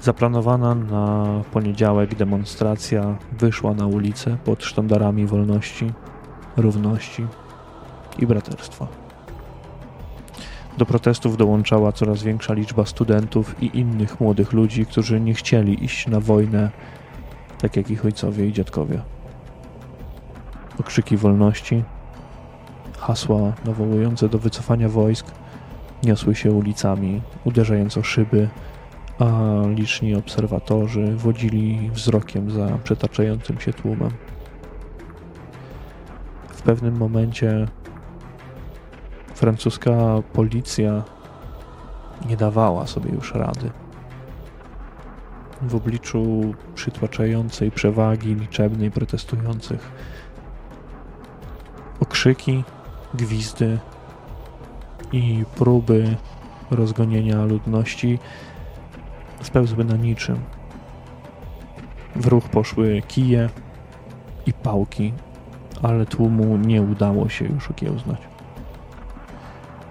Zaplanowana 0.00 0.74
na 0.74 1.26
poniedziałek 1.52 2.14
demonstracja 2.14 3.16
wyszła 3.38 3.74
na 3.74 3.86
ulicę 3.86 4.36
pod 4.44 4.64
sztandarami 4.64 5.26
wolności, 5.26 5.92
równości 6.56 7.26
i 8.18 8.26
braterstwa. 8.26 8.86
Do 10.78 10.86
protestów 10.86 11.36
dołączała 11.36 11.92
coraz 11.92 12.22
większa 12.22 12.54
liczba 12.54 12.86
studentów 12.86 13.62
i 13.62 13.78
innych 13.78 14.20
młodych 14.20 14.52
ludzi, 14.52 14.86
którzy 14.86 15.20
nie 15.20 15.34
chcieli 15.34 15.84
iść 15.84 16.06
na 16.06 16.20
wojnę, 16.20 16.70
tak 17.58 17.76
jak 17.76 17.90
ich 17.90 18.04
ojcowie 18.04 18.46
i 18.46 18.52
dziadkowie. 18.52 19.15
Okrzyki 20.80 21.16
wolności, 21.16 21.84
hasła 22.98 23.52
nawołujące 23.64 24.28
do 24.28 24.38
wycofania 24.38 24.88
wojsk 24.88 25.26
niosły 26.02 26.34
się 26.34 26.52
ulicami, 26.52 27.22
uderzając 27.44 27.96
o 27.96 28.02
szyby, 28.02 28.48
a 29.18 29.26
liczni 29.68 30.14
obserwatorzy 30.14 31.16
wodzili 31.16 31.90
wzrokiem 31.90 32.50
za 32.50 32.78
przetaczającym 32.84 33.60
się 33.60 33.72
tłumem. 33.72 34.10
W 36.48 36.62
pewnym 36.62 36.96
momencie 36.96 37.66
francuska 39.34 39.92
policja 40.32 41.02
nie 42.28 42.36
dawała 42.36 42.86
sobie 42.86 43.10
już 43.10 43.34
rady. 43.34 43.70
W 45.62 45.74
obliczu 45.74 46.54
przytłaczającej 46.74 47.70
przewagi 47.70 48.34
liczebnej 48.34 48.90
protestujących 48.90 49.92
okrzyki, 52.00 52.64
gwizdy 53.14 53.78
i 55.12 55.44
próby 55.54 56.16
rozgonienia 56.70 57.44
ludności 57.44 58.18
spełzły 59.42 59.84
na 59.84 59.96
niczym. 59.96 60.36
W 62.16 62.26
ruch 62.26 62.48
poszły 62.48 63.02
kije 63.08 63.48
i 64.46 64.52
pałki, 64.52 65.12
ale 65.82 66.06
tłumu 66.06 66.56
nie 66.56 66.82
udało 66.82 67.28
się 67.28 67.44
już 67.44 67.70
okiełznać. 67.70 68.18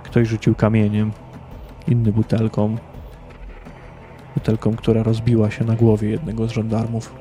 Ktoś 0.03 0.27
rzucił 0.27 0.55
kamieniem, 0.55 1.11
inny 1.87 2.11
butelką. 2.11 2.75
Butelką, 4.35 4.75
która 4.75 5.03
rozbiła 5.03 5.51
się 5.51 5.65
na 5.65 5.75
głowie 5.75 6.09
jednego 6.09 6.47
z 6.47 6.51
żandarmów, 6.51 7.13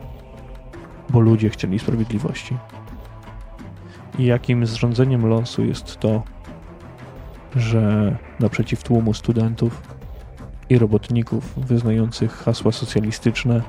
bo 1.11 1.21
ludzie 1.21 1.51
chcieli 1.51 1.79
sprawiedliwości. 1.79 2.57
I 4.19 4.25
jakim 4.25 4.67
zrządzeniem 4.67 5.27
losu 5.27 5.65
jest 5.65 5.97
to, 6.01 6.23
że 7.57 8.17
naprzeciw 8.41 8.83
tłumu 8.83 9.15
studentów 9.15 9.83
i 10.69 10.79
robotników 10.79 11.67
wyznających 11.67 12.33
hasła 12.33 12.73
socjalistyczne 12.73 13.63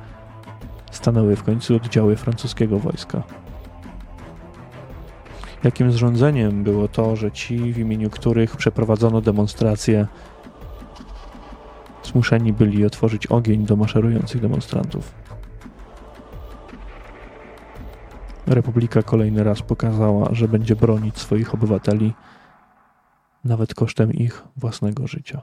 stanęły 0.91 1.35
w 1.35 1.43
końcu 1.43 1.76
oddziały 1.76 2.15
francuskiego 2.15 2.80
wojska. 2.80 3.23
Jakim 5.63 5.91
zrządzeniem 5.91 6.63
było 6.63 6.88
to, 6.88 7.15
że 7.15 7.31
ci, 7.31 7.73
w 7.73 7.77
imieniu 7.77 8.09
których 8.09 8.57
przeprowadzono 8.57 9.22
demonstrację, 9.22 10.07
zmuszeni 12.03 12.53
byli 12.53 12.85
otworzyć 12.85 13.27
ogień 13.27 13.65
do 13.65 13.76
maszerujących 13.76 14.41
demonstrantów. 14.41 15.24
Republika 18.47 19.03
kolejny 19.03 19.43
raz 19.43 19.61
pokazała, 19.61 20.30
że 20.31 20.47
będzie 20.47 20.76
bronić 20.76 21.17
swoich 21.17 21.53
obywateli 21.53 22.13
nawet 23.43 23.73
kosztem 23.73 24.13
ich 24.13 24.43
własnego 24.57 25.07
życia. 25.07 25.41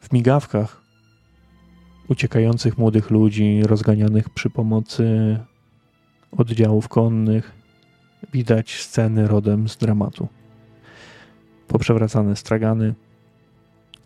W 0.00 0.12
migawkach 0.12 0.82
uciekających 2.08 2.78
młodych 2.78 3.10
ludzi, 3.10 3.62
rozganianych 3.62 4.30
przy 4.30 4.50
pomocy 4.50 5.38
oddziałów 6.32 6.88
konnych, 6.88 7.52
widać 8.32 8.80
sceny 8.82 9.26
rodem 9.26 9.68
z 9.68 9.76
dramatu. 9.76 10.28
Poprzewracane 11.68 12.36
stragany, 12.36 12.94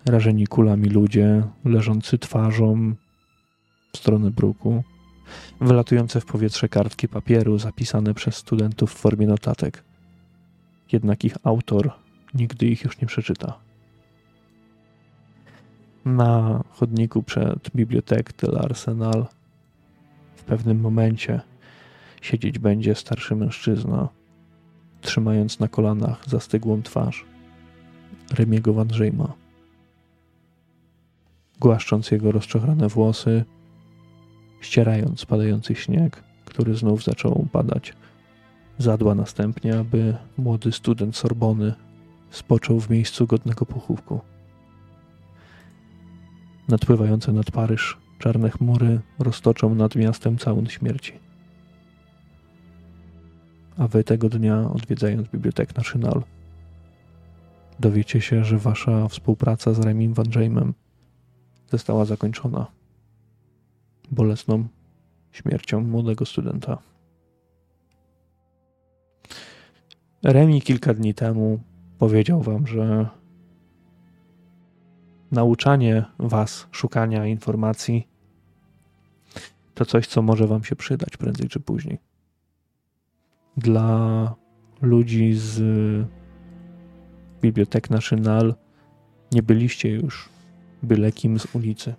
rażeni 0.06 0.46
kulami 0.46 0.88
ludzie, 0.88 1.42
leżący 1.64 2.18
twarzą 2.18 2.94
w 3.92 3.98
stronę 3.98 4.30
bruku, 4.30 4.82
wylatujące 5.60 6.20
w 6.20 6.26
powietrze 6.26 6.68
kartki 6.68 7.08
papieru 7.08 7.58
zapisane 7.58 8.14
przez 8.14 8.34
studentów 8.34 8.92
w 8.92 8.96
formie 8.98 9.26
notatek. 9.26 9.84
Jednak 10.92 11.24
ich 11.24 11.36
autor 11.44 11.92
nigdy 12.34 12.66
ich 12.66 12.84
już 12.84 13.00
nie 13.00 13.06
przeczyta. 13.06 13.58
Na 16.04 16.64
chodniku 16.70 17.22
przed 17.22 17.70
bibliotek 17.74 18.32
Tyle 18.32 18.60
Arsenal 18.60 19.26
w 20.36 20.42
pewnym 20.42 20.80
momencie 20.80 21.40
siedzieć 22.22 22.58
będzie 22.58 22.94
starszy 22.94 23.36
mężczyzna, 23.36 24.08
trzymając 25.00 25.60
na 25.60 25.68
kolanach 25.68 26.28
zastygłą 26.28 26.82
twarz 26.82 27.24
Remiego 28.34 28.72
Van 28.72 28.94
Rzejma. 28.94 29.32
Głaszcząc 31.60 32.10
jego 32.10 32.32
rozczochrane 32.32 32.88
włosy, 32.88 33.44
ścierając 34.60 35.26
padający 35.26 35.74
śnieg, 35.74 36.22
który 36.44 36.74
znów 36.74 37.04
zaczął 37.04 37.46
padać. 37.52 37.92
Zadba 38.78 39.14
następnie, 39.14 39.78
aby 39.78 40.16
młody 40.38 40.72
student 40.72 41.16
Sorbony 41.16 41.74
spoczął 42.30 42.80
w 42.80 42.90
miejscu 42.90 43.26
godnego 43.26 43.66
pochówku. 43.66 44.20
Nadpływające 46.68 47.32
nad 47.32 47.50
Paryż 47.50 47.98
czarne 48.18 48.50
chmury 48.50 49.00
roztoczą 49.18 49.74
nad 49.74 49.94
miastem 49.96 50.38
całun 50.38 50.66
śmierci. 50.66 51.12
A 53.78 53.88
wy 53.88 54.04
tego 54.04 54.28
dnia, 54.28 54.70
odwiedzając 54.70 55.28
Bibliotek 55.28 55.76
National, 55.76 56.22
dowiecie 57.80 58.20
się, 58.20 58.44
że 58.44 58.58
wasza 58.58 59.08
współpraca 59.08 59.74
z 59.74 59.78
Remim 59.78 60.14
Van 60.14 60.26
Jamem 60.36 60.74
została 61.70 62.04
zakończona 62.04 62.77
bolesną 64.10 64.68
śmiercią 65.32 65.80
młodego 65.80 66.26
studenta. 66.26 66.78
Remi 70.22 70.62
kilka 70.62 70.94
dni 70.94 71.14
temu 71.14 71.60
powiedział 71.98 72.42
wam, 72.42 72.66
że 72.66 73.08
nauczanie 75.30 76.04
was 76.18 76.66
szukania 76.70 77.26
informacji 77.26 78.08
to 79.74 79.84
coś, 79.84 80.06
co 80.06 80.22
może 80.22 80.46
wam 80.46 80.64
się 80.64 80.76
przydać 80.76 81.16
prędzej 81.16 81.48
czy 81.48 81.60
później. 81.60 81.98
Dla 83.56 84.34
ludzi 84.82 85.34
z 85.34 85.60
Bibliotek 87.40 87.90
National 87.90 88.54
nie 89.32 89.42
byliście 89.42 89.90
już 89.90 90.28
byle 90.82 91.12
kim 91.12 91.38
z 91.38 91.54
ulicy. 91.54 91.94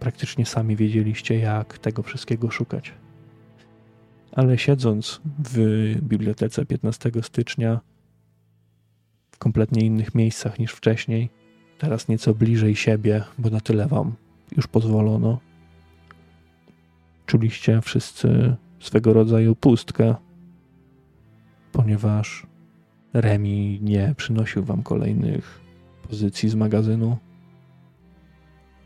Praktycznie 0.00 0.46
sami 0.46 0.76
wiedzieliście, 0.76 1.38
jak 1.38 1.78
tego 1.78 2.02
wszystkiego 2.02 2.50
szukać. 2.50 2.92
Ale 4.32 4.58
siedząc 4.58 5.20
w 5.44 5.58
bibliotece 6.02 6.66
15 6.66 7.10
stycznia, 7.22 7.80
w 9.30 9.38
kompletnie 9.38 9.86
innych 9.86 10.14
miejscach 10.14 10.58
niż 10.58 10.72
wcześniej, 10.72 11.30
teraz 11.78 12.08
nieco 12.08 12.34
bliżej 12.34 12.76
siebie, 12.76 13.24
bo 13.38 13.50
na 13.50 13.60
tyle 13.60 13.86
wam 13.86 14.14
już 14.56 14.66
pozwolono, 14.66 15.38
czuliście 17.26 17.80
wszyscy 17.80 18.56
swego 18.80 19.12
rodzaju 19.12 19.56
pustkę, 19.56 20.14
ponieważ 21.72 22.46
Remi 23.12 23.78
nie 23.82 24.14
przynosił 24.16 24.64
wam 24.64 24.82
kolejnych 24.82 25.60
pozycji 26.08 26.48
z 26.48 26.54
magazynu, 26.54 27.16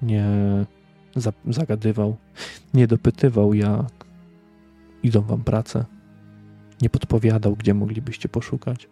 nie 0.02 0.26
zagadywał, 1.46 2.16
nie 2.74 2.86
dopytywał, 2.86 3.54
jak 3.54 4.06
idą 5.02 5.20
wam 5.20 5.44
prace, 5.44 5.84
nie 6.82 6.90
podpowiadał, 6.90 7.56
gdzie 7.56 7.74
moglibyście 7.74 8.28
poszukać. 8.28 8.88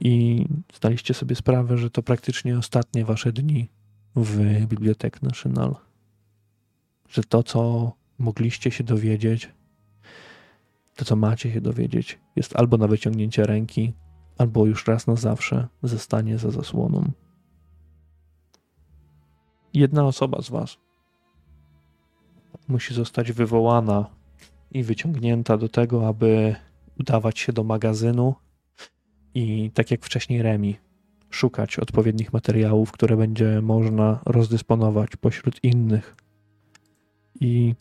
I 0.00 0.44
zdaliście 0.74 1.14
sobie 1.14 1.36
sprawę, 1.36 1.78
że 1.78 1.90
to 1.90 2.02
praktycznie 2.02 2.58
ostatnie 2.58 3.04
wasze 3.04 3.32
dni 3.32 3.68
w 4.16 4.66
Bibliotek 4.66 5.22
National. 5.22 5.74
Że 7.08 7.22
to, 7.22 7.42
co 7.42 7.92
mogliście 8.18 8.70
się 8.70 8.84
dowiedzieć, 8.84 9.52
to, 10.96 11.04
co 11.04 11.16
macie 11.16 11.52
się 11.52 11.60
dowiedzieć, 11.60 12.18
jest 12.36 12.56
albo 12.56 12.76
na 12.76 12.88
wyciągnięcie 12.88 13.44
ręki, 13.44 13.92
albo 14.38 14.66
już 14.66 14.86
raz 14.86 15.06
na 15.06 15.16
zawsze 15.16 15.68
zostanie 15.82 16.38
za 16.38 16.50
zasłoną. 16.50 17.10
Jedna 19.74 20.06
osoba 20.06 20.42
z 20.42 20.50
Was 20.50 20.78
musi 22.72 22.94
zostać 22.94 23.32
wywołana 23.32 24.06
i 24.70 24.82
wyciągnięta 24.82 25.56
do 25.56 25.68
tego, 25.68 26.08
aby 26.08 26.56
udawać 27.00 27.38
się 27.38 27.52
do 27.52 27.64
magazynu 27.64 28.34
i 29.34 29.70
tak 29.74 29.90
jak 29.90 30.04
wcześniej 30.04 30.42
Remi, 30.42 30.76
szukać 31.30 31.78
odpowiednich 31.78 32.32
materiałów, 32.32 32.92
które 32.92 33.16
będzie 33.16 33.60
można 33.62 34.20
rozdysponować 34.24 35.16
pośród 35.16 35.64
innych. 35.64 36.16
I 37.40 37.74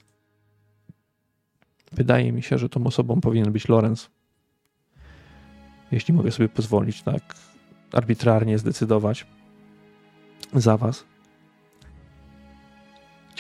wydaje 1.92 2.32
mi 2.32 2.44
się, 2.44 2.58
że 2.58 2.70
tą 2.70 2.84
osobą 2.84 3.22
powinien 3.22 3.52
być 3.52 3.68
Lorenz. 3.68 4.10
Jeśli 5.92 6.14
mogę 6.14 6.32
sobie 6.32 6.50
pozwolić 6.50 7.04
tak 7.04 7.36
arbitralnie 7.94 8.58
zdecydować 8.58 9.28
za 10.54 10.78
was. 10.78 11.11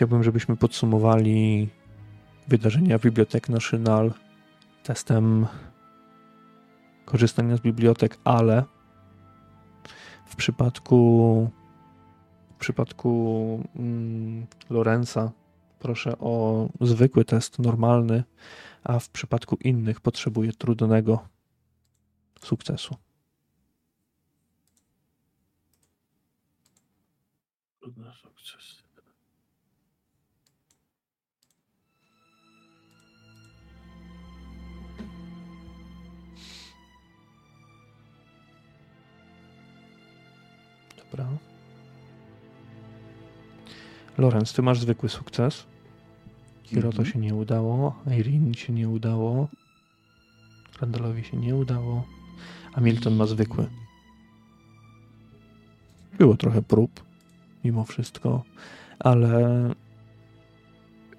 Chciałbym, 0.02 0.23
żebyśmy 0.23 0.57
podsumowali 0.57 1.69
wydarzenia 2.48 2.99
Bibliotek 2.99 3.49
National 3.49 4.14
testem 4.84 5.48
korzystania 7.06 7.57
z 7.57 7.60
bibliotek, 7.60 8.18
ale 8.23 8.64
w 10.26 10.36
przypadku 10.36 11.49
w 12.56 12.60
przypadku 12.60 13.64
mm, 13.76 14.45
Lorenza 14.69 15.32
proszę 15.80 16.18
o 16.18 16.68
zwykły 16.82 17.26
test 17.26 17.60
normalny, 17.60 18.23
a 18.84 18.99
w 18.99 19.10
przypadku 19.10 19.57
innych 19.64 20.02
potrzebuję 20.02 20.52
trudnego 20.53 21.19
sukcesu. 22.44 22.95
Dobra. 41.11 41.27
Lorenz, 44.17 44.53
ty 44.53 44.61
masz 44.61 44.79
zwykły 44.79 45.09
sukces. 45.09 45.63
Hiroto 46.63 46.97
Mhm. 46.97 47.05
się 47.13 47.19
nie 47.19 47.35
udało, 47.35 47.95
Irene 48.19 48.53
się 48.53 48.73
nie 48.73 48.89
udało, 48.89 49.47
Randalowi 50.81 51.23
się 51.23 51.38
nie 51.38 51.55
udało, 51.55 52.03
a 52.73 52.81
Milton 52.81 53.15
ma 53.15 53.25
zwykły. 53.25 53.67
Było 56.17 56.38
trochę 56.38 56.61
prób, 56.61 57.03
mimo 57.63 57.83
wszystko, 57.83 58.43
ale 58.99 59.69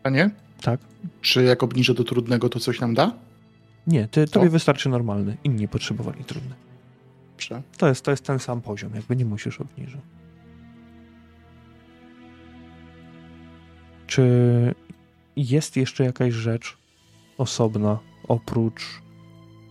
A 0.02 0.10
nie? 0.10 0.30
tak. 0.62 0.80
Czy 1.20 1.42
jak 1.44 1.62
obniżę 1.62 1.94
do 1.94 2.04
trudnego, 2.04 2.48
to 2.48 2.60
coś 2.60 2.80
nam 2.80 2.94
da? 2.94 3.12
Nie, 3.86 4.08
ty, 4.08 4.26
tobie 4.26 4.48
wystarczy 4.48 4.88
normalny, 4.88 5.36
inni 5.44 5.68
potrzebowali 5.68 6.24
trudny. 6.24 6.54
Dobrze. 7.32 7.62
To 7.76 7.88
jest, 7.88 8.04
to 8.04 8.10
jest 8.10 8.24
ten 8.24 8.38
sam 8.38 8.60
poziom, 8.60 8.94
jakby 8.94 9.16
nie 9.16 9.24
musisz 9.24 9.60
obniżyć. 9.60 10.00
Czy 14.06 14.74
jest 15.36 15.76
jeszcze 15.76 16.04
jakaś 16.04 16.34
rzecz 16.34 16.76
osobna 17.38 17.98
oprócz 18.28 18.82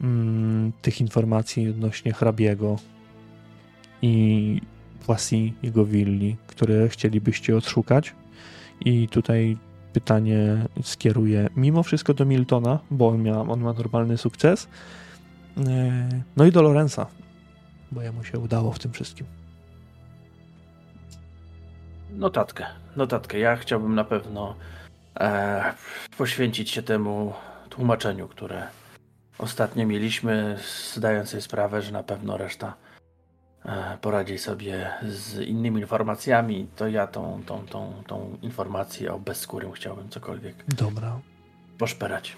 mm, 0.02 0.72
tych 0.82 1.02
informacji 1.02 1.70
odnośnie 1.70 2.14
hrabiego 2.14 2.76
i 4.02 4.62
Własi, 5.06 5.54
jego 5.64 5.86
willi, 5.86 6.36
które 6.48 6.90
chcielibyście 6.90 7.58
odszukać? 7.58 8.16
I 8.86 9.08
tutaj 9.08 9.58
pytanie 9.94 10.66
skieruję 10.84 11.50
mimo 11.56 11.84
wszystko 11.84 12.14
do 12.14 12.26
Miltona, 12.26 12.80
bo 12.92 13.08
on, 13.08 13.24
mia, 13.24 13.42
on 13.42 13.62
ma 13.62 13.74
normalny 13.74 14.18
sukces. 14.18 14.68
E, 15.68 16.24
No 16.38 16.46
i 16.46 16.52
do 16.52 16.62
Lorenza, 16.62 17.08
bo 17.91 18.01
jemu 18.01 18.23
się 18.23 18.39
udało 18.39 18.72
w 18.72 18.80
tym 18.80 18.91
wszystkim. 18.91 19.26
Notatkę, 22.09 22.65
notatkę. 22.95 23.39
Ja 23.39 23.55
chciałbym 23.55 23.95
na 23.95 24.03
pewno 24.03 24.55
e, 25.19 25.73
poświęcić 26.18 26.72
się 26.72 26.84
temu 26.84 27.34
tłumaczeniu, 27.69 28.27
które 28.27 28.68
ostatnio 29.38 29.88
mieliśmy, 29.88 30.57
zdając 30.95 31.30
sobie 31.30 31.41
sprawę, 31.41 31.81
że 31.81 31.91
na 31.91 32.03
pewno 32.03 32.38
reszta 32.38 32.73
e, 33.65 33.97
poradzi 34.01 34.38
sobie 34.38 34.91
z 35.07 35.39
innymi 35.39 35.81
informacjami. 35.81 36.68
To 36.76 36.88
ja 36.88 37.07
tą, 37.07 37.43
tą, 37.45 37.65
tą, 37.65 38.03
tą 38.07 38.38
informację 38.41 39.13
o 39.13 39.19
bezskórym 39.19 39.72
chciałbym 39.72 40.09
cokolwiek 40.09 40.55
Dobra. 40.68 41.19
poszperać. 41.77 42.38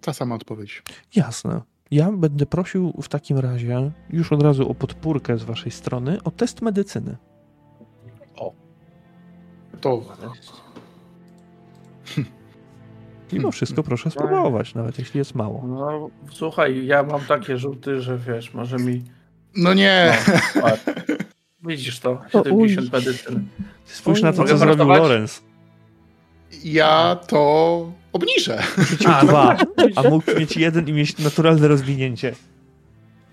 Ta 0.00 0.12
sama 0.12 0.34
odpowiedź. 0.34 0.82
Jasne. 1.16 1.60
Ja 1.90 2.12
będę 2.12 2.46
prosił 2.46 2.92
w 3.02 3.08
takim 3.08 3.38
razie 3.38 3.92
już 4.10 4.32
od 4.32 4.42
razu 4.42 4.70
o 4.70 4.74
podpórkę 4.74 5.38
z 5.38 5.44
waszej 5.44 5.72
strony 5.72 6.18
o 6.24 6.30
test 6.30 6.62
medycyny. 6.62 7.16
To 9.80 10.02
Mimo 13.32 13.50
wszystko 13.50 13.82
proszę 13.82 14.10
spróbować, 14.10 14.74
nawet 14.74 14.98
jeśli 14.98 15.18
jest 15.18 15.34
mało. 15.34 15.66
No, 15.66 16.10
słuchaj, 16.30 16.86
ja 16.86 17.02
mam 17.02 17.20
takie 17.20 17.58
rzuty, 17.58 18.00
że 18.00 18.18
wiesz, 18.18 18.54
może 18.54 18.76
mi. 18.76 19.04
No 19.56 19.74
nie. 19.74 20.18
No, 20.54 20.62
patrz. 20.62 20.84
Widzisz 21.64 22.00
to? 22.00 22.10
O, 22.32 22.44
70 22.44 22.92
medycyny. 22.92 23.44
Spójrz 23.84 24.22
na 24.22 24.32
to, 24.32 24.44
co 24.44 24.58
zrobił? 24.58 24.88
Lorenz. 24.88 25.42
Ja 26.64 27.16
to 27.26 27.92
obniżę. 28.12 28.62
A, 29.08 29.24
dwa, 29.24 29.56
a 29.96 30.02
mógł 30.02 30.38
mieć 30.38 30.56
jeden 30.56 30.88
i 30.88 30.92
mieć 30.92 31.18
naturalne 31.18 31.68
rozwinięcie 31.68 32.34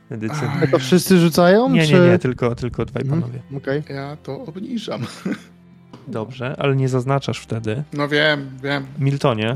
medycyny. 0.10 0.52
A 0.64 0.68
to 0.68 0.80
wszyscy 0.80 1.20
rzucają? 1.20 1.70
Nie, 1.70 1.88
czy... 1.88 1.94
nie, 1.94 2.00
nie, 2.00 2.20
tylko, 2.20 2.56
tylko 2.56 2.86
dwaj 2.86 3.04
Mhm. 3.04 3.22
panowie. 3.22 3.40
Okej. 3.58 3.84
Ja 3.96 4.18
to 4.24 4.42
obniżam. 4.46 5.02
Dobrze, 6.08 6.56
ale 6.60 6.76
nie 6.76 6.90
zaznaczasz 6.90 7.40
wtedy. 7.40 7.84
No 7.94 8.08
wiem, 8.08 8.50
wiem. 8.64 8.86
Miltonie, 9.00 9.56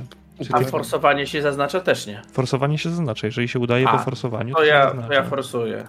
A 0.52 0.60
forsowanie 0.60 1.28
się 1.28 1.42
zaznacza 1.42 1.80
też 1.80 2.08
nie. 2.08 2.22
forsowanie 2.32 2.78
się 2.78 2.90
zaznacza. 2.90 3.28
Jeżeli 3.28 3.48
się 3.48 3.60
udaje 3.60 3.88
A, 3.90 3.98
po 3.98 4.04
forsowaniu, 4.04 4.54
To 4.54 4.60
to 4.60 4.66
ja, 4.66 4.92
to 5.08 5.14
ja 5.14 5.24
forsuję. 5.24 5.88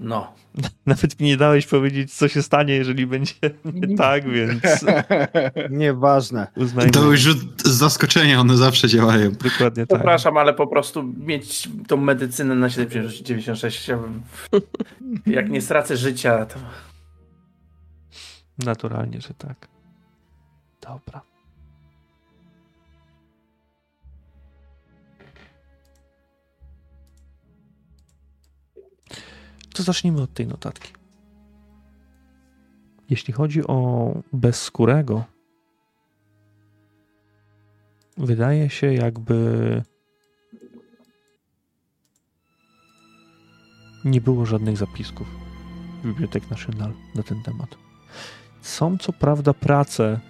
No. 0.00 0.32
Nawet 0.86 1.20
mi 1.20 1.26
nie 1.26 1.36
dałeś 1.36 1.66
powiedzieć, 1.66 2.14
co 2.14 2.28
się 2.28 2.42
stanie, 2.42 2.74
jeżeli 2.74 3.06
będzie 3.06 3.34
nie 3.64 3.96
tak, 3.96 4.30
więc 4.30 4.62
Nieważne. 5.70 6.46
uznajmy. 6.56 6.92
To 6.92 7.04
już 7.10 7.20
rzut 7.20 7.62
z 7.62 7.68
zaskoczenia, 7.70 8.40
one 8.40 8.56
zawsze 8.56 8.88
działają. 8.88 9.30
Dokładnie 9.32 9.86
tak. 9.86 9.98
Przepraszam, 9.98 10.36
ale 10.36 10.54
po 10.54 10.66
prostu 10.66 11.02
mieć 11.02 11.68
tą 11.88 11.96
medycynę 11.96 12.54
na 12.54 12.68
96 12.68 13.78
chciałbym. 13.78 14.22
Jak 15.26 15.50
nie 15.50 15.62
stracę 15.62 15.96
życia, 15.96 16.46
to. 16.46 16.58
Naturalnie, 18.58 19.20
że 19.20 19.34
tak. 19.34 19.68
Dobra. 20.80 21.35
To 29.76 29.82
zacznijmy 29.82 30.22
od 30.22 30.34
tej 30.34 30.46
notatki. 30.46 30.92
Jeśli 33.10 33.32
chodzi 33.32 33.66
o 33.66 34.12
bezskórego, 34.32 35.24
wydaje 38.16 38.70
się 38.70 38.94
jakby 38.94 39.82
nie 44.04 44.20
było 44.20 44.46
żadnych 44.46 44.76
zapisków 44.76 45.26
Bibliotek 46.04 46.50
National 46.50 46.92
na 47.14 47.22
ten 47.22 47.42
temat. 47.42 47.76
Są 48.60 48.98
co 48.98 49.12
prawda 49.12 49.54
prace 49.54 50.20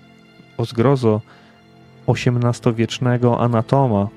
o 0.57 0.65
zgrozo 0.65 1.21
XVIII-wiecznego 2.07 3.41
anatoma 3.41 4.09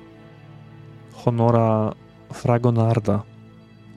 Honora 1.12 1.94
Fragonarda, 2.32 3.22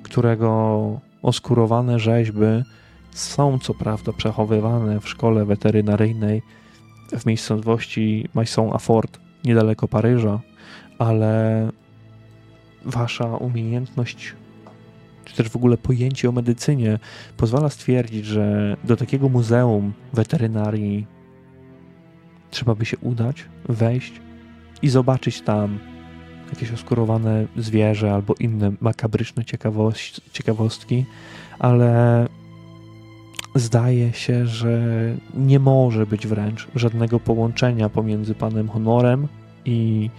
którego 0.04 1.13
oskurowane 1.24 2.00
rzeźby 2.00 2.46
są 3.12 3.60
co 3.60 3.74
prawda 3.74 4.14
przechowywane 4.14 5.00
w 5.00 5.10
szkole 5.10 5.46
weterynaryjnej 5.46 6.42
w 7.20 7.26
miejscowości 7.26 8.30
Maisson-Afford, 8.36 9.20
niedaleko 9.44 9.88
Paryża, 9.88 10.40
ale 11.00 11.70
wasza 12.86 13.26
umiejętność, 13.26 14.36
czy 15.26 15.36
też 15.36 15.50
w 15.50 15.56
ogóle 15.56 15.78
pojęcie 15.78 16.30
o 16.30 16.32
medycynie 16.32 17.00
pozwala 17.38 17.70
stwierdzić, 17.70 18.26
że 18.26 18.78
do 18.84 18.98
takiego 18.98 19.30
muzeum 19.30 19.94
weterynarii 20.14 21.08
trzeba 22.52 22.76
by 22.76 22.86
się 22.86 22.98
udać, 22.98 23.46
wejść 23.70 24.14
i 24.82 24.90
zobaczyć 24.90 25.42
tam 25.42 25.80
jakieś 26.54 26.72
oskurowane 26.72 27.46
zwierzę 27.58 28.14
albo 28.14 28.34
inne 28.40 28.72
makabryczne 28.82 29.44
ciekawostki, 30.32 31.06
ale 31.60 32.28
zdaje 33.56 34.14
się, 34.14 34.48
że 34.48 34.80
nie 35.34 35.60
może 35.60 36.06
być 36.06 36.28
wręcz 36.28 36.68
żadnego 36.76 37.20
połączenia 37.20 37.90
pomiędzy 37.90 38.36
panem 38.36 38.70
Honorem 38.70 39.28
i 39.66 40.10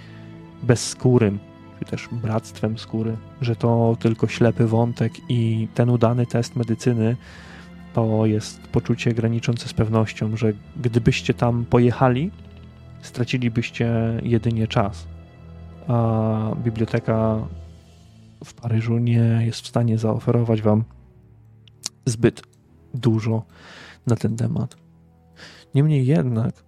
bezskórym, 0.62 1.39
czy 1.78 1.85
też 1.85 2.09
bractwem 2.12 2.78
skóry, 2.78 3.16
że 3.40 3.56
to 3.56 3.97
tylko 4.01 4.28
ślepy 4.28 4.66
wątek 4.66 5.12
i 5.28 5.69
ten 5.74 5.90
udany 5.90 6.27
test 6.27 6.56
medycyny 6.56 7.16
to 7.93 8.27
jest 8.27 8.61
poczucie 8.61 9.12
graniczące 9.12 9.69
z 9.69 9.73
pewnością, 9.73 10.36
że 10.36 10.52
gdybyście 10.77 11.35
tam 11.35 11.65
pojechali, 11.65 12.31
stracilibyście 13.02 13.93
jedynie 14.23 14.69
czas, 14.69 15.06
a 15.89 16.51
biblioteka 16.65 17.48
w 18.44 18.55
Paryżu 18.55 18.98
nie 18.98 19.40
jest 19.47 19.61
w 19.61 19.69
stanie 19.69 19.98
zaoferować 19.98 20.62
wam 20.62 20.85
zbyt 22.06 22.43
dużo 22.94 23.43
na 24.06 24.16
ten 24.16 24.36
temat. 24.36 24.77
Niemniej 25.74 26.06
jednak, 26.06 26.65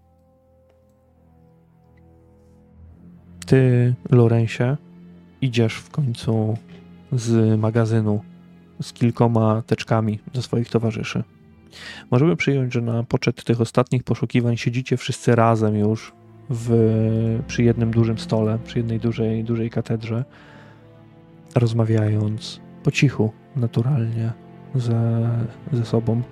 ty, 3.46 3.94
Lorensie, 4.10 4.76
idziesz 5.40 5.74
w 5.74 5.90
końcu 5.90 6.56
z 7.12 7.60
magazynu 7.60 8.22
z 8.82 8.92
kilkoma 8.92 9.62
teczkami 9.66 10.18
ze 10.34 10.42
swoich 10.42 10.70
towarzyszy. 10.70 11.24
Możemy 12.10 12.36
przyjąć, 12.36 12.72
że 12.72 12.80
na 12.80 13.02
poczet 13.02 13.44
tych 13.44 13.60
ostatnich 13.60 14.04
poszukiwań 14.04 14.56
siedzicie 14.56 14.96
wszyscy 14.96 15.34
razem 15.34 15.76
już 15.76 16.12
w, 16.50 17.42
przy 17.46 17.62
jednym 17.62 17.90
dużym 17.90 18.18
stole, 18.18 18.58
przy 18.58 18.78
jednej 18.78 19.00
dużej, 19.00 19.44
dużej 19.44 19.70
katedrze, 19.70 20.24
rozmawiając 21.54 22.60
po 22.82 22.90
cichu, 22.90 23.32
naturalnie, 23.56 24.32
ze, 24.74 25.30
ze 25.72 25.84
sobą. 25.84 26.22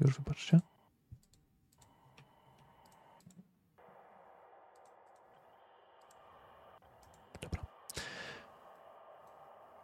Już 0.00 0.16
wybaczcie. 0.16 0.60
Dobra. 7.42 7.62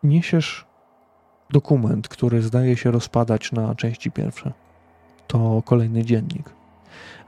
Niesiesz 0.02 0.67
dokument, 1.50 2.08
który 2.08 2.42
zdaje 2.42 2.76
się 2.76 2.90
rozpadać 2.90 3.52
na 3.52 3.74
części 3.74 4.10
pierwsze. 4.10 4.52
To 5.26 5.62
kolejny 5.64 6.04
dziennik. 6.04 6.50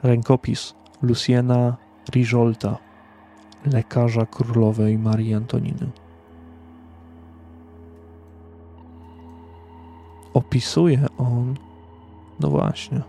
Rękopis 0.03 0.75
Luciena 1.03 1.77
Rijolta, 2.15 2.79
lekarza 3.67 4.27
królowej 4.27 4.99
Marii 4.99 5.35
Antoniny. 5.35 5.91
Opisuje 10.35 11.07
on, 11.19 11.55
no 12.41 12.49
właśnie. 12.51 13.01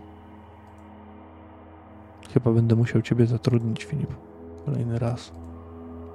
Chyba 2.34 2.52
będę 2.52 2.76
musiał 2.76 3.02
Ciebie 3.02 3.26
zatrudnić, 3.26 3.84
Filip, 3.84 4.10
kolejny 4.64 4.98
raz. 4.98 5.32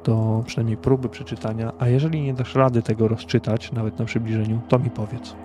Do 0.04 0.44
przynajmniej 0.48 0.78
próby 0.78 1.10
przeczytania, 1.10 1.72
a 1.80 1.88
jeżeli 1.88 2.22
nie 2.22 2.34
dasz 2.34 2.56
rady 2.56 2.82
tego 2.82 3.08
rozczytać, 3.08 3.72
nawet 3.72 4.00
na 4.00 4.06
przybliżeniu, 4.06 4.62
to 4.70 4.80
mi 4.80 4.90
powiedz. 4.90 5.36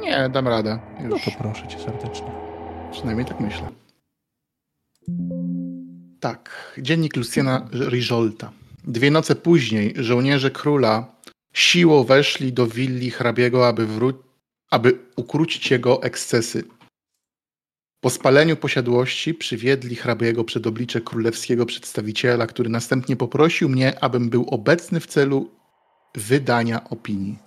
Nie, 0.00 0.28
dam 0.28 0.48
radę. 0.48 0.78
Już. 1.00 1.10
No 1.26 1.32
to 1.32 1.38
proszę 1.38 1.68
Cię 1.68 1.78
serdecznie. 1.78 2.30
Przynajmniej 2.92 3.26
tak 3.26 3.40
myślę. 3.40 3.68
Tak, 6.20 6.72
dziennik 6.78 7.16
Luciana 7.16 7.68
Rijolta. 7.72 8.52
Dwie 8.84 9.10
noce 9.10 9.34
później 9.34 9.94
żołnierze 9.96 10.50
króla 10.50 11.06
siłą 11.52 12.04
weszli 12.04 12.52
do 12.52 12.66
willi 12.66 13.10
hrabiego, 13.10 13.68
aby, 13.68 13.86
wró- 13.86 14.14
aby 14.70 14.98
ukrócić 15.16 15.70
jego 15.70 16.02
ekscesy. 16.02 16.64
Po 18.02 18.10
spaleniu 18.10 18.56
posiadłości 18.56 19.34
przywiedli 19.34 19.96
hrabiego 19.96 20.44
przed 20.44 20.66
oblicze 20.66 21.00
królewskiego 21.00 21.66
przedstawiciela, 21.66 22.46
który 22.46 22.70
następnie 22.70 23.16
poprosił 23.16 23.68
mnie, 23.68 24.04
abym 24.04 24.30
był 24.30 24.46
obecny 24.48 25.00
w 25.00 25.06
celu 25.06 25.50
wydania 26.14 26.88
opinii. 26.88 27.38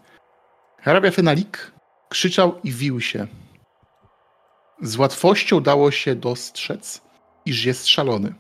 Hrabia 0.78 1.12
Fenalik 1.12 1.72
krzyczał 2.10 2.60
i 2.64 2.72
wił 2.72 3.02
się. 3.02 3.28
Z 4.82 4.98
łatwością 4.98 5.62
dało 5.62 5.92
się 5.92 6.16
dostrzec, 6.16 7.02
iż 7.46 7.66
jest 7.66 7.88
szalony. 7.88 8.34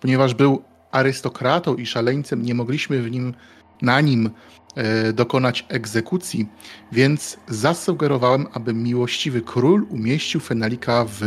Ponieważ 0.00 0.34
był 0.34 0.62
arystokratą 0.90 1.76
i 1.76 1.86
szaleńcem, 1.86 2.42
nie 2.42 2.54
mogliśmy 2.54 3.02
w 3.02 3.10
nim, 3.10 3.34
na 3.82 4.00
nim 4.00 4.30
e, 4.74 5.12
dokonać 5.12 5.66
egzekucji, 5.68 6.46
więc 6.92 7.38
zasugerowałem, 7.48 8.46
aby 8.52 8.74
miłościwy 8.74 9.42
król 9.42 9.86
umieścił 9.90 10.40
Fenalika 10.40 11.04
w 11.04 11.20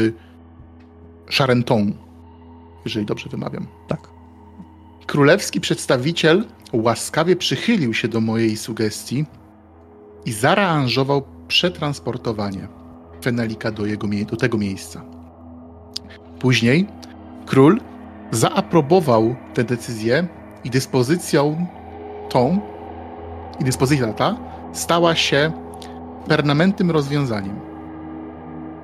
Charenton, 1.29 1.93
jeżeli 2.85 3.05
dobrze 3.05 3.29
wymawiam. 3.29 3.67
Tak. 3.87 4.09
Królewski 5.05 5.61
przedstawiciel 5.61 6.45
łaskawie 6.73 7.35
przychylił 7.35 7.93
się 7.93 8.07
do 8.07 8.21
mojej 8.21 8.57
sugestii 8.57 9.25
i 10.25 10.31
zaaranżował 10.31 11.23
przetransportowanie 11.47 12.67
Fenalika 13.23 13.71
do, 13.71 13.85
jego, 13.85 14.07
do 14.29 14.37
tego 14.37 14.57
miejsca. 14.57 15.01
Później 16.39 16.87
król 17.45 17.79
zaaprobował 18.31 19.35
tę 19.53 19.63
decyzję 19.63 20.27
i 20.63 20.69
dyspozycją 20.69 21.67
tą 22.29 22.59
i 23.59 23.63
dyspozycja 23.63 24.13
ta 24.13 24.37
stała 24.73 25.15
się 25.15 25.51
permanentnym 26.27 26.91
rozwiązaniem. 26.91 27.66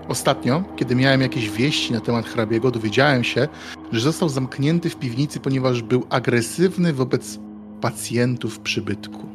Ostatnio, 0.08 0.64
kiedy 0.76 0.96
miałem 0.96 1.22
jakieś 1.22 1.50
wieści 1.50 1.94
na 1.94 2.00
temat 2.00 2.26
hrabiego, 2.26 2.72
dowiedziałem 2.72 3.24
się, 3.24 3.48
że 3.92 4.00
został 4.00 4.30
zamknięty 4.30 4.90
w 4.90 4.96
piwnicy, 4.96 5.40
ponieważ 5.40 5.82
był 5.82 6.04
agresywny 6.10 6.94
wobec 6.94 7.40
pacjentów 7.82 8.60
przybytku. 8.60 9.28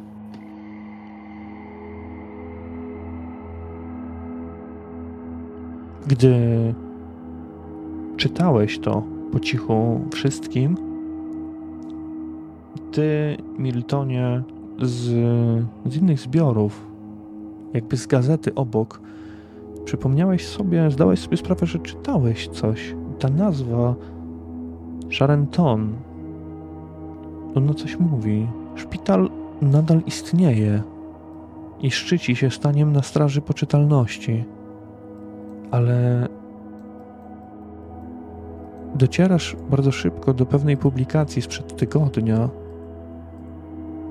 Gdy 6.07 6.35
czytałeś 8.17 8.79
to 8.79 9.03
po 9.31 9.39
cichu 9.39 10.01
wszystkim, 10.13 10.77
ty, 12.91 13.37
Miltonie, 13.57 14.43
z, 14.81 14.99
z 15.85 15.95
innych 15.95 16.19
zbiorów, 16.19 16.87
jakby 17.73 17.97
z 17.97 18.07
gazety 18.07 18.55
obok, 18.55 19.01
przypomniałeś 19.89 20.47
sobie, 20.47 20.91
zdałeś 20.91 21.19
sobie 21.19 21.37
sprawę, 21.37 21.65
że 21.65 21.79
czytałeś 21.79 22.47
coś. 22.47 22.95
Ta 23.19 23.29
nazwa 23.29 23.95
Charenton, 25.19 25.93
ona 27.55 27.73
coś 27.73 27.99
mówi. 27.99 28.47
Szpital 28.75 29.29
nadal 29.61 30.01
istnieje. 30.05 30.81
i 31.81 31.91
szczyci 31.91 32.35
się 32.35 32.51
staniem 32.51 32.93
na 32.93 33.01
straży 33.01 33.41
poczytalności. 33.41 34.43
Ale 35.71 36.27
docierasz 38.95 39.55
bardzo 39.69 39.91
szybko 39.91 40.33
do 40.33 40.45
pewnej 40.45 40.77
publikacji 40.77 41.41
sprzed 41.41 41.75
tygodnia 41.75 42.49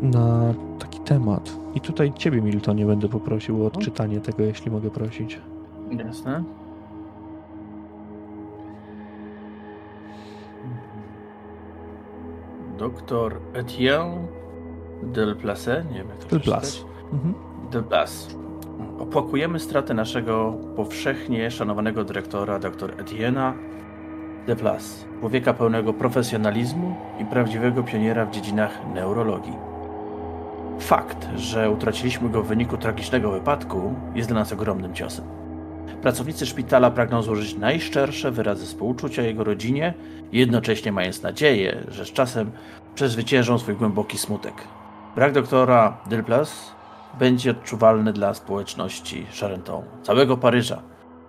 na 0.02 0.54
taki 0.78 1.00
temat. 1.00 1.56
I 1.74 1.80
tutaj 1.80 2.12
ciebie, 2.12 2.42
Miltonie, 2.42 2.86
będę 2.86 3.08
poprosił 3.08 3.62
o 3.62 3.66
odczytanie 3.66 4.20
tego, 4.20 4.42
jeśli 4.42 4.70
mogę 4.70 4.90
prosić. 4.90 5.38
Jasne. 5.90 6.44
Doktor 12.78 13.40
Etienne 13.54 14.26
Delplace, 15.02 15.84
nie 15.90 15.98
wiem 15.98 16.08
jak 16.08 16.18
to 16.18 16.28
Delplace. 16.28 16.60
przeczytać. 16.66 16.86
Mhm. 17.12 17.34
Delplace. 17.70 18.28
Opłakujemy 18.98 19.60
stratę 19.60 19.94
naszego 19.94 20.54
powszechnie 20.76 21.50
szanowanego 21.50 22.04
dyrektora 22.04 22.58
dr 22.58 22.96
Etienne'a 22.96 23.52
Delplace, 24.46 25.04
człowieka 25.20 25.54
pełnego 25.54 25.92
profesjonalizmu 25.92 26.94
i 27.20 27.24
prawdziwego 27.24 27.82
pioniera 27.82 28.26
w 28.26 28.30
dziedzinach 28.30 28.78
neurologii. 28.94 29.56
Fakt, 30.80 31.28
że 31.36 31.70
utraciliśmy 31.70 32.28
go 32.28 32.42
w 32.42 32.46
wyniku 32.46 32.76
tragicznego 32.76 33.30
wypadku, 33.30 33.94
jest 34.14 34.28
dla 34.28 34.38
nas 34.38 34.52
ogromnym 34.52 34.94
ciosem. 34.94 35.24
Pracownicy 36.02 36.46
szpitala 36.46 36.90
pragną 36.90 37.22
złożyć 37.22 37.54
najszczersze 37.54 38.30
wyrazy 38.30 38.66
współczucia 38.66 39.22
jego 39.22 39.44
rodzinie, 39.44 39.94
jednocześnie 40.32 40.92
mając 40.92 41.22
nadzieję, 41.22 41.84
że 41.88 42.04
z 42.04 42.12
czasem 42.12 42.50
przezwyciężą 42.94 43.58
swój 43.58 43.74
głęboki 43.74 44.18
smutek. 44.18 44.54
Brak 45.14 45.32
doktora 45.32 45.96
Delplace 46.06 46.52
będzie 47.18 47.50
odczuwalny 47.50 48.12
dla 48.12 48.34
społeczności 48.34 49.26
Charenton, 49.40 49.82
całego 50.02 50.36
Paryża, 50.36 50.82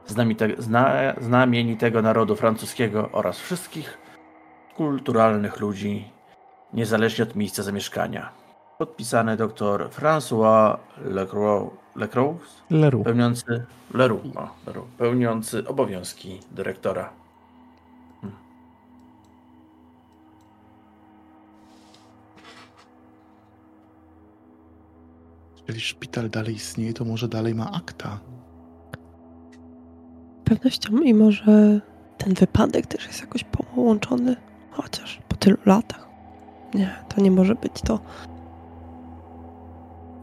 znamite, 0.05 0.47
zna, 0.57 1.13
znamienitego 1.21 2.01
narodu 2.01 2.35
francuskiego 2.35 3.09
oraz 3.11 3.39
wszystkich 3.39 3.97
kulturalnych 4.75 5.59
ludzi, 5.59 6.11
niezależnie 6.73 7.23
od 7.23 7.35
miejsca 7.35 7.63
zamieszkania. 7.63 8.38
Podpisany 8.79 9.37
dr 9.37 9.89
François 9.89 10.77
Lecroix, 11.05 11.71
Lecroix 11.95 12.39
Leru. 12.69 13.03
pełniący 13.03 13.65
Leroux, 13.93 14.37
o, 14.37 14.49
Leroux, 14.67 14.87
pełniący 14.97 15.67
obowiązki 15.67 16.39
dyrektora. 16.51 17.09
Jeżeli 25.57 25.81
szpital 25.81 26.29
dalej 26.29 26.55
istnieje, 26.55 26.93
to 26.93 27.05
może 27.05 27.27
dalej 27.27 27.55
ma 27.55 27.71
akta. 27.71 28.19
pewnością 30.45 30.97
i 30.97 31.13
może 31.13 31.81
ten 32.17 32.33
wypadek 32.33 32.87
też 32.87 33.07
jest 33.07 33.21
jakoś 33.21 33.43
połączony, 33.43 34.35
chociaż 34.71 35.19
po 35.27 35.35
tylu 35.35 35.57
latach. 35.65 36.07
Nie, 36.73 36.95
to 37.09 37.21
nie 37.21 37.31
może 37.31 37.55
być 37.55 37.81
to. 37.81 37.99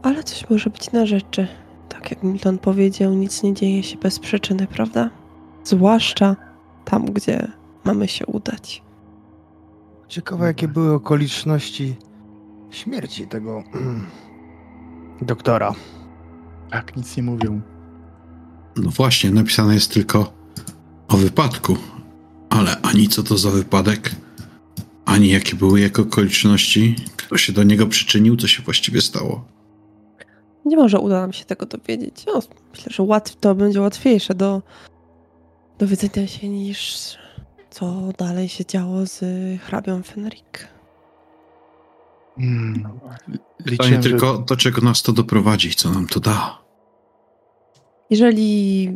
Ale 0.07 0.23
coś 0.23 0.49
może 0.49 0.69
być 0.69 0.91
na 0.91 1.05
rzeczy. 1.05 1.47
Tak 1.89 2.11
jak 2.11 2.23
Milton 2.23 2.57
powiedział, 2.57 3.13
nic 3.13 3.43
nie 3.43 3.53
dzieje 3.53 3.83
się 3.83 3.97
bez 3.97 4.19
przyczyny, 4.19 4.67
prawda? 4.67 5.09
Zwłaszcza 5.63 6.35
tam, 6.85 7.05
gdzie 7.05 7.47
mamy 7.83 8.07
się 8.07 8.25
udać. 8.25 8.83
Ciekawe, 10.07 10.45
jakie 10.45 10.67
były 10.67 10.93
okoliczności 10.93 11.95
śmierci 12.71 13.27
tego 13.27 13.63
doktora. 15.21 15.75
Tak, 16.71 16.97
nic 16.97 17.17
nie 17.17 17.23
mówią. 17.23 17.61
No 18.75 18.89
właśnie, 18.89 19.31
napisane 19.31 19.73
jest 19.73 19.93
tylko 19.93 20.33
o 21.07 21.17
wypadku, 21.17 21.77
ale 22.49 22.81
ani 22.81 23.07
co 23.07 23.23
to 23.23 23.37
za 23.37 23.49
wypadek, 23.49 24.11
ani 25.05 25.29
jakie 25.29 25.55
były 25.55 25.79
jego 25.79 26.01
okoliczności, 26.01 26.95
kto 27.17 27.37
się 27.37 27.53
do 27.53 27.63
niego 27.63 27.87
przyczynił, 27.87 28.37
co 28.37 28.47
się 28.47 28.63
właściwie 28.63 29.01
stało. 29.01 29.56
Nie 30.67 30.77
może 30.77 30.99
uda 30.99 31.21
nam 31.21 31.33
się 31.33 31.45
tego 31.45 31.65
dowiedzieć. 31.65 32.25
No, 32.25 32.39
myślę, 32.71 32.93
że 32.93 33.03
łatw, 33.03 33.35
to 33.35 33.55
będzie 33.55 33.81
łatwiejsze 33.81 34.35
do 34.35 34.61
dowiedzenia 35.79 36.27
się 36.27 36.49
niż 36.49 37.17
co 37.69 38.09
dalej 38.17 38.49
się 38.49 38.65
działo 38.65 39.05
z 39.05 39.21
hrabią 39.61 40.03
Fenrik. 40.03 40.67
Hmm. 42.35 42.99
Liczyłem, 43.65 44.03
że... 44.03 44.09
tylko, 44.09 44.37
do 44.37 44.55
czego 44.55 44.81
nas 44.81 45.01
to 45.01 45.13
doprowadzi, 45.13 45.75
co 45.75 45.89
nam 45.89 46.07
to 46.07 46.19
da. 46.19 46.57
Jeżeli 48.09 48.89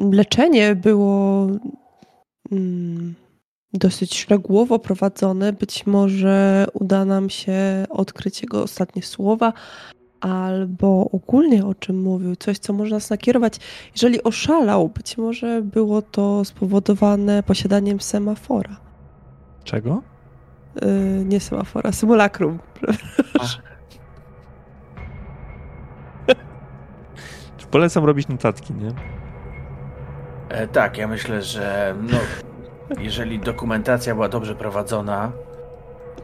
leczenie 0.00 0.74
było 0.74 1.46
mm, 2.52 3.14
dosyć 3.72 4.18
szczegółowo 4.18 4.78
prowadzone, 4.78 5.52
być 5.52 5.86
może 5.86 6.66
uda 6.72 7.04
nam 7.04 7.30
się 7.30 7.86
odkryć 7.90 8.42
jego 8.42 8.62
ostatnie 8.62 9.02
słowa, 9.02 9.52
albo 10.20 11.10
ogólnie 11.12 11.66
o 11.66 11.74
czym 11.74 12.02
mówił, 12.02 12.36
coś, 12.36 12.58
co 12.58 12.72
może 12.72 12.94
nas 12.94 13.10
nakierować. 13.10 13.58
Jeżeli 13.92 14.22
oszalał, 14.22 14.88
być 14.88 15.18
może 15.18 15.62
było 15.62 16.02
to 16.02 16.44
spowodowane 16.44 17.42
posiadaniem 17.42 18.00
semafora. 18.00 18.76
Czego? 19.64 20.02
Yy, 20.82 21.24
nie 21.24 21.40
semafora, 21.40 21.92
symulakrum. 21.92 22.58
Polecam 27.70 28.04
robić 28.04 28.28
notatki, 28.28 28.74
nie? 28.74 28.90
E, 30.48 30.68
tak, 30.68 30.98
ja 30.98 31.08
myślę, 31.08 31.42
że 31.42 31.94
no, 32.02 32.18
jeżeli 32.98 33.38
dokumentacja 33.38 34.14
była 34.14 34.28
dobrze 34.28 34.54
prowadzona, 34.54 35.32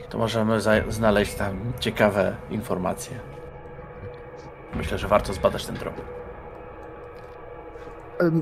to 0.09 0.19
możemy 0.19 0.61
znaleźć 0.89 1.35
tam 1.35 1.73
ciekawe 1.81 2.37
informacje. 2.51 3.32
Myślę, 4.77 4.99
że 4.99 5.09
warto 5.09 5.33
zbadać 5.33 5.67
ten 5.67 5.77
trop. 5.77 5.95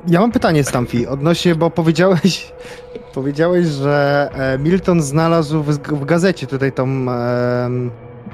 Ja 0.06 0.20
mam 0.20 0.32
pytanie, 0.32 0.64
Stamfi, 0.64 1.06
odnośnie, 1.06 1.54
bo 1.54 1.70
powiedziałeś, 1.70 2.52
powiedziałeś, 3.14 3.66
że 3.66 4.28
e, 4.34 4.58
Milton 4.58 5.02
znalazł 5.02 5.62
w, 5.62 6.04
gazecie 6.04 6.46
tutaj 6.46 6.72
tą 6.72 6.84
em, 6.84 7.90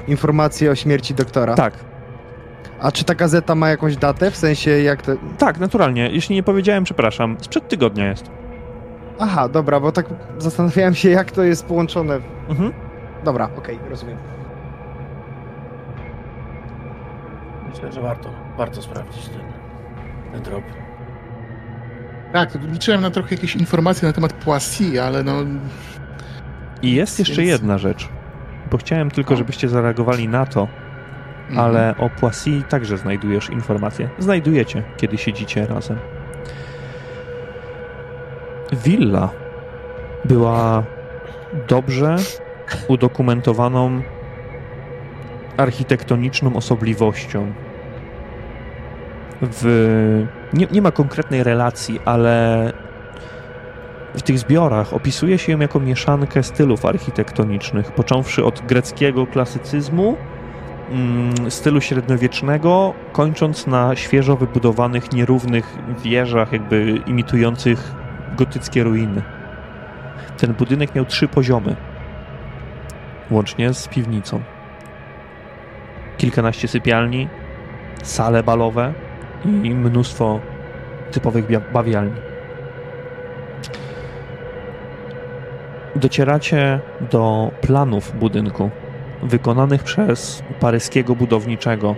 informację 0.08 0.70
o 0.70 0.74
śmierci 0.74 1.14
doktora. 1.14 1.54
Tak, 1.54 1.74
A 2.80 2.92
czy 2.92 3.04
ta 3.04 3.14
gazeta 3.14 3.54
ma 3.54 3.68
jakąś 3.68 3.96
datę? 3.96 4.30
W 4.30 4.36
sensie 4.36 4.70
jak 4.70 5.02
to... 5.02 5.12
tak, 5.38 5.58
naturalnie. 5.58 6.10
Jeśli 6.10 6.34
nie 6.34 6.42
powiedziałem, 6.42 6.84
przepraszam. 6.84 7.36
Sprzed 7.40 7.68
tygodnia 7.68 8.08
jest. 8.08 8.30
Aha, 9.18 9.48
dobra, 9.48 9.80
bo 9.80 9.92
tak 9.92 10.06
zastanawiałem 10.38 10.94
się, 10.94 11.10
jak 11.10 11.30
to 11.30 11.42
jest 11.42 11.66
połączone. 11.66 12.20
Mhm. 12.48 12.72
Dobra, 13.24 13.48
okej, 13.58 13.78
rozumiem. 13.90 14.35
Myślę, 17.68 17.92
że 17.92 18.00
warto, 18.00 18.30
warto 18.56 18.82
sprawdzić 18.82 19.28
ten, 19.28 19.42
ten 20.32 20.42
trop. 20.42 20.64
Tak, 22.32 22.58
liczyłem 22.72 23.00
na 23.00 23.10
trochę 23.10 23.34
jakieś 23.34 23.56
informacje 23.56 24.08
na 24.08 24.12
temat 24.12 24.32
Poissy, 24.32 25.02
ale 25.02 25.24
no... 25.24 25.32
I 26.82 26.94
jest 26.94 27.18
jeszcze 27.18 27.42
Więc- 27.42 27.48
jedna 27.48 27.78
rzecz. 27.78 28.08
Bo 28.70 28.78
chciałem 28.78 29.10
tylko, 29.10 29.36
żebyście 29.36 29.68
zareagowali 29.68 30.28
na 30.28 30.46
to, 30.46 30.68
mhm. 31.48 31.58
ale 31.58 31.94
o 31.98 32.10
Poissy 32.10 32.62
także 32.68 32.98
znajdujesz 32.98 33.50
informacje. 33.50 34.08
Znajdujecie, 34.18 34.82
kiedy 34.96 35.18
siedzicie 35.18 35.66
razem. 35.66 35.98
Willa 38.72 39.28
była 40.24 40.82
dobrze 41.68 42.16
udokumentowaną 42.88 44.02
architektoniczną 45.56 46.56
osobliwością. 46.56 47.52
W... 49.42 50.26
Nie, 50.52 50.66
nie 50.72 50.82
ma 50.82 50.90
konkretnej 50.90 51.42
relacji, 51.44 52.00
ale 52.04 52.72
w 54.14 54.22
tych 54.22 54.38
zbiorach 54.38 54.94
opisuje 54.94 55.38
się 55.38 55.52
ją 55.52 55.58
jako 55.58 55.80
mieszankę 55.80 56.42
stylów 56.42 56.84
architektonicznych, 56.84 57.92
począwszy 57.92 58.44
od 58.44 58.66
greckiego 58.66 59.26
klasycyzmu, 59.26 60.16
mm, 60.90 61.50
stylu 61.50 61.80
średniowiecznego, 61.80 62.94
kończąc 63.12 63.66
na 63.66 63.96
świeżo 63.96 64.36
wybudowanych, 64.36 65.12
nierównych 65.12 65.78
wieżach, 66.04 66.52
jakby 66.52 67.00
imitujących 67.06 67.94
gotyckie 68.36 68.84
ruiny. 68.84 69.22
Ten 70.38 70.54
budynek 70.54 70.94
miał 70.94 71.04
trzy 71.04 71.28
poziomy, 71.28 71.76
łącznie 73.30 73.74
z 73.74 73.88
piwnicą. 73.88 74.55
Kilkanaście 76.18 76.68
sypialni, 76.68 77.28
sale 78.02 78.42
balowe 78.42 78.92
i 79.62 79.74
mnóstwo 79.74 80.40
typowych 81.10 81.44
bawialni. 81.72 82.20
Docieracie 85.96 86.80
do 87.10 87.50
planów 87.60 88.18
budynku 88.18 88.70
wykonanych 89.22 89.82
przez 89.82 90.42
paryskiego 90.60 91.16
budowniczego 91.16 91.94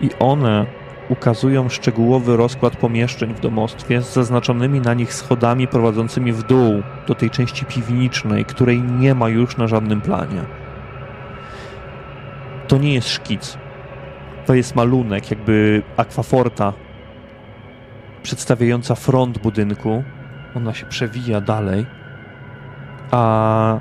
I 0.00 0.10
one 0.18 0.66
ukazują 1.08 1.68
szczegółowy 1.68 2.36
rozkład 2.36 2.76
pomieszczeń 2.76 3.34
w 3.34 3.40
domostwie 3.40 4.02
z 4.02 4.12
zaznaczonymi 4.12 4.80
na 4.80 4.94
nich 4.94 5.14
schodami 5.14 5.68
prowadzącymi 5.68 6.32
w 6.32 6.42
dół 6.42 6.82
do 7.06 7.14
tej 7.14 7.30
części 7.30 7.64
piwnicznej, 7.64 8.44
której 8.44 8.82
nie 8.82 9.14
ma 9.14 9.28
już 9.28 9.56
na 9.56 9.66
żadnym 9.66 10.00
planie. 10.00 10.59
To 12.70 12.78
nie 12.78 12.94
jest 12.94 13.08
szkic. 13.08 13.58
To 14.46 14.54
jest 14.54 14.76
malunek, 14.76 15.30
jakby 15.30 15.82
akwaforta 15.96 16.72
przedstawiająca 18.22 18.94
front 18.94 19.38
budynku. 19.38 20.04
Ona 20.56 20.74
się 20.74 20.86
przewija 20.86 21.40
dalej, 21.40 21.86
a 23.10 23.80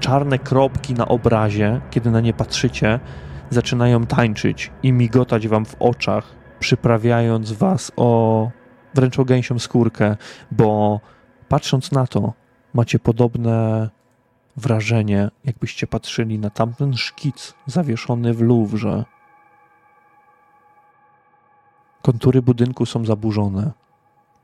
czarne 0.00 0.38
kropki 0.38 0.94
na 0.94 1.08
obrazie, 1.08 1.80
kiedy 1.90 2.10
na 2.10 2.20
nie 2.20 2.32
patrzycie, 2.32 3.00
zaczynają 3.50 4.06
tańczyć 4.06 4.70
i 4.82 4.92
migotać 4.92 5.48
wam 5.48 5.64
w 5.64 5.76
oczach, 5.78 6.24
przyprawiając 6.58 7.52
was 7.52 7.92
o 7.96 8.50
wręcz 8.94 9.18
o 9.18 9.24
gęsią 9.24 9.58
skórkę, 9.58 10.16
bo 10.50 11.00
patrząc 11.48 11.92
na 11.92 12.06
to, 12.06 12.32
macie 12.74 12.98
podobne 12.98 13.88
wrażenie, 14.56 15.30
jakbyście 15.44 15.86
patrzyli 15.86 16.38
na 16.38 16.50
tamten 16.50 16.96
szkic 16.96 17.54
zawieszony 17.66 18.34
w 18.34 18.42
Louvre. 18.42 19.04
Kontury 22.02 22.42
budynku 22.42 22.86
są 22.86 23.04
zaburzone. 23.04 23.72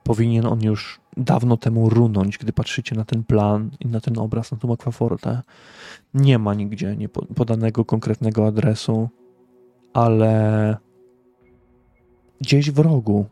Powinien 0.04 0.46
on 0.46 0.62
już 0.62 1.00
dawno 1.16 1.56
temu 1.56 1.90
runąć, 1.90 2.38
gdy 2.38 2.52
patrzycie 2.52 2.96
na 2.96 3.04
ten 3.04 3.24
plan 3.24 3.70
i 3.80 3.86
na 3.86 4.00
ten 4.00 4.18
obraz, 4.18 4.52
na 4.52 4.58
tą 4.58 4.72
akwafortę. 4.72 5.42
Nie 6.14 6.38
ma 6.38 6.54
nigdzie 6.54 6.96
nie 6.96 7.08
podanego 7.08 7.84
konkretnego 7.84 8.46
adresu, 8.46 9.08
ale 9.92 10.76
gdzieś 12.40 12.70
w 12.70 12.78
rogu 12.78 13.26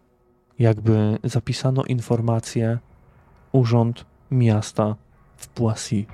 jakby 0.59 1.19
zapisano 1.25 1.85
informację 1.85 2.79
Urząd 3.53 4.05
Miasta 4.31 4.97
w 5.37 5.49
Poissy. 5.49 6.05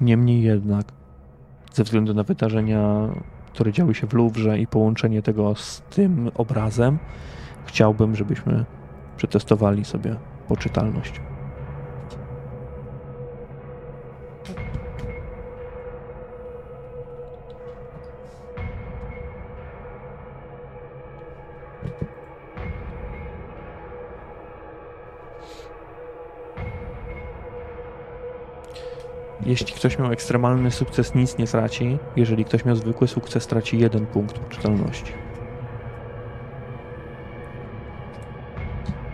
Niemniej 0.00 0.42
jednak, 0.42 0.86
ze 1.72 1.84
względu 1.84 2.14
na 2.14 2.22
wydarzenia, 2.22 3.08
które 3.52 3.72
działy 3.72 3.94
się 3.94 4.06
w 4.06 4.12
Louvre 4.12 4.58
i 4.58 4.66
połączenie 4.66 5.22
tego 5.22 5.54
z 5.54 5.82
tym 5.90 6.30
obrazem, 6.34 6.98
chciałbym, 7.66 8.16
żebyśmy 8.16 8.64
przetestowali 9.16 9.84
sobie 9.84 10.16
poczytalność. 10.48 11.20
Jeśli 29.46 29.74
ktoś 29.74 29.98
miał 29.98 30.12
ekstremalny 30.12 30.70
sukces, 30.70 31.14
nic 31.14 31.38
nie 31.38 31.46
traci. 31.46 31.98
Jeżeli 32.16 32.44
ktoś 32.44 32.64
miał 32.64 32.76
zwykły 32.76 33.08
sukces, 33.08 33.46
traci 33.46 33.78
jeden 33.78 34.06
punkt 34.06 34.38
poczytalności. 34.38 35.12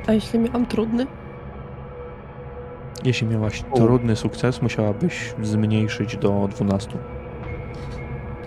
A 0.06 0.12
jeśli 0.12 0.38
miałam 0.38 0.66
trudny? 0.66 1.06
Jeśli 3.04 3.26
miałaś 3.26 3.64
trudny 3.74 4.16
sukces, 4.16 4.62
musiałabyś 4.62 5.34
zmniejszyć 5.42 6.16
do 6.16 6.48
12. 6.50 6.98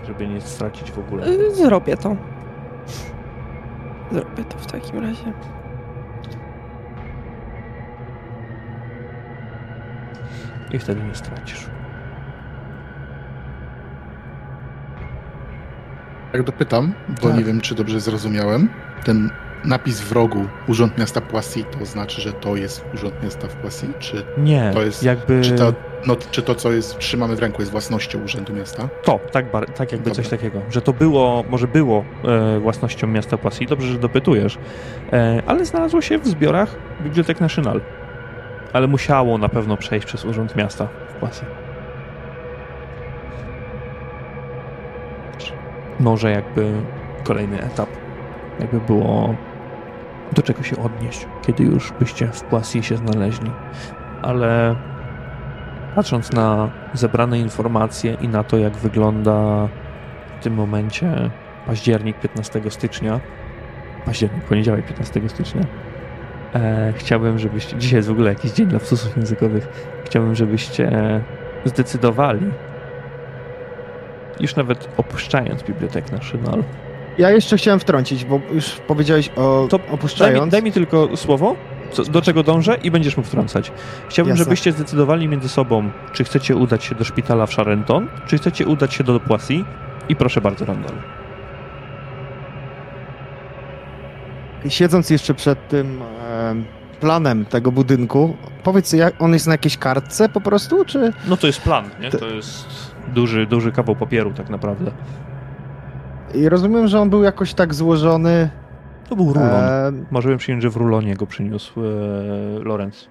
Żeby 0.06 0.28
nie 0.28 0.40
stracić 0.40 0.90
w 0.90 0.98
ogóle. 0.98 1.52
Zrobię 1.54 1.96
to. 1.96 2.16
Zrobię 4.12 4.44
to 4.44 4.58
w 4.58 4.66
takim 4.66 4.98
razie. 4.98 5.32
I 10.72 10.78
wtedy 10.78 11.02
nie 11.02 11.14
stracisz. 11.14 11.66
Jak 16.32 16.42
dopytam, 16.42 16.92
bo 17.08 17.28
Tak. 17.28 17.36
nie 17.38 17.44
wiem, 17.44 17.60
czy 17.60 17.74
dobrze 17.74 18.00
zrozumiałem. 18.00 18.68
Ten 19.04 19.30
napis 19.64 20.00
w 20.00 20.12
rogu 20.12 20.46
Urząd 20.68 20.98
Miasta 20.98 21.20
Poissy 21.20 21.64
to 21.78 21.86
znaczy, 21.86 22.20
że 22.20 22.32
to 22.32 22.56
jest 22.56 22.84
Urząd 22.94 23.22
Miasta 23.22 23.48
w 23.48 23.54
Poissy? 23.54 23.86
Czy 23.98 24.24
Nie, 24.38 24.70
to 24.74 24.82
jest. 24.82 25.02
jakby 25.02 25.40
Czy 25.42 25.52
to, 25.52 25.72
no, 26.06 26.16
czy 26.30 26.42
to, 26.42 26.54
co 26.54 26.72
jest, 26.72 26.98
trzymamy 26.98 27.36
w 27.36 27.38
ręku, 27.38 27.62
jest 27.62 27.72
własnością 27.72 28.22
Urzędu 28.24 28.52
Miasta? 28.52 28.88
to, 29.04 29.20
tak, 29.32 29.46
tak 29.74 29.92
jakby 29.92 30.10
Dobra. 30.10 30.14
coś 30.14 30.28
takiego, 30.28 30.60
że 30.70 30.82
to 30.82 30.92
było, 30.92 31.44
może 31.50 31.68
było 31.68 32.04
e, 32.24 32.58
własnością 32.60 33.06
miasta 33.06 33.38
Poissy, 33.38 33.64
dobrze, 33.68 33.88
że 33.92 33.98
dopytujesz, 33.98 34.58
e, 35.12 35.42
ale 35.46 35.64
znalazło 35.64 36.00
się 36.00 36.18
w 36.18 36.26
zbiorach 36.26 36.76
Bibliotek 37.02 37.40
National, 37.40 37.80
ale 38.72 38.86
musiało 38.86 39.38
na 39.38 39.48
pewno 39.48 39.76
przejść 39.76 40.06
przez 40.06 40.24
Urząd 40.24 40.56
Miasta 40.56 40.88
w 41.08 41.14
Poissy. 41.14 41.44
Może 46.00 46.30
jakby 46.30 46.72
kolejny 47.24 47.62
etap, 47.62 47.88
jakby 48.60 48.80
było 48.80 49.34
do 50.32 50.42
czego 50.42 50.62
się 50.62 50.76
odnieść, 50.76 51.26
kiedy 51.42 51.64
już 51.64 51.92
byście 51.92 52.26
w 52.26 52.42
Poissy 52.42 52.82
się 52.82 52.96
znaleźli, 52.96 53.50
ale 54.22 54.76
Patrząc 55.94 56.32
na 56.32 56.70
zebrane 56.94 57.38
informacje 57.38 58.16
i 58.20 58.28
na 58.28 58.44
to, 58.44 58.58
jak 58.58 58.76
wygląda 58.76 59.68
w 60.40 60.42
tym 60.42 60.54
momencie 60.54 61.30
październik 61.66 62.20
15 62.20 62.70
stycznia, 62.70 63.20
październik, 64.06 64.44
poniedziałek 64.44 64.86
15 64.86 65.28
stycznia, 65.28 65.62
e, 66.54 66.92
chciałbym, 66.96 67.38
żebyście, 67.38 67.76
dzisiaj 67.78 67.96
jest 67.96 68.08
w 68.08 68.12
ogóle 68.12 68.28
jakiś 68.28 68.52
dzień 68.52 68.70
lapsusów 68.72 69.16
językowych, 69.16 69.68
chciałbym, 70.04 70.34
żebyście 70.34 70.90
zdecydowali, 71.64 72.46
już 74.40 74.56
nawet 74.56 74.88
opuszczając 74.96 75.62
Bibliotek 75.62 76.12
National, 76.12 76.62
Ja 77.18 77.30
jeszcze 77.30 77.56
chciałem 77.56 77.80
wtrącić, 77.80 78.24
bo 78.24 78.40
już 78.52 78.70
powiedziałeś 78.70 79.28
o 79.36 79.66
To 79.70 79.78
daj 79.78 79.88
mi, 79.88 79.94
opuszczając. 79.94 80.52
daj 80.52 80.62
mi 80.62 80.72
tylko 80.72 81.16
słowo, 81.16 81.56
co, 81.90 82.04
do 82.04 82.22
czego 82.22 82.42
dążę 82.42 82.76
i 82.82 82.90
będziesz 82.90 83.16
mógł 83.16 83.28
wtrącać. 83.28 83.72
Chciałbym, 84.08 84.30
Jasne. 84.30 84.44
żebyście 84.44 84.72
zdecydowali 84.72 85.28
między 85.28 85.48
sobą, 85.48 85.90
czy 86.12 86.24
chcecie 86.24 86.56
udać 86.56 86.84
się 86.84 86.94
do 86.94 87.04
szpitala 87.04 87.46
w 87.46 87.54
Charenton, 87.54 88.08
czy 88.26 88.38
chcecie 88.38 88.66
udać 88.66 88.94
się 88.94 89.04
do 89.04 89.20
Poissy 89.20 89.54
i 90.08 90.16
proszę 90.16 90.40
bardzo, 90.40 90.64
Randall. 90.64 90.94
Siedząc 94.68 95.10
jeszcze 95.10 95.34
przed 95.34 95.68
tym 95.68 96.02
e, 96.02 96.11
planem 97.00 97.44
tego 97.44 97.72
budynku, 97.72 98.36
powiedz, 98.62 98.92
jak 98.92 99.22
on 99.22 99.32
jest 99.32 99.46
na 99.46 99.52
jakiejś 99.54 99.78
kartce 99.78 100.28
po 100.28 100.40
prostu, 100.40 100.84
czy... 100.84 101.12
No 101.28 101.36
to 101.36 101.46
jest 101.46 101.60
plan, 101.60 101.84
nie? 102.00 102.10
To- 102.10 102.26
jest 102.26 102.66
duży, 103.14 103.46
duży 103.46 103.72
kawał 103.72 103.96
papieru 103.96 104.32
tak 104.32 104.50
naprawdę. 104.50 104.90
I 106.34 106.48
rozumiem, 106.48 106.88
że 106.88 107.00
on 107.00 107.10
był 107.10 107.22
jakoś 107.22 107.54
tak 107.54 107.74
złożony... 107.74 108.50
To 109.08 109.16
był 109.16 109.32
rulon. 109.32 109.50
E, 109.50 109.92
Możemy 110.10 110.36
przyjąć, 110.36 110.62
że 110.62 110.70
w 110.70 110.76
rulonie 110.76 111.16
go 111.16 111.26
przyniósł 111.26 111.80
e, 111.80 111.84
Lorenz. 112.64 113.08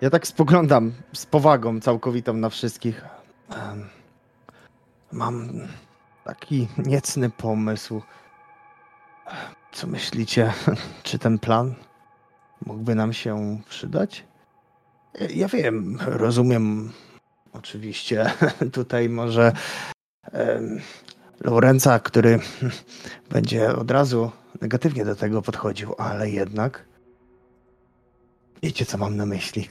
ja 0.00 0.10
tak 0.10 0.26
spoglądam 0.26 0.92
z 1.12 1.26
powagą 1.26 1.80
całkowitą 1.80 2.32
na 2.34 2.48
wszystkich. 2.48 3.04
Mam 5.12 5.48
taki 6.24 6.68
niecny 6.86 7.30
pomysł. 7.30 8.02
Co 9.76 9.86
myślicie, 9.86 10.52
czy 11.02 11.18
ten 11.18 11.38
plan 11.38 11.74
mógłby 12.66 12.94
nam 12.94 13.12
się 13.12 13.60
przydać? 13.68 14.24
Ja 15.34 15.48
wiem, 15.48 15.98
rozumiem 16.06 16.92
oczywiście 17.52 18.32
tutaj 18.72 19.08
może 19.08 19.52
Lorenza, 21.40 21.98
który 21.98 22.38
będzie 23.32 23.76
od 23.76 23.90
razu 23.90 24.30
negatywnie 24.60 25.04
do 25.04 25.16
tego 25.16 25.42
podchodził, 25.42 25.94
ale 25.98 26.30
jednak 26.30 26.84
wiecie, 28.62 28.86
co 28.86 28.98
mam 28.98 29.16
na 29.16 29.26
myśli. 29.26 29.68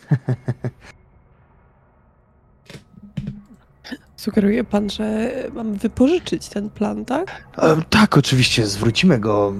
Sugeruje 4.25 4.63
pan, 4.63 4.89
że 4.89 5.31
mam 5.53 5.73
wypożyczyć 5.73 6.49
ten 6.49 6.69
plan, 6.69 7.05
tak? 7.05 7.43
E, 7.57 7.75
tak, 7.89 8.17
oczywiście, 8.17 8.65
zwrócimy 8.65 9.19
go 9.19 9.53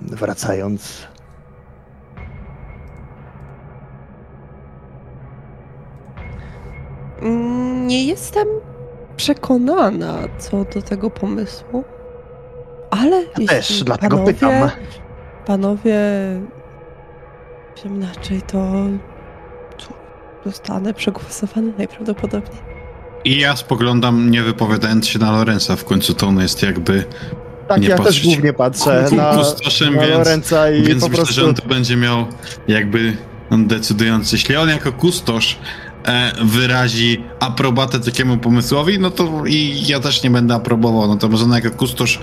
wracając. 0.00 1.06
Mm, 7.22 7.86
Nie 7.86 8.04
jestem 8.04 8.48
przekonana 9.16 10.18
co 10.38 10.64
do 10.64 10.82
tego 10.82 11.10
pomysłu, 11.10 11.84
ale 12.90 13.16
jeśli 13.22 13.46
też, 13.46 13.84
dlatego 13.84 14.16
panowie, 14.16 14.34
pytam. 14.34 14.70
Panowie, 15.46 15.96
inaczej, 17.84 18.42
to 18.42 18.58
cóż, 19.78 19.94
zostanę 20.46 20.94
przegłosowany 20.94 21.72
najprawdopodobniej. 21.78 22.69
I 23.24 23.38
ja 23.38 23.56
spoglądam, 23.56 24.30
nie 24.30 24.42
wypowiadając 24.42 25.08
się 25.08 25.18
na 25.18 25.32
Lorenza, 25.32 25.76
w 25.76 25.84
końcu 25.84 26.14
to 26.14 26.26
on 26.26 26.40
jest 26.40 26.62
jakby 26.62 27.04
Tak, 27.68 27.80
nie 27.80 27.88
ja 27.88 27.96
patrzeć. 27.96 28.16
też 28.16 28.24
głównie 28.26 28.52
patrzę 28.52 29.06
Ku- 29.08 29.14
na, 29.16 29.34
kustoszem, 29.34 29.94
na 29.94 30.02
więc- 30.02 30.12
Lorenza 30.14 30.70
i 30.70 30.82
Więc 30.82 31.02
po 31.02 31.08
myślę, 31.08 31.24
prostu... 31.24 31.34
że 31.40 31.48
on 31.48 31.54
to 31.54 31.66
będzie 31.68 31.96
miał 31.96 32.26
jakby 32.68 33.16
decydujący. 33.50 34.36
Jeśli 34.36 34.56
on 34.56 34.68
jako 34.68 34.92
kustosz 34.92 35.58
e, 36.06 36.32
wyrazi 36.44 37.24
aprobatę 37.40 38.00
takiemu 38.00 38.36
pomysłowi, 38.38 38.98
no 38.98 39.10
to 39.10 39.42
i 39.46 39.86
ja 39.86 40.00
też 40.00 40.22
nie 40.22 40.30
będę 40.30 40.54
aprobował. 40.54 41.08
Natomiast 41.08 41.42
on 41.44 41.52
jako 41.52 41.70
kustosz 41.70 42.20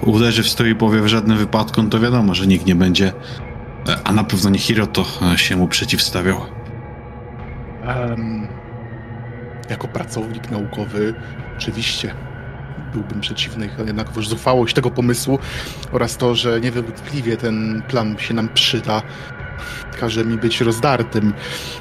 uderzy 0.00 0.42
w 0.42 0.48
stół 0.48 0.66
i 0.66 0.74
powie 0.74 1.00
w 1.00 1.08
żadnym 1.08 1.38
wypadku, 1.38 1.82
no 1.82 1.88
to 1.90 2.00
wiadomo, 2.00 2.34
że 2.34 2.46
nikt 2.46 2.66
nie 2.66 2.74
będzie, 2.74 3.12
e, 3.88 3.96
a 4.04 4.12
na 4.12 4.24
pewno 4.24 4.50
nie 4.50 4.58
Hiroto 4.58 5.04
e, 5.34 5.38
się 5.38 5.56
mu 5.56 5.68
przeciwstawiał. 5.68 6.40
Em, 7.86 8.48
jako 9.72 9.88
pracownik 9.88 10.50
naukowy, 10.50 11.14
oczywiście 11.56 12.14
byłbym 12.92 13.20
przeciwny, 13.20 13.70
jednakowoż 13.86 14.28
zuchwałość 14.28 14.74
tego 14.74 14.90
pomysłu 14.90 15.38
oraz 15.92 16.16
to, 16.16 16.34
że 16.34 16.60
niewątpliwie 16.60 17.36
ten 17.36 17.82
plan 17.88 18.18
się 18.18 18.34
nam 18.34 18.48
przyda, 18.48 19.02
każe 20.00 20.24
mi 20.24 20.38
być 20.38 20.60
rozdartym. 20.60 21.34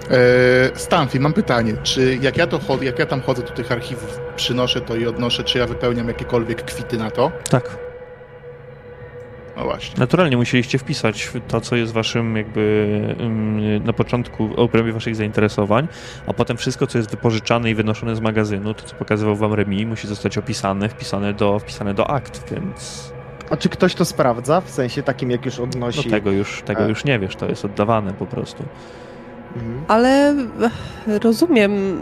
E, 0.09 0.79
Stanfi, 0.79 1.19
mam 1.19 1.33
pytanie, 1.33 1.73
czy 1.83 2.17
jak 2.21 2.37
ja, 2.37 2.47
to 2.47 2.59
jak 2.81 2.99
ja 2.99 3.05
tam 3.05 3.21
chodzę 3.21 3.41
do 3.41 3.51
tych 3.51 3.71
archiwów, 3.71 4.19
przynoszę 4.35 4.81
to 4.81 4.95
i 4.95 5.05
odnoszę, 5.05 5.43
czy 5.43 5.57
ja 5.57 5.67
wypełniam 5.67 6.07
jakiekolwiek 6.07 6.65
kwity 6.65 6.97
na 6.97 7.11
to? 7.11 7.31
Tak. 7.49 7.90
No 9.61 9.67
właśnie. 9.67 9.99
Naturalnie 9.99 10.37
musieliście 10.37 10.77
wpisać 10.77 11.31
to, 11.47 11.61
co 11.61 11.75
jest 11.75 11.93
waszym 11.93 12.37
jakby 12.37 13.15
ym, 13.19 13.83
na 13.83 13.93
początku 13.93 14.49
obrębie 14.55 14.93
waszych 14.93 15.15
zainteresowań, 15.15 15.87
a 16.27 16.33
potem 16.33 16.57
wszystko, 16.57 16.87
co 16.87 16.97
jest 16.97 17.11
wypożyczane 17.11 17.69
i 17.69 17.75
wynoszone 17.75 18.15
z 18.15 18.19
magazynu, 18.19 18.73
to 18.73 18.83
co 18.83 18.95
pokazywał 18.95 19.35
wam 19.35 19.53
Remi, 19.53 19.85
musi 19.85 20.07
zostać 20.07 20.37
opisane, 20.37 20.89
wpisane 20.89 21.33
do, 21.33 21.59
wpisane 21.59 21.93
do 21.93 22.09
akt, 22.09 22.53
więc 22.53 23.13
A 23.49 23.57
czy 23.57 23.69
ktoś 23.69 23.95
to 23.95 24.05
sprawdza? 24.05 24.61
W 24.61 24.69
sensie 24.69 25.03
takim, 25.03 25.31
jak 25.31 25.45
już 25.45 25.57
no 25.57 25.63
odnosi... 25.63 26.09
tego 26.09 26.31
już, 26.31 26.61
tego 26.65 26.87
już 26.87 27.05
nie 27.05 27.19
wiesz, 27.19 27.35
to 27.35 27.45
jest 27.45 27.65
oddawane 27.65 28.13
po 28.13 28.25
prostu. 28.25 28.63
Mhm. 29.55 29.83
Ale 29.87 30.35
ech, 30.61 31.23
rozumiem, 31.23 32.01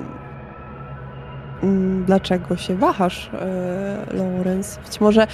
mm, 1.63 2.05
dlaczego 2.05 2.57
się 2.57 2.75
wahasz, 2.75 3.29
e, 3.33 4.05
Lawrence. 4.13 4.81
Być 4.85 5.01
może 5.01 5.27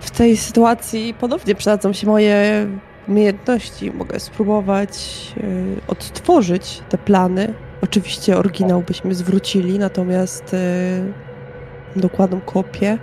w 0.00 0.10
tej 0.10 0.36
sytuacji 0.36 1.14
ponownie 1.14 1.54
przydadzą 1.54 1.92
się 1.92 2.06
moje 2.06 2.66
umiejętności. 3.08 3.90
Mogę 3.90 4.20
spróbować 4.20 4.90
e, 5.36 5.42
odtworzyć 5.86 6.82
te 6.88 6.98
plany. 6.98 7.54
Oczywiście 7.82 8.36
oryginał 8.36 8.82
byśmy 8.82 9.14
zwrócili, 9.14 9.78
natomiast 9.78 10.54
e, 10.54 11.98
dokładną 12.00 12.40
kopię 12.40 12.98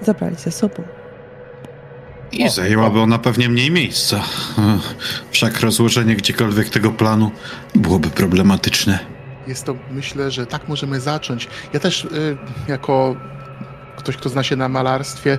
zabrali 0.00 0.36
ze 0.36 0.50
sobą. 0.50 0.82
I 2.32 2.48
zajęłaby 2.48 3.00
ona 3.00 3.18
pewnie 3.18 3.48
mniej 3.48 3.70
miejsca. 3.70 4.20
Wszak 5.30 5.60
rozłożenie 5.60 6.16
gdziekolwiek 6.16 6.68
tego 6.68 6.90
planu 6.90 7.30
byłoby 7.74 8.10
problematyczne. 8.10 8.98
Jest 9.46 9.64
to, 9.64 9.74
myślę, 9.90 10.30
że 10.30 10.46
tak 10.46 10.68
możemy 10.68 11.00
zacząć. 11.00 11.48
Ja 11.72 11.80
też 11.80 12.04
y, 12.04 12.36
jako 12.68 13.16
ktoś, 14.00 14.16
kto 14.16 14.28
zna 14.28 14.42
się 14.42 14.56
na 14.56 14.68
malarstwie, 14.68 15.38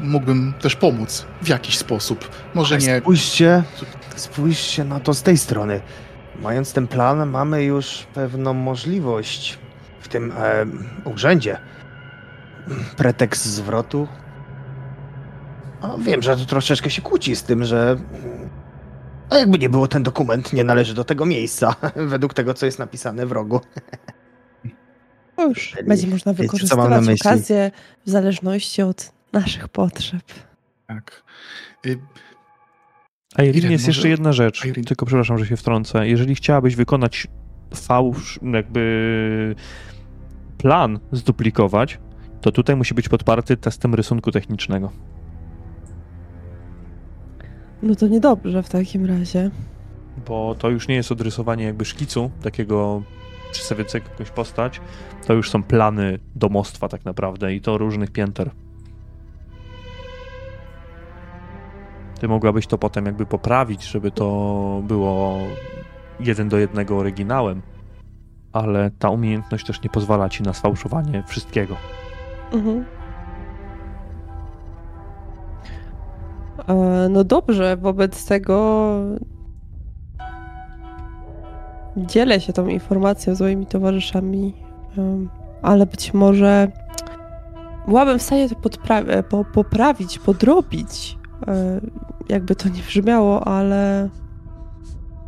mógłbym 0.00 0.54
też 0.60 0.76
pomóc 0.76 1.26
w 1.42 1.48
jakiś 1.48 1.78
sposób. 1.78 2.30
Może 2.54 2.74
Ale 2.74 2.84
nie. 2.84 3.00
Spójrzcie, 3.00 3.62
spójrzcie 4.16 4.84
na 4.84 5.00
to 5.00 5.14
z 5.14 5.22
tej 5.22 5.38
strony. 5.38 5.80
Mając 6.42 6.72
ten 6.72 6.86
plan, 6.86 7.30
mamy 7.30 7.64
już 7.64 8.06
pewną 8.14 8.54
możliwość 8.54 9.58
w 10.00 10.08
tym 10.08 10.32
e, 10.36 10.66
urzędzie. 11.04 11.58
Pretekst 12.96 13.44
zwrotu. 13.44 14.08
A 15.80 15.98
wiem, 15.98 16.22
że 16.22 16.36
to 16.36 16.44
troszeczkę 16.44 16.90
się 16.90 17.02
kłóci 17.02 17.36
z 17.36 17.42
tym, 17.42 17.64
że. 17.64 17.96
A 19.30 19.36
jakby 19.36 19.58
nie 19.58 19.68
było, 19.68 19.88
ten 19.88 20.02
dokument 20.02 20.52
nie 20.52 20.64
należy 20.64 20.94
do 20.94 21.04
tego 21.04 21.26
miejsca, 21.26 21.74
według 21.96 22.34
tego, 22.34 22.54
co 22.54 22.66
jest 22.66 22.78
napisane 22.78 23.26
w 23.26 23.32
rogu. 23.32 23.60
No 25.38 25.44
Już 25.48 25.70
Czyli 25.70 25.88
będzie 25.88 26.06
można 26.06 26.32
wiecie, 26.32 26.42
wykorzystywać 26.42 27.06
myśli. 27.06 27.30
okazję 27.30 27.70
w 28.06 28.10
zależności 28.10 28.82
od 28.82 29.12
naszych 29.32 29.68
potrzeb. 29.68 30.22
Tak. 30.86 31.22
Y, 31.86 31.98
Irene, 33.38 33.54
jest 33.54 33.70
może- 33.70 33.86
jeszcze 33.86 34.08
jedna 34.08 34.32
rzecz, 34.32 34.64
Irene. 34.64 34.84
tylko 34.84 35.06
przepraszam, 35.06 35.38
że 35.38 35.46
się 35.46 35.56
wtrącę. 35.56 36.08
Jeżeli 36.08 36.34
chciałabyś 36.34 36.76
wykonać 36.76 37.26
fałsz, 37.74 38.40
jakby 38.52 39.54
plan 40.58 40.98
zduplikować, 41.12 41.98
to 42.40 42.52
tutaj 42.52 42.76
musi 42.76 42.94
być 42.94 43.08
podparty 43.08 43.56
testem 43.56 43.94
rysunku 43.94 44.32
technicznego. 44.32 44.92
No 47.82 47.94
to 47.94 48.06
niedobrze 48.08 48.62
w 48.62 48.68
takim 48.68 49.06
razie. 49.06 49.50
Bo 50.26 50.54
to 50.58 50.70
już 50.70 50.88
nie 50.88 50.94
jest 50.94 51.12
odrysowanie 51.12 51.64
jakby 51.64 51.84
szkicu, 51.84 52.30
takiego 52.42 53.02
przedstawiającego 53.52 54.08
jakąś 54.10 54.30
postać. 54.30 54.80
To 55.26 55.32
już 55.32 55.50
są 55.50 55.62
plany 55.62 56.18
domostwa 56.34 56.88
tak 56.88 57.04
naprawdę 57.04 57.54
i 57.54 57.60
to 57.60 57.78
różnych 57.78 58.10
pięter. 58.10 58.50
Ty 62.20 62.28
mogłabyś 62.28 62.66
to 62.66 62.78
potem 62.78 63.06
jakby 63.06 63.26
poprawić, 63.26 63.84
żeby 63.84 64.10
to 64.10 64.80
było 64.84 65.38
jeden 66.20 66.48
do 66.48 66.58
jednego 66.58 66.96
oryginałem, 66.98 67.62
ale 68.52 68.90
ta 68.98 69.10
umiejętność 69.10 69.66
też 69.66 69.82
nie 69.82 69.90
pozwala 69.90 70.28
ci 70.28 70.42
na 70.42 70.52
sfałszowanie 70.52 71.22
wszystkiego. 71.26 71.76
Mhm. 72.52 72.84
E, 76.68 77.08
No 77.08 77.24
dobrze, 77.24 77.76
wobec 77.76 78.26
tego 78.26 78.94
dzielę 81.96 82.40
się 82.40 82.52
tą 82.52 82.66
informacją 82.68 83.34
z 83.34 83.40
moimi 83.40 83.66
towarzyszami, 83.66 84.54
ale 85.62 85.86
być 85.86 86.14
może 86.14 86.68
byłabym 87.88 88.18
w 88.18 88.22
stanie 88.22 88.48
to 88.48 88.54
podpra- 88.54 89.10
e, 89.10 89.22
po- 89.22 89.44
poprawić, 89.44 90.18
podrobić, 90.18 91.18
e, 91.48 91.80
jakby 92.28 92.56
to 92.56 92.68
nie 92.68 92.82
brzmiało, 92.82 93.44
ale 93.48 94.08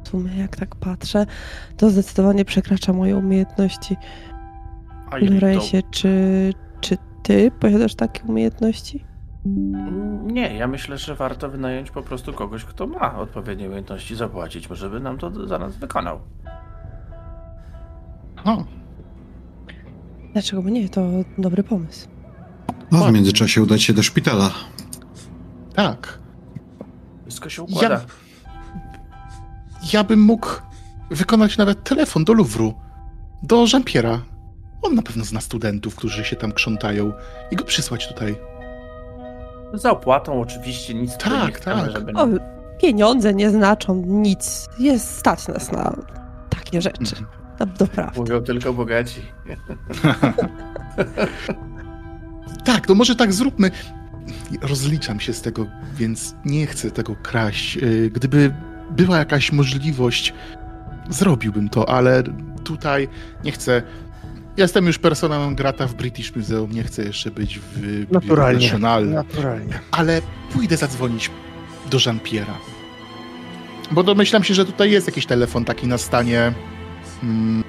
w 0.04 0.08
sumie 0.08 0.36
jak 0.38 0.56
tak 0.56 0.76
patrzę, 0.76 1.26
to 1.76 1.90
zdecydowanie 1.90 2.44
przekracza 2.44 2.92
moje 2.92 3.16
umiejętności. 3.16 3.96
To- 5.10 5.16
Lorenzie, 5.34 5.82
czy, 5.90 6.52
czy 6.80 6.96
ty 7.22 7.50
posiadasz 7.60 7.94
takie 7.94 8.22
umiejętności? 8.28 9.04
Nie, 10.26 10.54
ja 10.56 10.66
myślę, 10.66 10.98
że 10.98 11.14
warto 11.14 11.48
wynająć 11.48 11.90
po 11.90 12.02
prostu 12.02 12.32
kogoś, 12.32 12.64
kto 12.64 12.86
ma 12.86 13.18
odpowiednie 13.18 13.66
umiejętności, 13.66 14.16
zapłacić, 14.16 14.68
żeby 14.70 15.00
nam 15.00 15.18
to 15.18 15.46
za 15.46 15.58
nas 15.58 15.76
wykonał. 15.76 16.20
o, 18.44 18.64
Dlaczego 20.32 20.62
by 20.62 20.70
nie? 20.70 20.88
To 20.88 21.02
dobry 21.38 21.62
pomysł. 21.62 22.08
No, 22.92 23.04
w 23.04 23.12
międzyczasie 23.12 23.62
udać 23.62 23.82
się 23.82 23.92
do 23.92 24.02
szpitala. 24.02 24.50
tak. 25.74 26.18
Wszystko 27.26 27.48
się 27.48 27.62
układa. 27.62 27.88
Ja- 27.94 28.00
Ja 29.92 30.04
bym 30.04 30.20
mógł 30.22 30.48
wykonać 31.10 31.58
nawet 31.58 31.84
telefon 31.84 32.24
do 32.24 32.32
Louvru, 32.32 32.74
do 33.42 33.64
Jean-Pierre'a. 33.64 34.18
On 34.82 34.94
na 34.94 35.02
pewno 35.02 35.24
zna 35.24 35.40
studentów, 35.40 35.96
którzy 35.96 36.24
się 36.24 36.36
tam 36.36 36.52
krzątają 36.52 37.12
i 37.50 37.56
go 37.56 37.64
przysłać 37.64 38.08
tutaj. 38.08 38.36
Za 39.72 39.90
opłatą 39.90 40.40
oczywiście 40.40 40.94
nic 40.94 41.16
Tak, 41.16 41.46
nie 41.46 41.52
chcemy, 41.52 41.82
tak. 41.82 41.90
żeby... 41.92 42.12
O, 42.12 42.26
pieniądze 42.80 43.34
nie 43.34 43.50
znaczą 43.50 44.02
nic. 44.06 44.68
Jest 44.78 45.18
stać 45.18 45.48
nas 45.48 45.72
na 45.72 45.96
takie 46.50 46.82
rzeczy. 46.82 47.14
Na 47.60 47.66
doprawdy. 47.66 48.20
Mówią 48.20 48.42
tylko 48.42 48.72
bogaci. 48.72 49.20
Tak, 52.64 52.86
to 52.86 52.94
może 52.94 53.16
tak 53.16 53.32
zróbmy. 53.32 53.70
Rozliczam 54.62 55.20
się 55.20 55.32
z 55.32 55.42
tego, 55.42 55.66
więc 55.96 56.34
nie 56.44 56.66
chcę 56.66 56.90
tego 56.90 57.14
kraść. 57.22 57.76
Yy, 57.76 58.10
Gdyby 58.10 58.54
była 58.90 59.18
jakaś 59.18 59.52
możliwość, 59.52 60.34
zrobiłbym 61.10 61.68
to, 61.68 61.88
ale 61.88 62.22
tutaj 62.64 63.08
nie 63.44 63.52
chcę. 63.52 63.82
Jestem 64.58 64.86
już 64.86 64.98
persona 64.98 65.38
non 65.38 65.54
grata 65.54 65.86
w 65.86 65.94
British 65.94 66.36
Museum, 66.36 66.72
nie 66.72 66.82
chcę 66.82 67.02
jeszcze 67.04 67.30
być 67.30 67.58
w 67.58 68.06
Naturalnie. 68.12 68.66
Nationale. 68.66 69.06
Naturalnie. 69.06 69.78
ale 69.90 70.22
pójdę 70.52 70.76
zadzwonić 70.76 71.30
do 71.90 71.98
Jean-Pierre'a. 71.98 72.54
Bo 73.90 74.02
domyślam 74.02 74.44
się, 74.44 74.54
że 74.54 74.64
tutaj 74.64 74.90
jest 74.90 75.06
jakiś 75.06 75.26
telefon 75.26 75.64
taki 75.64 75.86
na 75.86 75.98
stanie. 75.98 76.52
Mm, 77.22 77.64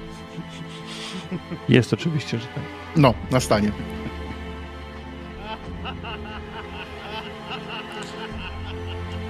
Jest 1.68 1.92
oczywiście, 1.92 2.38
że 2.38 2.46
tak. 2.46 2.62
no, 2.96 3.14
na 3.30 3.40
stanie. 3.40 3.70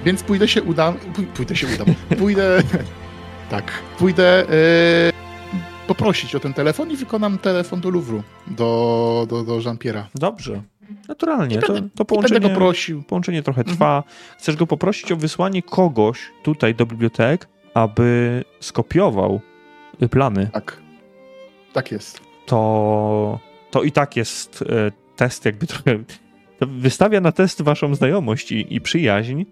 Więc 0.05 0.23
pójdę 0.23 0.47
się 0.47 0.63
udam. 0.63 0.93
pój- 1.13 1.25
Pójdę 1.25 1.55
się 1.55 1.67
udam. 1.67 1.95
Pójdę. 2.19 2.63
tak, 3.51 3.71
pójdę 3.99 4.49
e, 4.49 5.11
poprosić 5.95 6.35
o 6.35 6.39
ten 6.39 6.53
telefon 6.53 6.91
i 6.91 6.95
wykonam 6.97 7.37
telefon 7.37 7.81
do 7.81 7.89
Louvru, 7.89 8.23
do, 8.47 9.27
do, 9.29 9.43
do 9.43 9.59
Jean-Pierre'a. 9.59 10.03
Dobrze. 10.15 10.61
naturalnie. 11.07 11.57
To, 11.57 11.73
to 11.95 12.05
połączenie, 12.05 12.49
prosił. 12.49 13.03
połączenie 13.03 13.43
trochę 13.43 13.63
trwa. 13.63 14.03
Chcesz 14.37 14.55
go 14.55 14.67
poprosić 14.67 15.11
o 15.11 15.15
wysłanie 15.15 15.63
kogoś 15.63 16.19
tutaj 16.43 16.75
do 16.75 16.85
bibliotek, 16.85 17.47
aby 17.73 18.43
skopiował 18.59 19.41
plany. 20.09 20.49
Tak. 20.53 20.81
Tak 21.73 21.91
jest. 21.91 22.21
To, 22.45 23.39
to 23.71 23.83
i 23.83 23.91
tak 23.91 24.15
jest 24.15 24.63
e, 24.69 24.91
test 25.15 25.45
jakby 25.45 25.67
trochę... 25.67 25.99
Wystawia 26.61 27.21
na 27.21 27.31
test 27.31 27.61
waszą 27.61 27.95
znajomość 27.95 28.51
i, 28.51 28.75
i 28.75 28.81
przyjaźń, 28.81 29.43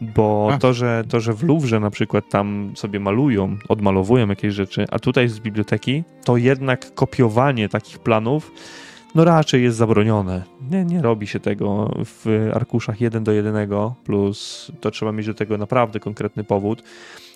bo 0.00 0.50
A. 0.52 0.58
to 0.58 0.72
że, 0.72 1.04
to, 1.08 1.20
że 1.20 1.32
w 1.32 1.42
Louvre 1.42 1.80
na 1.80 1.90
przykład 1.90 2.24
tam 2.30 2.72
sobie 2.74 3.00
malują, 3.00 3.56
odmalowują 3.68 4.28
jakieś 4.28 4.54
rzeczy, 4.54 4.84
a 4.90 4.98
tutaj 4.98 5.28
z 5.28 5.40
biblioteki, 5.40 6.04
to 6.24 6.36
jednak 6.36 6.94
kopiowanie 6.94 7.68
takich 7.68 7.98
planów 7.98 8.52
no 9.14 9.24
raczej 9.24 9.62
jest 9.62 9.76
zabronione. 9.76 10.42
Nie, 10.70 10.84
nie 10.84 11.02
robi 11.02 11.26
się 11.26 11.40
tego 11.40 11.94
w 12.04 12.50
arkuszach 12.54 13.00
1 13.00 13.24
do 13.24 13.32
1, 13.32 13.68
plus 14.04 14.70
to 14.80 14.90
trzeba 14.90 15.12
mieć 15.12 15.26
do 15.26 15.34
tego 15.34 15.58
naprawdę 15.58 16.00
konkretny 16.00 16.44
powód. 16.44 16.82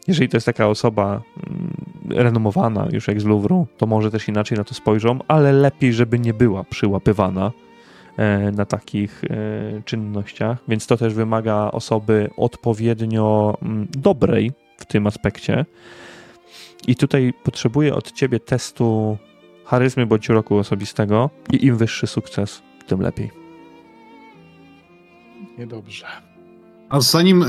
Jeżeli 0.08 0.28
to 0.28 0.36
jest 0.36 0.46
taka 0.46 0.68
osoba 0.68 1.22
mm, 1.46 1.74
renomowana, 2.10 2.88
już 2.92 3.08
jak 3.08 3.20
z 3.20 3.24
Louvru, 3.24 3.66
to 3.78 3.86
może 3.86 4.10
też 4.10 4.28
inaczej 4.28 4.58
na 4.58 4.64
to 4.64 4.74
spojrzą, 4.74 5.18
ale 5.28 5.52
lepiej, 5.52 5.92
żeby 5.92 6.18
nie 6.18 6.34
była 6.34 6.64
przyłapywana 6.64 7.52
na 8.52 8.64
takich 8.64 9.24
e, 9.24 9.82
czynnościach, 9.84 10.58
więc 10.68 10.86
to 10.86 10.96
też 10.96 11.14
wymaga 11.14 11.70
osoby 11.72 12.30
odpowiednio 12.36 13.58
mm, 13.62 13.88
dobrej 13.90 14.52
w 14.78 14.86
tym 14.86 15.06
aspekcie. 15.06 15.64
I 16.86 16.96
tutaj 16.96 17.32
potrzebuję 17.44 17.94
od 17.94 18.12
ciebie 18.12 18.40
testu 18.40 19.18
charyzmy 19.64 20.06
bądź 20.06 20.28
roku 20.28 20.56
osobistego 20.56 21.30
i 21.52 21.66
im 21.66 21.76
wyższy 21.76 22.06
sukces, 22.06 22.62
tym 22.86 23.00
lepiej. 23.00 23.30
Niedobrze. 25.58 26.06
A 26.88 27.00
zanim 27.00 27.42
y, 27.42 27.46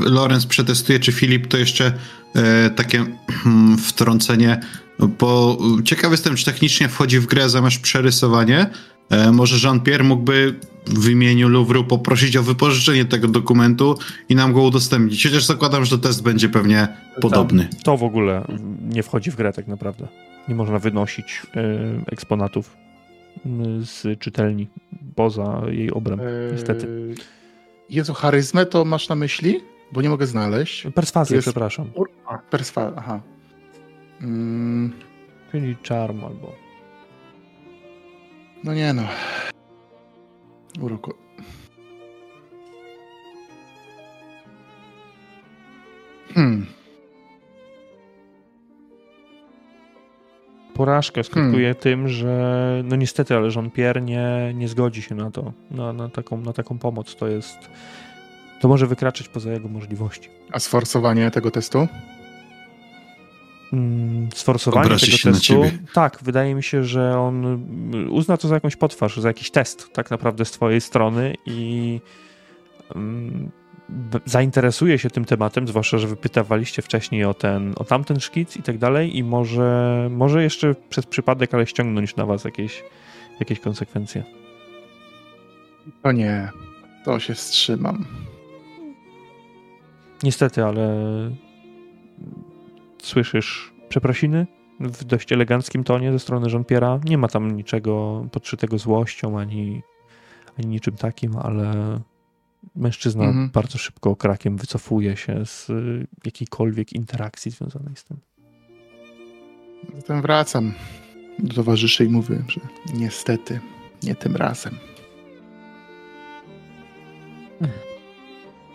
Lorenz 0.00 0.46
przetestuje, 0.46 1.00
czy 1.00 1.12
Filip, 1.12 1.46
to 1.46 1.58
jeszcze 1.58 1.92
y, 2.66 2.70
takie 2.70 3.04
mm, 3.46 3.78
wtrącenie, 3.78 4.60
bo 4.98 5.58
ciekaw 5.84 6.10
jestem, 6.10 6.36
czy 6.36 6.44
technicznie 6.44 6.88
wchodzi 6.88 7.20
w 7.20 7.26
grę 7.26 7.48
zamiast 7.48 7.80
przerysowanie. 7.80 8.70
E, 9.10 9.32
może 9.32 9.68
Jean-Pierre 9.68 10.04
mógłby 10.04 10.54
w 10.86 11.08
imieniu 11.08 11.48
Louvru 11.48 11.84
poprosić 11.84 12.36
o 12.36 12.42
wypożyczenie 12.42 13.04
tego 13.04 13.28
dokumentu 13.28 13.94
i 14.28 14.34
nam 14.34 14.52
go 14.52 14.62
udostępnić. 14.62 15.24
Chociaż 15.26 15.44
zakładam, 15.44 15.84
że 15.84 15.98
test 15.98 16.22
będzie 16.22 16.48
pewnie 16.48 16.88
podobny. 17.20 17.68
To 17.82 17.96
w 17.96 18.02
ogóle 18.02 18.44
nie 18.82 19.02
wchodzi 19.02 19.30
w 19.30 19.36
grę 19.36 19.52
tak 19.52 19.66
naprawdę. 19.66 20.08
Nie 20.48 20.54
można 20.54 20.78
wynosić 20.78 21.42
e, 21.56 21.62
eksponatów 22.06 22.76
z 23.80 24.20
czytelni 24.20 24.68
poza 25.14 25.62
jej 25.70 25.90
obręb, 25.90 26.22
niestety. 26.52 26.86
Eee, 27.10 27.14
Jezu, 27.90 28.14
charyzmę 28.14 28.66
to 28.66 28.84
masz 28.84 29.08
na 29.08 29.14
myśli? 29.14 29.60
Bo 29.92 30.02
nie 30.02 30.08
mogę 30.08 30.26
znaleźć. 30.26 30.86
Perswazję, 30.94 31.36
jest- 31.36 31.44
przepraszam. 31.44 31.90
Perswa, 32.50 32.92
aha. 32.96 33.20
Mm, 34.20 34.92
Czyli 35.52 35.76
charm 35.88 36.24
albo... 36.24 36.67
no 38.64 38.74
nie 38.74 38.92
no. 38.92 39.02
Uroku. 40.80 41.14
Hmm. 46.34 46.66
Porażkę 50.74 51.24
skutkuje 51.24 51.74
tym, 51.74 52.08
że 52.08 52.82
no 52.84 52.96
niestety, 52.96 53.36
ale 53.36 53.48
Jean-Pierre 53.48 54.02
nie, 54.02 54.52
nie 54.54 54.68
zgodzi 54.68 55.02
się 55.02 55.14
na 55.14 55.30
to, 55.30 55.52
na, 55.70 55.92
na, 55.92 56.08
taką, 56.08 56.40
na 56.40 56.52
taką 56.52 56.78
pomoc. 56.78 57.16
To 57.16 57.28
jest... 57.28 57.58
To 58.60 58.68
może 58.68 58.86
wykraczać 58.86 59.28
poza 59.28 59.52
jego 59.52 59.68
możliwości. 59.68 60.28
A 60.52 60.58
sforsowanie 60.58 61.30
tego 61.30 61.50
testu? 61.50 61.88
Mm, 63.72 64.28
sforsowanie 64.34 64.86
Obrazi 64.86 65.22
tego 65.22 65.32
testu. 65.32 65.62
Tak, 65.92 66.18
wydaje 66.22 66.54
mi 66.54 66.62
się, 66.62 66.84
że 66.84 67.18
on 67.18 67.46
mm, 67.46 68.12
uzna 68.12 68.36
to 68.36 68.48
za 68.48 68.54
jakąś 68.54 68.76
potwarz, 68.76 69.16
za 69.16 69.28
jakiś 69.28 69.50
test 69.50 69.92
tak 69.92 70.10
naprawdę 70.10 70.44
z 70.44 70.50
twojej 70.50 70.80
strony 70.80 71.34
i 71.46 72.00
mm, 72.94 73.50
zainteresuje 74.24 74.98
się 74.98 75.10
tym 75.10 75.24
tematem, 75.24 75.68
zwłaszcza, 75.68 75.98
że 75.98 76.06
wypytawaliście 76.06 76.82
wcześniej 76.82 77.24
o 77.24 77.34
ten, 77.34 77.74
o 77.76 77.84
tamten 77.84 78.20
szkic 78.20 78.56
i 78.56 78.62
tak 78.62 78.78
dalej 78.78 79.16
i 79.16 79.24
może, 79.24 80.08
może 80.10 80.42
jeszcze 80.42 80.74
przez 80.74 81.06
przypadek, 81.06 81.54
ale 81.54 81.66
ściągnąć 81.66 82.16
na 82.16 82.26
was 82.26 82.44
jakieś, 82.44 82.84
jakieś 83.40 83.60
konsekwencje. 83.60 84.24
To 86.02 86.12
nie. 86.12 86.48
To 87.04 87.20
się 87.20 87.34
wstrzymam. 87.34 88.04
Niestety, 90.22 90.64
ale 90.64 90.90
słyszysz 93.08 93.72
przeprosiny 93.88 94.46
w 94.80 95.04
dość 95.04 95.32
eleganckim 95.32 95.84
tonie 95.84 96.12
ze 96.12 96.18
strony 96.18 96.48
Jean-Pierre'a. 96.48 97.04
Nie 97.04 97.18
ma 97.18 97.28
tam 97.28 97.50
niczego 97.50 98.24
podszytego 98.32 98.78
złością 98.78 99.38
ani, 99.38 99.82
ani 100.58 100.68
niczym 100.68 100.96
takim, 100.96 101.36
ale 101.36 102.00
mężczyzna 102.76 103.24
Mhm. 103.24 103.50
bardzo 103.50 103.78
szybko 103.78 104.16
krakiem 104.16 104.56
wycofuje 104.56 105.16
się 105.16 105.46
z 105.46 105.70
y, 105.70 106.06
jakiejkolwiek 106.24 106.92
interakcji 106.92 107.50
związanej 107.50 107.96
z 107.96 108.04
tym. 108.04 108.16
Zatem 109.96 110.22
wracam 110.22 110.72
do 111.38 111.54
towarzyszy 111.54 112.04
i 112.04 112.08
mówię, 112.08 112.42
że 112.48 112.60
niestety 112.94 113.60
nie 114.02 114.14
tym 114.14 114.36
razem. 114.36 114.74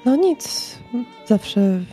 No 0.06 0.16
nic, 0.16 0.80
zawsze 1.28 1.84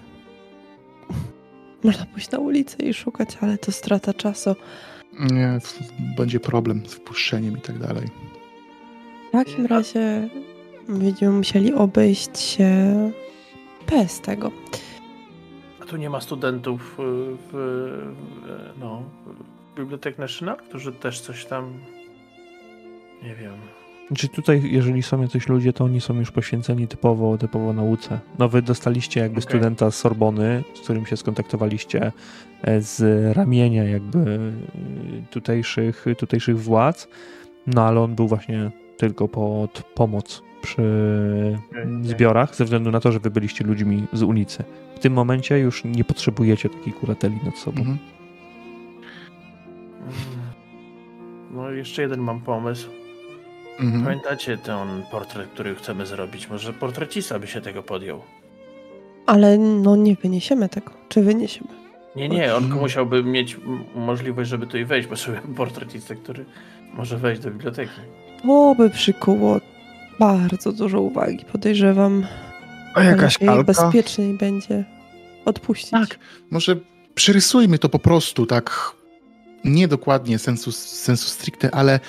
można 1.84 2.06
pójść 2.06 2.30
na 2.30 2.38
ulicę 2.38 2.76
i 2.82 2.94
szukać, 2.94 3.38
ale 3.40 3.58
to 3.58 3.72
strata 3.72 4.14
czasu. 4.14 4.56
Nie, 5.20 5.58
będzie 6.16 6.40
problem 6.40 6.86
z 6.86 6.94
wpuszczeniem 6.94 7.58
i 7.58 7.60
tak 7.60 7.78
dalej. 7.78 8.06
W 9.28 9.32
takim 9.32 9.66
razie 9.66 10.28
będziemy 10.88 11.32
musieli 11.32 11.74
obejść 11.74 12.38
się 12.38 12.70
bez 13.90 14.20
tego. 14.20 14.52
A 15.82 15.84
tu 15.84 15.96
nie 15.96 16.10
ma 16.10 16.20
studentów 16.20 16.80
y, 16.80 17.02
w, 17.02 17.50
w, 17.52 18.78
no, 18.80 19.02
w 19.74 19.80
Bibliotek 19.80 20.18
National, 20.18 20.56
którzy 20.56 20.92
też 20.92 21.20
coś 21.20 21.46
tam. 21.46 21.72
Nie 23.22 23.34
wiem. 23.34 23.54
Czy 24.16 24.28
tutaj, 24.28 24.62
jeżeli 24.64 25.02
są 25.02 25.22
jacyś 25.22 25.48
ludzie, 25.48 25.72
to 25.72 25.84
oni 25.84 26.00
są 26.00 26.18
już 26.18 26.30
poświęceni 26.30 26.88
typowo, 26.88 27.38
typowo 27.38 27.72
nauce. 27.72 28.20
No 28.38 28.48
wy 28.48 28.62
dostaliście 28.62 29.20
jakby 29.20 29.40
Okej. 29.40 29.42
studenta 29.42 29.90
z 29.90 29.96
Sorbony, 29.96 30.64
z 30.74 30.80
którym 30.80 31.06
się 31.06 31.16
skontaktowaliście 31.16 32.12
e, 32.62 32.80
z 32.80 33.02
ramienia 33.36 33.84
jakby 33.84 34.18
y, 34.18 34.52
tutejszych, 35.30 36.04
tutejszych 36.18 36.60
władz, 36.60 37.08
no 37.66 37.82
ale 37.82 38.00
on 38.00 38.14
był 38.14 38.28
właśnie 38.28 38.70
tylko 38.96 39.28
pod 39.28 39.82
pomoc 39.94 40.42
przy 40.62 40.82
zbiorach, 42.02 42.56
ze 42.56 42.64
względu 42.64 42.90
na 42.90 43.00
to, 43.00 43.12
że 43.12 43.20
wy 43.20 43.30
byliście 43.30 43.64
ludźmi 43.64 44.06
z 44.12 44.22
ulicy. 44.22 44.64
W 44.96 44.98
tym 44.98 45.12
momencie 45.12 45.58
już 45.58 45.84
nie 45.84 46.04
potrzebujecie 46.04 46.68
takiej 46.68 46.92
kurateli 46.92 47.38
nad 47.44 47.58
sobą. 47.58 47.80
Mhm. 47.80 47.98
No 51.50 51.70
jeszcze 51.70 52.02
jeden 52.02 52.20
mam 52.20 52.40
pomysł. 52.40 52.90
Mhm. 53.80 54.04
Pamiętacie 54.04 54.58
ten 54.58 55.02
portret, 55.10 55.50
który 55.50 55.74
chcemy 55.74 56.06
zrobić? 56.06 56.48
Może 56.48 56.72
portrecista 56.72 57.38
by 57.38 57.46
się 57.46 57.60
tego 57.60 57.82
podjął? 57.82 58.22
Ale 59.26 59.58
no 59.58 59.96
nie 59.96 60.14
wyniesiemy 60.14 60.68
tego. 60.68 60.90
Czy 61.08 61.22
wyniesiemy? 61.22 61.68
Nie, 62.16 62.28
nie, 62.28 62.54
on 62.54 62.70
musiałby 62.70 63.24
mieć 63.24 63.56
możliwość, 63.94 64.50
żeby 64.50 64.66
tutaj 64.66 64.84
wejść. 64.84 65.08
Potrzebujemy 65.08 65.54
portrecistę, 65.62 66.16
który 66.16 66.44
może 66.94 67.16
wejść 67.16 67.42
do 67.42 67.50
biblioteki. 67.50 67.92
To 68.42 68.74
by 68.78 68.90
przykuło 68.90 69.60
bardzo 70.18 70.72
dużo 70.72 71.00
uwagi, 71.00 71.44
podejrzewam. 71.52 72.26
A 72.94 73.02
jakaś 73.02 73.38
kalka? 73.38 73.64
bezpieczniej 73.64 74.34
będzie 74.34 74.84
odpuścić. 75.44 75.90
Tak, 75.90 76.18
może 76.50 76.76
przerysujmy 77.14 77.78
to 77.78 77.88
po 77.88 77.98
prostu 77.98 78.46
tak 78.46 78.92
nie 79.64 79.88
dokładnie 79.88 80.38
sensu, 80.38 80.72
sensu 80.72 81.28
stricte, 81.28 81.74
ale 81.74 82.00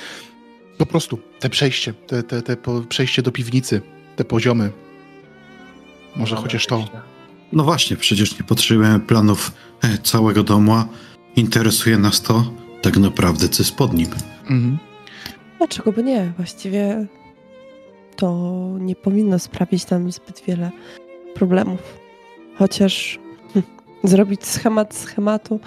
po 0.81 0.85
prostu 0.85 1.17
te 1.39 1.49
przejście, 1.49 1.93
te, 1.93 2.23
te, 2.23 2.41
te 2.41 2.57
po- 2.57 2.81
przejście 2.81 3.21
do 3.21 3.31
piwnicy, 3.31 3.81
te 4.15 4.25
poziomy. 4.25 4.71
Może 6.15 6.35
Mamy 6.35 6.47
chociaż 6.47 6.65
to. 6.67 6.85
No 7.53 7.63
właśnie, 7.63 7.97
przecież 7.97 8.39
nie 8.39 8.43
potrzebujemy 8.43 8.99
planów 8.99 9.51
e, 9.81 9.97
całego 9.97 10.43
domu, 10.43 10.73
a 10.73 10.87
interesuje 11.35 11.97
nas 11.97 12.21
to 12.21 12.53
tak 12.81 12.97
naprawdę, 12.97 13.49
co 13.49 13.63
jest 13.63 13.75
pod 13.75 13.93
nim. 13.93 14.07
Mhm. 14.41 14.77
Dlaczego 15.57 15.91
by 15.91 16.03
nie? 16.03 16.33
Właściwie 16.37 17.05
to 18.15 18.51
nie 18.79 18.95
powinno 18.95 19.39
sprawić 19.39 19.89
nam 19.89 20.11
zbyt 20.11 20.41
wiele 20.47 20.71
problemów. 21.33 21.79
Chociaż 22.57 23.19
hm, 23.53 23.63
zrobić 24.03 24.45
schemat 24.45 24.95
schematu 24.95 25.59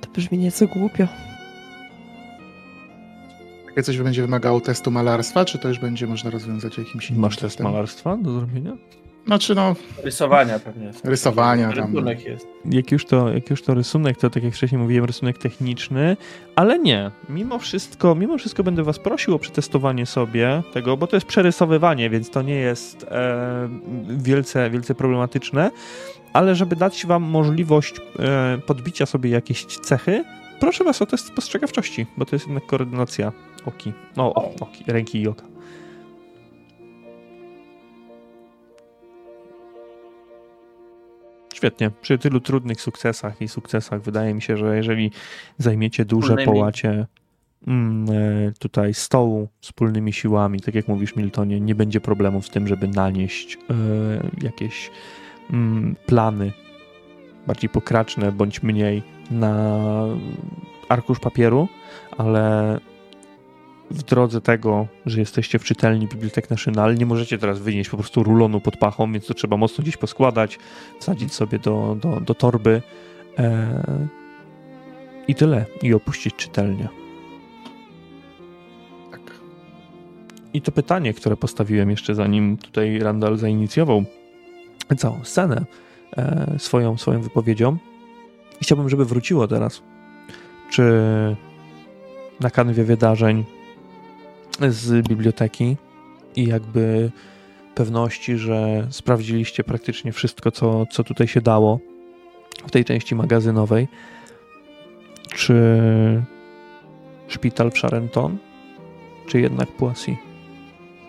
to 0.00 0.10
brzmi 0.10 0.38
nieco 0.38 0.66
głupio. 0.66 1.08
Takie 3.70 3.82
coś 3.82 3.98
będzie 3.98 4.22
wymagało 4.22 4.60
testu 4.60 4.90
malarstwa, 4.90 5.44
czy 5.44 5.58
to 5.58 5.68
już 5.68 5.78
będzie 5.78 6.06
można 6.06 6.30
rozwiązać 6.30 6.78
jakimś 6.78 7.10
innym 7.10 7.20
Masz 7.22 7.36
test 7.36 7.42
testem? 7.42 7.66
malarstwa 7.66 8.16
do 8.16 8.32
zrobienia? 8.32 8.76
Znaczy 9.26 9.54
no, 9.54 9.76
Rysowania 10.04 10.58
pewnie 10.58 10.86
jest. 10.86 11.04
rysowania 11.04 11.72
tam. 11.72 11.92
Rysunek 11.92 12.24
jest. 12.24 12.46
Jak 12.64 12.92
już, 12.92 13.04
to, 13.04 13.32
jak 13.32 13.50
już 13.50 13.62
to 13.62 13.74
rysunek, 13.74 14.16
to 14.16 14.30
tak 14.30 14.42
jak 14.42 14.54
wcześniej 14.54 14.80
mówiłem, 14.80 15.04
rysunek 15.04 15.38
techniczny, 15.38 16.16
ale 16.56 16.78
nie. 16.78 17.10
Mimo 17.28 17.58
wszystko, 17.58 18.14
mimo 18.14 18.38
wszystko 18.38 18.64
będę 18.64 18.82
was 18.82 18.98
prosił 18.98 19.34
o 19.34 19.38
przetestowanie 19.38 20.06
sobie 20.06 20.62
tego, 20.72 20.96
bo 20.96 21.06
to 21.06 21.16
jest 21.16 21.26
przerysowywanie, 21.26 22.10
więc 22.10 22.30
to 22.30 22.42
nie 22.42 22.54
jest 22.56 23.04
e, 23.10 23.68
wielce, 24.08 24.70
wielce 24.70 24.94
problematyczne, 24.94 25.70
ale 26.32 26.54
żeby 26.54 26.76
dać 26.76 27.06
wam 27.06 27.22
możliwość 27.22 27.94
e, 28.18 28.58
podbicia 28.66 29.06
sobie 29.06 29.30
jakiejś 29.30 29.64
cechy, 29.66 30.24
proszę 30.60 30.84
was 30.84 31.02
o 31.02 31.06
test 31.06 31.26
spostrzegawczości, 31.26 32.06
bo 32.16 32.24
to 32.24 32.36
jest 32.36 32.46
jednak 32.46 32.66
koordynacja 32.66 33.32
oki, 33.66 33.92
no, 34.16 34.34
o, 34.34 34.54
oki, 34.60 34.84
ręki 34.86 35.22
i 35.22 35.28
oka. 35.28 35.44
Świetnie. 41.54 41.90
Przy 42.02 42.18
tylu 42.18 42.40
trudnych 42.40 42.80
sukcesach 42.80 43.42
i 43.42 43.48
sukcesach 43.48 44.02
wydaje 44.02 44.34
mi 44.34 44.42
się, 44.42 44.56
że 44.56 44.76
jeżeli 44.76 45.10
zajmiecie 45.58 46.04
duże 46.04 46.26
Wspólnymi. 46.26 46.52
połacie 46.52 47.06
mm, 47.66 48.06
e, 48.10 48.52
tutaj 48.58 48.94
stołu 48.94 49.48
wspólnymi 49.60 50.12
siłami, 50.12 50.60
tak 50.60 50.74
jak 50.74 50.88
mówisz 50.88 51.16
Miltonie, 51.16 51.60
nie 51.60 51.74
będzie 51.74 52.00
problemu 52.00 52.40
w 52.40 52.48
tym, 52.48 52.68
żeby 52.68 52.88
nanieść 52.88 53.58
e, 53.70 53.74
jakieś 54.42 54.90
mm, 55.52 55.96
plany 56.06 56.52
bardziej 57.46 57.70
pokraczne 57.70 58.32
bądź 58.32 58.62
mniej 58.62 59.02
na 59.30 59.76
arkusz 60.88 61.20
papieru, 61.20 61.68
ale 62.18 62.78
w 63.90 64.02
drodze 64.02 64.40
tego, 64.40 64.86
że 65.06 65.20
jesteście 65.20 65.58
w 65.58 65.64
czytelni 65.64 66.06
Bibliotek 66.06 66.50
National, 66.50 66.96
nie 66.96 67.06
możecie 67.06 67.38
teraz 67.38 67.58
wynieść 67.58 67.90
po 67.90 67.96
prostu 67.96 68.22
rulonu 68.22 68.60
pod 68.60 68.76
pachą, 68.76 69.12
więc 69.12 69.26
to 69.26 69.34
trzeba 69.34 69.56
mocno 69.56 69.82
gdzieś 69.82 69.96
poskładać, 69.96 70.58
wsadzić 71.00 71.34
sobie 71.34 71.58
do, 71.58 71.96
do, 72.00 72.20
do 72.20 72.34
torby 72.34 72.82
e, 73.38 74.08
i 75.28 75.34
tyle. 75.34 75.66
I 75.82 75.94
opuścić 75.94 76.34
czytelnię. 76.34 76.88
Tak. 79.10 79.20
I 80.54 80.62
to 80.62 80.72
pytanie, 80.72 81.14
które 81.14 81.36
postawiłem 81.36 81.90
jeszcze 81.90 82.14
zanim 82.14 82.56
tutaj 82.56 82.98
Randall 82.98 83.36
zainicjował 83.36 84.04
całą 84.96 85.24
scenę 85.24 85.64
e, 86.16 86.54
swoją, 86.58 86.98
swoją 86.98 87.20
wypowiedzią. 87.20 87.76
Chciałbym, 88.62 88.88
żeby 88.88 89.04
wróciło 89.04 89.48
teraz. 89.48 89.82
Czy 90.70 90.92
na 92.40 92.50
kanwie 92.50 92.84
wydarzeń 92.84 93.44
z 94.68 95.08
biblioteki 95.08 95.76
i 96.36 96.46
jakby 96.46 97.10
pewności, 97.74 98.36
że 98.38 98.86
sprawdziliście 98.90 99.64
praktycznie 99.64 100.12
wszystko, 100.12 100.50
co, 100.50 100.86
co 100.86 101.04
tutaj 101.04 101.28
się 101.28 101.40
dało 101.40 101.80
w 102.66 102.70
tej 102.70 102.84
części 102.84 103.14
magazynowej. 103.14 103.88
Czy 105.34 105.54
szpital 107.28 107.70
w 107.70 107.74
Charenton, 107.74 108.38
czy 109.26 109.40
jednak 109.40 109.68
Poissy? 109.68 110.16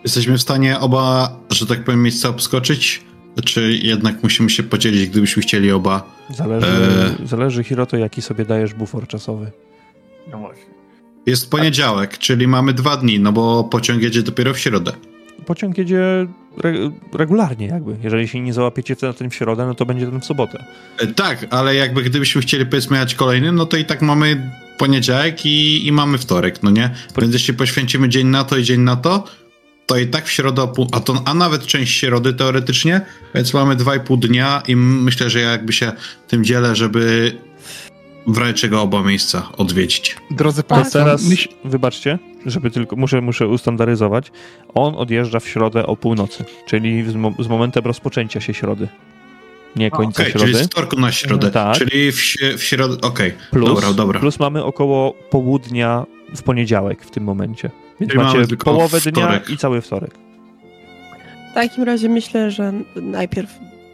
Jesteśmy 0.04 0.38
w 0.38 0.42
stanie 0.42 0.80
oba, 0.80 1.36
że 1.50 1.66
tak 1.66 1.84
powiem, 1.84 2.02
miejsca 2.02 2.28
obskoczyć? 2.28 3.02
Czy 3.44 3.72
jednak 3.82 4.22
musimy 4.22 4.50
się 4.50 4.62
podzielić, 4.62 5.10
gdybyśmy 5.10 5.42
chcieli 5.42 5.72
oba? 5.72 6.02
Zależy, 6.30 6.66
Eee. 6.66 7.26
zależy 7.26 7.64
Hiroto, 7.64 7.96
jaki 7.96 8.22
sobie 8.22 8.44
dajesz 8.44 8.74
bufor 8.74 9.06
czasowy. 9.06 9.50
No 10.30 10.38
właśnie. 10.38 10.64
Jest 11.26 11.50
poniedziałek, 11.50 12.18
czyli 12.18 12.46
mamy 12.46 12.72
dwa 12.72 12.96
dni, 12.96 13.20
no 13.20 13.32
bo 13.32 13.64
pociąg 13.64 14.02
jedzie 14.02 14.22
dopiero 14.22 14.54
w 14.54 14.58
środę. 14.58 14.92
Pociąg 15.46 15.78
jedzie 15.78 16.26
re 16.62 16.90
regularnie 17.12 17.66
jakby. 17.66 17.96
Jeżeli 18.02 18.28
się 18.28 18.40
nie 18.40 18.52
załapiecie 18.52 18.96
na 19.02 19.12
ten 19.12 19.30
w 19.30 19.34
środę, 19.34 19.66
no 19.66 19.74
to 19.74 19.86
będzie 19.86 20.06
ten 20.06 20.20
w 20.20 20.24
sobotę. 20.24 20.64
E, 20.98 21.06
Tak, 21.06 21.46
ale 21.50 21.74
jakby 21.74 22.02
gdybyśmy 22.02 22.42
chcieli 22.42 22.66
powiedzmy 22.66 22.96
jechać 22.96 23.14
kolejny, 23.14 23.52
no 23.52 23.66
to 23.66 23.76
i 23.76 23.84
tak 23.84 24.02
mamy 24.02 24.50
poniedziałek 24.78 25.46
i, 25.46 25.86
i 25.86 25.92
mamy 25.92 26.18
wtorek, 26.18 26.62
no 26.62 26.70
nie? 26.70 26.90
Więc 27.18 27.32
jeśli 27.32 27.54
poświęcimy 27.54 28.08
dzień 28.08 28.26
na 28.26 28.44
to 28.44 28.56
i 28.56 28.62
dzień 28.64 28.80
na 28.80 28.96
to, 28.96 29.24
to 29.86 29.98
i 29.98 30.06
tak 30.06 30.26
w 30.26 30.30
środę, 30.30 30.72
a, 30.92 31.00
to, 31.00 31.22
a 31.24 31.34
nawet 31.34 31.66
część 31.66 31.98
środy 31.98 32.34
teoretycznie, 32.34 33.00
więc 33.34 33.54
mamy 33.54 33.76
dwa 33.76 33.96
i 33.96 34.00
pół 34.00 34.16
dnia 34.16 34.62
i 34.68 34.76
myślę, 34.76 35.30
że 35.30 35.40
ja 35.40 35.50
jakby 35.50 35.72
się 35.72 35.92
tym 36.28 36.44
dzielę, 36.44 36.76
żeby 36.76 37.32
w 38.26 38.38
razie 38.38 38.54
czego 38.54 38.82
oba 38.82 39.02
miejsca 39.02 39.48
odwiedzić. 39.56 40.16
Drodzy 40.30 40.62
To 40.62 40.68
Państwo, 40.68 40.98
teraz, 40.98 41.28
myśl... 41.28 41.48
wybaczcie, 41.64 42.18
żeby 42.46 42.70
tylko, 42.70 42.96
muszę, 42.96 43.20
muszę 43.20 43.48
ustandaryzować. 43.48 44.32
On 44.74 44.94
odjeżdża 44.94 45.40
w 45.40 45.48
środę 45.48 45.86
o 45.86 45.96
północy, 45.96 46.44
czyli 46.66 47.10
z, 47.10 47.14
mo 47.14 47.32
z 47.38 47.48
momentem 47.48 47.84
rozpoczęcia 47.84 48.40
się 48.40 48.54
środy. 48.54 48.88
Nie 49.76 49.90
końca 49.90 50.24
czyli 50.24 50.32
środy. 50.38 50.54
z 50.54 50.66
wtorku 50.66 51.00
na 51.00 51.12
środę, 51.12 51.50
Tak. 51.50 51.76
czyli 51.78 52.12
w, 52.12 52.16
w 52.58 52.62
środę, 52.62 52.96
okej, 53.02 53.32
Plus, 53.50 53.68
dobra, 53.68 53.92
dobra. 53.92 54.20
plus 54.20 54.38
mamy 54.38 54.64
około 54.64 55.12
południa 55.30 56.06
w 56.36 56.42
poniedziałek 56.42 57.04
w 57.04 57.10
tym 57.10 57.24
momencie. 57.24 57.70
Więc 58.00 58.12
Czyli 58.12 58.24
mamy 58.24 58.40
macie 58.40 58.56
połowę 58.56 59.00
dnia 59.00 59.40
i 59.48 59.56
cały 59.56 59.80
wtorek. 59.80 60.14
W 61.50 61.54
takim 61.54 61.84
razie 61.84 62.08
myślę, 62.08 62.50
że 62.50 62.72
najpierw 62.96 63.50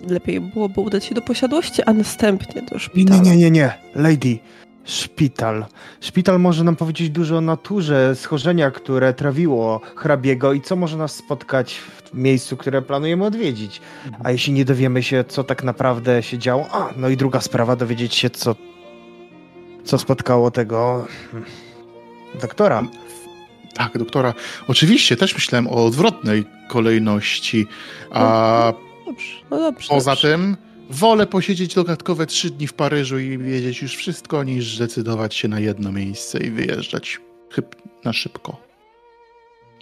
lepiej 0.08 0.40
byłoby 0.40 0.80
udać 0.80 1.04
się 1.04 1.14
do 1.14 1.22
posiadłości, 1.22 1.82
a 1.82 1.92
następnie 1.92 2.62
do 2.62 2.74
Nie, 2.74 2.80
szpitala. 2.80 3.22
nie, 3.22 3.30
nie, 3.30 3.36
nie, 3.36 3.50
nie. 3.50 3.72
Lady. 3.94 4.38
Szpital. 4.84 5.66
Szpital 6.00 6.40
może 6.40 6.64
nam 6.64 6.76
powiedzieć 6.76 7.10
dużo 7.10 7.36
o 7.36 7.40
naturze 7.40 8.16
schorzenia, 8.16 8.70
które 8.70 9.14
trawiło 9.14 9.80
hrabiego 9.96 10.52
i 10.52 10.60
co 10.60 10.76
może 10.76 10.96
nas 10.96 11.14
spotkać 11.14 11.74
w 11.74 12.14
miejscu, 12.14 12.56
które 12.56 12.82
planujemy 12.82 13.24
odwiedzić. 13.24 13.80
A 14.24 14.30
jeśli 14.30 14.52
nie 14.52 14.64
dowiemy 14.64 15.02
się, 15.02 15.24
co 15.28 15.44
tak 15.44 15.64
naprawdę 15.64 16.22
się 16.22 16.38
działo, 16.38 16.66
a 16.72 16.88
no 16.96 17.08
i 17.08 17.16
druga 17.16 17.40
sprawa, 17.40 17.76
dowiedzieć 17.76 18.14
się, 18.14 18.30
co, 18.30 18.56
co 19.84 19.98
spotkało 19.98 20.50
tego 20.50 21.06
doktora. 22.40 22.82
Tak, 23.74 23.98
doktora. 23.98 24.34
Oczywiście, 24.68 25.16
też 25.16 25.34
myślałem 25.34 25.66
o 25.66 25.84
odwrotnej 25.84 26.44
kolejności. 26.68 27.66
A 28.10 28.72
Dobrze, 29.08 29.34
no 29.50 29.58
dobrze. 29.58 29.88
poza 29.88 30.10
dobrze. 30.10 30.28
tym 30.28 30.56
wolę 30.90 31.26
posiedzieć 31.26 31.74
dodatkowe 31.74 32.26
trzy 32.26 32.50
dni 32.50 32.66
w 32.66 32.72
Paryżu 32.72 33.18
i 33.18 33.38
wiedzieć 33.38 33.82
już 33.82 33.96
wszystko, 33.96 34.44
niż 34.44 34.78
decydować 34.78 35.34
się 35.34 35.48
na 35.48 35.60
jedno 35.60 35.92
miejsce 35.92 36.38
i 36.38 36.50
wyjeżdżać 36.50 37.20
chyb 37.50 37.66
na 38.04 38.12
szybko. 38.12 38.56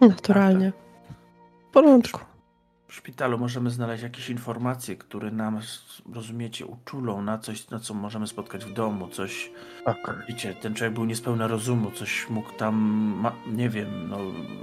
Naturalnie. 0.00 0.72
W 1.70 1.72
porządku. 1.72 2.20
W 2.88 2.94
szpitalu 2.94 3.38
możemy 3.38 3.70
znaleźć 3.70 4.02
jakieś 4.02 4.30
informacje, 4.30 4.96
które 4.96 5.30
nam, 5.30 5.60
rozumiecie, 6.14 6.66
uczulą 6.66 7.22
na 7.22 7.38
coś, 7.38 7.70
na 7.70 7.80
co 7.80 7.94
możemy 7.94 8.26
spotkać 8.26 8.64
w 8.64 8.72
domu, 8.72 9.08
coś, 9.08 9.50
Tak. 9.84 10.24
wiecie, 10.28 10.54
ten 10.54 10.74
człowiek 10.74 10.94
był 10.94 11.04
niespełna 11.04 11.46
rozumu, 11.46 11.90
coś 11.90 12.26
mógł 12.30 12.52
tam, 12.52 12.74
ma, 13.20 13.32
nie 13.52 13.68
wiem, 13.68 14.08
no, 14.08 14.18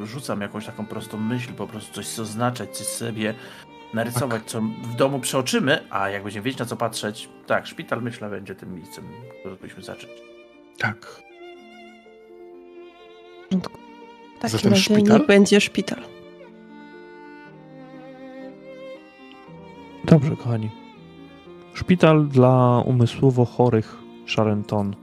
rzucam 0.06 0.42
jakąś 0.42 0.66
taką 0.66 0.86
prostą 0.86 1.18
myśl, 1.18 1.54
po 1.54 1.68
prostu 1.68 1.94
coś 1.94 2.08
zaznaczać, 2.08 2.78
coś 2.78 2.88
sobie 2.88 3.34
narysować, 3.94 4.44
co 4.46 4.62
w 4.62 4.96
domu 4.96 5.20
przeoczymy, 5.20 5.80
a 5.90 6.10
jak 6.10 6.24
będziemy 6.24 6.44
wiedzieć, 6.44 6.60
na 6.60 6.66
co 6.66 6.76
patrzeć, 6.76 7.30
tak, 7.48 7.68
szpital, 7.68 8.02
myślę, 8.02 8.30
będzie 8.30 8.56
tym 8.56 8.76
miejscem, 8.76 9.04
które 9.40 9.56
powinniśmy 9.56 9.84
zacząć. 9.84 10.14
Tak. 10.78 11.22
W 13.52 14.42
takim 14.42 14.58
Zatem 14.58 14.72
razie 14.72 14.84
szpital? 14.84 15.18
niech 15.18 15.28
będzie 15.28 15.62
szpital. 15.62 16.00
Dobrze, 20.06 20.36
kochani. 20.36 20.70
Szpital 21.74 22.28
dla 22.28 22.82
umysłowo 22.86 23.46
chorych 23.46 23.98
Charenton 24.36 24.96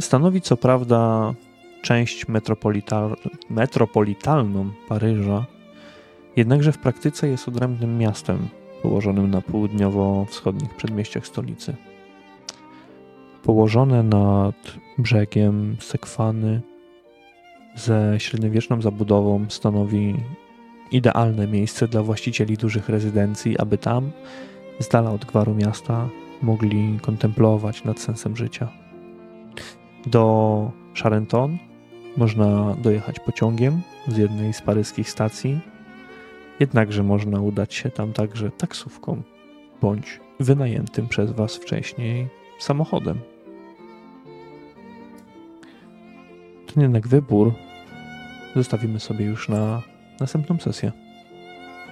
stanowi 0.00 0.40
co 0.40 0.56
prawda 0.56 1.32
część 1.82 2.28
metropolital 2.28 3.16
metropolitalną 3.50 4.70
Paryża, 4.88 5.44
jednakże 6.36 6.72
w 6.72 6.78
praktyce 6.78 7.28
jest 7.28 7.48
odrębnym 7.48 7.98
miastem 7.98 8.48
położonym 8.82 9.30
na 9.30 9.40
południowo-wschodnich 9.40 10.74
przedmieściach 10.74 11.26
stolicy. 11.26 11.74
Położone 13.42 14.02
nad 14.02 14.54
brzegiem 14.98 15.76
Sekwany 15.80 16.60
ze 17.76 18.14
średniowieczną 18.18 18.82
zabudową 18.82 19.46
stanowi 19.48 20.14
idealne 20.90 21.46
miejsce 21.46 21.88
dla 21.88 22.02
właścicieli 22.02 22.56
dużych 22.56 22.88
rezydencji, 22.88 23.58
aby 23.58 23.78
tam, 23.78 24.10
z 24.80 24.88
dala 24.88 25.10
od 25.10 25.24
gwaru 25.24 25.54
miasta, 25.54 26.08
mogli 26.42 26.98
kontemplować 27.02 27.84
nad 27.84 28.00
sensem 28.00 28.36
życia. 28.36 28.68
Do 30.06 30.70
Charenton 31.02 31.58
można 32.16 32.76
dojechać 32.82 33.20
pociągiem 33.20 33.80
z 34.08 34.16
jednej 34.16 34.52
z 34.52 34.62
paryskich 34.62 35.10
stacji, 35.10 35.60
jednakże 36.62 37.02
można 37.02 37.40
udać 37.40 37.74
się 37.74 37.90
tam 37.90 38.12
także 38.12 38.50
taksówką 38.50 39.22
bądź 39.80 40.20
wynajętym 40.40 41.08
przez 41.08 41.32
Was 41.32 41.56
wcześniej 41.56 42.28
samochodem. 42.58 43.18
Ten 46.74 46.82
jednak 46.82 47.08
wybór 47.08 47.52
zostawimy 48.56 49.00
sobie 49.00 49.24
już 49.24 49.48
na 49.48 49.82
następną 50.20 50.58
sesję. 50.58 50.92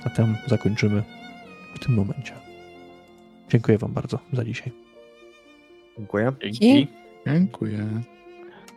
A 0.04 0.10
tam 0.10 0.36
zakończymy 0.46 1.02
w 1.74 1.78
tym 1.78 1.94
momencie. 1.94 2.32
Dziękuję 3.48 3.78
Wam 3.78 3.92
bardzo 3.92 4.18
za 4.32 4.44
dzisiaj. 4.44 4.72
Dziękuję. 5.98 6.32
Dzięki. 6.42 6.88
Dziękuję. 7.26 7.86